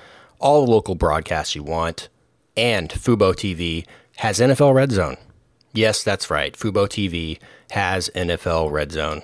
all 0.42 0.64
the 0.64 0.70
local 0.70 0.94
broadcasts 0.94 1.54
you 1.54 1.62
want, 1.62 2.08
and 2.56 2.90
Fubo 2.90 3.32
TV 3.32 3.86
has 4.16 4.40
NFL 4.40 4.74
Red 4.74 4.92
Zone. 4.92 5.16
Yes, 5.72 6.02
that's 6.02 6.30
right. 6.30 6.54
Fubo 6.54 6.86
TV 6.86 7.38
has 7.70 8.10
NFL 8.14 8.70
Red 8.70 8.92
Zone. 8.92 9.22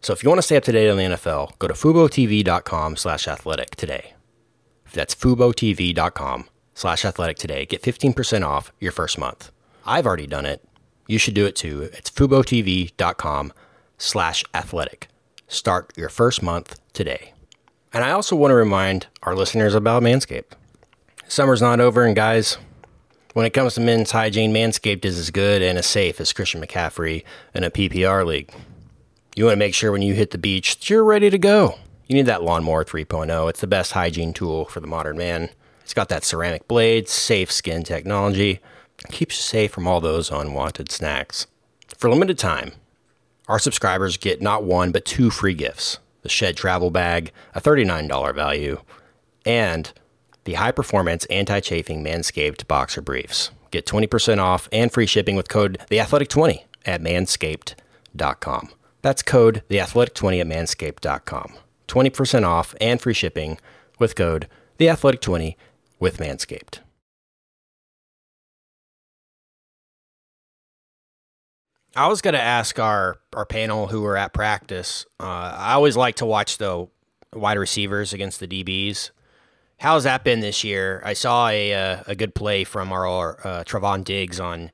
So 0.00 0.12
if 0.12 0.22
you 0.22 0.28
want 0.28 0.38
to 0.38 0.42
stay 0.42 0.56
up 0.56 0.64
to 0.64 0.72
date 0.72 0.90
on 0.90 0.96
the 0.96 1.04
NFL, 1.04 1.58
go 1.58 1.68
to 1.68 1.74
FuboTV.com 1.74 2.96
slash 2.96 3.26
athletic 3.26 3.74
today. 3.74 4.12
That's 4.92 5.14
FuboTV.com 5.14 6.48
slash 6.74 7.04
athletic 7.04 7.38
today. 7.38 7.66
Get 7.66 7.82
15% 7.82 8.46
off 8.46 8.72
your 8.78 8.92
first 8.92 9.18
month. 9.18 9.50
I've 9.86 10.06
already 10.06 10.26
done 10.26 10.46
it. 10.46 10.62
You 11.06 11.18
should 11.18 11.34
do 11.34 11.46
it 11.46 11.56
too. 11.56 11.90
It's 11.94 12.10
FuboTV.com 12.10 13.52
slash 13.96 14.44
athletic. 14.54 15.08
Start 15.48 15.92
your 15.96 16.10
first 16.10 16.42
month 16.42 16.78
today. 16.92 17.32
And 17.92 18.04
I 18.04 18.10
also 18.10 18.36
want 18.36 18.50
to 18.50 18.56
remind 18.56 19.06
our 19.22 19.34
listeners 19.34 19.74
about 19.74 20.02
Manscaped. 20.02 20.52
Summer's 21.26 21.62
not 21.62 21.80
over, 21.80 22.04
and 22.04 22.14
guys, 22.14 22.58
when 23.32 23.46
it 23.46 23.54
comes 23.54 23.74
to 23.74 23.80
men's 23.80 24.10
hygiene, 24.10 24.52
Manscaped 24.52 25.04
is 25.04 25.18
as 25.18 25.30
good 25.30 25.62
and 25.62 25.78
as 25.78 25.86
safe 25.86 26.20
as 26.20 26.32
Christian 26.32 26.60
McCaffrey 26.60 27.24
in 27.54 27.64
a 27.64 27.70
PPR 27.70 28.26
league. 28.26 28.52
You 29.36 29.44
want 29.44 29.54
to 29.54 29.58
make 29.58 29.74
sure 29.74 29.92
when 29.92 30.02
you 30.02 30.14
hit 30.14 30.32
the 30.32 30.38
beach 30.38 30.78
that 30.78 30.90
you're 30.90 31.04
ready 31.04 31.30
to 31.30 31.38
go. 31.38 31.78
You 32.08 32.16
need 32.16 32.26
that 32.26 32.42
Lawnmower 32.42 32.84
3.0. 32.84 33.48
It's 33.48 33.60
the 33.60 33.66
best 33.66 33.92
hygiene 33.92 34.32
tool 34.32 34.64
for 34.66 34.80
the 34.80 34.86
modern 34.86 35.16
man. 35.16 35.50
It's 35.82 35.94
got 35.94 36.08
that 36.08 36.24
ceramic 36.24 36.68
blade, 36.68 37.08
safe 37.08 37.50
skin 37.52 37.84
technology, 37.84 38.60
keeps 39.10 39.38
you 39.38 39.42
safe 39.42 39.70
from 39.70 39.86
all 39.86 40.00
those 40.00 40.30
unwanted 40.30 40.90
snacks. 40.90 41.46
For 41.96 42.10
limited 42.10 42.38
time, 42.38 42.72
our 43.46 43.58
subscribers 43.58 44.16
get 44.16 44.42
not 44.42 44.64
one 44.64 44.92
but 44.92 45.04
two 45.04 45.30
free 45.30 45.54
gifts 45.54 45.98
the 46.28 46.32
Shed 46.32 46.56
Travel 46.58 46.90
Bag, 46.90 47.32
a 47.54 47.60
$39 47.60 48.34
value, 48.34 48.82
and 49.46 49.90
the 50.44 50.54
high 50.54 50.72
performance 50.72 51.24
anti 51.26 51.60
chafing 51.60 52.04
Manscaped 52.04 52.68
Boxer 52.68 53.00
Briefs. 53.00 53.50
Get 53.70 53.86
20% 53.86 54.38
off 54.38 54.68
and 54.70 54.92
free 54.92 55.06
shipping 55.06 55.36
with 55.36 55.48
code 55.48 55.78
TheAthletic20 55.90 56.64
at 56.84 57.02
manscaped.com. 57.02 58.68
That's 59.00 59.22
code 59.22 59.62
TheAthletic20 59.70 60.40
at 60.40 60.46
manscaped.com. 60.46 61.54
20% 61.88 62.44
off 62.44 62.74
and 62.80 63.00
free 63.00 63.14
shipping 63.14 63.58
with 63.98 64.14
code 64.14 64.48
TheAthletic20 64.78 65.56
with 65.98 66.18
Manscaped. 66.18 66.80
I 71.98 72.06
was 72.06 72.22
going 72.22 72.34
to 72.34 72.40
ask 72.40 72.78
our, 72.78 73.18
our 73.32 73.44
panel 73.44 73.88
who 73.88 74.02
were 74.02 74.16
at 74.16 74.32
practice. 74.32 75.04
Uh, 75.18 75.52
I 75.58 75.72
always 75.72 75.96
like 75.96 76.14
to 76.16 76.26
watch 76.26 76.58
the 76.58 76.86
wide 77.34 77.58
receivers 77.58 78.12
against 78.12 78.38
the 78.38 78.46
DBs. 78.46 79.10
How's 79.78 80.04
that 80.04 80.22
been 80.22 80.38
this 80.38 80.62
year? 80.62 81.02
I 81.04 81.14
saw 81.14 81.48
a 81.48 81.74
uh, 81.74 82.02
a 82.06 82.14
good 82.14 82.36
play 82.36 82.62
from 82.62 82.92
our 82.92 83.40
uh, 83.44 83.64
Trevon 83.64 84.04
Diggs 84.04 84.38
on 84.38 84.70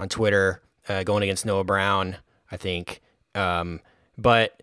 on 0.00 0.08
Twitter 0.08 0.60
uh, 0.88 1.04
going 1.04 1.22
against 1.22 1.46
Noah 1.46 1.62
Brown. 1.62 2.16
I 2.50 2.56
think. 2.56 3.02
Um, 3.36 3.80
but 4.16 4.60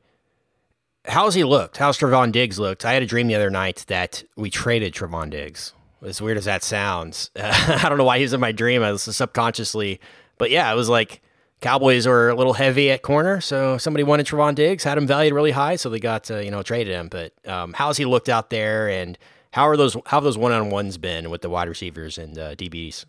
how's 1.06 1.34
he 1.34 1.46
looked? 1.46 1.78
How's 1.78 1.98
Trevon 1.98 2.34
Diggs 2.34 2.60
looked? 2.60 2.84
I 2.84 2.92
had 2.92 3.04
a 3.04 3.08
dream 3.08 3.28
the 3.28 3.36
other 3.36 3.50
night 3.50 3.86
that 3.88 4.22
we 4.36 4.50
traded 4.50 4.94
Trevon 4.94 5.30
Diggs. 5.30 5.74
As 6.04 6.22
weird 6.22 6.38
as 6.38 6.46
that 6.46 6.62
sounds, 6.62 7.32
I 7.40 7.86
don't 7.88 7.98
know 7.98 8.04
why 8.04 8.18
he 8.18 8.24
was 8.24 8.34
in 8.34 8.42
my 8.42 8.52
dream. 8.52 8.84
I 8.84 8.92
was 8.92 9.04
subconsciously, 9.04 10.02
but 10.38 10.52
yeah, 10.52 10.70
it 10.72 10.76
was 10.76 10.90
like 10.90 11.22
Cowboys 11.66 12.06
were 12.06 12.30
a 12.30 12.36
little 12.36 12.54
heavy 12.54 12.92
at 12.92 13.02
corner, 13.02 13.42
so 13.42 13.80
somebody 13.80 14.04
wanted 14.04 14.28
Trevon 14.28 14.54
Diggs, 14.54 14.84
had 14.84 15.00
him 15.00 15.08
valued 15.08 15.34
really 15.34 15.50
high, 15.50 15.78
so 15.78 15.90
they 15.90 16.00
got 16.00 16.30
uh, 16.30 16.38
you 16.38 16.52
know 16.52 16.62
traded 16.62 16.94
him. 16.94 17.08
But 17.08 17.34
um, 17.48 17.74
how's 17.74 17.98
he 17.98 18.06
looked 18.06 18.30
out 18.30 18.52
there, 18.52 18.88
and 18.88 19.18
how 19.50 19.68
are 19.68 19.76
those 19.76 19.96
how 19.96 20.18
have 20.18 20.24
those 20.24 20.38
one 20.38 20.52
on 20.52 20.70
ones 20.70 21.00
been 21.00 21.32
with 21.32 21.42
the 21.42 21.50
wide 21.50 21.68
receivers 21.68 22.20
and 22.20 22.38
uh, 22.38 22.54
DBs? 22.54 23.06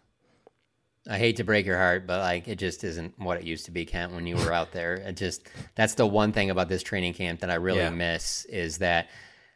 I 1.06 1.18
hate 1.18 1.36
to 1.36 1.44
break 1.44 1.66
your 1.66 1.76
heart, 1.76 2.06
but 2.06 2.20
like 2.20 2.48
it 2.48 2.56
just 2.58 2.82
isn't 2.82 3.18
what 3.18 3.36
it 3.36 3.44
used 3.44 3.66
to 3.66 3.72
be, 3.72 3.84
Kent, 3.84 4.14
when 4.14 4.26
you 4.26 4.36
were 4.36 4.54
out 4.54 4.72
there. 4.72 4.94
It 4.94 5.18
just 5.18 5.46
that's 5.74 5.92
the 5.92 6.06
one 6.06 6.32
thing 6.32 6.48
about 6.48 6.70
this 6.70 6.82
training 6.82 7.12
camp 7.12 7.40
that 7.40 7.50
I 7.50 7.56
really 7.56 7.80
Yeah. 7.80 7.90
miss 7.90 8.46
is 8.46 8.78
that 8.78 9.10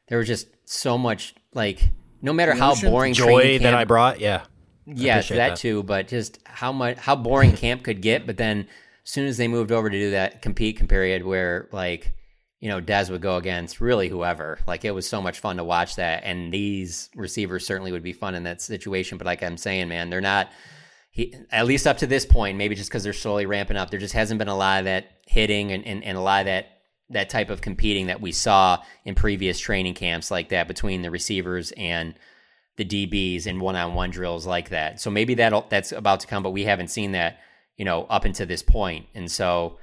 there 0.09 0.18
was 0.18 0.26
just 0.26 0.46
so 0.66 0.98
much 0.98 1.34
like 1.55 1.88
no 2.20 2.34
matter 2.34 2.53
how 2.53 2.74
boring 2.78 3.14
Joy 3.14 3.24
training 3.44 3.62
that 3.62 3.72
I 3.72 3.84
brought, 3.86 4.20
yeah, 4.20 4.42
yeah, 4.84 5.22
that, 5.22 5.36
that. 5.36 5.57
too, 5.57 5.84
but 5.84 6.07
just 6.07 6.38
how 6.44 6.70
much 6.70 6.98
how 6.98 7.16
boring 7.16 7.53
camp 7.57 7.82
could 7.82 8.03
get. 8.03 8.26
But 8.26 8.36
then 8.36 8.68
soon 9.05 9.26
as 9.26 9.36
they 9.36 9.48
moved 9.48 9.72
over 9.72 9.90
to 9.90 9.98
do 9.98 10.11
that 10.12 10.42
compete 10.42 10.88
period 10.88 11.24
where 11.24 11.68
like 11.72 12.12
you 12.61 12.68
know 12.68 12.80
Dez 12.80 13.11
would 13.11 13.22
go 13.22 13.36
against 13.36 13.80
really 13.80 14.09
whoever, 14.09 14.59
like 14.66 14.84
it 14.84 14.92
was 14.92 15.09
so 15.09 15.22
much 15.22 15.40
fun 15.40 15.57
to 15.57 15.64
watch 15.64 15.96
that. 15.96 16.22
And 16.24 16.53
these 16.53 17.11
receivers 17.14 17.66
certainly 17.66 17.92
would 17.92 18.03
be 18.03 18.12
fun 18.12 18.34
in 18.34 18.44
that 18.44 18.61
situation. 18.61 19.18
But 19.18 19.26
like 19.26 19.42
I'm 19.42 19.57
saying, 19.57 19.88
man, 19.88 20.11
they're 20.11 20.20
not. 20.20 20.51
He, 21.12 21.34
at 21.51 21.66
least 21.66 21.88
up 21.88 21.98
to 21.98 22.07
this 22.07 22.24
point, 22.24 22.57
maybe 22.57 22.76
just 22.76 22.88
because 22.88 23.03
they're 23.03 23.12
slowly 23.12 23.44
ramping 23.44 23.76
up, 23.76 23.90
there 23.90 23.98
just 23.98 24.14
hasn't 24.14 24.38
been 24.38 24.46
a 24.46 24.57
lot 24.57 24.78
of 24.78 24.84
that 24.84 25.07
hitting 25.26 25.72
and, 25.72 25.84
and, 25.84 26.05
and 26.05 26.16
a 26.16 26.20
lot 26.20 26.40
of 26.40 26.46
that 26.46 26.66
that 27.11 27.28
type 27.28 27.51
of 27.51 27.61
competing 27.61 28.07
that 28.07 28.20
we 28.20 28.32
saw 28.32 28.78
in 29.05 29.14
previous 29.14 29.59
training 29.59 29.94
camps 29.94 30.30
like 30.30 30.48
that 30.51 30.68
between 30.68 31.03
the 31.03 31.11
receivers 31.11 31.72
and 31.76 32.14
the 32.76 32.84
DBs 32.84 33.46
in 33.46 33.61
one-on-one 33.61 34.11
drills 34.11 34.46
like 34.46 34.70
that. 34.70 35.01
So 35.01 35.11
maybe 35.11 35.34
that 35.34 35.68
that's 35.68 35.92
about 35.92 36.20
to 36.20 36.26
come, 36.26 36.42
but 36.42 36.51
we 36.51 36.64
haven't 36.64 36.88
seen 36.88 37.12
that, 37.12 37.40
you 37.81 37.87
know, 37.87 38.05
up 38.11 38.26
until 38.26 38.47
this 38.47 38.62
point. 38.62 39.07
And 39.14 39.31
so, 39.31 39.78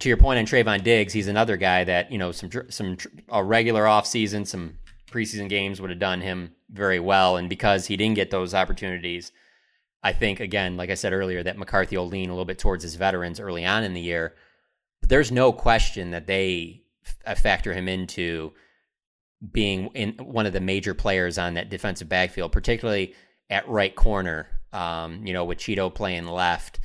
to 0.00 0.08
your 0.08 0.18
point 0.18 0.38
on 0.38 0.44
Trevon 0.44 0.84
Diggs, 0.84 1.14
he's 1.14 1.28
another 1.28 1.56
guy 1.56 1.82
that 1.82 2.12
you 2.12 2.18
know 2.18 2.30
some 2.30 2.50
some 2.68 2.98
a 3.30 3.42
regular 3.42 3.84
offseason, 3.84 4.46
some 4.46 4.76
preseason 5.10 5.48
games 5.48 5.80
would 5.80 5.88
have 5.88 5.98
done 5.98 6.20
him 6.20 6.54
very 6.68 7.00
well. 7.00 7.38
And 7.38 7.48
because 7.48 7.86
he 7.86 7.96
didn't 7.96 8.16
get 8.16 8.30
those 8.30 8.52
opportunities, 8.52 9.32
I 10.02 10.12
think 10.12 10.40
again, 10.40 10.76
like 10.76 10.90
I 10.90 10.94
said 10.94 11.14
earlier, 11.14 11.42
that 11.42 11.56
McCarthy 11.56 11.96
will 11.96 12.06
lean 12.06 12.28
a 12.28 12.34
little 12.34 12.44
bit 12.44 12.58
towards 12.58 12.82
his 12.82 12.96
veterans 12.96 13.40
early 13.40 13.64
on 13.64 13.82
in 13.82 13.94
the 13.94 14.00
year. 14.02 14.34
But 15.00 15.08
there's 15.08 15.32
no 15.32 15.54
question 15.54 16.10
that 16.10 16.26
they 16.26 16.82
f- 17.24 17.40
factor 17.40 17.72
him 17.72 17.88
into 17.88 18.52
being 19.50 19.86
in 19.94 20.12
one 20.18 20.44
of 20.44 20.52
the 20.52 20.60
major 20.60 20.92
players 20.92 21.38
on 21.38 21.54
that 21.54 21.70
defensive 21.70 22.10
backfield, 22.10 22.52
particularly 22.52 23.14
at 23.48 23.66
right 23.66 23.94
corner. 23.96 24.48
Um, 24.74 25.26
you 25.26 25.32
know, 25.32 25.44
with 25.46 25.58
Chido 25.58 25.94
playing 25.94 26.26
left, 26.26 26.78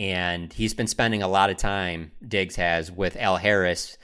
and 0.00 0.50
he's 0.50 0.72
been 0.72 0.86
spending 0.86 1.22
a 1.22 1.28
lot 1.28 1.50
of 1.50 1.58
time. 1.58 2.10
Diggs 2.26 2.56
has 2.56 2.90
with 2.90 3.18
Al 3.18 3.36
Harris. 3.36 3.98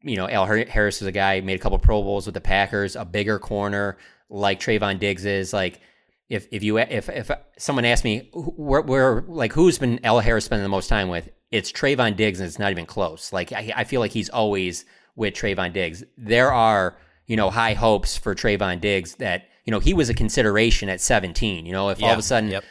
You 0.00 0.16
know, 0.16 0.28
Al 0.28 0.46
Harris 0.46 1.00
was 1.00 1.08
a 1.08 1.12
guy 1.12 1.40
made 1.40 1.56
a 1.56 1.58
couple 1.58 1.76
Pro 1.80 2.00
Bowls 2.00 2.26
with 2.26 2.34
the 2.34 2.40
Packers, 2.40 2.94
a 2.94 3.04
bigger 3.04 3.40
corner 3.40 3.98
like 4.30 4.60
Trevon 4.60 5.00
Diggs 5.00 5.24
is. 5.24 5.52
Like, 5.52 5.80
if 6.28 6.46
if 6.52 6.62
you 6.62 6.78
if 6.78 7.08
if 7.08 7.28
someone 7.58 7.84
asked 7.84 8.04
me 8.04 8.30
where, 8.32 8.82
where 8.82 9.22
like 9.22 9.52
who's 9.52 9.78
been 9.78 9.98
Al 10.04 10.20
Harris 10.20 10.44
spending 10.44 10.62
the 10.62 10.68
most 10.68 10.86
time 10.86 11.08
with, 11.08 11.28
it's 11.50 11.72
Trevon 11.72 12.14
Diggs, 12.14 12.38
and 12.38 12.46
it's 12.46 12.60
not 12.60 12.70
even 12.70 12.86
close. 12.86 13.32
Like, 13.32 13.52
I, 13.52 13.72
I 13.78 13.84
feel 13.84 13.98
like 13.98 14.12
he's 14.12 14.30
always 14.30 14.84
with 15.16 15.34
Trevon 15.34 15.72
Diggs. 15.72 16.04
There 16.16 16.52
are 16.52 16.96
you 17.26 17.34
know 17.34 17.50
high 17.50 17.74
hopes 17.74 18.16
for 18.16 18.36
Trevon 18.36 18.80
Diggs 18.80 19.16
that 19.16 19.48
you 19.64 19.72
know 19.72 19.80
he 19.80 19.92
was 19.92 20.08
a 20.08 20.14
consideration 20.14 20.88
at 20.88 21.00
17. 21.00 21.66
You 21.66 21.72
know, 21.72 21.88
if 21.88 22.00
all 22.00 22.12
of 22.12 22.18
a 22.20 22.22
sudden 22.22 22.50
yep. 22.50 22.64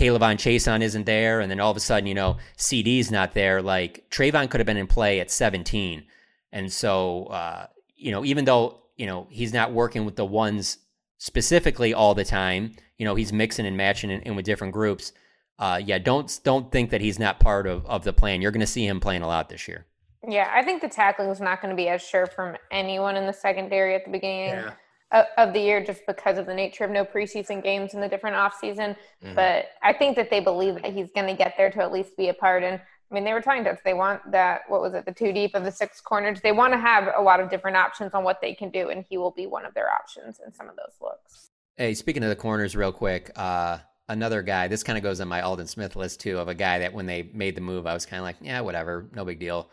K'Lavon 0.00 0.36
Chaisson 0.36 0.80
isn't 0.80 1.04
there, 1.04 1.40
and 1.40 1.50
then 1.50 1.60
all 1.60 1.70
of 1.70 1.76
a 1.76 1.80
sudden, 1.80 2.06
you 2.06 2.14
know, 2.14 2.38
CD's 2.56 3.10
not 3.10 3.34
there. 3.34 3.60
Like 3.60 4.08
Trevon 4.10 4.48
could 4.48 4.58
have 4.58 4.66
been 4.66 4.78
in 4.78 4.86
play 4.86 5.20
at 5.20 5.30
17, 5.30 6.04
and 6.52 6.72
so 6.72 7.26
uh, 7.26 7.66
you 7.96 8.10
know, 8.10 8.24
even 8.24 8.46
though 8.46 8.78
you 8.96 9.06
know 9.06 9.26
he's 9.28 9.52
not 9.52 9.72
working 9.72 10.06
with 10.06 10.16
the 10.16 10.24
ones 10.24 10.78
specifically 11.18 11.92
all 11.92 12.14
the 12.14 12.24
time, 12.24 12.72
you 12.96 13.04
know, 13.04 13.14
he's 13.14 13.30
mixing 13.30 13.66
and 13.66 13.76
matching 13.76 14.10
in, 14.10 14.22
in 14.22 14.36
with 14.36 14.46
different 14.46 14.72
groups. 14.72 15.12
Uh, 15.58 15.78
yeah, 15.84 15.98
don't 15.98 16.40
don't 16.44 16.72
think 16.72 16.88
that 16.88 17.02
he's 17.02 17.18
not 17.18 17.38
part 17.38 17.66
of 17.66 17.84
of 17.84 18.02
the 18.02 18.14
plan. 18.14 18.40
You're 18.40 18.52
going 18.52 18.60
to 18.60 18.66
see 18.66 18.86
him 18.86 19.00
playing 19.00 19.20
a 19.20 19.26
lot 19.26 19.50
this 19.50 19.68
year. 19.68 19.84
Yeah, 20.26 20.50
I 20.50 20.62
think 20.62 20.80
the 20.80 20.88
tackling 20.88 21.28
is 21.28 21.42
not 21.42 21.60
going 21.60 21.70
to 21.70 21.76
be 21.76 21.88
as 21.88 22.00
sure 22.00 22.26
from 22.26 22.56
anyone 22.70 23.16
in 23.16 23.26
the 23.26 23.34
secondary 23.34 23.94
at 23.94 24.06
the 24.06 24.10
beginning 24.10 24.48
Yeah. 24.48 24.72
Of, 25.12 25.52
the 25.52 25.58
year 25.58 25.84
just 25.84 26.06
because 26.06 26.38
of 26.38 26.46
the 26.46 26.54
nature 26.54 26.84
of 26.84 26.90
no 26.92 27.04
preseason 27.04 27.60
games 27.64 27.94
and 27.94 28.02
the 28.02 28.08
different 28.08 28.36
offseason. 28.36 28.96
Mhm. 29.24 29.34
But 29.34 29.70
I 29.82 29.92
think 29.92 30.14
that 30.14 30.30
they 30.30 30.38
believe 30.38 30.76
that 30.76 30.92
he's 30.92 31.10
going 31.10 31.26
to 31.26 31.34
get 31.34 31.54
there 31.56 31.68
to 31.68 31.82
at 31.82 31.90
least 31.90 32.16
be 32.16 32.28
a 32.28 32.34
part. 32.34 32.62
And 32.62 32.80
I 32.80 33.14
mean, 33.14 33.24
they 33.24 33.32
were 33.32 33.40
talking 33.40 33.64
to 33.64 33.70
us. 33.70 33.80
They 33.84 33.92
want 33.92 34.30
that, 34.30 34.60
what 34.68 34.80
was 34.80 34.94
it, 34.94 35.04
the 35.04 35.12
two 35.12 35.32
deep 35.32 35.56
of 35.56 35.64
the 35.64 35.72
six 35.72 36.00
corners. 36.00 36.40
They 36.40 36.52
want 36.52 36.72
to 36.74 36.78
have 36.78 37.12
a 37.16 37.20
lot 37.20 37.40
of 37.40 37.50
different 37.50 37.76
options 37.76 38.14
on 38.14 38.22
what 38.22 38.40
they 38.40 38.54
can 38.54 38.70
do. 38.70 38.90
And 38.90 39.04
he 39.10 39.18
will 39.18 39.32
be 39.32 39.48
one 39.48 39.66
of 39.66 39.74
their 39.74 39.90
options 39.90 40.40
in 40.46 40.54
some 40.54 40.68
of 40.68 40.76
those 40.76 40.94
looks. 41.00 41.50
Hey, 41.76 41.94
speaking 41.94 42.22
of 42.22 42.28
the 42.28 42.36
corners, 42.36 42.76
real 42.76 42.92
quick, 42.92 43.32
uh, 43.34 43.78
another 44.08 44.42
guy. 44.42 44.68
This 44.68 44.84
kind 44.84 44.96
of 44.96 45.02
goes 45.02 45.20
on 45.20 45.26
my 45.26 45.40
Aldon 45.42 45.66
Smith 45.66 45.96
list 45.96 46.20
too, 46.20 46.38
of 46.38 46.46
a 46.46 46.54
guy 46.54 46.78
that 46.80 46.92
when 46.92 47.06
they 47.06 47.30
made 47.32 47.56
the 47.56 47.60
move, 47.60 47.84
I 47.84 47.94
was 47.94 48.06
kind 48.06 48.20
of 48.20 48.24
like, 48.24 48.36
yeah, 48.40 48.60
whatever, 48.60 49.08
no 49.12 49.24
big 49.24 49.40
deal. 49.40 49.70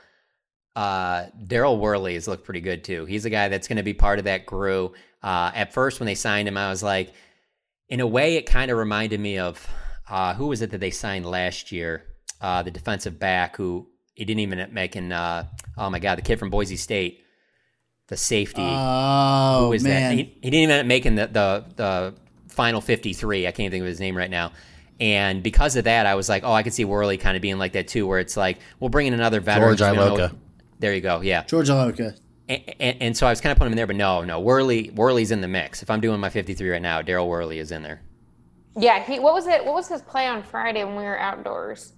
Uh, 0.77 1.31
Daryl 1.43 1.79
Worley 1.79 2.13
has 2.13 2.27
looked 2.27 2.45
pretty 2.45 2.61
good 2.61 2.83
too. 2.83 3.05
He's 3.05 3.25
a 3.25 3.31
guy 3.31 3.47
that's 3.47 3.67
going 3.67 3.77
to 3.77 3.83
be 3.83 3.95
part 3.95 4.19
of 4.19 4.25
that 4.25 4.45
crew. 4.45 4.93
Uh, 5.23 5.49
at 5.55 5.73
first, 5.73 5.99
when 5.99 6.05
they 6.05 6.13
signed 6.13 6.47
him, 6.47 6.55
I 6.55 6.69
was 6.69 6.83
like, 6.83 7.13
in 7.89 7.99
a 7.99 8.05
way, 8.05 8.35
it 8.35 8.43
kind 8.45 8.69
of 8.69 8.77
reminded 8.77 9.19
me 9.19 9.39
of 9.39 9.67
uh, 10.07 10.35
who 10.35 10.45
was 10.45 10.61
it 10.61 10.69
that 10.69 10.77
they 10.79 10.91
signed 10.91 11.25
last 11.25 11.71
year? 11.71 12.03
Uh, 12.39 12.61
the 12.61 12.69
defensive 12.69 13.17
back 13.17 13.55
who 13.57 13.87
he 14.13 14.23
didn't 14.23 14.41
even 14.41 14.59
make 14.59 14.71
making. 14.71 15.11
Uh, 15.11 15.47
oh 15.79 15.89
my 15.89 15.97
god, 15.97 16.19
the 16.19 16.21
kid 16.21 16.37
from 16.37 16.51
Boise 16.51 16.77
State, 16.77 17.23
the 18.07 18.15
safety. 18.15 18.61
Oh 18.63 19.61
Who 19.63 19.69
was 19.69 19.83
man, 19.83 20.15
that? 20.15 20.15
He, 20.15 20.37
he 20.43 20.49
didn't 20.51 20.69
even 20.69 20.87
make 20.87 21.07
in 21.07 21.15
the, 21.15 21.25
the 21.25 21.65
the 21.75 22.13
final 22.49 22.81
53. 22.81 23.47
I 23.47 23.51
can't 23.51 23.71
think 23.71 23.81
of 23.81 23.87
his 23.87 23.99
name 23.99 24.15
right 24.15 24.29
now. 24.29 24.51
And 24.99 25.41
because 25.41 25.75
of 25.75 25.85
that, 25.85 26.05
I 26.05 26.13
was 26.13 26.29
like, 26.29 26.43
oh, 26.43 26.53
I 26.53 26.61
could 26.61 26.73
see 26.73 26.85
Worley 26.85 27.17
kind 27.17 27.35
of 27.35 27.41
being 27.41 27.57
like 27.57 27.73
that 27.73 27.87
too, 27.87 28.05
where 28.05 28.19
it's 28.19 28.37
like, 28.37 28.59
we'll 28.79 28.89
bring 28.89 29.07
in 29.07 29.15
another 29.15 29.39
veteran. 29.39 29.75
George 29.75 29.91
We 29.91 29.95
don't 29.97 30.17
know- 30.17 30.27
Iloka. 30.27 30.35
There 30.79 30.93
you 30.93 31.01
go. 31.01 31.21
Yeah. 31.21 31.43
George 31.43 31.69
Iloka. 31.69 32.17
And, 32.49 32.61
and, 32.79 32.97
and 33.01 33.17
so 33.17 33.27
I 33.27 33.31
was 33.31 33.41
kind 33.41 33.51
of 33.51 33.57
putting 33.57 33.69
him 33.69 33.73
in 33.73 33.77
there, 33.77 33.87
but 33.87 33.95
no, 33.95 34.23
no. 34.23 34.39
Worley 34.39 34.91
Worley's 34.91 35.31
in 35.31 35.41
the 35.41 35.47
mix. 35.47 35.81
If 35.83 35.89
I'm 35.89 35.99
doing 35.99 36.19
my 36.19 36.29
53 36.29 36.69
right 36.69 36.81
now, 36.81 37.01
Daryl 37.01 37.27
Worley 37.27 37.59
is 37.59 37.71
in 37.71 37.83
there. 37.83 38.01
Yeah, 38.77 39.03
he 39.03 39.19
what 39.19 39.33
was 39.33 39.47
it? 39.47 39.65
What 39.65 39.73
was 39.73 39.87
his 39.87 40.01
play 40.01 40.27
on 40.27 40.43
Friday 40.43 40.83
when 40.83 40.95
we 40.95 41.03
were 41.03 41.19
outdoors? 41.19 41.93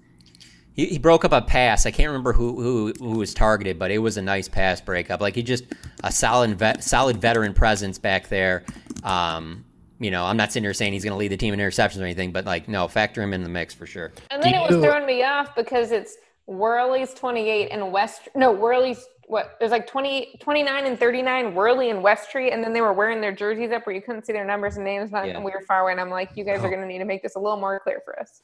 He, 0.73 0.85
he 0.85 0.97
broke 0.97 1.25
up 1.25 1.33
a 1.33 1.41
pass. 1.41 1.85
I 1.85 1.91
can't 1.91 2.07
remember 2.07 2.31
who, 2.33 2.59
who 2.61 2.93
who 2.99 3.17
was 3.19 3.33
targeted, 3.33 3.77
but 3.77 3.91
it 3.91 3.97
was 3.99 4.15
a 4.17 4.21
nice 4.21 4.47
pass 4.47 4.79
breakup. 4.81 5.19
Like 5.21 5.35
he 5.35 5.43
just 5.43 5.65
a 6.03 6.11
solid 6.11 6.57
vet, 6.57 6.83
solid 6.83 7.17
veteran 7.17 7.53
presence 7.53 7.99
back 7.99 8.29
there. 8.29 8.63
Um, 9.03 9.65
you 9.99 10.09
know, 10.09 10.23
I'm 10.23 10.37
not 10.37 10.51
sitting 10.53 10.63
here 10.63 10.73
saying 10.73 10.93
he's 10.93 11.03
going 11.03 11.11
to 11.11 11.17
lead 11.17 11.27
the 11.33 11.37
team 11.37 11.53
in 11.53 11.59
interceptions 11.59 11.99
or 11.99 12.05
anything, 12.05 12.31
but 12.31 12.45
like 12.45 12.67
no, 12.69 12.87
factor 12.87 13.21
him 13.21 13.33
in 13.33 13.43
the 13.43 13.49
mix 13.49 13.73
for 13.73 13.85
sure. 13.85 14.13
And 14.31 14.41
then 14.41 14.53
Do 14.53 14.57
it 14.57 14.61
was 14.61 14.71
you- 14.77 14.81
throwing 14.81 15.05
me 15.05 15.21
off 15.23 15.53
because 15.55 15.91
it's 15.91 16.15
Worley's 16.49 17.13
28 17.13 17.69
and 17.69 17.91
West. 17.91 18.27
No, 18.35 18.51
Worley's 18.51 19.05
what? 19.27 19.55
There's 19.59 19.69
like 19.71 19.85
20, 19.85 20.37
29 20.39 20.85
and 20.87 20.99
39, 20.99 21.53
Worley 21.53 21.91
and 21.91 22.03
Westry. 22.03 22.51
And 22.51 22.63
then 22.63 22.73
they 22.73 22.81
were 22.81 22.91
wearing 22.93 23.21
their 23.21 23.31
jerseys 23.31 23.71
up 23.71 23.85
where 23.85 23.95
you 23.95 24.01
couldn't 24.01 24.25
see 24.25 24.33
their 24.33 24.45
numbers 24.45 24.75
and 24.75 24.83
names. 24.83 25.11
And 25.13 25.27
Yeah. 25.27 25.39
we 25.39 25.51
were 25.51 25.61
far 25.67 25.81
away. 25.81 25.91
And 25.91 26.01
I'm 26.01 26.09
like, 26.09 26.31
you 26.35 26.43
guys 26.43 26.63
are 26.63 26.69
going 26.69 26.81
to 26.81 26.87
need 26.87 26.97
to 26.97 27.05
make 27.05 27.21
this 27.21 27.35
a 27.35 27.39
little 27.39 27.59
more 27.59 27.79
clear 27.79 28.01
for 28.03 28.19
us. 28.19 28.41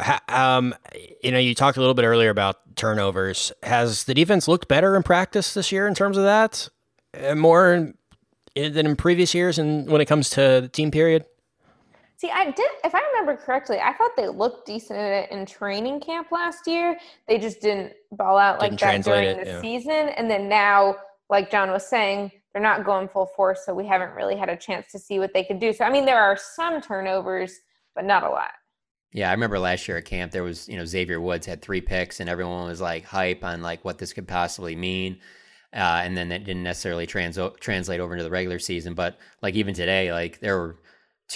Ha- 0.00 0.20
Um, 0.28 0.76
you 1.24 1.32
know, 1.32 1.38
you 1.40 1.56
talked 1.56 1.76
a 1.76 1.80
little 1.80 1.94
bit 1.94 2.04
earlier 2.04 2.30
about 2.30 2.76
turnovers. 2.76 3.50
Has 3.64 4.04
the 4.04 4.14
defense 4.14 4.46
looked 4.46 4.68
better 4.68 4.94
in 4.94 5.02
practice 5.02 5.52
this 5.54 5.72
year 5.72 5.88
in 5.88 5.94
terms 5.96 6.16
of 6.16 6.22
that? 6.22 6.68
More 7.34 7.74
in, 7.74 7.94
than 8.54 8.86
in 8.86 8.94
previous 8.94 9.34
years, 9.34 9.58
and 9.58 9.90
when 9.90 10.00
it 10.00 10.04
comes 10.06 10.30
to 10.30 10.60
the 10.60 10.68
team 10.68 10.92
period. 10.92 11.24
See, 12.18 12.30
I 12.30 12.46
did, 12.46 12.68
if 12.82 12.96
I 12.96 13.00
remember 13.12 13.36
correctly, 13.40 13.78
I 13.78 13.92
thought 13.92 14.10
they 14.16 14.26
looked 14.26 14.66
decent 14.66 14.98
at 14.98 15.24
it 15.24 15.30
in 15.30 15.46
training 15.46 16.00
camp 16.00 16.32
last 16.32 16.66
year. 16.66 16.98
They 17.28 17.38
just 17.38 17.60
didn't 17.60 17.92
ball 18.10 18.36
out 18.36 18.58
like 18.58 18.72
Didn't 18.72 19.04
that 19.04 19.04
during 19.04 19.28
it, 19.28 19.44
the 19.44 19.50
yeah. 19.52 19.60
season. 19.60 20.08
And 20.08 20.28
then 20.28 20.48
now, 20.48 20.96
like 21.30 21.48
John 21.48 21.70
was 21.70 21.86
saying, 21.86 22.32
they're 22.52 22.60
not 22.60 22.84
going 22.84 23.06
full 23.06 23.26
force. 23.26 23.60
So 23.64 23.72
we 23.72 23.86
haven't 23.86 24.16
really 24.16 24.34
had 24.34 24.48
a 24.48 24.56
chance 24.56 24.90
to 24.90 24.98
see 24.98 25.20
what 25.20 25.32
they 25.32 25.44
could 25.44 25.60
do. 25.60 25.72
So, 25.72 25.84
I 25.84 25.90
mean, 25.90 26.06
there 26.06 26.20
are 26.20 26.36
some 26.36 26.80
turnovers, 26.80 27.60
but 27.94 28.04
not 28.04 28.24
a 28.24 28.28
lot. 28.28 28.50
Yeah, 29.12 29.28
I 29.28 29.32
remember 29.32 29.60
last 29.60 29.86
year 29.86 29.98
at 29.98 30.04
camp 30.04 30.32
there 30.32 30.42
was, 30.42 30.68
you 30.68 30.76
know, 30.76 30.84
Xavier 30.84 31.20
Woods 31.20 31.46
had 31.46 31.62
three 31.62 31.80
picks 31.80 32.18
and 32.18 32.28
everyone 32.28 32.66
was 32.66 32.80
like 32.80 33.04
hype 33.04 33.44
on 33.44 33.62
like 33.62 33.84
what 33.84 33.98
this 33.98 34.12
could 34.12 34.26
possibly 34.26 34.74
mean. 34.74 35.20
Uh, 35.72 36.00
and 36.02 36.16
then 36.16 36.30
that 36.30 36.42
didn't 36.42 36.64
necessarily 36.64 37.06
trans- 37.06 37.38
translate 37.60 38.00
over 38.00 38.14
into 38.14 38.24
the 38.24 38.30
regular 38.30 38.58
season. 38.58 38.94
But 38.94 39.20
like 39.40 39.54
even 39.54 39.72
today, 39.72 40.12
like 40.12 40.40
there 40.40 40.58
were 40.58 40.78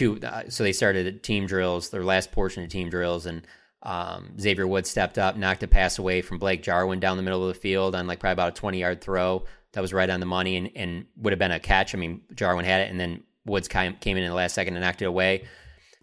uh, 0.01 0.43
so 0.49 0.63
they 0.63 0.73
started 0.73 1.23
team 1.23 1.47
drills, 1.47 1.91
their 1.91 2.05
last 2.05 2.33
portion 2.33 2.63
of 2.63 2.71
team 2.71 2.91
drills, 2.91 3.27
and 3.27 3.47
Um, 3.85 4.39
Xavier 4.39 4.67
Woods 4.67 4.89
stepped 4.89 5.19
up, 5.19 5.37
knocked 5.37 5.65
a 5.65 5.67
pass 5.67 5.99
away 5.99 6.23
from 6.23 6.39
Blake 6.39 6.63
Jarwin 6.63 7.01
down 7.01 7.17
the 7.17 7.23
middle 7.25 7.43
of 7.43 7.49
the 7.53 7.61
field 7.61 7.97
on 7.97 8.07
like 8.07 8.21
probably 8.21 8.35
about 8.35 8.53
a 8.53 8.61
20 8.61 8.79
yard 8.79 9.01
throw 9.01 9.45
that 9.73 9.81
was 9.81 9.93
right 9.93 10.09
on 10.09 10.21
the 10.21 10.27
money 10.27 10.57
and, 10.57 10.71
and 10.77 11.07
would 11.17 11.33
have 11.33 11.39
been 11.41 11.51
a 11.51 11.59
catch. 11.59 11.93
I 11.93 11.99
mean, 11.99 12.21
Jarwin 12.35 12.65
had 12.65 12.83
it, 12.83 12.91
and 12.91 13.01
then 13.01 13.25
Woods 13.45 13.67
came, 13.67 13.95
came 13.97 14.17
in 14.17 14.23
in 14.23 14.29
the 14.29 14.37
last 14.37 14.55
second 14.55 14.77
and 14.77 14.85
knocked 14.85 15.03
it 15.03 15.07
away. 15.07 15.47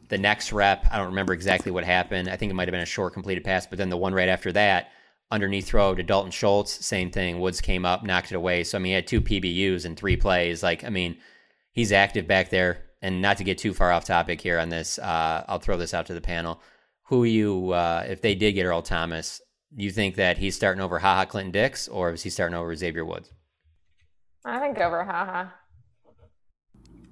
The 0.10 0.18
next 0.18 0.52
rep, 0.52 0.88
I 0.92 0.98
don't 0.98 1.08
remember 1.08 1.34
exactly 1.34 1.72
what 1.72 1.86
happened. 1.86 2.28
I 2.28 2.36
think 2.36 2.50
it 2.50 2.56
might 2.56 2.68
have 2.68 2.74
been 2.74 2.82
a 2.82 2.86
short 2.86 3.14
completed 3.14 3.46
pass, 3.46 3.66
but 3.66 3.78
then 3.78 3.90
the 3.90 3.96
one 3.96 4.14
right 4.14 4.28
after 4.28 4.52
that, 4.52 4.90
underneath 5.32 5.68
throw 5.68 5.96
to 5.96 6.04
Dalton 6.04 6.32
Schultz, 6.32 6.86
same 6.86 7.12
thing. 7.12 7.40
Woods 7.40 7.62
came 7.62 7.86
up, 7.86 8.04
knocked 8.04 8.32
it 8.32 8.36
away. 8.36 8.66
So 8.66 8.78
I 8.78 8.82
mean, 8.82 8.90
he 8.90 8.96
had 8.96 9.08
two 9.08 9.22
PBUs 9.22 9.86
in 9.86 9.96
three 9.96 10.18
plays. 10.18 10.64
Like, 10.64 10.84
I 10.84 10.90
mean, 10.90 11.18
he's 11.72 11.94
active 11.94 12.28
back 12.28 12.50
there. 12.50 12.89
And 13.02 13.22
not 13.22 13.38
to 13.38 13.44
get 13.46 13.58
too 13.58 13.74
far 13.74 13.92
off 13.92 14.04
topic 14.06 14.42
here 14.42 14.60
on 14.60 14.70
this, 14.70 15.00
uh, 15.00 15.46
I'll 15.48 15.60
throw 15.60 15.78
this 15.78 15.94
out 15.94 16.06
to 16.08 16.14
the 16.14 16.20
panel. 16.22 16.62
Who 17.04 17.24
you, 17.24 17.72
uh, 17.72 18.06
if 18.08 18.22
they 18.22 18.36
did 18.36 18.54
get 18.54 18.66
Earl 18.66 18.82
Thomas, 18.82 19.42
you 19.76 19.90
think 19.92 20.16
that 20.16 20.38
he's 20.38 20.56
starting 20.56 20.82
over 20.82 21.00
Ha 21.00 21.16
Ha 21.16 21.26
Clinton-Dix, 21.26 21.88
or 21.88 22.12
is 22.12 22.24
he 22.24 22.30
starting 22.30 22.56
over 22.58 22.76
Xavier 22.76 23.06
Woods? 23.06 23.32
I 24.44 24.60
think 24.60 24.78
over 24.80 25.04
haha. 25.04 25.46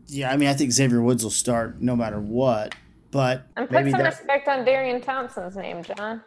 Yeah, 0.07 0.31
I 0.31 0.37
mean, 0.37 0.49
I 0.49 0.53
think 0.53 0.71
Xavier 0.71 1.01
Woods 1.01 1.23
will 1.23 1.31
start 1.31 1.81
no 1.81 1.95
matter 1.95 2.19
what. 2.19 2.75
But 3.11 3.43
And 3.55 3.67
put 3.67 3.73
Maybe 3.75 3.91
some 3.91 3.99
that- 4.01 4.09
respect 4.09 4.47
on 4.47 4.65
Darian 4.65 5.01
Thompson's 5.01 5.55
name, 5.55 5.83
John. 5.83 6.21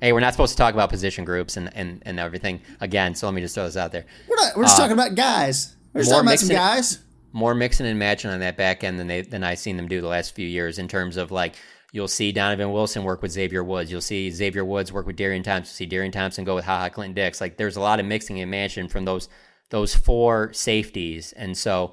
Hey, 0.00 0.12
we're 0.12 0.20
not 0.20 0.34
supposed 0.34 0.52
to 0.52 0.58
talk 0.58 0.74
about 0.74 0.90
position 0.90 1.24
groups 1.24 1.56
and, 1.56 1.74
and, 1.74 2.02
and 2.06 2.20
everything 2.20 2.60
again, 2.80 3.14
so 3.14 3.26
let 3.26 3.34
me 3.34 3.40
just 3.40 3.54
throw 3.54 3.64
this 3.64 3.76
out 3.76 3.92
there. 3.92 4.04
we're 4.28 4.36
not. 4.36 4.56
We're 4.56 4.64
just 4.64 4.76
Uh, 4.76 4.82
talking 4.82 4.92
about 4.92 5.14
guys. 5.14 5.74
We're 5.92 6.02
just 6.02 6.10
talking 6.12 6.26
about 6.28 6.38
some 6.38 6.48
mixing- 6.48 6.56
guys. 6.56 6.98
More 7.32 7.54
mixing 7.54 7.86
and 7.86 7.98
matching 7.98 8.30
on 8.30 8.40
that 8.40 8.56
back 8.56 8.84
end 8.84 8.98
than 8.98 9.06
they 9.06 9.22
than 9.22 9.44
I've 9.44 9.58
seen 9.58 9.76
them 9.76 9.88
do 9.88 10.00
the 10.00 10.08
last 10.08 10.34
few 10.34 10.46
years 10.46 10.78
in 10.78 10.88
terms 10.88 11.16
of 11.16 11.30
like 11.30 11.54
you'll 11.92 12.08
see 12.08 12.32
Donovan 12.32 12.72
Wilson 12.72 13.04
work 13.04 13.22
with 13.22 13.32
Xavier 13.32 13.62
Woods, 13.64 13.90
you'll 13.90 14.00
see 14.00 14.30
Xavier 14.30 14.64
Woods 14.64 14.92
work 14.92 15.06
with 15.06 15.16
Darian 15.16 15.42
Thompson, 15.42 15.70
you'll 15.70 15.76
see 15.76 15.86
Darian 15.86 16.12
Thompson 16.12 16.44
go 16.44 16.54
with 16.54 16.64
Ha 16.64 16.78
Ha 16.78 16.88
Clinton-Dix. 16.88 17.40
Like 17.40 17.56
there's 17.56 17.76
a 17.76 17.80
lot 17.80 18.00
of 18.00 18.06
mixing 18.06 18.40
and 18.40 18.50
matching 18.50 18.88
from 18.88 19.04
those 19.04 19.28
those 19.70 19.94
four 19.94 20.52
safeties, 20.52 21.32
and 21.32 21.56
so 21.56 21.92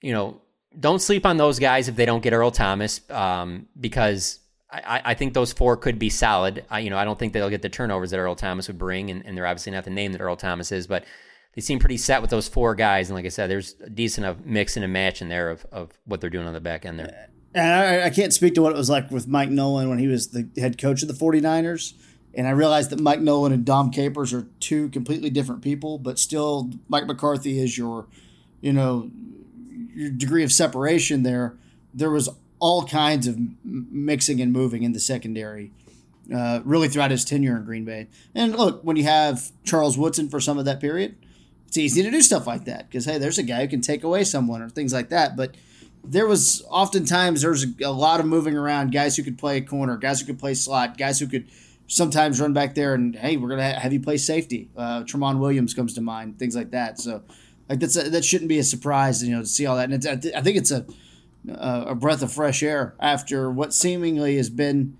you 0.00 0.12
know 0.12 0.40
don't 0.78 1.00
sleep 1.00 1.26
on 1.26 1.36
those 1.36 1.58
guys 1.58 1.88
if 1.88 1.96
they 1.96 2.06
don't 2.06 2.22
get 2.22 2.32
Earl 2.32 2.50
Thomas 2.50 3.00
um, 3.10 3.66
because. 3.78 4.38
I, 4.74 5.02
I 5.04 5.14
think 5.14 5.34
those 5.34 5.52
four 5.52 5.76
could 5.76 5.98
be 5.98 6.08
solid. 6.08 6.64
I, 6.70 6.78
you 6.78 6.88
know, 6.88 6.96
I 6.96 7.04
don't 7.04 7.18
think 7.18 7.34
they'll 7.34 7.50
get 7.50 7.60
the 7.60 7.68
turnovers 7.68 8.10
that 8.12 8.18
Earl 8.18 8.34
Thomas 8.34 8.68
would 8.68 8.78
bring, 8.78 9.10
and, 9.10 9.22
and 9.26 9.36
they're 9.36 9.46
obviously 9.46 9.70
not 9.70 9.84
the 9.84 9.90
name 9.90 10.12
that 10.12 10.22
Earl 10.22 10.34
Thomas 10.34 10.72
is, 10.72 10.86
but 10.86 11.04
they 11.54 11.60
seem 11.60 11.78
pretty 11.78 11.96
set 11.96 12.22
with 12.22 12.30
those 12.30 12.48
four 12.48 12.74
guys. 12.74 13.08
And 13.08 13.16
like 13.16 13.26
I 13.26 13.28
said, 13.28 13.50
there's 13.50 13.76
a 13.82 13.90
decent 13.90 14.26
of 14.26 14.46
mixing 14.46 14.82
and 14.82 14.92
matching 14.92 15.28
there 15.28 15.50
of, 15.50 15.66
of 15.70 15.90
what 16.04 16.20
they're 16.20 16.30
doing 16.30 16.46
on 16.46 16.54
the 16.54 16.60
back 16.60 16.86
end 16.86 16.98
there. 16.98 17.28
And 17.54 17.72
I, 17.72 18.06
I 18.06 18.10
can't 18.10 18.32
speak 18.32 18.54
to 18.54 18.62
what 18.62 18.72
it 18.72 18.78
was 18.78 18.88
like 18.88 19.10
with 19.10 19.28
Mike 19.28 19.50
Nolan 19.50 19.88
when 19.90 19.98
he 19.98 20.06
was 20.06 20.28
the 20.28 20.48
head 20.58 20.78
coach 20.78 21.02
of 21.02 21.08
the 21.08 21.14
49ers. 21.14 21.92
And 22.34 22.46
I 22.46 22.50
realized 22.52 22.88
that 22.90 23.00
Mike 23.00 23.20
Nolan 23.20 23.52
and 23.52 23.64
Dom 23.64 23.90
Capers 23.90 24.32
are 24.32 24.46
two 24.58 24.88
completely 24.88 25.28
different 25.28 25.60
people, 25.60 25.98
but 25.98 26.18
still, 26.18 26.70
Mike 26.88 27.06
McCarthy 27.06 27.58
is 27.58 27.76
your, 27.76 28.06
you 28.62 28.72
know, 28.72 29.10
your 29.94 30.10
degree 30.10 30.42
of 30.42 30.50
separation 30.50 31.24
there. 31.24 31.58
There 31.92 32.10
was 32.10 32.30
all 32.58 32.86
kinds 32.86 33.26
of 33.26 33.36
mixing 33.64 34.40
and 34.40 34.50
moving 34.50 34.82
in 34.82 34.92
the 34.92 35.00
secondary, 35.00 35.72
uh, 36.34 36.60
really 36.64 36.88
throughout 36.88 37.10
his 37.10 37.24
tenure 37.24 37.56
in 37.58 37.64
Green 37.64 37.84
Bay. 37.84 38.08
And 38.34 38.56
look, 38.56 38.82
when 38.82 38.96
you 38.96 39.04
have 39.04 39.50
Charles 39.64 39.98
Woodson 39.98 40.30
for 40.30 40.40
some 40.40 40.58
of 40.58 40.64
that 40.64 40.80
period, 40.80 41.16
it's 41.72 41.78
easy 41.78 42.02
to 42.02 42.10
do 42.10 42.20
stuff 42.20 42.46
like 42.46 42.66
that 42.66 42.86
because 42.86 43.06
hey, 43.06 43.16
there's 43.16 43.38
a 43.38 43.42
guy 43.42 43.62
who 43.62 43.68
can 43.68 43.80
take 43.80 44.04
away 44.04 44.24
someone 44.24 44.60
or 44.60 44.68
things 44.68 44.92
like 44.92 45.08
that. 45.08 45.38
But 45.38 45.54
there 46.04 46.26
was 46.26 46.62
oftentimes 46.68 47.40
there's 47.40 47.64
a, 47.82 47.90
lot 47.90 48.20
of 48.20 48.26
moving 48.26 48.54
around, 48.54 48.92
guys 48.92 49.16
who 49.16 49.22
could 49.22 49.38
play 49.38 49.56
a 49.56 49.62
corner, 49.62 49.96
guys 49.96 50.20
who 50.20 50.26
could 50.26 50.38
play 50.38 50.52
slot, 50.52 50.98
guys 50.98 51.18
who 51.18 51.26
could 51.26 51.48
sometimes 51.86 52.42
run 52.42 52.52
back 52.52 52.74
there 52.74 52.92
and 52.92 53.16
hey, 53.16 53.38
we're 53.38 53.48
gonna 53.48 53.72
have 53.72 53.90
you 53.90 54.00
play 54.00 54.18
safety. 54.18 54.68
Uh, 54.76 55.04
Tramon 55.04 55.38
Williams 55.38 55.72
comes 55.72 55.94
to 55.94 56.02
mind, 56.02 56.38
things 56.38 56.54
like 56.54 56.72
that. 56.72 57.00
So 57.00 57.22
like 57.70 57.80
that's 57.80 57.96
a, 57.96 58.10
that 58.10 58.22
shouldn't 58.22 58.50
be 58.50 58.58
a 58.58 58.64
surprise, 58.64 59.24
you 59.24 59.34
know, 59.34 59.40
to 59.40 59.46
see 59.46 59.64
all 59.64 59.76
that. 59.76 59.90
And 59.90 60.06
I, 60.06 60.38
I 60.38 60.42
think 60.42 60.58
it's 60.58 60.70
a 60.70 60.84
a 61.48 61.84
a 61.86 61.94
breath 61.94 62.20
of 62.20 62.30
fresh 62.30 62.62
air 62.62 62.94
after 63.00 63.50
what 63.50 63.72
seemingly 63.72 64.36
has 64.36 64.50
been 64.50 64.98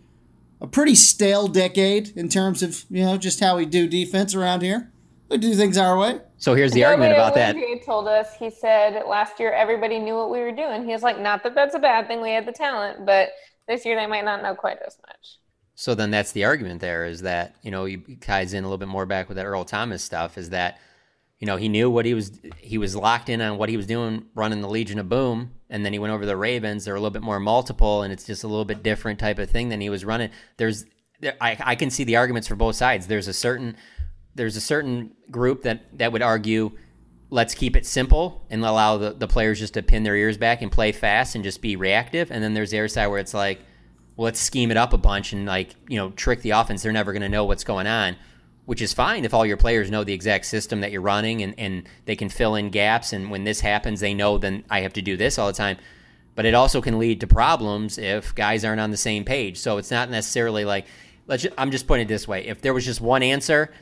a 0.58 0.66
pretty 0.66 0.94
stale 0.94 1.48
decade 1.48 2.16
in 2.16 2.30
terms 2.30 2.62
of 2.62 2.86
you 2.88 3.04
know 3.04 3.18
just 3.18 3.40
how 3.40 3.58
we 3.58 3.66
do 3.66 3.86
defense 3.86 4.34
around 4.34 4.62
here. 4.62 4.90
We 5.28 5.36
do 5.36 5.54
things 5.54 5.76
our 5.76 5.98
way. 5.98 6.20
So 6.43 6.55
here's 6.55 6.72
the 6.72 6.80
Joe 6.80 6.88
argument 6.88 7.12
about 7.12 7.36
that. 7.36 7.55
Told 7.86 8.09
us 8.09 8.34
he 8.36 8.51
said 8.51 9.05
last 9.07 9.38
year 9.38 9.53
everybody 9.53 10.01
knew 10.01 10.16
what 10.16 10.28
we 10.28 10.40
were 10.40 10.51
doing. 10.51 10.84
He 10.84 10.90
was 10.90 11.05
like, 11.05 11.20
not 11.20 11.45
that 11.45 11.55
that's 11.55 11.76
a 11.76 11.78
bad 11.78 12.09
thing. 12.09 12.20
We 12.20 12.30
had 12.30 12.47
the 12.47 12.53
talent, 12.53 13.07
but 13.07 13.28
this 13.68 13.86
year 13.86 13.95
they 13.95 14.09
might 14.09 14.24
not 14.24 14.43
know 14.43 14.53
quite 14.57 14.78
as 14.84 14.99
much. 15.07 15.38
So 15.76 15.95
then 15.95 16.11
that's 16.11 16.32
the 16.32 16.45
argument 16.45 16.80
there 16.80 17.05
is 17.05 17.22
that, 17.22 17.55
you 17.62 17.70
know, 17.70 17.84
he 17.84 17.99
ties 18.20 18.55
in 18.55 18.64
a 18.64 18.66
little 18.66 18.78
bit 18.78 18.88
more 18.88 19.07
back 19.07 19.28
with 19.28 19.36
that 19.36 19.47
Earl 19.47 19.64
Thomas 19.64 20.03
stuff 20.03 20.36
is 20.36 20.51
that, 20.51 20.80
you 21.38 21.47
know, 21.47 21.57
he 21.57 21.68
knew 21.68 21.88
what 21.88 22.07
he 22.07 22.14
was, 22.14 22.40
he 22.59 22.76
was 22.76 22.97
locked 22.97 23.28
in 23.28 23.40
on 23.40 23.57
what 23.57 23.68
he 23.68 23.76
was 23.76 23.86
doing 23.86 24.24
running 24.34 24.62
the 24.62 24.68
Legion 24.68 24.99
of 24.99 25.09
Boom. 25.09 25.53
And 25.70 25.86
then 25.86 25.93
he 25.93 26.01
went 26.01 26.12
over 26.12 26.26
the 26.26 26.36
Ravens. 26.36 26.84
They're 26.84 26.97
a 26.97 27.01
little 27.01 27.11
bit 27.12 27.22
more 27.22 27.38
multiple 27.38 28.03
and 28.03 28.12
it's 28.12 28.24
just 28.24 28.43
a 28.43 28.49
little 28.49 28.64
bit 28.64 28.82
different 28.82 29.20
type 29.20 29.38
of 29.38 29.49
thing 29.49 29.68
than 29.68 29.80
he 29.80 29.90
was 29.90 30.05
running. 30.05 30.30
There's, 30.57 30.86
I, 31.40 31.57
I 31.61 31.76
can 31.76 31.90
see 31.90 32.03
the 32.03 32.16
arguments 32.16 32.49
for 32.49 32.57
both 32.57 32.74
sides. 32.74 33.07
There's 33.07 33.28
a 33.28 33.32
certain, 33.32 33.76
there's 34.34 34.56
a 34.56 34.60
certain 34.60 35.12
group 35.30 35.62
that, 35.62 35.98
that 35.98 36.12
would 36.12 36.22
argue, 36.22 36.72
let's 37.30 37.54
keep 37.54 37.76
it 37.76 37.86
simple 37.86 38.46
and 38.50 38.64
allow 38.64 38.98
the, 38.98 39.10
the 39.12 39.26
players 39.26 39.58
just 39.58 39.74
to 39.74 39.82
pin 39.82 40.02
their 40.02 40.16
ears 40.16 40.36
back 40.36 40.62
and 40.62 40.70
play 40.70 40.92
fast 40.92 41.34
and 41.34 41.42
just 41.42 41.62
be 41.62 41.76
reactive. 41.76 42.30
And 42.30 42.42
then 42.42 42.54
there's 42.54 42.70
the 42.70 42.78
other 42.78 42.88
side 42.88 43.06
where 43.06 43.18
it's 43.18 43.34
like, 43.34 43.60
well, 44.16 44.26
let's 44.26 44.40
scheme 44.40 44.70
it 44.70 44.76
up 44.76 44.92
a 44.92 44.98
bunch 44.98 45.32
and 45.32 45.46
like 45.46 45.74
you 45.88 45.96
know 45.96 46.10
trick 46.10 46.42
the 46.42 46.50
offense. 46.50 46.82
They're 46.82 46.92
never 46.92 47.12
going 47.12 47.22
to 47.22 47.28
know 47.28 47.44
what's 47.44 47.64
going 47.64 47.86
on, 47.86 48.16
which 48.66 48.82
is 48.82 48.92
fine 48.92 49.24
if 49.24 49.32
all 49.32 49.46
your 49.46 49.56
players 49.56 49.90
know 49.90 50.04
the 50.04 50.12
exact 50.12 50.46
system 50.46 50.80
that 50.80 50.92
you're 50.92 51.00
running 51.00 51.42
and 51.42 51.54
and 51.58 51.88
they 52.04 52.16
can 52.16 52.28
fill 52.28 52.54
in 52.54 52.70
gaps. 52.70 53.12
And 53.12 53.30
when 53.30 53.44
this 53.44 53.60
happens, 53.60 54.00
they 54.00 54.14
know 54.14 54.38
then 54.38 54.64
I 54.68 54.80
have 54.80 54.92
to 54.94 55.02
do 55.02 55.16
this 55.16 55.38
all 55.38 55.46
the 55.46 55.52
time. 55.52 55.78
But 56.34 56.46
it 56.46 56.54
also 56.54 56.80
can 56.80 56.98
lead 56.98 57.20
to 57.20 57.26
problems 57.26 57.98
if 57.98 58.34
guys 58.34 58.64
aren't 58.64 58.80
on 58.80 58.90
the 58.90 58.96
same 58.96 59.24
page. 59.24 59.58
So 59.58 59.78
it's 59.78 59.90
not 59.90 60.10
necessarily 60.10 60.64
like 60.64 60.86
let's. 61.26 61.42
Just, 61.42 61.54
I'm 61.58 61.70
just 61.70 61.86
putting 61.86 62.06
it 62.06 62.08
this 62.08 62.28
way: 62.28 62.46
if 62.46 62.60
there 62.60 62.74
was 62.74 62.84
just 62.84 63.00
one 63.00 63.22
answer, 63.22 63.72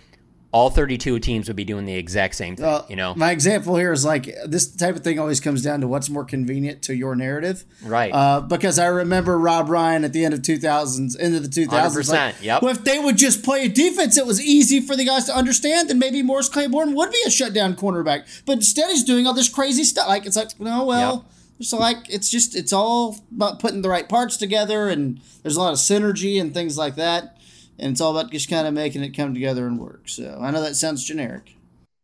all 0.53 0.69
32 0.69 1.21
teams 1.21 1.47
would 1.47 1.57
be 1.57 1.65
doing 1.65 1.85
the 1.85 1.95
exact 1.95 2.35
same 2.35 2.57
thing. 2.57 2.65
Uh, 2.65 2.85
you 2.89 2.97
know, 2.97 3.15
my 3.15 3.31
example 3.31 3.77
here 3.77 3.93
is 3.93 4.05
like 4.05 4.29
this 4.47 4.75
type 4.75 4.97
of 4.97 5.05
thing 5.05 5.19
always 5.19 5.39
comes 5.41 5.63
down 5.63 5.81
to 5.81 5.87
what's 5.87 6.11
more 6.11 6.25
convenient 6.25 6.83
to 6.83 6.95
your 6.95 7.15
narrative, 7.15 7.65
right? 7.85 8.13
Uh, 8.13 8.41
because 8.41 8.79
I 8.79 8.87
remember 8.87 9.39
Rob 9.39 9.69
Ryan 9.69 10.05
at 10.05 10.13
the 10.13 10.25
end 10.25 10.35
of 10.35 10.41
2000s, 10.41 11.17
end 11.21 11.37
of 11.37 11.43
the 11.43 11.49
2000s, 11.49 12.09
like, 12.09 12.35
100%, 12.37 12.43
yep. 12.43 12.63
well, 12.63 12.73
if 12.73 12.83
they 12.83 12.99
would 12.99 13.17
just 13.17 13.45
play 13.45 13.67
a 13.67 13.69
defense 13.69 14.19
it 14.19 14.27
was 14.27 14.41
easy 14.41 14.81
for 14.81 14.97
the 14.97 15.05
guys 15.05 15.25
to 15.27 15.37
understand, 15.37 15.89
then 15.89 15.99
maybe 15.99 16.23
Morris 16.23 16.49
Claiborne 16.49 16.95
would 16.95 17.13
be 17.13 17.23
a 17.27 17.31
shutdown 17.31 17.75
cornerback. 17.75 18.43
But 18.45 18.55
instead, 18.55 18.91
he's 18.91 19.05
doing 19.05 19.27
all 19.27 19.35
this 19.35 19.49
crazy 19.49 19.85
stuff. 19.85 20.09
Like 20.09 20.27
it's 20.27 20.37
like, 20.37 20.59
no, 20.59 20.85
well. 20.85 21.27
So 21.61 21.77
like 21.77 22.09
it's 22.09 22.31
just 22.31 22.57
it's 22.57 22.73
all 22.73 23.19
about 23.35 23.61
putting 23.61 23.83
the 23.83 23.89
right 23.89 24.09
parts 24.09 24.37
together, 24.39 24.89
and 24.89 25.21
there's 25.43 25.57
a 25.57 25.61
lot 25.61 25.73
of 25.73 25.79
synergy 25.79 26.41
and 26.41 26.55
things 26.55 26.79
like 26.79 26.97
that, 26.97 27.37
and 27.81 27.93
it's 27.93 28.01
all 28.01 28.17
about 28.17 28.31
just 28.31 28.49
kind 28.49 28.67
of 28.67 28.75
making 28.75 29.03
it 29.03 29.11
come 29.17 29.35
together 29.35 29.67
and 29.67 29.79
work. 29.79 30.09
So 30.09 30.39
I 30.41 30.51
know 30.51 30.61
that 30.63 30.77
sounds 30.77 31.05
generic. 31.05 31.57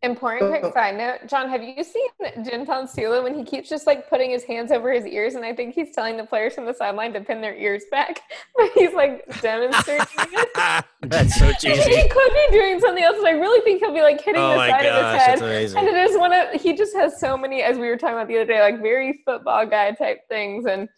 Important 0.03 0.51
quick 0.61 0.73
side 0.75 0.97
note, 0.97 1.27
John, 1.27 1.49
have 1.49 1.63
you 1.63 1.83
seen 1.83 2.07
Jim 2.45 2.65
Tomsula 2.67 3.25
when 3.25 3.35
he 3.35 3.43
keeps 3.43 3.69
just 3.69 3.87
like 3.87 4.09
putting 4.09 4.31
his 4.31 4.45
hands 4.45 4.71
over 4.71 4.93
his 4.93 5.05
ears 5.07 5.35
and 5.35 5.45
I 5.45 5.53
think 5.55 5.75
he's 5.75 5.93
telling 5.95 6.17
the 6.17 6.25
players 6.25 6.55
from 6.55 6.67
the 6.67 6.75
sideline 6.75 7.13
to 7.15 7.21
pin 7.23 7.41
their 7.41 7.57
ears 7.57 7.83
back, 7.91 8.21
but 8.57 8.69
he's 8.75 8.93
like 8.93 9.25
demonstrating 9.41 10.07
it. 10.19 10.85
That's 11.03 11.37
so 11.39 11.51
cheesy. 11.61 11.91
he 11.97 12.09
could 12.09 12.33
be 12.33 12.47
doing 12.53 12.79
something 12.79 13.03
else, 13.03 13.17
but 13.21 13.27
I 13.27 13.33
really 13.33 13.63
think 13.65 13.81
he'll 13.81 13.95
be 13.95 14.03
like 14.03 14.21
hitting 14.21 14.41
Oh 14.41 14.51
the 14.51 14.57
my 14.57 14.71
side 14.71 14.87
of 14.87 14.95
his 14.95 15.03
head. 15.23 15.29
that's 15.31 15.41
amazing. 15.41 15.79
And 15.79 15.89
it 15.89 16.11
is 16.11 16.19
one 16.19 16.33
of 16.33 16.61
he 16.61 16.77
just 16.77 16.95
has 16.95 17.19
so 17.19 17.37
many, 17.37 17.63
as 17.63 17.79
we 17.79 17.89
were 17.89 17.97
talking 17.97 18.17
about 18.17 18.29
the 18.29 18.37
other 18.37 18.47
day, 18.53 18.61
like 18.61 18.81
very 18.83 19.23
football 19.25 19.67
guy 19.67 19.91
type 19.93 20.19
things, 20.29 20.67
and 20.67 20.89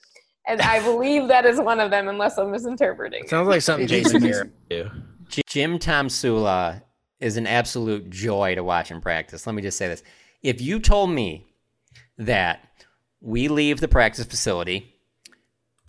and 0.48 0.60
I 0.62 0.82
believe 0.82 1.28
that 1.28 1.44
is 1.44 1.60
one 1.60 1.78
of 1.78 1.90
them, 1.90 2.08
unless 2.08 2.38
I'm 2.38 2.50
misinterpreting. 2.50 3.24
it. 3.24 3.30
Sounds 3.30 3.48
like 3.48 3.62
something 3.62 3.86
Jason 3.86 4.22
Garrett 4.22 4.46
would 4.46 4.68
do. 4.68 4.90
Jim 5.46 5.78
Tomsula 5.78 6.82
is 7.20 7.36
an 7.36 7.46
absolute 7.46 8.08
joy 8.10 8.54
to 8.54 8.64
watch 8.64 8.90
in 8.90 9.00
practice. 9.00 9.46
Let 9.46 9.54
me 9.54 9.62
just 9.62 9.76
say 9.76 9.88
this. 9.88 10.02
If 10.42 10.60
you 10.60 10.80
told 10.80 11.10
me 11.10 11.46
that 12.16 12.66
we 13.20 13.48
leave 13.48 13.80
the 13.80 13.88
practice 13.88 14.24
facility, 14.24 14.94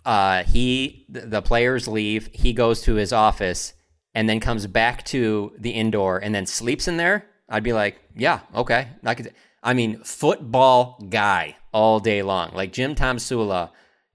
uh, 0.04 0.44
he 0.44 1.06
the, 1.08 1.20
the 1.20 1.42
players 1.42 1.88
leave, 1.88 2.28
he 2.32 2.52
goes 2.52 2.82
to 2.82 2.94
his 2.94 3.12
office 3.12 3.74
and 4.14 4.28
then 4.28 4.40
comes 4.40 4.66
back 4.66 5.04
to 5.06 5.52
the 5.58 5.70
indoor 5.70 6.18
and 6.18 6.34
then 6.34 6.46
sleeps 6.46 6.88
in 6.88 6.96
there, 6.96 7.26
I'd 7.48 7.62
be 7.62 7.72
like, 7.72 8.00
yeah, 8.16 8.40
okay. 8.54 8.88
I 9.04 9.14
could 9.14 9.32
I 9.62 9.74
mean, 9.74 10.02
football 10.02 11.04
guy 11.08 11.56
all 11.72 12.00
day 12.00 12.22
long. 12.22 12.52
Like 12.54 12.72
Jim 12.72 12.94
Tomsula, 12.94 13.70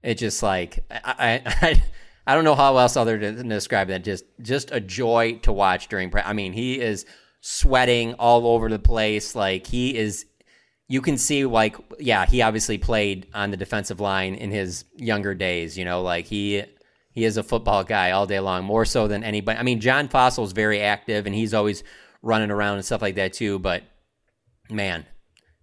it 0.06 0.18
just 0.18 0.42
like 0.42 0.78
I 0.90 1.42
I, 1.44 1.82
I 2.26 2.34
don't 2.34 2.44
know 2.44 2.54
how 2.54 2.78
else 2.78 2.96
other 2.96 3.18
to 3.18 3.42
describe 3.42 3.88
that. 3.88 4.04
Just 4.04 4.24
just 4.40 4.70
a 4.70 4.80
joy 4.80 5.38
to 5.42 5.52
watch 5.52 5.88
during 5.88 6.10
practice. 6.10 6.30
I 6.30 6.32
mean, 6.32 6.52
he 6.52 6.80
is 6.80 7.04
sweating 7.40 8.14
all 8.14 8.46
over 8.46 8.68
the 8.68 8.78
place. 8.78 9.34
Like 9.34 9.66
he 9.66 9.96
is 9.96 10.24
you 10.88 11.02
can 11.02 11.18
see 11.18 11.44
like 11.44 11.76
yeah, 11.98 12.24
he 12.24 12.40
obviously 12.40 12.78
played 12.78 13.26
on 13.34 13.50
the 13.50 13.56
defensive 13.56 14.00
line 14.00 14.36
in 14.36 14.52
his 14.52 14.84
younger 14.94 15.34
days, 15.34 15.76
you 15.76 15.84
know, 15.84 16.02
like 16.02 16.26
he 16.26 16.62
he 17.10 17.24
is 17.24 17.36
a 17.36 17.42
football 17.42 17.82
guy 17.82 18.12
all 18.12 18.26
day 18.26 18.38
long, 18.38 18.64
more 18.64 18.84
so 18.84 19.08
than 19.08 19.24
anybody. 19.24 19.58
I 19.58 19.64
mean, 19.64 19.80
John 19.80 20.06
Fassel's 20.06 20.52
very 20.52 20.80
active 20.80 21.26
and 21.26 21.34
he's 21.34 21.52
always 21.52 21.82
running 22.22 22.50
around 22.52 22.76
and 22.76 22.84
stuff 22.84 23.02
like 23.02 23.16
that 23.16 23.32
too. 23.32 23.58
But 23.58 23.82
man, 24.70 25.04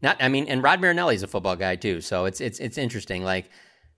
not 0.02 0.18
I 0.20 0.28
mean, 0.28 0.48
and 0.50 0.62
Rod 0.62 0.82
Marinelli 0.82 1.16
is 1.16 1.24
a 1.24 1.28
football 1.28 1.56
guy 1.56 1.78
too, 1.78 2.02
so 2.02 2.26
it's 2.26 2.41
it's 2.41 2.60
it's 2.60 2.78
interesting. 2.78 3.24
Like, 3.24 3.50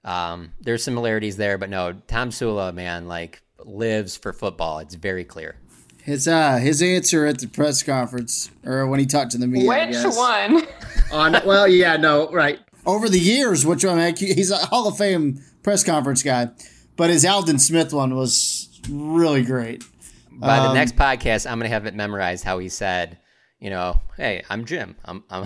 um, 0.06 0.54
there's 0.62 0.84
similarities 0.84 1.36
there, 1.36 1.58
but 1.58 1.70
no, 1.70 1.94
Tomsula, 2.08 2.74
man, 2.74 3.08
like 3.10 3.42
lives 3.60 4.16
for 4.16 4.32
football. 4.32 4.80
It's 4.80 4.96
very 4.96 5.26
clear. 5.26 5.58
His 6.04 6.28
uh 6.28 6.58
his 6.58 6.84
answer 6.84 7.26
at 7.26 7.40
the 7.40 7.48
press 7.48 7.82
conference 7.82 8.52
or 8.64 8.86
when 8.86 9.00
he 9.00 9.08
talked 9.08 9.32
to 9.32 9.40
the 9.40 9.48
media. 9.48 9.72
I 9.72 9.86
Which 9.88 9.94
guess. 9.96 10.16
one? 10.16 10.64
On 11.12 11.32
well, 11.48 11.68
yeah, 11.68 11.98
no, 11.98 12.30
right. 12.32 12.60
Over 12.86 13.10
the 13.10 13.20
years, 13.20 13.66
which 13.66 13.84
I 13.84 13.96
mean, 13.96 14.16
he's 14.16 14.52
a 14.52 14.58
Hall 14.58 14.88
of 14.88 14.98
Fame 15.00 15.42
press 15.64 15.84
conference 15.84 16.22
guy, 16.22 16.50
but 16.96 17.10
his 17.10 17.26
Aldon 17.26 17.58
Smith 17.58 17.92
one 17.92 18.16
was 18.16 18.70
really 18.88 19.42
great. 19.44 19.84
By 20.32 20.60
the 20.60 20.68
Um, 20.68 20.76
next 20.76 20.96
podcast, 20.96 21.50
I'm 21.50 21.58
gonna 21.58 21.70
have 21.70 21.88
it 21.88 21.96
memorized 21.96 22.44
how 22.44 22.60
he 22.60 22.70
said, 22.70 23.18
you 23.60 23.72
know, 23.72 24.00
hey, 24.16 24.44
I'm 24.48 24.66
Jim. 24.66 24.96
I'm 25.06 25.24
I'm 25.32 25.46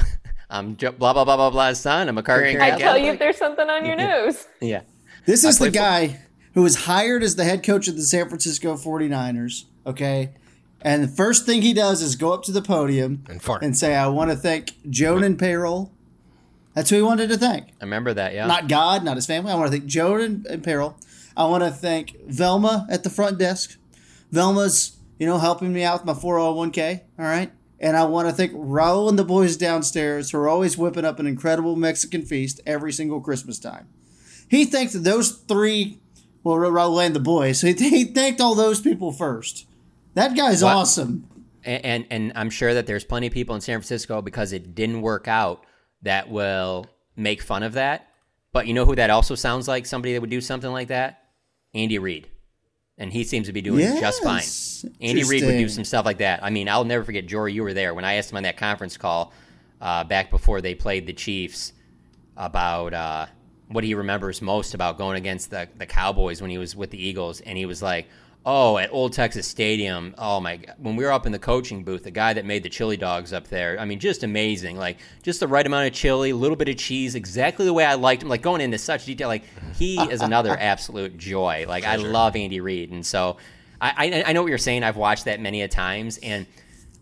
I'm 0.50 0.76
Jo- 0.78 0.92
blah 0.92 1.14
blah 1.14 1.26
blah 1.26 1.36
blah 1.36 1.50
blah's 1.52 1.80
son. 1.80 2.08
I'm 2.10 2.18
a 2.18 2.24
card 2.24 2.42
carrying 2.44 2.62
I 2.62 2.78
tell 2.78 2.98
you 2.98 3.12
if 3.12 3.20
there's 3.20 3.38
something 3.38 3.70
on 3.70 3.86
your 3.86 3.96
nose. 4.08 4.48
Yeah. 4.62 4.82
This 5.26 5.44
is 5.44 5.58
the 5.60 5.66
play 5.66 5.70
fo- 5.70 5.74
guy 5.74 6.20
who 6.54 6.64
was 6.64 6.76
hired 6.86 7.22
as 7.24 7.36
the 7.36 7.44
head 7.44 7.64
coach 7.64 7.88
of 7.88 7.96
the 7.96 8.02
San 8.02 8.28
Francisco 8.30 8.76
49ers, 8.76 9.66
okay? 9.86 10.32
And 10.82 11.04
the 11.04 11.08
first 11.08 11.46
thing 11.46 11.62
he 11.62 11.74
does 11.74 12.02
is 12.02 12.16
go 12.16 12.34
up 12.34 12.44
to 12.44 12.52
the 12.52 12.62
podium 12.62 13.24
And 13.30 13.42
fart. 13.42 13.62
and 13.62 13.78
say, 13.78 13.96
I 13.96 14.08
want 14.08 14.32
to 14.32 14.36
thank 14.38 14.72
Joan 14.90 15.24
and 15.24 15.38
payroll. 15.38 15.92
That's 16.74 16.90
who 16.90 16.96
he 16.96 17.02
wanted 17.02 17.30
to 17.30 17.38
thank. 17.38 17.66
I 17.82 17.84
remember 17.84 18.14
that. 18.14 18.34
Yeah. 18.34 18.48
Not 18.48 18.68
God, 18.70 19.04
not 19.04 19.18
his 19.18 19.26
family. 19.26 19.52
I 19.52 19.56
want 19.56 19.72
to 19.72 19.78
thank 19.78 19.86
Joan 19.90 20.22
and, 20.22 20.46
and 20.48 20.64
payroll. 20.64 20.98
I 21.36 21.46
want 21.46 21.64
to 21.64 21.70
thank 21.72 22.16
Velma 22.28 22.88
at 22.90 23.04
the 23.04 23.10
front 23.10 23.38
desk. 23.38 23.78
Velma's, 24.32 24.98
you 25.20 25.28
know, 25.28 25.38
helping 25.38 25.74
me 25.74 25.84
out 25.84 26.06
with 26.06 26.16
my 26.16 26.20
401k, 26.22 27.02
all 27.20 27.26
right? 27.26 27.52
And 27.82 27.96
I 27.96 28.04
want 28.04 28.28
to 28.28 28.34
thank 28.34 28.52
Raul 28.54 29.08
and 29.10 29.18
the 29.18 29.24
boys 29.24 29.56
downstairs 29.56 30.32
who 30.32 30.38
are 30.40 30.50
always 30.50 30.78
whipping 30.78 31.06
up 31.06 31.20
an 31.20 31.28
incredible 31.28 31.76
Mexican 31.78 32.24
feast 32.24 32.60
every 32.66 32.92
single 32.92 33.22
Christmas 33.22 33.58
time. 33.58 33.88
He 34.50 34.66
thanked 34.66 35.02
those 35.04 35.32
three, 35.32 36.00
well, 36.44 36.58
Raul 36.58 37.04
and 37.06 37.16
the 37.16 37.20
boys. 37.22 37.62
So 37.62 37.68
he, 37.74 37.74
he 37.90 38.04
thanked 38.06 38.42
all 38.42 38.56
those 38.56 38.82
people 38.82 39.12
first. 39.12 39.66
That 40.16 40.36
guy's 40.36 40.64
What? 40.64 40.76
awesome. 40.76 41.28
and, 41.64 41.86
and 41.86 42.06
and 42.10 42.32
I'm 42.36 42.50
sure 42.50 42.74
that 42.74 42.86
there's 42.88 43.04
plenty 43.06 43.28
of 43.28 43.34
people 43.34 43.56
in 43.56 43.62
San 43.62 43.80
Francisco 43.80 44.22
because 44.22 44.52
it 44.54 44.76
didn't 44.76 45.02
work 45.02 45.28
out 45.28 45.66
that 46.02 46.30
will 46.30 46.88
make 47.16 47.42
fun 47.42 47.64
of 47.64 47.74
that. 47.74 48.08
But 48.52 48.66
you 48.68 48.74
know 48.74 48.86
who 48.86 48.96
that 48.96 49.10
also 49.12 49.36
sounds 49.36 49.68
like 49.68 49.86
somebody 49.86 50.14
that 50.14 50.22
would 50.22 50.30
do 50.32 50.42
something 50.42 50.72
like 50.72 50.88
that? 50.90 51.24
Andy 51.76 52.00
Reid. 52.00 52.28
And 53.00 53.14
he 53.14 53.24
seems 53.24 53.48
to 53.48 53.54
be 53.54 53.62
doing 53.62 53.80
just 54.00 54.22
fine. 54.22 54.44
Andy 55.00 55.24
Reid 55.24 55.46
would 55.46 55.58
do 55.58 55.70
some 55.70 55.86
stuff 55.86 56.06
like 56.06 56.18
that. 56.18 56.44
I 56.44 56.50
mean, 56.50 56.68
I'll 56.68 56.84
never 56.84 57.04
forget, 57.06 57.26
Jori, 57.26 57.54
you 57.54 57.64
were 57.64 57.74
there 57.74 57.94
when 57.94 58.04
I 58.04 58.16
asked 58.16 58.30
him 58.30 58.38
on 58.38 58.44
that 58.44 58.58
conference 58.58 58.98
call 58.98 59.34
uh, 59.80 60.04
back 60.04 60.30
before 60.30 60.60
they 60.60 60.76
played 60.76 61.08
the 61.08 61.14
Chiefs 61.14 61.72
about 62.36 62.94
uh, 62.94 63.26
what 63.70 63.86
he 63.86 63.94
remembers 63.96 64.42
most 64.42 64.74
about 64.74 64.98
going 64.98 65.18
against 65.18 65.50
the, 65.50 65.70
the 65.78 65.86
Cowboys 65.86 66.42
when 66.42 66.52
he 66.52 66.58
was 66.58 66.76
with 66.76 66.92
the 66.92 67.02
Eagles. 67.02 67.40
And 67.40 67.58
he 67.58 67.66
was 67.66 67.82
like, 67.82 68.08
oh, 68.46 68.78
at 68.78 68.92
Old 68.92 69.14
Texas 69.14 69.48
Stadium, 69.48 70.16
oh 70.18 70.40
my 70.40 70.58
God. 70.58 70.76
When 70.78 70.96
we 70.96 71.04
were 71.04 71.12
up 71.12 71.26
in 71.26 71.32
the 71.32 71.40
coaching 71.40 71.84
booth, 71.84 72.04
the 72.04 72.12
guy 72.12 72.34
that 72.34 72.46
made 72.46 72.64
the 72.64 72.70
chili 72.70 72.98
dogs 72.98 73.34
up 73.34 73.48
there, 73.48 73.80
I 73.80 73.86
mean, 73.86 74.00
just 74.00 74.24
amazing. 74.24 74.78
Like, 74.78 74.98
just 75.24 75.40
the 75.40 75.48
right 75.48 75.66
amount 75.66 75.88
of 75.88 75.94
chili, 75.94 76.32
a 76.32 76.36
little 76.36 76.56
bit 76.56 76.70
of 76.70 76.78
cheese, 76.78 77.16
exactly 77.16 77.66
the 77.66 77.74
way 77.74 77.86
I 77.86 77.96
liked 77.96 78.24
him. 78.24 78.30
Like, 78.30 78.42
going 78.42 78.62
into 78.62 78.78
such 78.78 79.06
detail. 79.06 79.28
Like, 79.28 79.44
he 79.76 80.00
is 80.00 80.22
another 80.22 80.58
absolute 80.60 81.18
joy. 81.18 81.66
Like, 81.68 81.84
I 81.84 81.98
love 81.98 82.36
Andy 82.36 82.62
Reid. 82.62 82.92
And 82.92 83.06
so 83.06 83.38
I, 83.82 83.94
I, 83.98 84.24
I 84.28 84.34
know 84.34 84.42
what 84.42 84.50
you're 84.50 84.58
saying. 84.58 84.84
I've 84.84 84.98
watched 84.98 85.26
that 85.26 85.40
many 85.40 85.62
a 85.62 85.68
times. 85.68 86.18
And, 86.24 86.46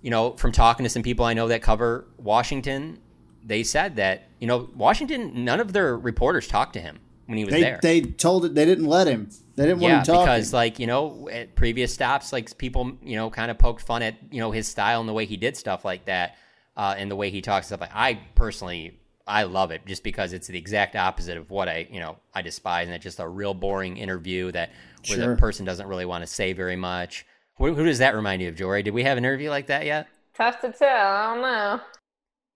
you 0.02 0.10
know, 0.10 0.32
from 0.32 0.52
talking 0.52 0.84
to 0.84 0.90
some 0.90 1.04
people 1.04 1.26
I 1.26 1.34
know 1.34 1.48
that 1.50 1.62
cover 1.62 2.08
Washington, 2.18 3.00
they 3.46 3.64
said 3.64 3.98
that, 3.98 4.30
you 4.40 4.48
know, 4.48 4.70
Washington, 4.76 5.46
none 5.46 5.60
of 5.60 5.72
their 5.72 5.98
reporters 5.98 6.48
talked 6.48 6.74
to 6.74 6.82
him 6.82 7.00
when 7.28 7.38
he 7.38 7.46
was 7.46 7.54
They, 7.54 7.62
there. 7.62 7.80
they 7.82 8.02
told 8.02 8.44
it, 8.46 8.56
they 8.56 8.66
didn't 8.66 8.86
let 8.88 9.08
him. 9.08 9.30
They 9.56 9.66
didn't 9.66 9.82
yeah, 9.82 9.96
want 9.98 10.08
him 10.08 10.14
talking. 10.16 10.26
because 10.34 10.54
like 10.54 10.80
you 10.80 10.88
know, 10.88 11.30
at 11.32 11.56
previous 11.56 11.94
stops, 11.94 12.34
like 12.34 12.58
people 12.58 12.94
you 13.04 13.16
know 13.16 13.30
kind 13.30 13.50
of 13.52 13.58
poked 13.58 13.82
fun 13.84 14.02
at 14.02 14.16
you 14.32 14.40
know 14.40 14.52
his 14.52 14.68
style 14.68 15.00
and 15.00 15.08
the 15.08 15.14
way 15.14 15.26
he 15.26 15.38
did 15.38 15.56
stuff 15.56 15.86
like 15.86 16.06
that, 16.06 16.36
uh, 16.76 16.96
and 16.98 17.10
the 17.12 17.16
way 17.16 17.30
he 17.30 17.42
talks 17.42 17.68
stuff. 17.68 17.82
Like 17.82 17.94
I 17.96 18.20
personally, 18.36 19.00
I 19.28 19.44
love 19.44 19.72
it 19.72 19.86
just 19.86 20.04
because 20.04 20.34
it's 20.34 20.48
the 20.48 20.58
exact 20.58 20.96
opposite 20.96 21.38
of 21.38 21.50
what 21.50 21.68
I 21.70 21.88
you 21.92 22.00
know 22.00 22.18
I 22.34 22.42
despise, 22.42 22.88
and 22.88 22.96
it's 22.96 23.04
just 23.04 23.20
a 23.20 23.28
real 23.28 23.54
boring 23.54 23.98
interview 23.98 24.52
that 24.52 24.72
where 25.08 25.18
Sure. 25.20 25.36
the 25.36 25.40
person 25.40 25.66
doesn't 25.66 25.88
really 25.88 26.06
want 26.06 26.22
to 26.24 26.28
say 26.28 26.54
very 26.54 26.76
much. 26.76 27.26
Who, 27.58 27.74
who 27.74 27.86
does 27.86 27.98
that 28.00 28.14
remind 28.14 28.42
you 28.44 28.50
of, 28.50 28.56
Jori? 28.56 28.84
Did 28.84 28.94
we 28.94 29.04
have 29.04 29.18
an 29.18 29.26
interview 29.26 29.50
like 29.50 29.68
that 29.68 29.86
yet? 29.86 30.08
Tough 30.36 30.60
to 30.62 30.72
tell. 30.72 30.88
I 31.08 31.34
don't 31.34 31.42
know. 31.42 31.82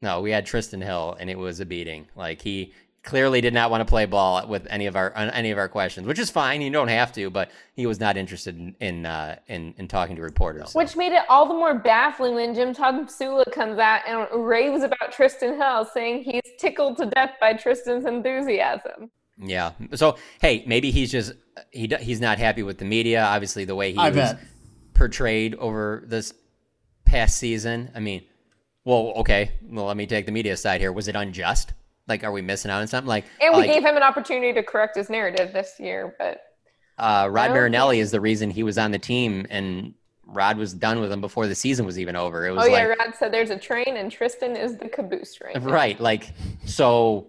No, 0.04 0.22
we 0.22 0.30
had 0.32 0.46
Trysten 0.46 0.84
Hill, 0.84 1.16
and 1.20 1.30
it 1.30 1.38
was 1.38 1.60
a 1.60 1.66
beating. 1.66 2.08
Like 2.16 2.42
he 2.42 2.74
clearly 3.04 3.42
did 3.42 3.54
not 3.54 3.72
want 3.72 3.82
to 3.82 3.86
play 3.86 4.06
ball 4.06 4.48
with 4.48 4.68
any 4.70 4.86
of 4.86 4.96
our 4.96 5.16
on 5.16 5.30
any 5.32 5.52
of 5.52 5.58
our 5.58 5.68
questions, 5.68 6.08
which 6.08 6.20
is 6.20 6.30
fine. 6.30 6.62
You 6.62 6.70
don't 6.70 6.88
have 6.88 7.12
to, 7.14 7.30
but 7.30 7.52
he 7.74 7.86
was 7.86 8.00
not 8.00 8.18
interested 8.18 8.58
in 8.58 8.76
in 8.80 9.06
uh, 9.06 9.38
in, 9.48 9.74
in 9.78 9.88
talking 9.88 10.16
to 10.16 10.22
reporters. 10.22 10.74
Which 10.74 10.96
made 10.96 11.12
it 11.12 11.24
all 11.30 11.48
the 11.48 11.54
more 11.54 11.78
baffling 11.78 12.36
when 12.36 12.54
Jim 12.54 12.74
Tomsula 12.74 13.52
comes 13.52 13.80
out 13.80 14.02
and 14.08 14.46
raves 14.46 14.84
about 14.84 15.12
Trysten 15.12 15.58
Hill, 15.58 15.86
saying 15.86 16.24
he's 16.24 16.42
tickled 16.60 16.98
to 16.98 17.06
death 17.08 17.32
by 17.40 17.54
Trysten's 17.54 18.06
enthusiasm. 18.06 19.10
Yeah. 19.38 19.72
So 19.96 20.18
hey, 20.40 20.64
maybe 20.68 20.92
he's 20.92 21.12
just 21.12 21.34
he 21.72 21.92
he's 22.00 22.22
not 22.22 22.38
happy 22.38 22.64
with 22.64 22.78
the 22.78 22.86
media. 22.86 23.24
Obviously, 23.24 23.66
the 23.66 23.76
way 23.76 23.92
he 23.92 23.98
I 23.98 24.10
was 24.10 24.16
bet. 24.16 24.40
portrayed 24.94 25.56
over 25.56 26.04
this 26.06 26.34
past 27.06 27.38
season. 27.38 27.92
I 27.96 28.00
mean, 28.00 28.24
well, 28.86 29.14
okay. 29.18 29.52
Well, 29.64 29.86
let 29.86 29.98
me 29.98 30.06
take 30.06 30.26
the 30.26 30.32
media 30.32 30.56
side 30.56 30.82
here. 30.82 30.92
Was 30.92 31.08
it 31.08 31.16
unjust? 31.16 31.74
Like, 32.08 32.24
are 32.24 32.32
we 32.32 32.42
missing 32.42 32.72
out 32.72 32.82
on 32.82 32.88
something? 32.88 33.08
Like, 33.08 33.26
And 33.40 33.54
we 33.54 33.62
like, 33.62 33.72
gave 33.72 33.84
him 33.84 33.96
an 33.96 34.04
opportunity 34.04 34.54
to 34.54 34.64
correct 34.64 34.98
his 34.98 35.10
narrative 35.10 35.54
this 35.54 35.80
year, 35.80 36.16
but 36.18 36.42
uh, 36.98 37.28
Rod 37.32 37.52
Marinelli 37.52 37.98
think- 37.98 38.04
is 38.04 38.12
the 38.12 38.22
reason 38.22 38.50
he 38.50 38.64
was 38.64 38.78
on 38.78 38.92
the 38.92 39.00
team, 39.00 39.46
and 39.50 39.94
Rod 40.26 40.58
was 40.58 40.74
done 40.74 41.00
with 41.00 41.12
him 41.12 41.22
before 41.22 41.48
the 41.48 41.56
season 41.56 41.86
was 41.86 42.00
even 42.00 42.16
over. 42.16 42.46
It 42.48 42.52
was 42.52 42.64
oh 42.64 42.68
yeah, 42.68 42.88
like, 42.88 43.00
Rod 43.00 43.16
said 43.16 43.34
there's 43.34 43.50
a 43.50 43.58
train 43.58 43.98
and 43.98 44.12
Trysten 44.12 44.58
is 44.58 44.78
the 44.78 44.88
caboose 44.88 45.40
right 45.42 45.56
now. 45.56 45.70
right, 45.70 46.00
like 46.00 46.34
so. 46.66 47.28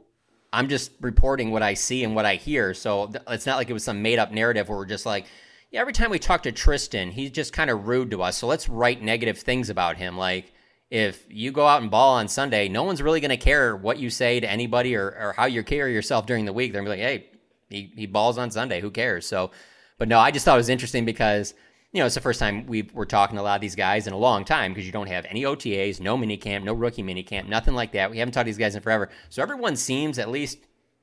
I'm 0.55 0.69
just 0.69 0.91
reporting 1.01 1.51
what 1.51 1.63
I 1.63 1.73
see 1.73 2.05
and 2.05 2.15
what 2.15 2.27
I 2.27 2.35
hear. 2.35 2.75
So 2.75 3.07
th- 3.07 3.25
it's 3.29 3.47
not 3.47 3.57
like 3.57 3.71
it 3.71 3.73
was 3.73 3.85
some 3.85 4.03
made 4.03 4.19
up 4.19 4.33
narrative 4.33 4.69
where 4.69 4.77
we're 4.77 4.85
just 4.85 5.07
like, 5.07 5.25
yeah, 5.71 5.81
every 5.81 5.95
time 5.95 6.11
we 6.11 6.19
talk 6.19 6.43
to 6.43 6.53
Trysten, 6.53 7.11
he's 7.11 7.31
just 7.31 7.55
kind 7.55 7.71
of 7.71 7.89
rude 7.89 8.11
to 8.11 8.23
us. 8.23 8.37
So 8.37 8.47
let's 8.47 8.69
write 8.69 9.01
negative 9.01 9.39
things 9.39 9.71
about 9.71 9.97
him. 9.97 10.19
Like 10.19 10.53
if 10.93 11.25
you 11.31 11.53
go 11.53 11.67
out 11.67 11.81
and 11.81 11.91
ball 11.91 12.17
on 12.17 12.29
Sunday, 12.29 12.69
no 12.69 12.83
one's 12.83 13.01
really 13.01 13.21
going 13.21 13.31
to 13.31 13.39
care 13.39 13.75
what 13.75 13.99
you 13.99 14.11
say 14.11 14.41
to 14.41 14.51
anybody 14.51 14.95
or, 14.95 15.07
or 15.07 15.35
how 15.35 15.47
you 15.47 15.63
carry 15.63 15.95
yourself 15.95 16.27
during 16.27 16.45
the 16.45 16.53
week. 16.53 16.71
They're 16.71 16.83
going 16.83 16.95
to 16.95 16.97
be 16.99 17.03
like, 17.03 17.11
hey, 17.11 17.31
he, 17.71 17.93
he 17.97 18.07
balls 18.07 18.37
on 18.37 18.51
Sunday. 18.51 18.83
Who 18.83 18.91
cares? 18.91 19.27
So, 19.27 19.53
but 19.97 20.07
no, 20.09 20.19
I 20.19 20.31
just 20.31 20.45
thought 20.45 20.57
it 20.57 20.59
was 20.59 20.69
interesting 20.69 21.07
because, 21.07 21.55
you 21.93 22.01
know, 22.01 22.05
it's 22.05 22.15
the 22.15 22.21
first 22.21 22.39
time 22.39 22.67
we 22.67 22.91
we're 22.93 23.07
talking 23.07 23.37
to 23.37 23.41
a 23.41 23.43
lot 23.43 23.55
of 23.55 23.63
these 23.63 23.75
guys 23.75 24.07
in 24.07 24.13
a 24.13 24.19
long 24.19 24.45
time 24.45 24.73
because 24.73 24.85
you 24.85 24.93
don't 24.93 25.07
have 25.07 25.25
any 25.31 25.45
OTAs, 25.45 25.99
no 25.99 26.19
minicamp, 26.19 26.63
no 26.63 26.75
rookie 26.75 27.03
minicamp, 27.03 27.49
nothing 27.49 27.73
like 27.73 27.93
that. 27.93 28.11
We 28.11 28.19
haven't 28.19 28.33
talked 28.33 28.45
to 28.45 28.51
these 28.51 28.59
guys 28.59 28.75
in 28.75 28.83
forever. 28.83 29.09
So 29.31 29.41
everyone 29.41 29.77
seems 29.77 30.19
at 30.19 30.29
least 30.29 30.59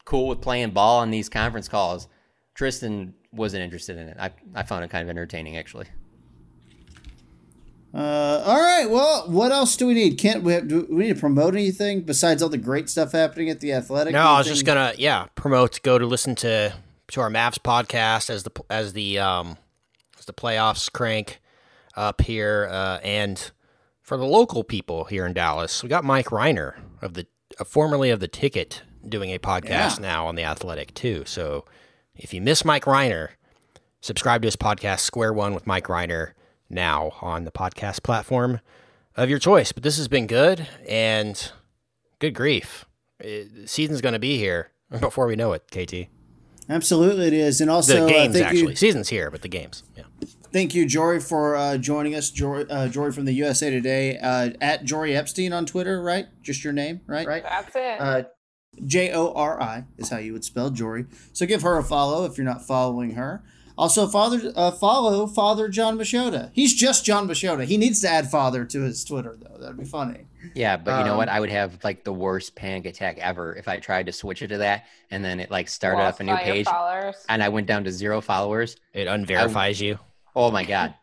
cool 0.06 0.28
with 0.28 0.40
playing 0.40 0.70
ball 0.70 1.00
on 1.00 1.10
these 1.10 1.30
conference 1.30 1.68
calls. 1.68 2.08
Trysten 2.54 3.14
wasn't 3.32 3.64
interested 3.64 3.98
in 3.98 4.10
it. 4.10 4.18
I, 4.20 4.30
I 4.54 4.62
found 4.62 4.84
it 4.84 4.92
kind 4.92 5.02
of 5.02 5.10
entertaining, 5.10 5.58
actually. 5.58 5.88
Uh, 7.94 8.44
all 8.46 8.60
right. 8.62 8.88
Well, 8.90 9.24
what 9.30 9.52
else 9.52 9.76
do 9.76 9.88
we 9.88 9.94
need? 9.96 10.18
Can't 10.20 10.44
we, 10.44 10.54
have, 10.54 10.68
do 10.68 10.86
we 10.90 11.06
need 11.08 11.16
to 11.16 11.20
promote 11.20 11.56
anything 11.56 12.02
besides 12.02 12.44
all 12.44 12.50
the 12.50 12.58
great 12.58 12.88
stuff 12.90 13.14
happening 13.14 13.50
at 13.50 13.60
the 13.62 13.74
Athletic? 13.74 14.14
No, 14.14 14.22
I 14.22 14.38
was 14.38 14.48
just 14.48 14.66
gonna 14.66 14.94
yeah 14.98 15.26
promote 15.36 15.82
go 15.82 15.98
to 15.98 16.06
listen 16.06 16.36
to 16.36 16.74
to 17.12 17.22
our 17.22 17.30
Mavs 17.32 17.58
podcast 17.58 18.30
as 18.30 18.44
the 18.44 18.52
as 18.70 18.94
the 18.94 19.18
um 19.18 19.58
as 20.20 20.26
the 20.26 20.34
playoffs 20.34 20.92
crank 20.92 21.42
up 21.96 22.22
here 22.22 22.68
uh, 22.72 23.00
and 23.04 23.52
for 24.02 24.18
the 24.18 24.26
local 24.26 24.64
people 24.64 25.06
here 25.06 25.26
in 25.26 25.34
Dallas, 25.34 25.82
we 25.84 25.90
got 25.90 26.04
Mike 26.04 26.28
Rhyner 26.28 26.76
of 27.02 27.16
the 27.16 27.26
uh, 27.60 27.64
formerly 27.64 28.12
of 28.12 28.20
the 28.20 28.28
Ticket 28.28 28.84
doing 29.08 29.32
a 29.34 29.40
podcast 29.40 29.68
Yeah. 29.70 29.96
now 30.02 30.28
on 30.28 30.36
the 30.36 30.44
Athletic 30.44 30.94
too. 30.94 31.24
So 31.26 31.66
if 32.16 32.34
you 32.36 32.42
miss 32.42 32.64
Mike 32.64 32.86
Rhyner, 32.86 33.30
subscribe 34.02 34.44
to 34.44 34.48
his 34.48 34.56
podcast 34.56 35.00
Square 35.00 35.34
One 35.34 35.54
with 35.56 35.66
Mike 35.66 35.86
Rhyner 35.88 36.34
now 36.70 37.14
on 37.22 37.44
the 37.46 37.52
podcast 37.52 38.04
platform 38.04 38.60
of 39.16 39.30
your 39.30 39.40
choice. 39.40 39.72
But 39.72 39.84
this 39.84 39.98
has 39.98 40.08
been 40.08 40.28
good 40.28 40.68
and 40.88 41.52
good 42.20 42.34
grief. 42.34 42.86
It, 43.20 43.70
season's 43.70 44.02
going 44.02 44.14
to 44.14 44.20
be 44.20 44.38
here 44.38 44.72
before 45.00 45.28
we 45.28 45.36
know 45.36 45.54
it, 45.54 45.64
KT. 45.72 46.10
Absolutely, 46.70 47.28
it 47.28 47.34
is, 47.34 47.62
and 47.62 47.72
also 47.72 47.96
The 47.96 48.04
uh, 48.06 48.08
games, 48.08 48.34
thank 48.36 48.46
actually. 48.46 48.70
you, 48.72 48.76
Season's 48.76 49.10
here, 49.10 49.32
but 49.32 49.42
the 49.42 49.48
games. 49.48 49.84
Yeah. 49.98 50.04
thank 50.54 50.76
you, 50.76 50.86
Jori, 50.86 51.22
for 51.22 51.56
uh, 51.56 51.78
joining 51.78 52.14
us. 52.14 52.30
Jori, 52.32 52.68
uh, 52.70 52.88
Jori 52.90 53.14
from 53.14 53.26
the 53.26 53.34
USA 53.34 53.72
Today 53.72 54.20
uh, 54.20 54.52
at 54.62 54.86
Jori 54.86 55.16
Epstein 55.16 55.52
on 55.52 55.66
Twitter, 55.66 56.00
right? 56.00 56.28
Just 56.44 56.64
your 56.64 56.72
name, 56.74 57.02
right? 57.08 57.26
Right. 57.26 57.42
That's 57.44 57.76
it. 57.76 58.00
Uh, 58.00 58.24
J 58.86 59.12
O 59.14 59.34
R 59.34 59.60
I 59.60 59.86
is 59.98 60.10
how 60.10 60.18
you 60.18 60.32
would 60.34 60.44
spell 60.44 60.70
Jori. 60.70 61.08
So 61.34 61.48
give 61.48 61.64
her 61.64 61.78
a 61.80 61.84
follow 61.84 62.26
if 62.26 62.38
you're 62.38 62.46
not 62.46 62.62
following 62.66 63.16
her. 63.16 63.44
Also, 63.80 64.08
father 64.08 64.52
uh, 64.58 64.72
follow 64.72 65.26
Father 65.26 65.70
John 65.70 65.98
Machota. 65.98 66.52
He's 66.52 66.76
just 66.76 67.06
John 67.06 67.30
Machota. 67.30 67.64
He 67.64 67.78
needs 67.78 68.02
to 68.02 68.10
add 68.10 68.30
father 68.30 68.66
to 68.66 68.82
his 68.82 69.06
Twitter 69.06 69.40
though. 69.42 69.58
That'd 69.58 69.78
be 69.78 69.86
funny. 69.86 70.26
Yeah, 70.54 70.76
but 70.76 71.00
you 71.00 71.06
know 71.06 71.16
what? 71.16 71.30
Um, 71.30 71.36
I 71.36 71.40
would 71.40 71.50
have 71.50 71.82
like 71.82 72.04
the 72.04 72.12
worst 72.12 72.56
panic 72.56 72.86
attack 72.86 73.20
ever 73.20 73.56
if 73.56 73.70
I 73.70 73.78
tried 73.78 74.08
to 74.08 74.12
switch 74.12 74.42
it 74.42 74.50
to 74.50 74.58
that 74.58 74.84
and 75.12 75.24
then 75.24 75.40
it 75.40 75.50
like 75.50 75.70
started 75.70 76.00
Lost 76.00 76.16
up 76.16 76.20
a 76.20 76.24
new 76.26 76.36
page 76.36 76.66
followers. 76.66 77.16
and 77.30 77.42
I 77.42 77.48
went 77.48 77.68
down 77.68 77.86
to 77.86 77.92
zero 77.92 78.20
followers. 78.20 78.76
It 78.94 79.08
unverifies 79.08 79.80
you. 79.80 79.98
Oh 80.36 80.52
my 80.52 80.66
god. 80.66 80.94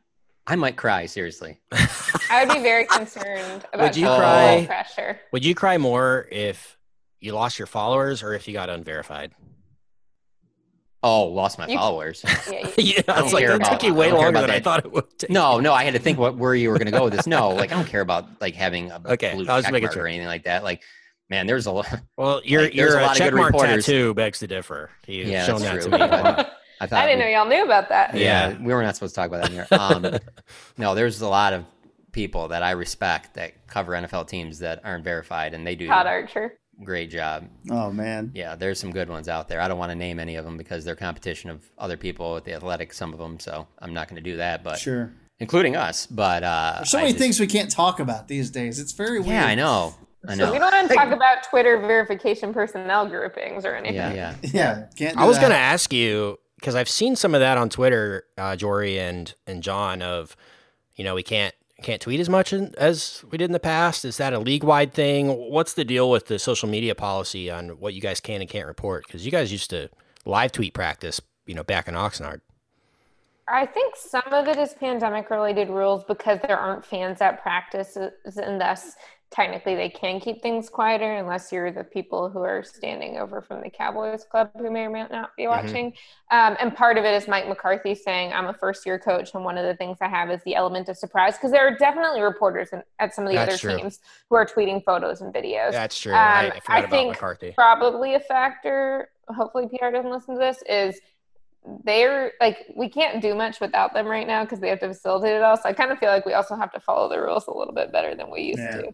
I 0.47 0.57
might 0.57 0.77
cry, 0.77 1.07
seriously. 1.07 1.59
I 2.31 2.45
would 2.45 2.55
be 2.55 2.61
very 2.61 2.85
concerned 2.85 3.65
about 3.73 3.85
Would 3.85 3.97
you 3.97 4.07
cry? 4.07 4.65
pressure. 4.67 5.19
Would 5.33 5.47
you 5.47 5.55
cry 5.55 5.79
more 5.79 6.29
if 6.31 6.77
you 7.21 7.33
lost 7.33 7.59
your 7.59 7.67
followers 7.67 8.23
or 8.23 8.35
if 8.35 8.47
you 8.47 8.53
got 8.53 8.69
unverified? 8.69 9.33
Oh, 11.03 11.25
lost 11.27 11.59
my 11.59 11.67
You- 11.69 11.77
followers. 11.79 12.25
Yeah, 12.51 12.69
you- 12.79 12.85
yeah, 12.97 13.03
I 13.09 13.17
don't 13.17 13.25
it's 13.25 13.33
like 13.33 13.45
care 13.45 13.53
it 13.53 13.57
about- 13.57 13.73
took 13.73 13.83
you 13.85 13.95
way 13.95 14.11
longer 14.11 14.29
about 14.29 14.41
than 14.43 14.51
I 14.51 14.61
thought 14.61 14.85
it 14.85 14.93
would. 14.93 15.19
Take. 15.19 15.31
No, 15.31 15.61
no, 15.61 15.73
I 15.73 15.85
had 15.85 15.95
to 15.95 16.01
think 16.01 16.19
what 16.19 16.37
where 16.37 16.55
you 16.55 16.71
were 16.71 16.79
going 16.79 16.87
to 16.87 16.93
go 16.93 17.05
with 17.05 17.13
this. 17.15 17.27
No, 17.27 17.51
like 17.55 17.71
I 17.73 17.77
don't 17.77 17.87
care 17.89 18.01
about 18.01 18.27
like 18.41 18.55
having 18.55 18.91
a 18.91 19.01
Okay, 19.07 19.35
blue 19.35 19.47
I 19.49 19.61
check 19.63 19.73
mark 19.73 19.93
sure. 19.93 20.05
or 20.05 20.07
anything 20.07 20.27
like 20.27 20.45
that. 20.45 20.65
Like, 20.65 20.83
man, 21.31 21.47
there's 21.47 21.67
a 21.67 21.73
lot. 21.73 21.87
Well, 22.17 22.41
your 22.45 22.63
Like, 22.63 22.75
there's 22.75 22.91
your 22.93 22.99
a 23.01 23.03
uh, 23.05 23.07
lot 23.09 23.21
of 23.21 23.25
good 23.25 23.33
checkmark 23.35 23.47
reporters. 23.47 23.87
tattoo 23.87 24.15
begs 24.15 24.39
to 24.41 24.47
differ. 24.47 24.91
You've 25.07 25.29
Yeah, 25.29 25.45
shown 25.45 25.61
that's 25.61 25.85
that 25.87 25.91
true. 25.91 25.99
to 25.99 26.45
me. 26.45 26.53
I 26.81 26.87
thought 26.87 26.99
I 27.05 27.07
didn't 27.07 27.21
we- 27.21 27.25
know 27.33 27.39
y'all 27.39 27.49
knew 27.49 27.65
about 27.65 27.89
that. 27.91 28.15
Yeah. 28.15 28.51
Yeah, 28.51 28.59
we 28.63 28.75
were 28.75 28.83
not 28.83 28.95
supposed 28.97 29.15
to 29.15 29.21
talk 29.21 29.29
about 29.29 29.43
that 29.43 29.51
in 29.51 29.55
here. 29.55 29.67
Um, 30.13 30.21
no, 30.77 30.95
there's 30.95 31.21
a 31.23 31.29
lot 31.29 31.53
of 31.53 31.65
people 32.13 32.49
that 32.49 32.63
I 32.63 32.73
respect 32.73 33.35
that 33.35 33.67
cover 33.67 33.93
NFL 33.93 34.27
teams 34.29 34.59
that 34.61 34.81
aren't 34.85 35.05
verified, 35.05 35.55
and 35.55 35.67
they 35.67 35.75
do 35.75 35.87
Todd 35.87 36.07
Archer. 36.07 36.59
A 36.81 36.85
great 36.85 37.11
job. 37.11 37.49
Oh 37.71 37.91
man. 37.91 38.33
Yeah, 38.35 38.55
there's 38.55 38.79
some 38.79 38.93
good 38.93 39.09
ones 39.09 39.29
out 39.29 39.49
there. 39.49 39.61
I 39.61 39.69
don't 39.69 39.79
want 39.79 39.91
to 39.93 39.97
name 39.97 40.19
any 40.19 40.37
of 40.37 40.45
them 40.45 40.57
because 40.57 40.85
they're 40.85 40.97
competition 40.97 41.51
of 41.51 41.65
other 41.79 41.97
people 41.97 42.37
at 42.37 42.45
the 42.45 42.53
athletic, 42.53 42.93
some 42.93 43.13
of 43.13 43.19
them. 43.19 43.39
So 43.41 43.67
I'm 43.79 43.95
not 43.95 44.09
going 44.09 44.23
to 44.23 44.31
do 44.31 44.37
that, 44.37 44.63
but 44.63 44.79
Sure. 44.79 45.11
including 45.39 45.75
us. 45.77 46.07
But 46.07 46.43
uh, 46.43 46.73
There's 46.77 46.91
so 46.91 46.99
many 46.99 47.11
just- 47.13 47.19
things 47.23 47.41
we 47.41 47.47
can't 47.47 47.71
talk 47.71 47.99
about 48.01 48.29
these 48.29 48.51
days. 48.51 48.79
It's 48.79 48.93
very 48.93 49.19
weird. 49.21 49.31
Yeah, 49.33 49.47
I 49.47 49.55
know. 49.55 49.95
I 50.29 50.35
So 50.37 50.53
we 50.53 50.59
don't 50.59 50.73
want 50.73 50.89
to 50.89 50.95
talk 50.95 51.13
about 51.13 51.45
Twitter 51.45 51.79
verification 51.79 52.53
personnel 52.53 53.07
groupings 53.09 53.65
or 53.65 53.75
anything. 53.77 53.95
Yeah, 53.97 54.13
yeah. 54.13 54.35
Yeah, 54.43 54.87
can't. 54.97 55.17
Do 55.17 55.23
I 55.23 55.27
was 55.27 55.39
going 55.39 55.53
to 55.53 55.57
ask 55.57 55.93
you 55.93 56.39
because 56.59 56.75
I've 56.75 56.89
seen 56.89 57.15
some 57.17 57.35
of 57.35 57.41
that 57.41 57.57
on 57.59 57.69
Twitter, 57.71 58.25
uh, 58.37 58.57
Jori 58.57 58.99
and 58.99 59.33
and 59.47 59.63
John. 59.63 60.03
Of 60.03 60.37
you 60.97 61.05
know 61.05 61.15
we 61.15 61.23
can't 61.23 61.55
can't 61.83 62.01
tweet 62.01 62.21
as 62.21 62.29
much 62.29 62.53
as 62.53 63.25
we 63.31 63.39
did 63.39 63.47
in 63.47 63.53
the 63.53 63.61
past. 63.61 64.05
Is 64.05 64.17
that 64.17 64.33
a 64.33 64.39
league 64.39 64.65
wide 64.65 64.95
thing? 64.95 65.29
What's 65.29 65.75
the 65.75 65.85
deal 65.85 66.11
with 66.11 66.27
the 66.27 66.39
social 66.39 66.69
media 66.69 66.95
policy 66.95 67.51
on 67.51 67.81
what 67.81 67.95
you 67.95 68.01
guys 68.01 68.21
can 68.21 68.41
and 68.41 68.49
can't 68.49 68.67
report? 68.67 69.07
Because 69.07 69.25
you 69.25 69.31
guys 69.31 69.53
used 69.53 69.71
to 69.71 69.91
live 70.25 70.53
tweet 70.53 70.75
practice, 70.75 71.21
you 71.47 71.55
know, 71.55 71.63
back 71.63 71.87
in 71.87 71.95
Oxnard. 71.95 72.41
I 73.49 73.65
think 73.65 73.95
some 73.95 74.33
of 74.33 74.49
it 74.49 74.57
is 74.57 74.75
pandemic 74.75 75.31
related 75.31 75.69
rules 75.69 76.03
because 76.03 76.41
there 76.43 76.59
aren't 76.59 76.85
fans 76.85 77.21
at 77.21 77.43
practices, 77.43 78.13
and 78.37 78.61
thus 78.61 78.97
technically 79.31 79.75
they 79.75 79.89
can 79.89 80.21
keep 80.21 80.41
things 80.41 80.69
quieter 80.69 81.15
unless 81.17 81.51
you're 81.51 81.73
the 81.73 81.83
people 81.85 82.31
who 82.31 82.41
are 82.41 82.63
standing 82.63 83.17
over 83.19 83.43
from 83.43 83.61
the 83.61 83.69
Cowboys 83.69 84.25
club 84.25 84.51
who 84.57 84.71
may 84.71 84.83
or 84.87 84.91
may 84.91 85.05
not 85.11 85.31
be 85.37 85.47
Mm-hmm. 85.51 85.67
watching. 85.67 85.87
Um, 86.31 86.57
and 86.61 86.75
part 86.75 86.97
of 86.97 87.05
it 87.05 87.13
is 87.15 87.27
Mike 87.29 87.49
McCarthy 87.49 87.95
saying, 87.95 88.33
I'm 88.33 88.47
a 88.47 88.55
first 88.55 88.87
year 88.87 88.99
coach, 88.99 89.31
and 89.35 89.45
one 89.45 89.59
of 89.59 89.67
the 89.67 89.75
things 89.75 89.99
I 90.01 90.09
have 90.09 90.31
is 90.31 90.43
the 90.45 90.55
element 90.55 90.89
of 90.89 90.97
surprise 90.97 91.35
because 91.37 91.51
there 91.51 91.67
are 91.67 91.77
definitely 91.77 92.21
reporters 92.21 92.69
in, 92.73 92.83
at 93.01 93.15
some 93.15 93.25
of 93.25 93.31
the 93.31 93.37
That's 93.37 93.49
other 93.55 93.59
true. 93.59 93.77
teams 93.79 93.99
who 94.31 94.37
are 94.37 94.47
tweeting 94.47 94.85
photos 94.85 95.21
and 95.21 95.35
videos. 95.35 95.73
That's 95.73 95.99
true. 95.99 96.15
Um, 96.15 96.21
I, 96.21 96.53
I 96.57 96.61
forgot 96.61 96.77
I 96.77 96.79
about 96.79 96.91
think 96.91 97.09
McCarthy. 97.09 97.53
probably 97.55 98.15
a 98.15 98.21
factor 98.21 99.11
hopefully 99.29 99.67
pr 99.69 99.91
doesn't 99.91 100.11
listen 100.11 100.35
to 100.37 100.39
this 100.41 100.63
is 100.69 101.01
they're 101.85 102.33
like 102.41 102.59
we 102.77 102.89
can't 102.89 103.21
do 103.21 103.35
much 103.35 103.61
without 103.61 103.93
them 103.93 104.07
right 104.07 104.27
now 104.29 104.45
because 104.45 104.61
they 104.61 104.69
have 104.69 104.79
to 104.79 104.87
facilitate 104.89 105.35
it 105.35 105.43
all 105.43 105.57
so 105.57 105.69
i 105.69 105.73
kind 105.73 105.91
of 105.91 105.99
feel 105.99 106.11
like 106.11 106.25
we 106.25 106.33
also 106.33 106.55
have 106.55 106.71
to 106.73 106.79
follow 106.79 107.09
the 107.09 107.21
rules 107.21 107.49
a 107.49 107.53
little 107.53 107.75
bit 107.75 107.91
better 107.93 108.15
than 108.15 108.31
we 108.31 108.43
used 108.43 108.59
Yeah. 108.59 108.71
to 108.71 108.93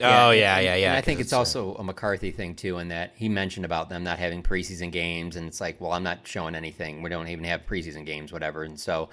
Oh 0.00 0.30
yeah, 0.30 0.56
and- 0.56 0.64
yeah, 0.64 0.74
yeah. 0.76 0.88
And 0.88 0.96
I 0.96 1.00
think 1.00 1.18
'cause 1.18 1.26
it's 1.26 1.32
also 1.32 1.74
a 1.76 1.84
McCarthy 1.84 2.30
thing 2.30 2.54
too, 2.54 2.78
in 2.78 2.88
that 2.88 3.12
he 3.16 3.28
mentioned 3.28 3.64
about 3.64 3.88
them 3.88 4.04
not 4.04 4.18
having 4.18 4.42
preseason 4.42 4.92
games, 4.92 5.36
and 5.36 5.46
it's 5.48 5.60
like, 5.60 5.80
well, 5.80 5.92
I'm 5.92 6.02
not 6.02 6.26
showing 6.26 6.54
anything. 6.54 7.02
We 7.02 7.10
don't 7.10 7.28
even 7.28 7.44
have 7.44 7.66
preseason 7.66 8.04
games, 8.04 8.32
whatever. 8.32 8.62
And 8.64 8.78
so 8.78 9.08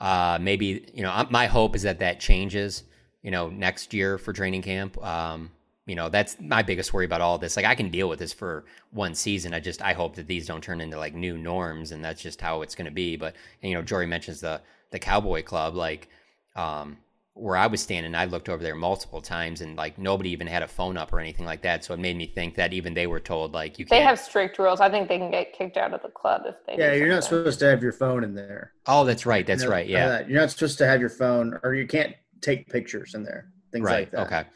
uh, 0.00 0.38
maybe 0.40 0.86
you 0.94 1.02
know, 1.02 1.26
my 1.30 1.46
hope 1.46 1.74
is 1.76 1.82
that 1.82 1.98
that 1.98 2.20
changes. 2.20 2.84
You 3.22 3.30
know, 3.30 3.50
next 3.50 3.92
year 3.92 4.16
for 4.16 4.32
training 4.32 4.62
camp. 4.62 4.96
Um, 5.04 5.50
you 5.84 5.94
know, 5.94 6.08
that's 6.08 6.38
my 6.40 6.62
biggest 6.62 6.94
worry 6.94 7.04
about 7.04 7.20
all 7.20 7.36
this. 7.36 7.54
Like, 7.56 7.66
I 7.66 7.74
can 7.74 7.90
deal 7.90 8.08
with 8.08 8.18
this 8.18 8.32
for 8.32 8.64
one 8.92 9.14
season. 9.14 9.52
I 9.52 9.60
just 9.60 9.82
I 9.82 9.92
hope 9.92 10.14
that 10.16 10.26
these 10.26 10.46
don't 10.46 10.62
turn 10.62 10.80
into 10.80 10.96
like 10.96 11.12
new 11.14 11.36
norms, 11.36 11.92
and 11.92 12.02
that's 12.04 12.22
just 12.22 12.40
how 12.40 12.62
it's 12.62 12.74
going 12.74 12.86
to 12.86 12.90
be. 12.90 13.16
But 13.16 13.34
and, 13.62 13.70
you 13.70 13.76
know, 13.76 13.82
Jori 13.82 14.08
mentions 14.08 14.40
the 14.40 14.62
the 14.90 14.98
Cowboy 14.98 15.42
Club, 15.42 15.74
like. 15.74 16.08
Um, 16.56 16.96
where 17.34 17.56
I 17.56 17.66
was 17.68 17.80
standing, 17.80 18.14
I 18.14 18.24
looked 18.24 18.48
over 18.48 18.62
there 18.62 18.74
multiple 18.74 19.20
times, 19.22 19.60
and 19.60 19.76
like 19.76 19.98
nobody 19.98 20.30
even 20.30 20.46
had 20.46 20.62
a 20.62 20.68
phone 20.68 20.96
up 20.96 21.12
or 21.12 21.20
anything 21.20 21.46
like 21.46 21.62
that. 21.62 21.84
So 21.84 21.94
it 21.94 22.00
made 22.00 22.16
me 22.16 22.26
think 22.26 22.56
that 22.56 22.72
even 22.72 22.92
they 22.94 23.06
were 23.06 23.20
told 23.20 23.52
like 23.54 23.78
you 23.78 23.84
they 23.84 23.90
can't. 23.90 24.00
They 24.00 24.04
have 24.04 24.18
strict 24.18 24.58
rules 24.58 24.80
i 24.80 24.90
think 24.90 25.08
they 25.08 25.18
can 25.18 25.30
get 25.30 25.52
kicked 25.52 25.76
out 25.76 25.94
of 25.94 26.02
the 26.02 26.08
club 26.08 26.42
if 26.46 26.56
they 26.66 26.76
Yeah, 26.76 26.92
you're 26.94 27.08
not 27.08 27.22
something. 27.24 27.38
supposed 27.40 27.58
to 27.60 27.66
have 27.66 27.82
your 27.82 27.92
phone 27.92 28.24
in 28.24 28.34
there. 28.34 28.72
oh, 28.86 29.04
that's 29.04 29.26
right. 29.26 29.46
That's 29.46 29.62
You 29.62 29.68
know, 29.68 29.74
right. 29.74 29.86
Yeah. 29.88 30.08
that. 30.08 30.28
You're 30.28 30.40
not 30.40 30.50
supposed 30.50 30.78
to 30.78 30.86
have 30.86 31.00
your 31.00 31.08
phone, 31.10 31.58
or 31.62 31.74
you 31.74 31.86
can't 31.86 32.14
take 32.40 32.68
pictures 32.68 33.14
in 33.14 33.22
there. 33.22 33.50
Things 33.72 33.84
Right. 33.84 34.12
like 34.12 34.28
that. 34.30 34.38
Okay. 34.42 34.48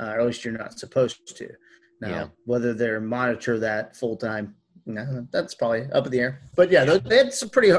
Uh, 0.00 0.14
or 0.14 0.20
at 0.20 0.26
least 0.26 0.44
you're 0.44 0.56
not 0.56 0.78
supposed 0.78 1.36
to. 1.36 1.48
Now, 2.00 2.08
Yeah. 2.08 2.26
whether 2.46 2.72
they're 2.74 3.00
monitor 3.00 3.58
that 3.60 3.94
full 3.96 4.16
time, 4.16 4.54
no, 4.86 5.26
that's 5.30 5.54
probably 5.54 5.82
up 5.92 6.06
in 6.06 6.12
the 6.12 6.20
air. 6.20 6.40
But 6.56 6.70
yeah, 6.70 6.84
they- 6.84 6.98
they 6.98 7.16
had 7.18 7.32
some 7.32 7.50
pretty 7.50 7.72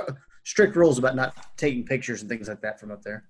strict 0.44 0.76
rules 0.76 0.98
about 1.00 1.16
not 1.16 1.36
taking 1.58 1.84
pictures 1.86 2.22
and 2.22 2.30
things 2.30 2.48
like 2.48 2.62
that 2.62 2.80
from 2.80 2.92
up 2.92 3.02
there. 3.02 3.26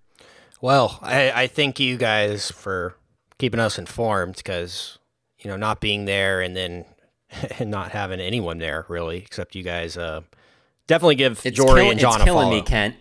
Well, 0.61 0.99
I, 1.01 1.31
I 1.31 1.47
thank 1.47 1.79
you 1.79 1.97
guys 1.97 2.51
for 2.51 2.95
keeping 3.37 3.59
us 3.59 3.77
informed 3.77 4.37
because 4.37 4.97
you 5.39 5.49
know 5.49 5.57
not 5.57 5.81
being 5.81 6.05
there 6.05 6.41
and 6.41 6.55
then 6.55 6.85
and 7.59 7.69
not 7.69 7.91
having 7.91 8.19
anyone 8.19 8.57
there 8.57 8.85
really 8.87 9.17
except 9.17 9.55
you 9.55 9.63
guys. 9.63 9.97
Uh, 9.97 10.21
definitely 10.87 11.15
give 11.15 11.41
It's, 11.45 11.59
Jori 11.59 11.75
kill- 11.81 11.91
and 11.91 11.99
John 11.99 12.13
it's 12.15 12.21
a 12.21 12.25
killing 12.25 12.43
follow. 12.47 12.55
me, 12.55 12.61
Kent. 12.61 12.95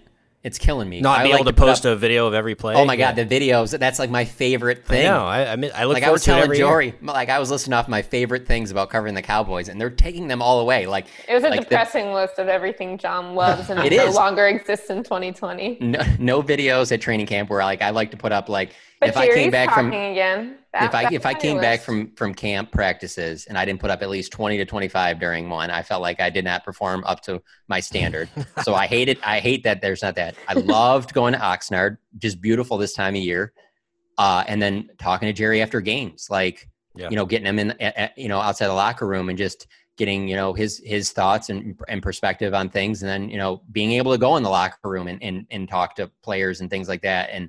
It's 0.44 0.58
killing 0.58 0.90
me. 0.90 1.00
Not 1.00 1.20
I 1.20 1.22
be 1.22 1.30
like 1.30 1.40
able 1.40 1.44
to 1.46 1.52
put 1.54 1.66
post 1.68 1.86
up- 1.86 1.94
a 1.94 1.96
video 1.96 2.26
of 2.26 2.34
every 2.34 2.54
play. 2.54 2.74
Oh 2.74 2.84
my 2.84 2.96
god, 2.96 3.16
Yeah. 3.16 3.24
the 3.24 3.40
videos. 3.40 3.76
That's 3.78 3.98
like 3.98 4.10
my 4.10 4.26
favorite 4.26 4.82
I 4.84 4.88
thing. 4.88 5.04
know. 5.06 5.24
I 5.24 5.52
I, 5.52 5.56
mean, 5.56 5.70
I 5.74 5.84
look 5.84 5.94
like 5.94 6.02
I 6.02 6.10
was 6.10 6.22
to 6.24 6.30
it 6.32 6.34
telling 6.34 6.44
every 6.44 6.58
year. 6.58 6.66
Jori, 6.66 6.94
like 7.02 7.30
I 7.30 7.38
was 7.38 7.50
listing 7.50 7.72
off 7.72 7.88
my 7.88 8.02
favorite 8.02 8.46
things 8.46 8.70
about 8.70 8.90
covering 8.90 9.14
the 9.14 9.22
Cowboys, 9.22 9.70
and 9.70 9.80
they're 9.80 9.88
taking 9.88 10.28
them 10.28 10.42
all 10.42 10.60
away. 10.60 10.84
Like 10.84 11.06
it 11.26 11.32
was 11.32 11.44
a 11.44 11.48
like 11.48 11.60
the- 11.60 11.64
depressing 11.64 12.12
list 12.12 12.38
of 12.38 12.48
everything 12.48 12.98
john 12.98 13.34
loves 13.34 13.70
and 13.70 13.80
It 13.84 13.96
no 13.96 14.06
is. 14.06 14.14
longer 14.14 14.46
exists 14.46 14.90
in 14.90 15.02
2020 15.02 15.78
no, 15.80 16.00
no 16.18 16.42
videos 16.42 16.92
at 16.92 17.00
training 17.00 17.24
camp 17.26 17.48
where 17.48 17.62
like 17.64 17.80
I 17.80 17.88
like 17.90 18.10
to 18.10 18.16
put 18.18 18.30
up 18.32 18.50
like 18.50 18.70
but 19.04 19.08
if 19.10 19.16
I 19.16 19.28
came 19.34 19.50
back 19.50 19.72
from 19.74 19.88
again 19.88 20.56
That- 20.72 20.84
if 20.84 20.94
I 20.94 21.08
if 21.12 21.26
I 21.26 21.34
came 21.34 21.58
back 21.60 21.80
from 21.80 22.12
from 22.16 22.34
camp 22.34 22.72
practices 22.72 23.46
and 23.46 23.56
I 23.56 23.64
didn't 23.64 23.80
put 23.80 23.90
up 23.90 24.02
at 24.02 24.08
least 24.08 24.32
20 24.32 24.56
to 24.58 24.64
25 24.64 25.18
during 25.20 25.48
one, 25.48 25.70
I 25.70 25.82
felt 25.82 26.02
like 26.02 26.20
I 26.20 26.30
did 26.30 26.44
not 26.44 26.64
perform 26.64 27.04
up 27.06 27.20
to 27.22 27.42
my 27.68 27.80
standard. 27.80 28.28
so 28.62 28.74
I 28.74 28.86
hate 28.86 29.08
it. 29.08 29.18
I 29.26 29.38
hate 29.40 29.62
that 29.64 29.80
there's 29.80 30.02
not 30.02 30.16
that. 30.16 30.34
I 30.48 30.54
loved 30.78 31.12
going 31.14 31.32
to 31.34 31.38
Oxnard, 31.38 31.98
just 32.18 32.40
beautiful 32.40 32.76
this 32.78 32.92
time 32.94 33.14
of 33.14 33.22
year. 33.22 33.52
Uh, 34.18 34.44
and 34.46 34.60
then 34.62 34.88
talking 34.98 35.26
to 35.26 35.32
Jerry 35.32 35.60
after 35.62 35.80
games, 35.80 36.28
like 36.30 36.68
Yeah. 36.96 37.08
you 37.10 37.16
know, 37.16 37.26
getting 37.26 37.46
him 37.46 37.58
in, 37.58 37.70
a- 37.80 37.92
a- 38.04 38.12
you 38.16 38.28
know, 38.28 38.40
outside 38.40 38.66
the 38.68 38.74
locker 38.74 39.06
room 39.06 39.28
and 39.28 39.38
just 39.38 39.66
getting 39.96 40.26
you 40.26 40.34
know 40.34 40.52
his 40.52 40.82
his 40.84 41.12
thoughts 41.12 41.50
and 41.50 41.78
and 41.86 42.02
perspective 42.02 42.52
on 42.52 42.68
things, 42.68 43.02
and 43.02 43.08
then 43.08 43.28
you 43.28 43.38
know 43.38 43.62
being 43.70 43.92
able 43.92 44.10
to 44.10 44.18
go 44.18 44.36
in 44.36 44.42
the 44.42 44.50
locker 44.50 44.88
room 44.88 45.06
and 45.06 45.22
and, 45.22 45.46
and 45.52 45.68
talk 45.68 45.94
to 45.94 46.10
players 46.24 46.60
and 46.60 46.68
things 46.68 46.88
like 46.88 47.02
that, 47.02 47.30
and 47.30 47.48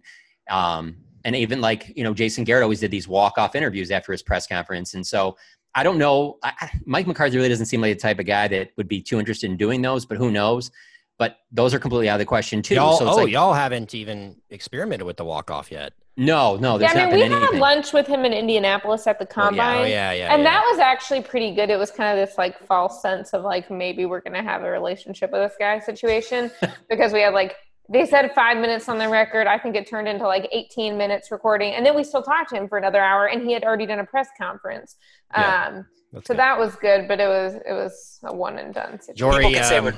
um 0.52 0.96
and 1.26 1.36
even 1.36 1.60
like 1.60 1.92
you 1.98 2.04
know 2.04 2.14
Jason 2.14 2.46
Garrett 2.46 2.64
always 2.64 2.80
did 2.80 2.92
these 2.92 3.08
walk 3.08 3.38
off 3.38 3.56
interviews 3.56 3.92
after 3.92 4.14
his 4.14 4.24
press 4.24 4.48
conference, 4.48 4.94
and 4.94 5.06
so 5.06 5.36
I 5.74 5.84
don't 5.84 5.98
know. 5.98 6.38
I, 6.42 6.54
I- 6.62 6.72
Mike 6.86 7.08
McCarthy 7.08 7.36
really 7.36 7.50
doesn't 7.50 7.66
seem 7.66 7.82
like 7.82 7.98
the 7.98 8.02
type 8.02 8.20
of 8.20 8.26
guy 8.26 8.48
that 8.48 8.70
would 8.78 8.88
be 8.88 9.02
too 9.02 9.20
interested 9.20 9.50
in 9.52 9.58
doing 9.58 9.82
those, 9.82 10.06
but 10.06 10.18
who 10.18 10.32
knows? 10.32 10.72
But 11.18 11.38
those 11.52 11.74
are 11.74 11.80
completely 11.80 12.08
out 12.10 12.16
of 12.16 12.20
the 12.20 12.26
question 12.26 12.62
too. 12.62 12.76
Y'all, 12.76 12.98
so 12.98 13.08
it's 13.08 13.18
oh, 13.18 13.24
like, 13.24 13.32
y'all 13.32 13.54
haven't 13.54 13.94
even 13.94 14.36
experimented 14.50 15.06
with 15.06 15.18
the 15.18 15.26
walk 15.26 15.50
off 15.50 15.72
yet. 15.72 15.94
no, 16.18 16.58
no, 16.58 16.78
there's 16.78 16.94
yeah, 16.94 17.02
I 17.02 17.06
not 17.06 17.14
mean, 17.14 17.30
we 17.32 17.36
been 17.36 17.42
had 17.42 17.56
lunch 17.56 17.92
with 17.94 18.06
him 18.06 18.26
in 18.26 18.34
Indianapolis 18.34 19.08
at 19.08 19.18
the 19.18 19.26
Oh, 19.26 19.28
yeah. 19.28 19.42
Oh, 19.44 19.48
combine. 19.50 19.78
Oh 19.78 19.86
yeah, 19.86 20.12
yeah. 20.12 20.34
and 20.34 20.44
yeah. 20.44 20.50
that 20.50 20.68
was 20.70 20.80
actually 20.80 21.22
pretty 21.22 21.56
good. 21.56 21.70
It 21.70 21.78
was 21.78 21.90
kind 21.90 22.18
of 22.18 22.28
this 22.28 22.38
like 22.38 22.60
false 22.68 23.02
sense 23.02 23.34
of 23.34 23.44
like 23.44 23.72
maybe 23.72 24.06
we're 24.06 24.22
gonna 24.22 24.44
have 24.44 24.62
a 24.62 24.70
relationship 24.70 25.32
with 25.32 25.42
this 25.42 25.56
guy 25.58 25.80
situation 25.80 26.52
because 26.90 27.12
we 27.14 27.22
had 27.22 27.34
like 27.34 27.56
they 27.90 28.06
said 28.06 28.32
five 28.34 28.58
minutes 28.58 28.90
on 28.90 28.98
the 28.98 29.08
record. 29.08 29.48
I 29.48 29.60
think 29.60 29.76
it 29.76 29.88
turned 29.88 30.08
into 30.08 30.26
like 30.26 30.48
18 30.52 30.98
minutes 30.98 31.32
recording, 31.32 31.74
and 31.74 31.86
then 31.86 31.96
we 31.96 32.04
still 32.04 32.24
talked 32.24 32.50
to 32.50 32.56
him 32.56 32.68
for 32.68 32.78
another 32.78 33.00
hour, 33.00 33.28
and 33.28 33.46
he 33.46 33.54
had 33.54 33.64
already 33.64 33.86
done 33.86 34.00
a 34.00 34.06
press 34.06 34.28
conference. 34.38 34.96
Yeah, 35.36 35.66
um, 35.68 35.86
so 36.14 36.22
good. 36.28 36.38
that 36.38 36.58
was 36.58 36.76
good, 36.76 37.08
but 37.08 37.20
it 37.20 37.28
was 37.28 37.56
it 37.56 37.74
was 37.74 38.20
a 38.24 38.36
one 38.36 38.58
and 38.58 38.74
done 38.74 39.00
situation. 39.00 39.28
Jori, 39.28 39.48
People 39.48 39.64
say 39.64 39.78
um, 39.78 39.94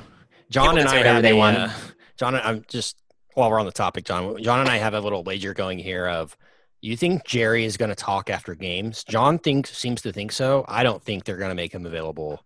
John 0.49 0.77
and 0.77 0.87
I 0.87 0.91
say 0.91 0.97
whatever 0.97 1.15
have 1.15 1.25
a, 1.25 1.33
want. 1.33 1.57
uh, 1.57 1.69
John, 2.17 2.35
I'm 2.35 2.65
just 2.67 2.97
while 3.35 3.49
we're 3.49 3.59
on 3.59 3.65
the 3.65 3.71
topic, 3.71 4.05
John. 4.05 4.41
John 4.41 4.59
and 4.59 4.69
I 4.69 4.77
have 4.77 4.93
a 4.93 4.99
little 4.99 5.23
wager 5.23 5.53
going 5.53 5.79
here 5.79 6.07
of. 6.07 6.35
You 6.79 6.95
think 6.95 7.25
Jerry 7.25 7.65
is 7.65 7.75
going 7.75 7.89
to 7.89 7.95
talk 7.95 8.29
after 8.29 8.53
games? 8.53 9.03
John 9.03 9.39
thinks 9.39 9.75
seems 9.75 10.03
to 10.03 10.13
think 10.13 10.31
so. 10.31 10.63
I 10.67 10.83
don't 10.83 11.01
think 11.01 11.23
they're 11.23 11.37
going 11.37 11.49
to 11.49 11.55
make 11.55 11.73
him 11.73 11.87
available 11.87 12.45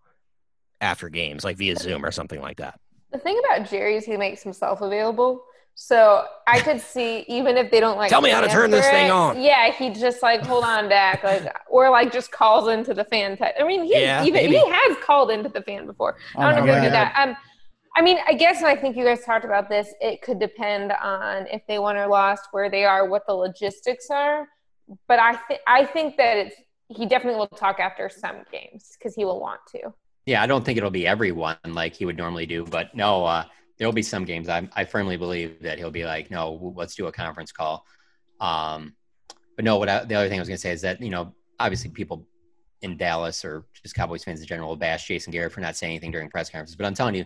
after 0.80 1.10
games, 1.10 1.44
like 1.44 1.58
via 1.58 1.76
Zoom 1.76 2.06
or 2.06 2.12
something 2.12 2.40
like 2.42 2.58
that. 2.58 2.80
The 3.12 3.18
thing 3.20 3.40
about 3.46 3.70
Jerry 3.70 3.98
is 3.98 4.06
he 4.06 4.18
makes 4.18 4.42
himself 4.44 4.82
available. 4.82 5.44
So 5.76 6.26
I 6.48 6.60
could 6.60 6.80
see 6.82 7.26
even 7.28 7.58
if 7.58 7.72
they 7.72 7.80
don't 7.80 7.98
like 7.98 8.10
Tell 8.10 8.22
me 8.22 8.30
how 8.30 8.42
to 8.42 8.48
turn 8.50 8.72
this 8.72 8.86
answer 8.86 8.98
thing 8.98 9.12
on. 9.12 9.42
Yeah, 9.42 9.72
he 9.72 9.90
just 9.90 10.22
like 10.22 10.42
hold 10.42 10.64
on, 10.64 10.90
Dak, 10.90 11.24
like 11.24 11.44
or 11.70 11.90
like 11.90 12.12
just 12.12 12.32
calls 12.32 12.68
into 12.68 12.94
the 12.94 13.06
fan. 13.06 13.38
Type. 13.38 13.56
I 13.60 13.64
mean, 13.64 13.84
he 13.84 14.00
Yeah, 14.00 14.24
even 14.24 14.44
maybe. 14.44 14.58
he 14.58 14.70
has 14.70 14.98
called 15.02 15.32
into 15.32 15.50
the 15.50 15.62
fan 15.62 15.86
before. 15.86 16.18
I 16.38 16.54
don't 16.54 16.66
know 16.66 16.72
Oh, 16.72 16.76
if 16.76 16.82
he'll 16.82 16.84
do 16.84 16.92
that. 16.92 17.16
Um, 17.18 17.36
I 17.96 18.02
mean, 18.02 18.18
I 18.28 18.34
guess 18.34 18.60
and 18.60 18.68
I 18.68 18.76
think 18.76 18.96
you 18.96 19.04
guys 19.04 19.26
talked 19.26 19.44
about 19.44 19.70
this. 19.70 19.94
It 20.02 20.22
could 20.22 20.40
depend 20.40 20.92
on 20.92 21.48
if 21.48 21.62
they 21.68 21.80
won 21.80 21.98
or 21.98 22.08
lost, 22.08 22.44
where 22.52 22.70
they 22.70 22.86
are, 22.86 23.08
what 23.10 23.26
the 23.26 23.34
logistics 23.34 24.10
are. 24.10 24.48
But 25.08 25.20
I 25.20 25.36
think 25.36 25.62
I 25.68 25.86
think 25.86 26.18
that 26.18 26.38
it's 26.38 26.56
he 26.90 27.06
definitely 27.06 27.40
will 27.40 27.48
talk 27.48 27.80
after 27.80 28.10
some 28.10 28.44
games 28.52 28.96
because 28.98 29.16
he 29.16 29.24
will 29.26 29.40
want 29.40 29.62
to. 29.72 29.94
Yeah, 30.26 30.42
I 30.44 30.48
don't 30.48 30.64
think 30.64 30.78
it'll 30.78 30.92
be 30.92 31.08
everyone 31.08 31.58
like 31.66 31.96
he 31.96 32.06
would 32.06 32.18
normally 32.18 32.46
do, 32.46 32.64
but 32.66 32.96
no, 32.96 33.26
uh, 33.26 33.46
there'll 33.78 33.94
be 33.94 34.04
some 34.04 34.26
games. 34.26 34.50
I, 34.50 34.70
I 34.76 34.86
firmly 34.86 35.18
believe 35.18 35.62
that 35.64 35.80
he'll 35.80 35.92
be 35.92 36.06
like, 36.06 36.30
no, 36.30 36.74
let's 36.76 36.96
do 36.96 37.08
a 37.08 37.12
conference 37.12 37.52
call. 37.52 37.86
Um, 38.40 38.96
but 39.56 39.66
no, 39.66 39.78
what 39.78 39.90
I, 39.90 40.04
the 40.04 40.16
other 40.16 40.30
thing 40.30 40.40
I 40.40 40.42
was 40.42 40.48
going 40.48 40.58
to 40.58 40.62
say 40.62 40.72
is 40.72 40.82
that 40.82 41.02
you 41.02 41.10
know, 41.10 41.34
obviously, 41.60 41.90
people 41.90 42.28
in 42.82 42.98
Dallas 42.98 43.44
or 43.46 43.66
just 43.82 43.96
Cowboys 43.96 44.24
fans 44.24 44.42
in 44.42 44.48
general 44.48 44.70
will 44.70 44.76
bash 44.76 45.08
Jason 45.08 45.32
Garrett 45.32 45.52
for 45.52 45.62
not 45.62 45.76
saying 45.76 45.92
anything 45.92 46.12
during 46.12 46.30
press 46.30 46.50
conferences. 46.50 46.76
But 46.76 46.86
I'm 46.86 46.94
telling 46.94 47.16
you, 47.16 47.26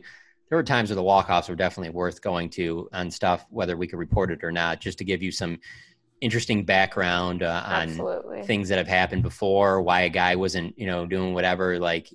there 0.50 0.58
were 0.58 0.64
times 0.64 0.90
where 0.90 0.96
the 0.96 1.04
walk-offs 1.04 1.50
were 1.50 1.56
definitely 1.56 1.92
worth 1.92 2.22
going 2.22 2.50
to 2.52 2.90
on 2.94 3.10
stuff, 3.10 3.46
whether 3.50 3.78
we 3.78 3.88
could 3.88 4.00
report 4.00 4.32
it 4.32 4.44
or 4.44 4.52
not, 4.52 4.80
just 4.80 4.98
to 5.00 5.04
give 5.04 5.24
you 5.24 5.32
some 5.32 5.60
interesting 6.22 6.64
background 6.64 7.44
uh, 7.44 7.64
on 7.66 7.90
Absolutely. 7.90 8.44
things 8.44 8.70
that 8.70 8.78
have 8.78 8.88
happened 8.88 9.24
before, 9.24 9.82
why 9.82 10.02
a 10.02 10.10
guy 10.10 10.36
wasn't, 10.36 10.78
you 10.78 10.88
know, 10.88 11.06
doing 11.06 11.34
whatever. 11.34 11.80
Like, 11.80 12.10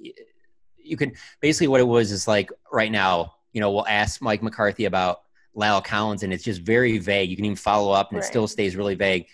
you 0.90 0.96
could 0.96 1.12
basically 1.40 1.68
what 1.68 1.80
it 1.80 1.84
was 1.84 2.12
is 2.12 2.26
like 2.28 2.50
right 2.72 2.90
now, 2.92 3.34
you 3.52 3.60
know, 3.60 3.70
we'll 3.70 3.86
ask 3.86 4.20
Mike 4.20 4.42
McCarthy 4.42 4.84
about 4.84 5.22
La'el 5.56 5.82
Collins, 5.84 6.22
and 6.22 6.32
it's 6.32 6.44
just 6.44 6.62
very 6.62 6.98
vague. 6.98 7.30
You 7.30 7.36
can 7.36 7.44
even 7.44 7.56
follow 7.56 7.92
up, 7.92 8.10
and 8.10 8.18
it 8.18 8.24
still 8.24 8.46
stays 8.46 8.76
really 8.76 8.94
vague. 8.94 9.26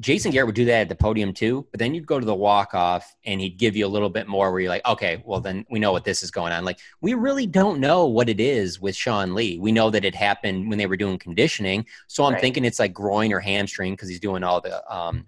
Jason 0.00 0.32
Garrett 0.32 0.46
would 0.46 0.54
do 0.54 0.64
that 0.64 0.80
at 0.80 0.88
the 0.88 0.94
podium 0.94 1.34
too, 1.34 1.66
but 1.70 1.78
then 1.78 1.94
you'd 1.94 2.06
go 2.06 2.18
to 2.18 2.24
the 2.24 2.34
walk 2.34 2.72
off 2.72 3.14
and 3.26 3.42
he'd 3.42 3.58
give 3.58 3.76
you 3.76 3.84
a 3.84 3.88
little 3.88 4.08
bit 4.08 4.26
more 4.26 4.50
where 4.50 4.60
you're 4.60 4.70
like, 4.70 4.86
okay, 4.86 5.22
well, 5.26 5.38
then 5.38 5.66
we 5.70 5.78
know 5.78 5.92
what 5.92 6.02
this 6.02 6.22
is 6.22 6.30
going 6.30 6.50
on. 6.50 6.64
Like, 6.64 6.78
we 7.02 7.12
really 7.12 7.46
don't 7.46 7.78
know 7.78 8.06
what 8.06 8.30
it 8.30 8.40
is 8.40 8.80
with 8.80 8.96
Sean 8.96 9.34
Lee. 9.34 9.58
We 9.58 9.70
know 9.70 9.90
that 9.90 10.02
it 10.02 10.14
happened 10.14 10.70
when 10.70 10.78
they 10.78 10.86
were 10.86 10.96
doing 10.96 11.18
conditioning. 11.18 11.84
So 12.06 12.24
I'm 12.24 12.32
Right. 12.32 12.40
thinking 12.40 12.64
it's 12.64 12.78
like 12.78 12.94
groin 12.94 13.34
or 13.34 13.40
hamstring 13.40 13.92
because 13.92 14.08
he's 14.08 14.18
doing 14.18 14.42
all 14.42 14.62
the 14.62 14.82
um, 14.94 15.26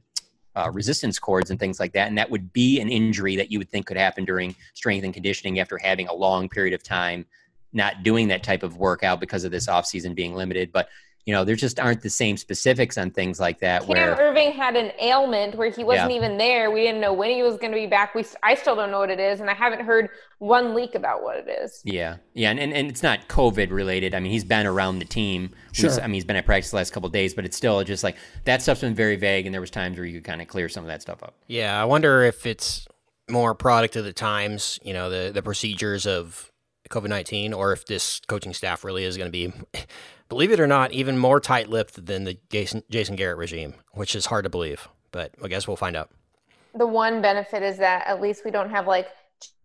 uh, 0.56 0.70
resistance 0.72 1.18
cords 1.18 1.50
and 1.50 1.58
things 1.58 1.80
like 1.80 1.92
that. 1.92 2.08
And 2.08 2.18
that 2.18 2.30
would 2.30 2.52
be 2.52 2.80
an 2.80 2.88
injury 2.88 3.36
that 3.36 3.50
you 3.50 3.58
would 3.58 3.70
think 3.70 3.86
could 3.86 3.96
happen 3.96 4.24
during 4.24 4.54
strength 4.74 5.04
and 5.04 5.14
conditioning 5.14 5.58
after 5.58 5.78
having 5.78 6.08
a 6.08 6.14
long 6.14 6.48
period 6.48 6.74
of 6.74 6.82
time 6.82 7.26
not 7.72 8.02
doing 8.02 8.28
that 8.28 8.42
type 8.42 8.62
of 8.62 8.76
workout 8.76 9.18
because 9.18 9.44
of 9.44 9.50
this 9.50 9.66
offseason 9.66 10.14
being 10.14 10.34
limited. 10.34 10.72
But, 10.72 10.88
you 11.26 11.32
know, 11.32 11.42
there 11.44 11.56
just 11.56 11.80
aren't 11.80 12.02
the 12.02 12.10
same 12.10 12.36
specifics 12.36 12.98
on 12.98 13.10
things 13.10 13.40
like 13.40 13.60
that 13.60 13.80
Cam 13.82 13.88
where. 13.88 14.14
Erving 14.16 14.52
had 14.54 14.76
an 14.76 14.92
ailment 15.00 15.54
where 15.54 15.70
he 15.70 15.82
wasn't 15.82 16.10
Yeah. 16.10 16.16
even 16.18 16.36
there. 16.36 16.70
We 16.70 16.82
didn't 16.82 17.00
know 17.00 17.12
when 17.14 17.30
he 17.30 17.42
was 17.42 17.56
going 17.56 17.72
to 17.72 17.78
be 17.78 17.86
back. 17.86 18.14
We 18.14 18.24
I 18.42 18.54
still 18.54 18.76
don't 18.76 18.90
know 18.90 18.98
what 18.98 19.10
it 19.10 19.18
is, 19.20 19.40
and 19.40 19.48
I 19.48 19.54
haven't 19.54 19.84
heard 19.86 20.10
one 20.38 20.74
leak 20.74 20.94
about 20.94 21.22
what 21.22 21.36
it 21.38 21.48
is. 21.48 21.80
Yeah, 21.84 22.16
yeah, 22.34 22.50
and, 22.50 22.60
and, 22.60 22.72
and 22.74 22.88
it's 22.90 23.02
not 23.02 23.28
COVID 23.28 23.70
related. 23.70 24.14
I 24.14 24.20
mean, 24.20 24.32
he's 24.32 24.44
been 24.44 24.66
around 24.66 24.98
the 24.98 25.06
team. 25.06 25.50
Sure. 25.72 25.88
He's- 25.88 25.98
I 25.98 26.02
mean, 26.06 26.14
he's 26.14 26.24
been 26.26 26.36
at 26.36 26.44
practice 26.44 26.70
the 26.72 26.76
last 26.76 26.92
couple 26.92 27.06
of 27.06 27.12
days, 27.12 27.32
but 27.32 27.44
it's 27.46 27.56
still 27.56 27.82
just 27.84 28.04
like 28.04 28.16
that 28.44 28.60
stuff's 28.60 28.82
been 28.82 28.94
very 28.94 29.16
vague, 29.16 29.46
and 29.46 29.54
there 29.54 29.60
was 29.62 29.70
times 29.70 29.96
where 29.96 30.06
you 30.06 30.14
could 30.20 30.24
kind 30.24 30.42
of 30.42 30.48
clear 30.48 30.68
some 30.68 30.84
of 30.84 30.88
that 30.88 31.00
stuff 31.00 31.22
up. 31.22 31.34
Yeah, 31.46 31.80
I 31.80 31.84
wonder 31.86 32.22
if 32.22 32.44
it's 32.44 32.86
more 33.30 33.54
product 33.54 33.96
of 33.96 34.04
the 34.04 34.12
times, 34.12 34.78
you 34.82 34.92
know, 34.92 35.08
the 35.08 35.32
the 35.32 35.42
procedures 35.42 36.06
of 36.06 36.50
COVID 36.90 37.08
nineteen, 37.08 37.52
or 37.52 37.72
if 37.72 37.86
this 37.86 38.20
coaching 38.26 38.52
staff 38.52 38.84
really 38.84 39.04
is 39.04 39.16
going 39.16 39.28
to 39.28 39.32
be, 39.32 39.52
believe 40.28 40.52
it 40.52 40.60
or 40.60 40.66
not, 40.66 40.92
even 40.92 41.18
more 41.18 41.40
tight 41.40 41.68
lipped 41.68 42.06
than 42.06 42.24
the 42.24 42.38
Jason 42.50 42.82
Jason 42.90 43.16
Garrett 43.16 43.38
regime, 43.38 43.74
which 43.92 44.14
is 44.14 44.26
hard 44.26 44.44
to 44.44 44.50
believe. 44.50 44.88
But 45.10 45.32
I 45.42 45.48
guess 45.48 45.66
we'll 45.66 45.76
find 45.76 45.96
out. 45.96 46.10
The 46.74 46.86
one 46.86 47.22
benefit 47.22 47.62
is 47.62 47.78
that 47.78 48.06
at 48.06 48.20
least 48.20 48.44
we 48.44 48.50
don't 48.50 48.70
have 48.70 48.86
like 48.86 49.08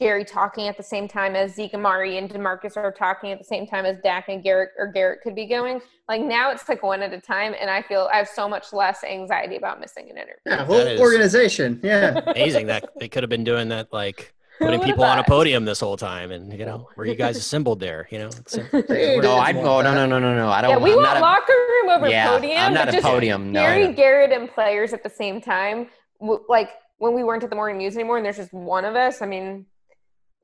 Jerry 0.01 0.25
talking 0.25 0.67
at 0.67 0.77
the 0.77 0.83
same 0.83 1.07
time 1.07 1.35
as 1.35 1.55
Zeke 1.55 1.73
Amari 1.73 2.17
and 2.17 2.29
Demarcus 2.29 2.75
are 2.75 2.91
talking 2.91 3.31
at 3.31 3.37
the 3.37 3.45
same 3.45 3.65
time 3.65 3.85
as 3.85 3.97
Dak 4.03 4.27
and 4.27 4.43
Garrett 4.43 4.71
or 4.77 4.87
Garrett 4.87 5.21
could 5.21 5.35
be 5.35 5.47
going. 5.47 5.81
Like 6.07 6.21
now 6.21 6.51
it's 6.51 6.67
like 6.67 6.83
one 6.83 7.01
at 7.01 7.13
a 7.13 7.21
time, 7.21 7.53
and 7.59 7.69
I 7.69 7.81
feel 7.81 8.09
I 8.11 8.17
have 8.17 8.27
so 8.27 8.49
much 8.49 8.73
less 8.73 9.03
anxiety 9.03 9.57
about 9.57 9.79
missing 9.79 10.09
an 10.09 10.17
interview. 10.17 10.35
Yeah, 10.45 10.65
whole 10.65 10.99
organization. 10.99 11.79
Yeah. 11.83 12.19
Amazing 12.27 12.67
that 12.67 12.89
they 12.99 13.07
could 13.07 13.23
have 13.23 13.29
been 13.29 13.43
doing 13.43 13.69
that, 13.69 13.93
like 13.93 14.33
Who 14.38 14.38
putting 14.59 14.81
people 14.81 15.03
on 15.03 15.19
a 15.19 15.23
podium 15.23 15.65
this 15.65 15.79
whole 15.79 15.97
time, 15.97 16.31
and 16.31 16.51
you 16.57 16.65
know, 16.65 16.89
were 16.95 17.05
you 17.05 17.15
guys 17.15 17.37
assembled 17.37 17.79
there? 17.79 18.07
You 18.11 18.19
know, 18.19 18.27
it's, 18.27 18.55
Hey, 18.87 19.19
No. 19.21 19.35
I'd 19.37 19.55
no, 19.55 19.81
no, 19.81 19.93
no, 19.93 20.05
no, 20.05 20.19
no, 20.19 20.35
no. 20.35 20.49
I 20.49 20.61
don't. 20.61 20.71
Yeah, 20.71 20.77
we 20.77 20.91
I'm 20.91 20.97
want 20.97 21.07
not 21.07 21.17
a- 21.17 21.21
locker 21.21 21.53
room 21.53 21.89
over 21.89 22.09
Yeah, 22.09 22.27
podium. 22.29 22.57
I'm 22.57 22.73
not 22.73 22.85
but 22.85 22.93
a 22.95 22.97
just 22.97 23.05
podium, 23.07 23.51
no, 23.51 23.61
Gary, 23.61 23.87
no. 23.87 23.93
Garrett, 23.93 24.31
and 24.31 24.49
players 24.49 24.93
at 24.93 25.03
the 25.03 25.09
same 25.09 25.41
time. 25.41 25.87
w- 26.19 26.43
Like 26.49 26.69
when 26.97 27.13
we 27.13 27.23
weren't 27.23 27.43
at 27.43 27.49
the 27.49 27.55
morning 27.55 27.77
news 27.77 27.95
anymore, 27.95 28.17
and 28.17 28.25
there's 28.25 28.37
just 28.37 28.53
one 28.53 28.85
of 28.85 28.95
us. 28.95 29.21
I 29.21 29.25
mean, 29.25 29.65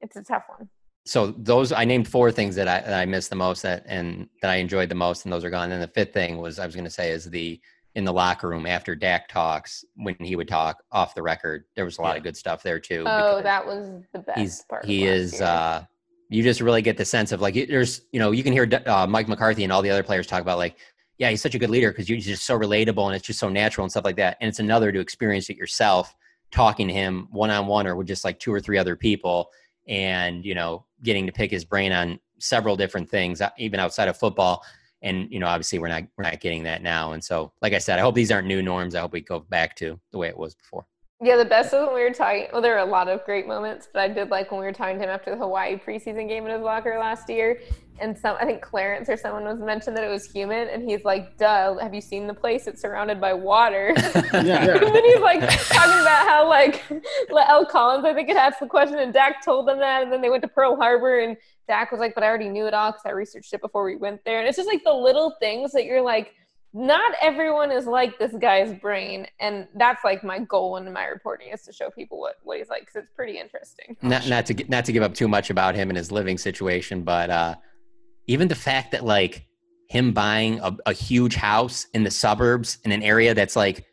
it's 0.02 0.16
a 0.16 0.24
tough 0.24 0.44
one. 0.48 0.70
so 1.06 1.28
those 1.38 1.72
I 1.72 1.86
named 1.86 2.08
four 2.08 2.32
things 2.32 2.56
that 2.56 2.68
I 2.68 2.82
that 2.82 2.94
I 3.00 3.06
missed 3.06 3.30
the 3.30 3.36
most 3.36 3.62
that 3.64 3.84
and 3.86 4.28
that 4.42 4.50
I 4.52 4.56
enjoyed 4.56 4.90
the 4.90 4.96
most, 4.96 5.26
and 5.26 5.34
those 5.34 5.44
are 5.44 5.50
gone. 5.50 5.72
And 5.72 5.82
the 5.84 5.88
fifth 5.88 6.14
thing 6.14 6.38
was 6.38 6.58
I 6.60 6.66
was 6.66 6.76
going 6.76 6.86
to 6.86 6.92
say 6.92 7.12
is 7.12 7.26
the 7.30 7.60
in 7.96 8.04
the 8.04 8.14
locker 8.14 8.50
room 8.50 8.66
after 8.66 8.94
Dak 8.94 9.28
talks 9.30 9.84
when 9.96 10.16
he 10.20 10.36
would 10.36 10.48
talk 10.48 10.84
off 10.92 11.16
the 11.16 11.22
record. 11.22 11.64
There 11.76 11.86
was 11.86 11.98
a 11.98 12.02
lot 12.02 12.18
of 12.18 12.24
good 12.24 12.36
stuff 12.38 12.62
there 12.62 12.80
too. 12.80 13.04
Oh, 13.08 13.42
that 13.42 13.66
was 13.66 14.04
the 14.14 14.20
best 14.20 14.68
part. 14.68 14.86
he 14.86 15.06
is. 15.06 15.42
Uh, 15.42 15.86
you 16.30 16.44
just 16.44 16.62
really 16.62 16.82
get 16.82 16.98
the 16.98 17.06
sense 17.06 17.32
of 17.32 17.42
like 17.42 17.54
there's 17.70 18.02
you 18.12 18.20
know 18.20 18.32
you 18.32 18.44
can 18.44 18.52
hear 18.52 18.68
uh, 18.88 19.06
mike 19.08 19.28
mccarthy 19.28 19.64
and 19.64 19.72
all 19.72 19.82
the 19.82 19.90
other 19.90 20.04
players 20.04 20.26
talk 20.26 20.42
about 20.42 20.58
like 20.58 20.78
yeah 21.18 21.30
he's 21.30 21.42
such 21.42 21.56
a 21.56 21.60
good 21.60 21.70
leader 21.70 21.92
because 21.92 22.08
he's 22.08 22.26
just 22.26 22.46
so 22.46 22.58
relatable 22.58 23.06
and 23.06 23.16
it's 23.16 23.26
just 23.26 23.40
so 23.40 23.48
natural 23.50 23.86
and 23.86 23.92
stuff 23.92 24.06
like 24.06 24.16
that 24.16 24.38
and 24.42 24.50
it's 24.50 24.60
another 24.60 24.92
to 24.92 25.00
experience 25.00 25.50
it 25.50 25.56
yourself 25.58 26.16
talking 26.52 26.88
to 26.88 26.94
him 26.94 27.28
one-on-one 27.32 27.86
or 27.86 27.96
with 27.96 28.08
just 28.08 28.24
like 28.26 28.40
two 28.40 28.52
or 28.54 28.60
three 28.60 28.78
other 28.78 28.96
people 28.96 29.50
and 29.88 30.44
you 30.44 30.56
know 30.56 30.84
getting 31.04 31.26
to 31.26 31.32
pick 31.32 31.52
his 31.52 31.64
brain 31.64 31.92
on 31.92 32.20
several 32.40 32.76
different 32.76 33.10
things 33.10 33.40
uh, 33.40 33.50
even 33.58 33.80
outside 33.80 34.08
of 34.08 34.18
football 34.18 34.64
and 35.02 35.32
you 35.32 35.40
know 35.40 35.48
obviously 35.48 35.80
we're 35.80 35.88
not 35.88 36.04
we're 36.18 36.24
not 36.24 36.40
getting 36.40 36.64
that 36.64 36.82
now. 36.82 37.14
And 37.14 37.24
so 37.24 37.52
like 37.62 37.74
i 37.74 37.78
said 37.78 38.00
i 38.00 38.02
hope 38.02 38.16
these 38.16 38.32
aren't 38.32 38.48
new 38.48 38.62
norms. 38.62 38.96
I 38.96 39.02
hope 39.02 39.14
we 39.14 39.22
go 39.22 39.40
back 39.40 39.76
to 39.78 40.00
the 40.12 40.18
way 40.18 40.28
it 40.28 40.38
was 40.38 40.56
before 40.56 40.86
Yeah, 41.26 41.38
the 41.38 41.46
best 41.46 41.74
was 41.74 41.88
when 41.88 41.96
we 41.96 42.04
were 42.04 42.12
talking. 42.12 42.46
Well, 42.54 42.62
there 42.62 42.74
were 42.74 42.80
a 42.80 42.86
lot 42.86 43.08
of 43.08 43.26
great 43.26 43.48
moments, 43.48 43.88
but 43.92 44.02
I 44.04 44.08
did 44.08 44.30
like 44.30 44.52
when 44.52 44.60
we 44.60 44.66
were 44.68 44.72
talking 44.72 44.98
to 45.00 45.04
him 45.04 45.10
after 45.10 45.32
the 45.32 45.38
Hawaii 45.38 45.76
preseason 45.76 46.28
game 46.28 46.46
in 46.46 46.52
his 46.52 46.62
locker 46.62 46.98
last 47.00 47.28
year. 47.30 47.60
And 48.00 48.16
some, 48.16 48.38
I 48.40 48.46
think 48.46 48.62
Clarence 48.62 49.10
or 49.10 49.18
someone 49.18 49.44
was 49.46 49.58
mentioned 49.58 49.98
that 49.98 50.04
it 50.04 50.10
was 50.10 50.30
human, 50.32 50.68
and 50.68 50.88
he's 50.88 51.04
like, 51.04 51.36
"Duh, 51.38 51.78
have 51.80 51.96
you 51.96 52.02
seen 52.02 52.28
the 52.28 52.34
place? 52.34 52.68
It's 52.68 52.80
surrounded 52.80 53.20
by 53.20 53.34
water." 53.34 53.96
Yeah. 54.34 54.68
and 54.68 54.94
then 54.96 55.04
he's 55.04 55.20
like 55.22 55.40
talking 55.70 56.00
about 56.02 56.28
how 56.28 56.48
like 56.48 56.84
La'el 57.32 57.68
Collins, 57.68 58.06
I 58.06 58.14
think, 58.14 58.28
had 58.28 58.38
asked 58.38 58.60
the 58.60 58.68
question, 58.68 59.00
and 59.00 59.12
Dak 59.12 59.44
told 59.44 59.68
them 59.68 59.80
that, 59.80 60.04
and 60.04 60.12
then 60.12 60.22
they 60.22 60.30
went 60.30 60.44
to 60.44 60.48
Pearl 60.50 60.76
Harbor, 60.76 61.22
and 61.22 61.38
Dak 61.68 61.92
was 61.92 62.00
like, 62.00 62.14
"But 62.14 62.24
I 62.24 62.28
already 62.28 62.50
knew 62.50 62.68
it 62.68 62.76
all 62.76 62.92
because 62.92 63.02
I 63.06 63.12
researched 63.12 63.52
it 63.52 63.62
before 63.62 63.84
we 63.84 63.96
went 63.96 64.24
there." 64.26 64.40
And 64.40 64.48
it's 64.48 64.58
just 64.58 64.70
like 64.70 64.84
the 64.84 64.94
little 64.94 65.34
things 65.40 65.72
that 65.72 65.86
you're 65.86 66.04
like, 66.04 66.36
not 66.78 67.14
everyone 67.22 67.72
is 67.72 67.88
like 67.88 68.20
this 68.20 68.34
guy's 68.34 68.78
brain, 68.80 69.28
and 69.40 69.66
that's 69.76 70.04
like 70.04 70.26
my 70.26 70.40
goal 70.40 70.76
in 70.76 70.92
my 70.92 71.06
reporting 71.06 71.48
is 71.54 71.62
to 71.62 71.72
show 71.72 71.90
people 71.90 72.20
what 72.20 72.36
what 72.44 72.58
he's 72.58 72.68
like 72.68 72.82
because 72.82 72.98
it's 72.98 73.12
pretty 73.16 73.40
interesting. 73.40 73.96
not 74.02 74.28
not 74.28 74.46
to 74.48 74.66
not 74.68 74.84
to 74.84 74.92
give 74.92 75.02
up 75.02 75.14
too 75.14 75.30
much 75.30 75.50
about 75.50 75.74
him 75.74 75.90
and 75.90 75.98
his 75.98 76.12
living 76.12 76.38
situation, 76.38 77.04
but 77.04 77.30
uh, 77.30 77.56
even 78.28 78.50
the 78.50 78.56
fact 78.56 78.92
that 78.92 79.06
like 79.06 79.48
him 79.88 80.12
buying 80.12 80.60
a, 80.60 80.76
a 80.86 80.92
huge 80.92 81.36
house 81.36 81.88
in 81.94 82.04
the 82.04 82.12
suburbs 82.12 82.80
in 82.84 82.92
an 82.92 83.04
area 83.04 83.34
that's 83.34 83.56
like 83.56 83.86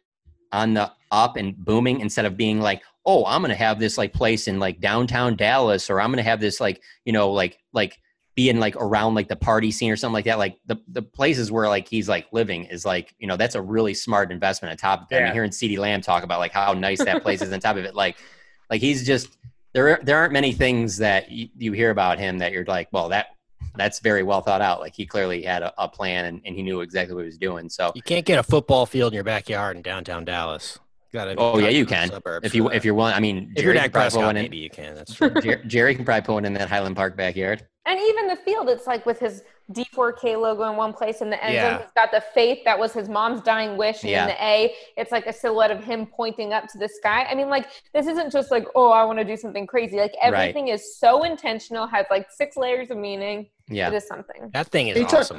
on 0.51 0.75
the 0.75 0.91
up 1.13 1.37
and 1.37 1.57
booming 1.57 2.01
instead 2.01 2.25
of 2.25 2.37
being 2.37 2.61
like, 2.61 2.83
oh, 3.07 3.25
I'm 3.27 3.43
gonna 3.43 3.55
have 3.55 3.79
this 3.79 3.97
like 3.97 4.13
place 4.13 4.49
in 4.49 4.59
like 4.59 4.81
downtown 4.81 5.37
Dallas, 5.37 5.89
or 5.89 6.01
I'm 6.01 6.11
gonna 6.11 6.25
have 6.25 6.41
this 6.41 6.61
like 6.61 6.83
you 7.05 7.13
know 7.13 7.31
like 7.31 7.61
like 7.73 8.01
being 8.35 8.59
like 8.59 8.77
around 8.77 9.15
like 9.15 9.29
the 9.29 9.37
party 9.37 9.71
scene 9.71 9.91
or 9.91 9.97
something 9.97 10.15
like 10.15 10.25
that. 10.25 10.39
Like 10.39 10.59
the 10.67 10.77
the 10.89 11.03
places 11.03 11.51
where 11.51 11.69
like 11.69 11.89
he's 11.89 12.09
like 12.09 12.27
living 12.33 12.65
is 12.65 12.85
like 12.85 13.15
you 13.19 13.27
know 13.27 13.37
that's 13.37 13.55
a 13.55 13.63
really 13.63 13.95
smart 13.95 14.33
investment 14.33 14.71
on 14.71 14.77
top 14.77 15.03
of 15.03 15.13
it. 15.13 15.21
I 15.21 15.25
mean, 15.25 15.33
hearing 15.33 15.51
CeeDee 15.51 15.79
Lamb 15.79 16.01
talk 16.01 16.23
about 16.23 16.39
like 16.39 16.53
how 16.53 16.73
nice 16.73 17.05
that 17.05 17.23
place 17.23 17.43
is 17.43 17.53
on 17.53 17.61
top 17.61 17.77
of 17.77 17.85
it, 17.85 17.95
like 17.95 18.17
like 18.71 18.81
he's 18.81 19.07
just 19.07 19.37
there 19.75 20.01
there 20.03 20.19
aren't 20.19 20.33
many 20.33 20.53
things 20.53 20.97
that 20.99 21.31
you, 21.31 21.49
you 21.57 21.73
hear 21.73 21.91
about 21.91 22.19
him 22.19 22.39
that 22.39 22.53
you're 22.53 22.65
like 22.65 22.89
well 22.93 23.09
that 23.09 23.29
that's 23.77 24.01
very 24.01 24.23
well 24.23 24.41
thought 24.41 24.61
out 24.61 24.81
like 24.81 24.95
he 24.95 25.07
clearly 25.07 25.43
had 25.43 25.63
a, 25.63 25.73
a 25.79 25.89
plan 25.89 26.27
and, 26.27 26.41
and 26.45 26.57
he 26.57 26.63
knew 26.63 26.81
exactly 26.81 27.15
what 27.15 27.23
he 27.23 27.27
was 27.27 27.39
doing 27.39 27.69
so 27.69 27.93
you 27.95 28.03
can't 28.03 28.27
get 28.27 28.39
a 28.39 28.43
football 28.43 28.87
field 28.87 29.13
in 29.13 29.15
your 29.15 29.25
backyard 29.25 29.77
in 29.77 29.83
downtown 29.83 30.25
Dallas. 30.25 30.79
Got 31.13 31.35
oh 31.37 31.59
yeah 31.59 31.69
you 31.69 31.85
can 31.85 32.09
Suburbs 32.09 32.47
if 32.47 32.55
you 32.55 32.65
for 32.65 32.73
if 32.73 32.87
you're 32.87 32.95
willing 32.95 33.13
i 33.13 33.21
mean 33.21 33.53
if 33.55 33.63
you're 33.63 33.75
Jerry 33.75 33.85
Dak 33.85 33.93
probably 33.93 34.07
put 34.07 34.13
Prescott, 34.15 34.25
one 34.25 34.37
in- 34.39 34.43
maybe 34.45 34.57
you 34.57 34.71
can. 34.71 34.95
That's 34.95 35.13
true. 35.13 35.31
Jer- 35.43 35.63
jerry 35.65 35.95
can 35.95 36.07
probably 36.07 36.23
put 36.23 36.33
one 36.33 36.45
in 36.47 36.55
that 36.55 36.71
highland 36.71 36.97
park 36.97 37.19
backyard 37.19 37.67
And 37.85 37.99
even 38.01 38.29
the 38.29 38.37
field, 38.37 38.69
it's 38.69 38.87
like 38.87 39.05
with 39.07 39.19
his 39.19 39.43
D4K 39.73 40.41
logo 40.41 40.71
in 40.71 40.77
one 40.77 40.93
place, 40.93 41.21
and 41.21 41.33
the 41.33 41.43
end 41.43 41.55
Yeah. 41.55 41.71
zone 41.73 41.81
has 41.83 41.91
got 41.97 42.13
the 42.13 42.21
faith 42.21 42.59
that 42.65 42.79
was 42.79 42.93
his 42.93 43.09
mom's 43.09 43.41
dying 43.43 43.77
wish, 43.77 44.03
and 44.03 44.11
Yeah. 44.11 44.27
then 44.27 44.37
the 44.37 44.45
A, 44.45 44.75
it's 44.97 45.11
like 45.11 45.27
a 45.27 45.33
silhouette 45.33 45.71
of 45.73 45.83
him 45.83 46.07
pointing 46.07 46.53
up 46.53 46.69
to 46.69 46.79
the 46.79 46.89
sky. 46.89 47.25
I 47.25 47.35
mean, 47.35 47.49
like 47.49 47.67
this 47.93 48.07
isn't 48.07 48.31
just 48.31 48.51
like, 48.51 48.67
oh, 48.77 48.91
I 48.91 49.05
want 49.05 49.19
to 49.19 49.25
do 49.25 49.37
something 49.37 49.67
crazy. 49.67 49.99
Like 49.99 50.15
everything 50.23 50.69
is 50.69 50.97
so 50.97 51.25
intentional, 51.25 51.87
has 51.89 52.07
like 52.11 52.31
six 52.31 52.57
layers 52.57 52.91
of 52.91 52.99
meaning. 52.99 53.49
Yeah. 53.69 53.89
It 53.89 53.95
is 53.95 54.07
something. 54.07 54.51
That 54.53 54.69
thing 54.69 54.89
is 54.89 54.97
He 54.99 55.05
took- 55.05 55.21
awesome. 55.21 55.39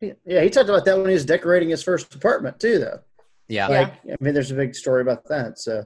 Yeah, 0.00 0.42
he 0.42 0.50
talked 0.50 0.68
about 0.68 0.84
that 0.84 0.96
when 0.98 1.06
he 1.08 1.14
was 1.14 1.24
decorating 1.24 1.70
his 1.70 1.82
first 1.82 2.14
apartment 2.14 2.60
too, 2.60 2.78
though. 2.78 3.00
Yeah. 3.48 3.68
Yeah. 3.68 3.80
Like, 3.80 3.92
I 4.12 4.16
mean, 4.20 4.32
there's 4.34 4.50
a 4.50 4.54
big 4.54 4.74
story 4.74 5.02
about 5.02 5.24
that. 5.28 5.58
So, 5.58 5.84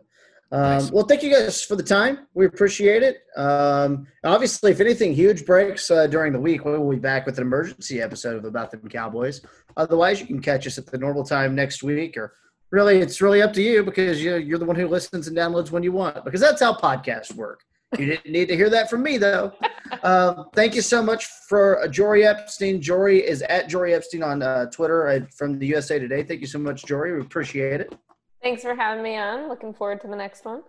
um, 0.51 0.61
Nice. 0.62 0.91
well, 0.91 1.05
thank 1.05 1.23
you 1.23 1.31
guys 1.31 1.62
for 1.62 1.77
the 1.77 1.83
time. 1.83 2.27
We 2.35 2.47
appreciate 2.47 3.03
it. 3.03 3.19
Um, 3.37 4.07
obviously, 4.25 4.70
if 4.70 4.81
anything 4.81 5.12
huge 5.12 5.45
breaks 5.45 5.91
uh, 5.91 6.07
during 6.07 6.33
the 6.33 6.41
week, 6.41 6.65
we 6.65 6.79
will 6.79 6.91
be 6.91 6.97
back 6.97 7.27
with 7.27 7.37
an 7.39 7.43
emergency 7.43 8.01
episode 8.01 8.37
of 8.37 8.45
About 8.45 8.70
Them 8.70 8.89
Cowboys. 8.89 9.43
Otherwise, 9.77 10.20
you 10.20 10.27
can 10.27 10.41
catch 10.41 10.66
us 10.66 10.79
at 10.79 10.87
the 10.87 10.97
normal 10.97 11.23
time 11.23 11.55
next 11.55 11.83
week, 11.83 12.16
or 12.16 12.33
really, 12.70 12.99
it's 12.99 13.20
really 13.20 13.43
up 13.43 13.53
to 13.55 13.62
you 13.62 13.85
because 13.85 14.23
you, 14.23 14.37
you're 14.37 14.59
the 14.59 14.65
one 14.65 14.77
who 14.77 14.89
listens 14.89 15.29
and 15.29 15.37
downloads 15.37 15.70
when 15.70 15.83
you 15.83 15.93
want. 15.93 16.25
Because 16.25 16.41
that's 16.41 16.62
how 16.62 16.73
podcasts 16.73 17.35
work. 17.35 17.61
You 17.99 18.07
didn't 18.07 18.31
need 18.31 18.49
to 18.49 18.57
hear 18.57 18.70
that 18.70 18.89
from 18.91 19.03
me, 19.03 19.19
though. 19.19 19.53
Um, 20.03 20.51
thank 20.55 20.75
you 20.75 20.83
so 20.83 21.03
much 21.03 21.25
for 21.49 21.83
uh, 21.83 21.87
Jori 21.87 22.27
Epstein. 22.27 22.79
Jori 22.79 23.23
is 23.23 23.41
at 23.41 23.70
Jori 23.70 23.97
Epstein 23.97 24.23
on 24.23 24.43
uh, 24.43 24.66
Twitter 24.66 25.09
uh, 25.09 25.20
from 25.35 25.59
the 25.59 25.66
USA 25.69 25.99
Today. 25.99 26.23
Thank 26.23 26.43
you 26.43 26.47
so 26.47 26.59
much, 26.59 26.85
Jori. 26.85 27.15
We 27.16 27.23
appreciate 27.23 27.81
it. 27.81 27.95
Thanks 28.43 28.62
for 28.62 28.74
having 28.74 29.02
me 29.02 29.16
on. 29.16 29.48
Looking 29.48 29.74
forward 29.74 30.01
to 30.02 30.06
the 30.09 30.16
next 30.16 30.44
one. 30.44 30.62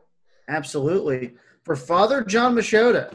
Absolutely. 0.47 1.35
For 1.63 1.75
Father 1.75 2.23
John 2.23 2.55
Machota, 2.55 3.13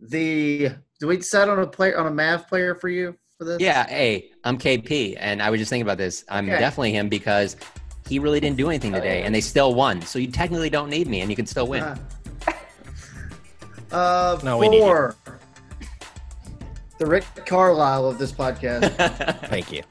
the 0.00 0.70
do 0.98 1.06
we 1.08 1.16
decide 1.18 1.48
on 1.48 1.58
a 1.58 1.66
player 1.66 1.98
on 1.98 2.06
a 2.06 2.10
Mav 2.10 2.48
player 2.48 2.74
for 2.74 2.88
you 2.88 3.16
for 3.36 3.44
this? 3.44 3.60
Yeah, 3.60 3.86
hey, 3.86 4.30
I'm 4.44 4.56
KP, 4.56 5.16
and 5.18 5.42
I 5.42 5.50
was 5.50 5.60
just 5.60 5.68
thinking 5.68 5.82
about 5.82 5.98
this. 5.98 6.24
I'm 6.28 6.48
Okay. 6.48 6.58
definitely 6.58 6.92
him 6.92 7.08
because 7.08 7.56
he 8.08 8.18
really 8.18 8.40
didn't 8.40 8.56
do 8.56 8.68
anything 8.68 8.92
today, 8.92 9.22
and 9.22 9.34
they 9.34 9.40
still 9.40 9.74
won. 9.74 10.00
So 10.02 10.18
you 10.18 10.28
technically 10.28 10.70
don't 10.70 10.88
need 10.90 11.08
me, 11.08 11.20
and 11.20 11.30
you 11.30 11.36
can 11.36 11.46
still 11.46 11.66
win. 11.66 11.82
Uh, 11.82 11.96
uh, 13.92 14.40
No, 14.42 14.58
we 14.58 14.68
need 14.68 14.82
the 16.98 17.06
Rick 17.06 17.24
Carlisle 17.46 18.06
of 18.06 18.18
this 18.18 18.32
podcast. 18.32 18.90
Thank 19.48 19.72
you. 19.72 19.82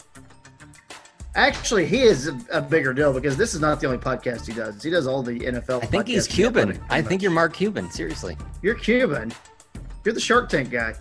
Actually, 1.36 1.86
he 1.86 2.02
is 2.02 2.28
a, 2.28 2.38
a 2.52 2.62
bigger 2.62 2.94
deal 2.94 3.14
because 3.14 3.38
this 3.38 3.54
is 3.54 3.62
not 3.62 3.80
the 3.80 3.88
only 3.88 3.98
podcast 3.98 4.46
he 4.48 4.54
does. 4.54 4.84
He 4.84 4.90
does 4.90 5.08
all 5.08 5.24
the 5.24 5.40
NFL. 5.40 5.82
I 5.82 5.86
think 5.86 6.08
he's 6.08 6.28
podcasts. 6.28 6.32
Cuban. 6.34 6.80
I 6.90 7.02
think 7.02 7.22
you're 7.22 7.32
Mark 7.32 7.54
Cuban. 7.54 7.90
Seriously. 7.90 8.38
you're 8.62 8.76
Cuban. 8.76 9.32
You're 10.04 10.14
the 10.14 10.20
Shark 10.20 10.50
Tank 10.50 10.70
guy. 10.72 10.94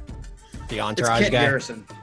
The 0.69 0.77
It's 0.77 0.81
entourage 0.81 1.21
Kent 1.23 1.33
guy. 1.33 1.41
Garrison. 1.45 1.85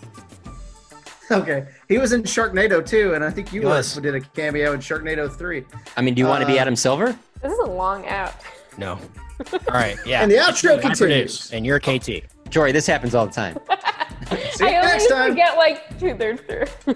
Okay, 1.29 1.67
he 1.89 1.97
was 1.97 2.13
in 2.13 2.23
Sharknado 2.23 2.85
too, 2.85 3.13
and 3.13 3.21
I 3.21 3.29
think 3.29 3.51
you 3.51 3.67
also 3.67 3.99
did 3.99 4.15
a 4.15 4.21
cameo 4.21 4.71
in 4.71 4.79
Sharknado 4.79 5.29
three. 5.29 5.65
I 5.97 6.01
mean, 6.01 6.13
do 6.13 6.21
you 6.21 6.25
want 6.25 6.39
to 6.39 6.47
be 6.47 6.57
Uh, 6.57 6.61
Adam 6.61 6.73
Silver? 6.77 7.17
This 7.43 7.51
is 7.51 7.59
a 7.59 7.65
long 7.65 8.05
app. 8.05 8.41
No. 8.77 8.91
All 9.53 9.59
right. 9.73 9.97
Yeah. 10.05 10.21
And 10.23 10.31
the 10.31 10.37
outro 10.37 10.77
I 10.77 10.81
continues. 10.81 11.51
and 11.51 11.65
you're 11.65 11.81
KT. 11.81 12.23
Jori, 12.49 12.71
this 12.71 12.87
happens 12.87 13.13
all 13.13 13.25
the 13.27 13.33
time. 13.33 13.57
See 14.51 14.63
you 14.63 14.69
I 14.69 14.75
only 14.77 14.87
next 14.87 15.07
time 15.09 15.31
forget 15.31 15.57
like 15.57 15.99
two 15.99 16.15
thirds 16.15 16.41
through. 16.43 16.95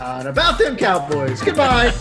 On 0.00 0.26
About 0.26 0.58
Them 0.58 0.76
Cowboys. 0.76 1.42
Goodbye. 1.42 1.92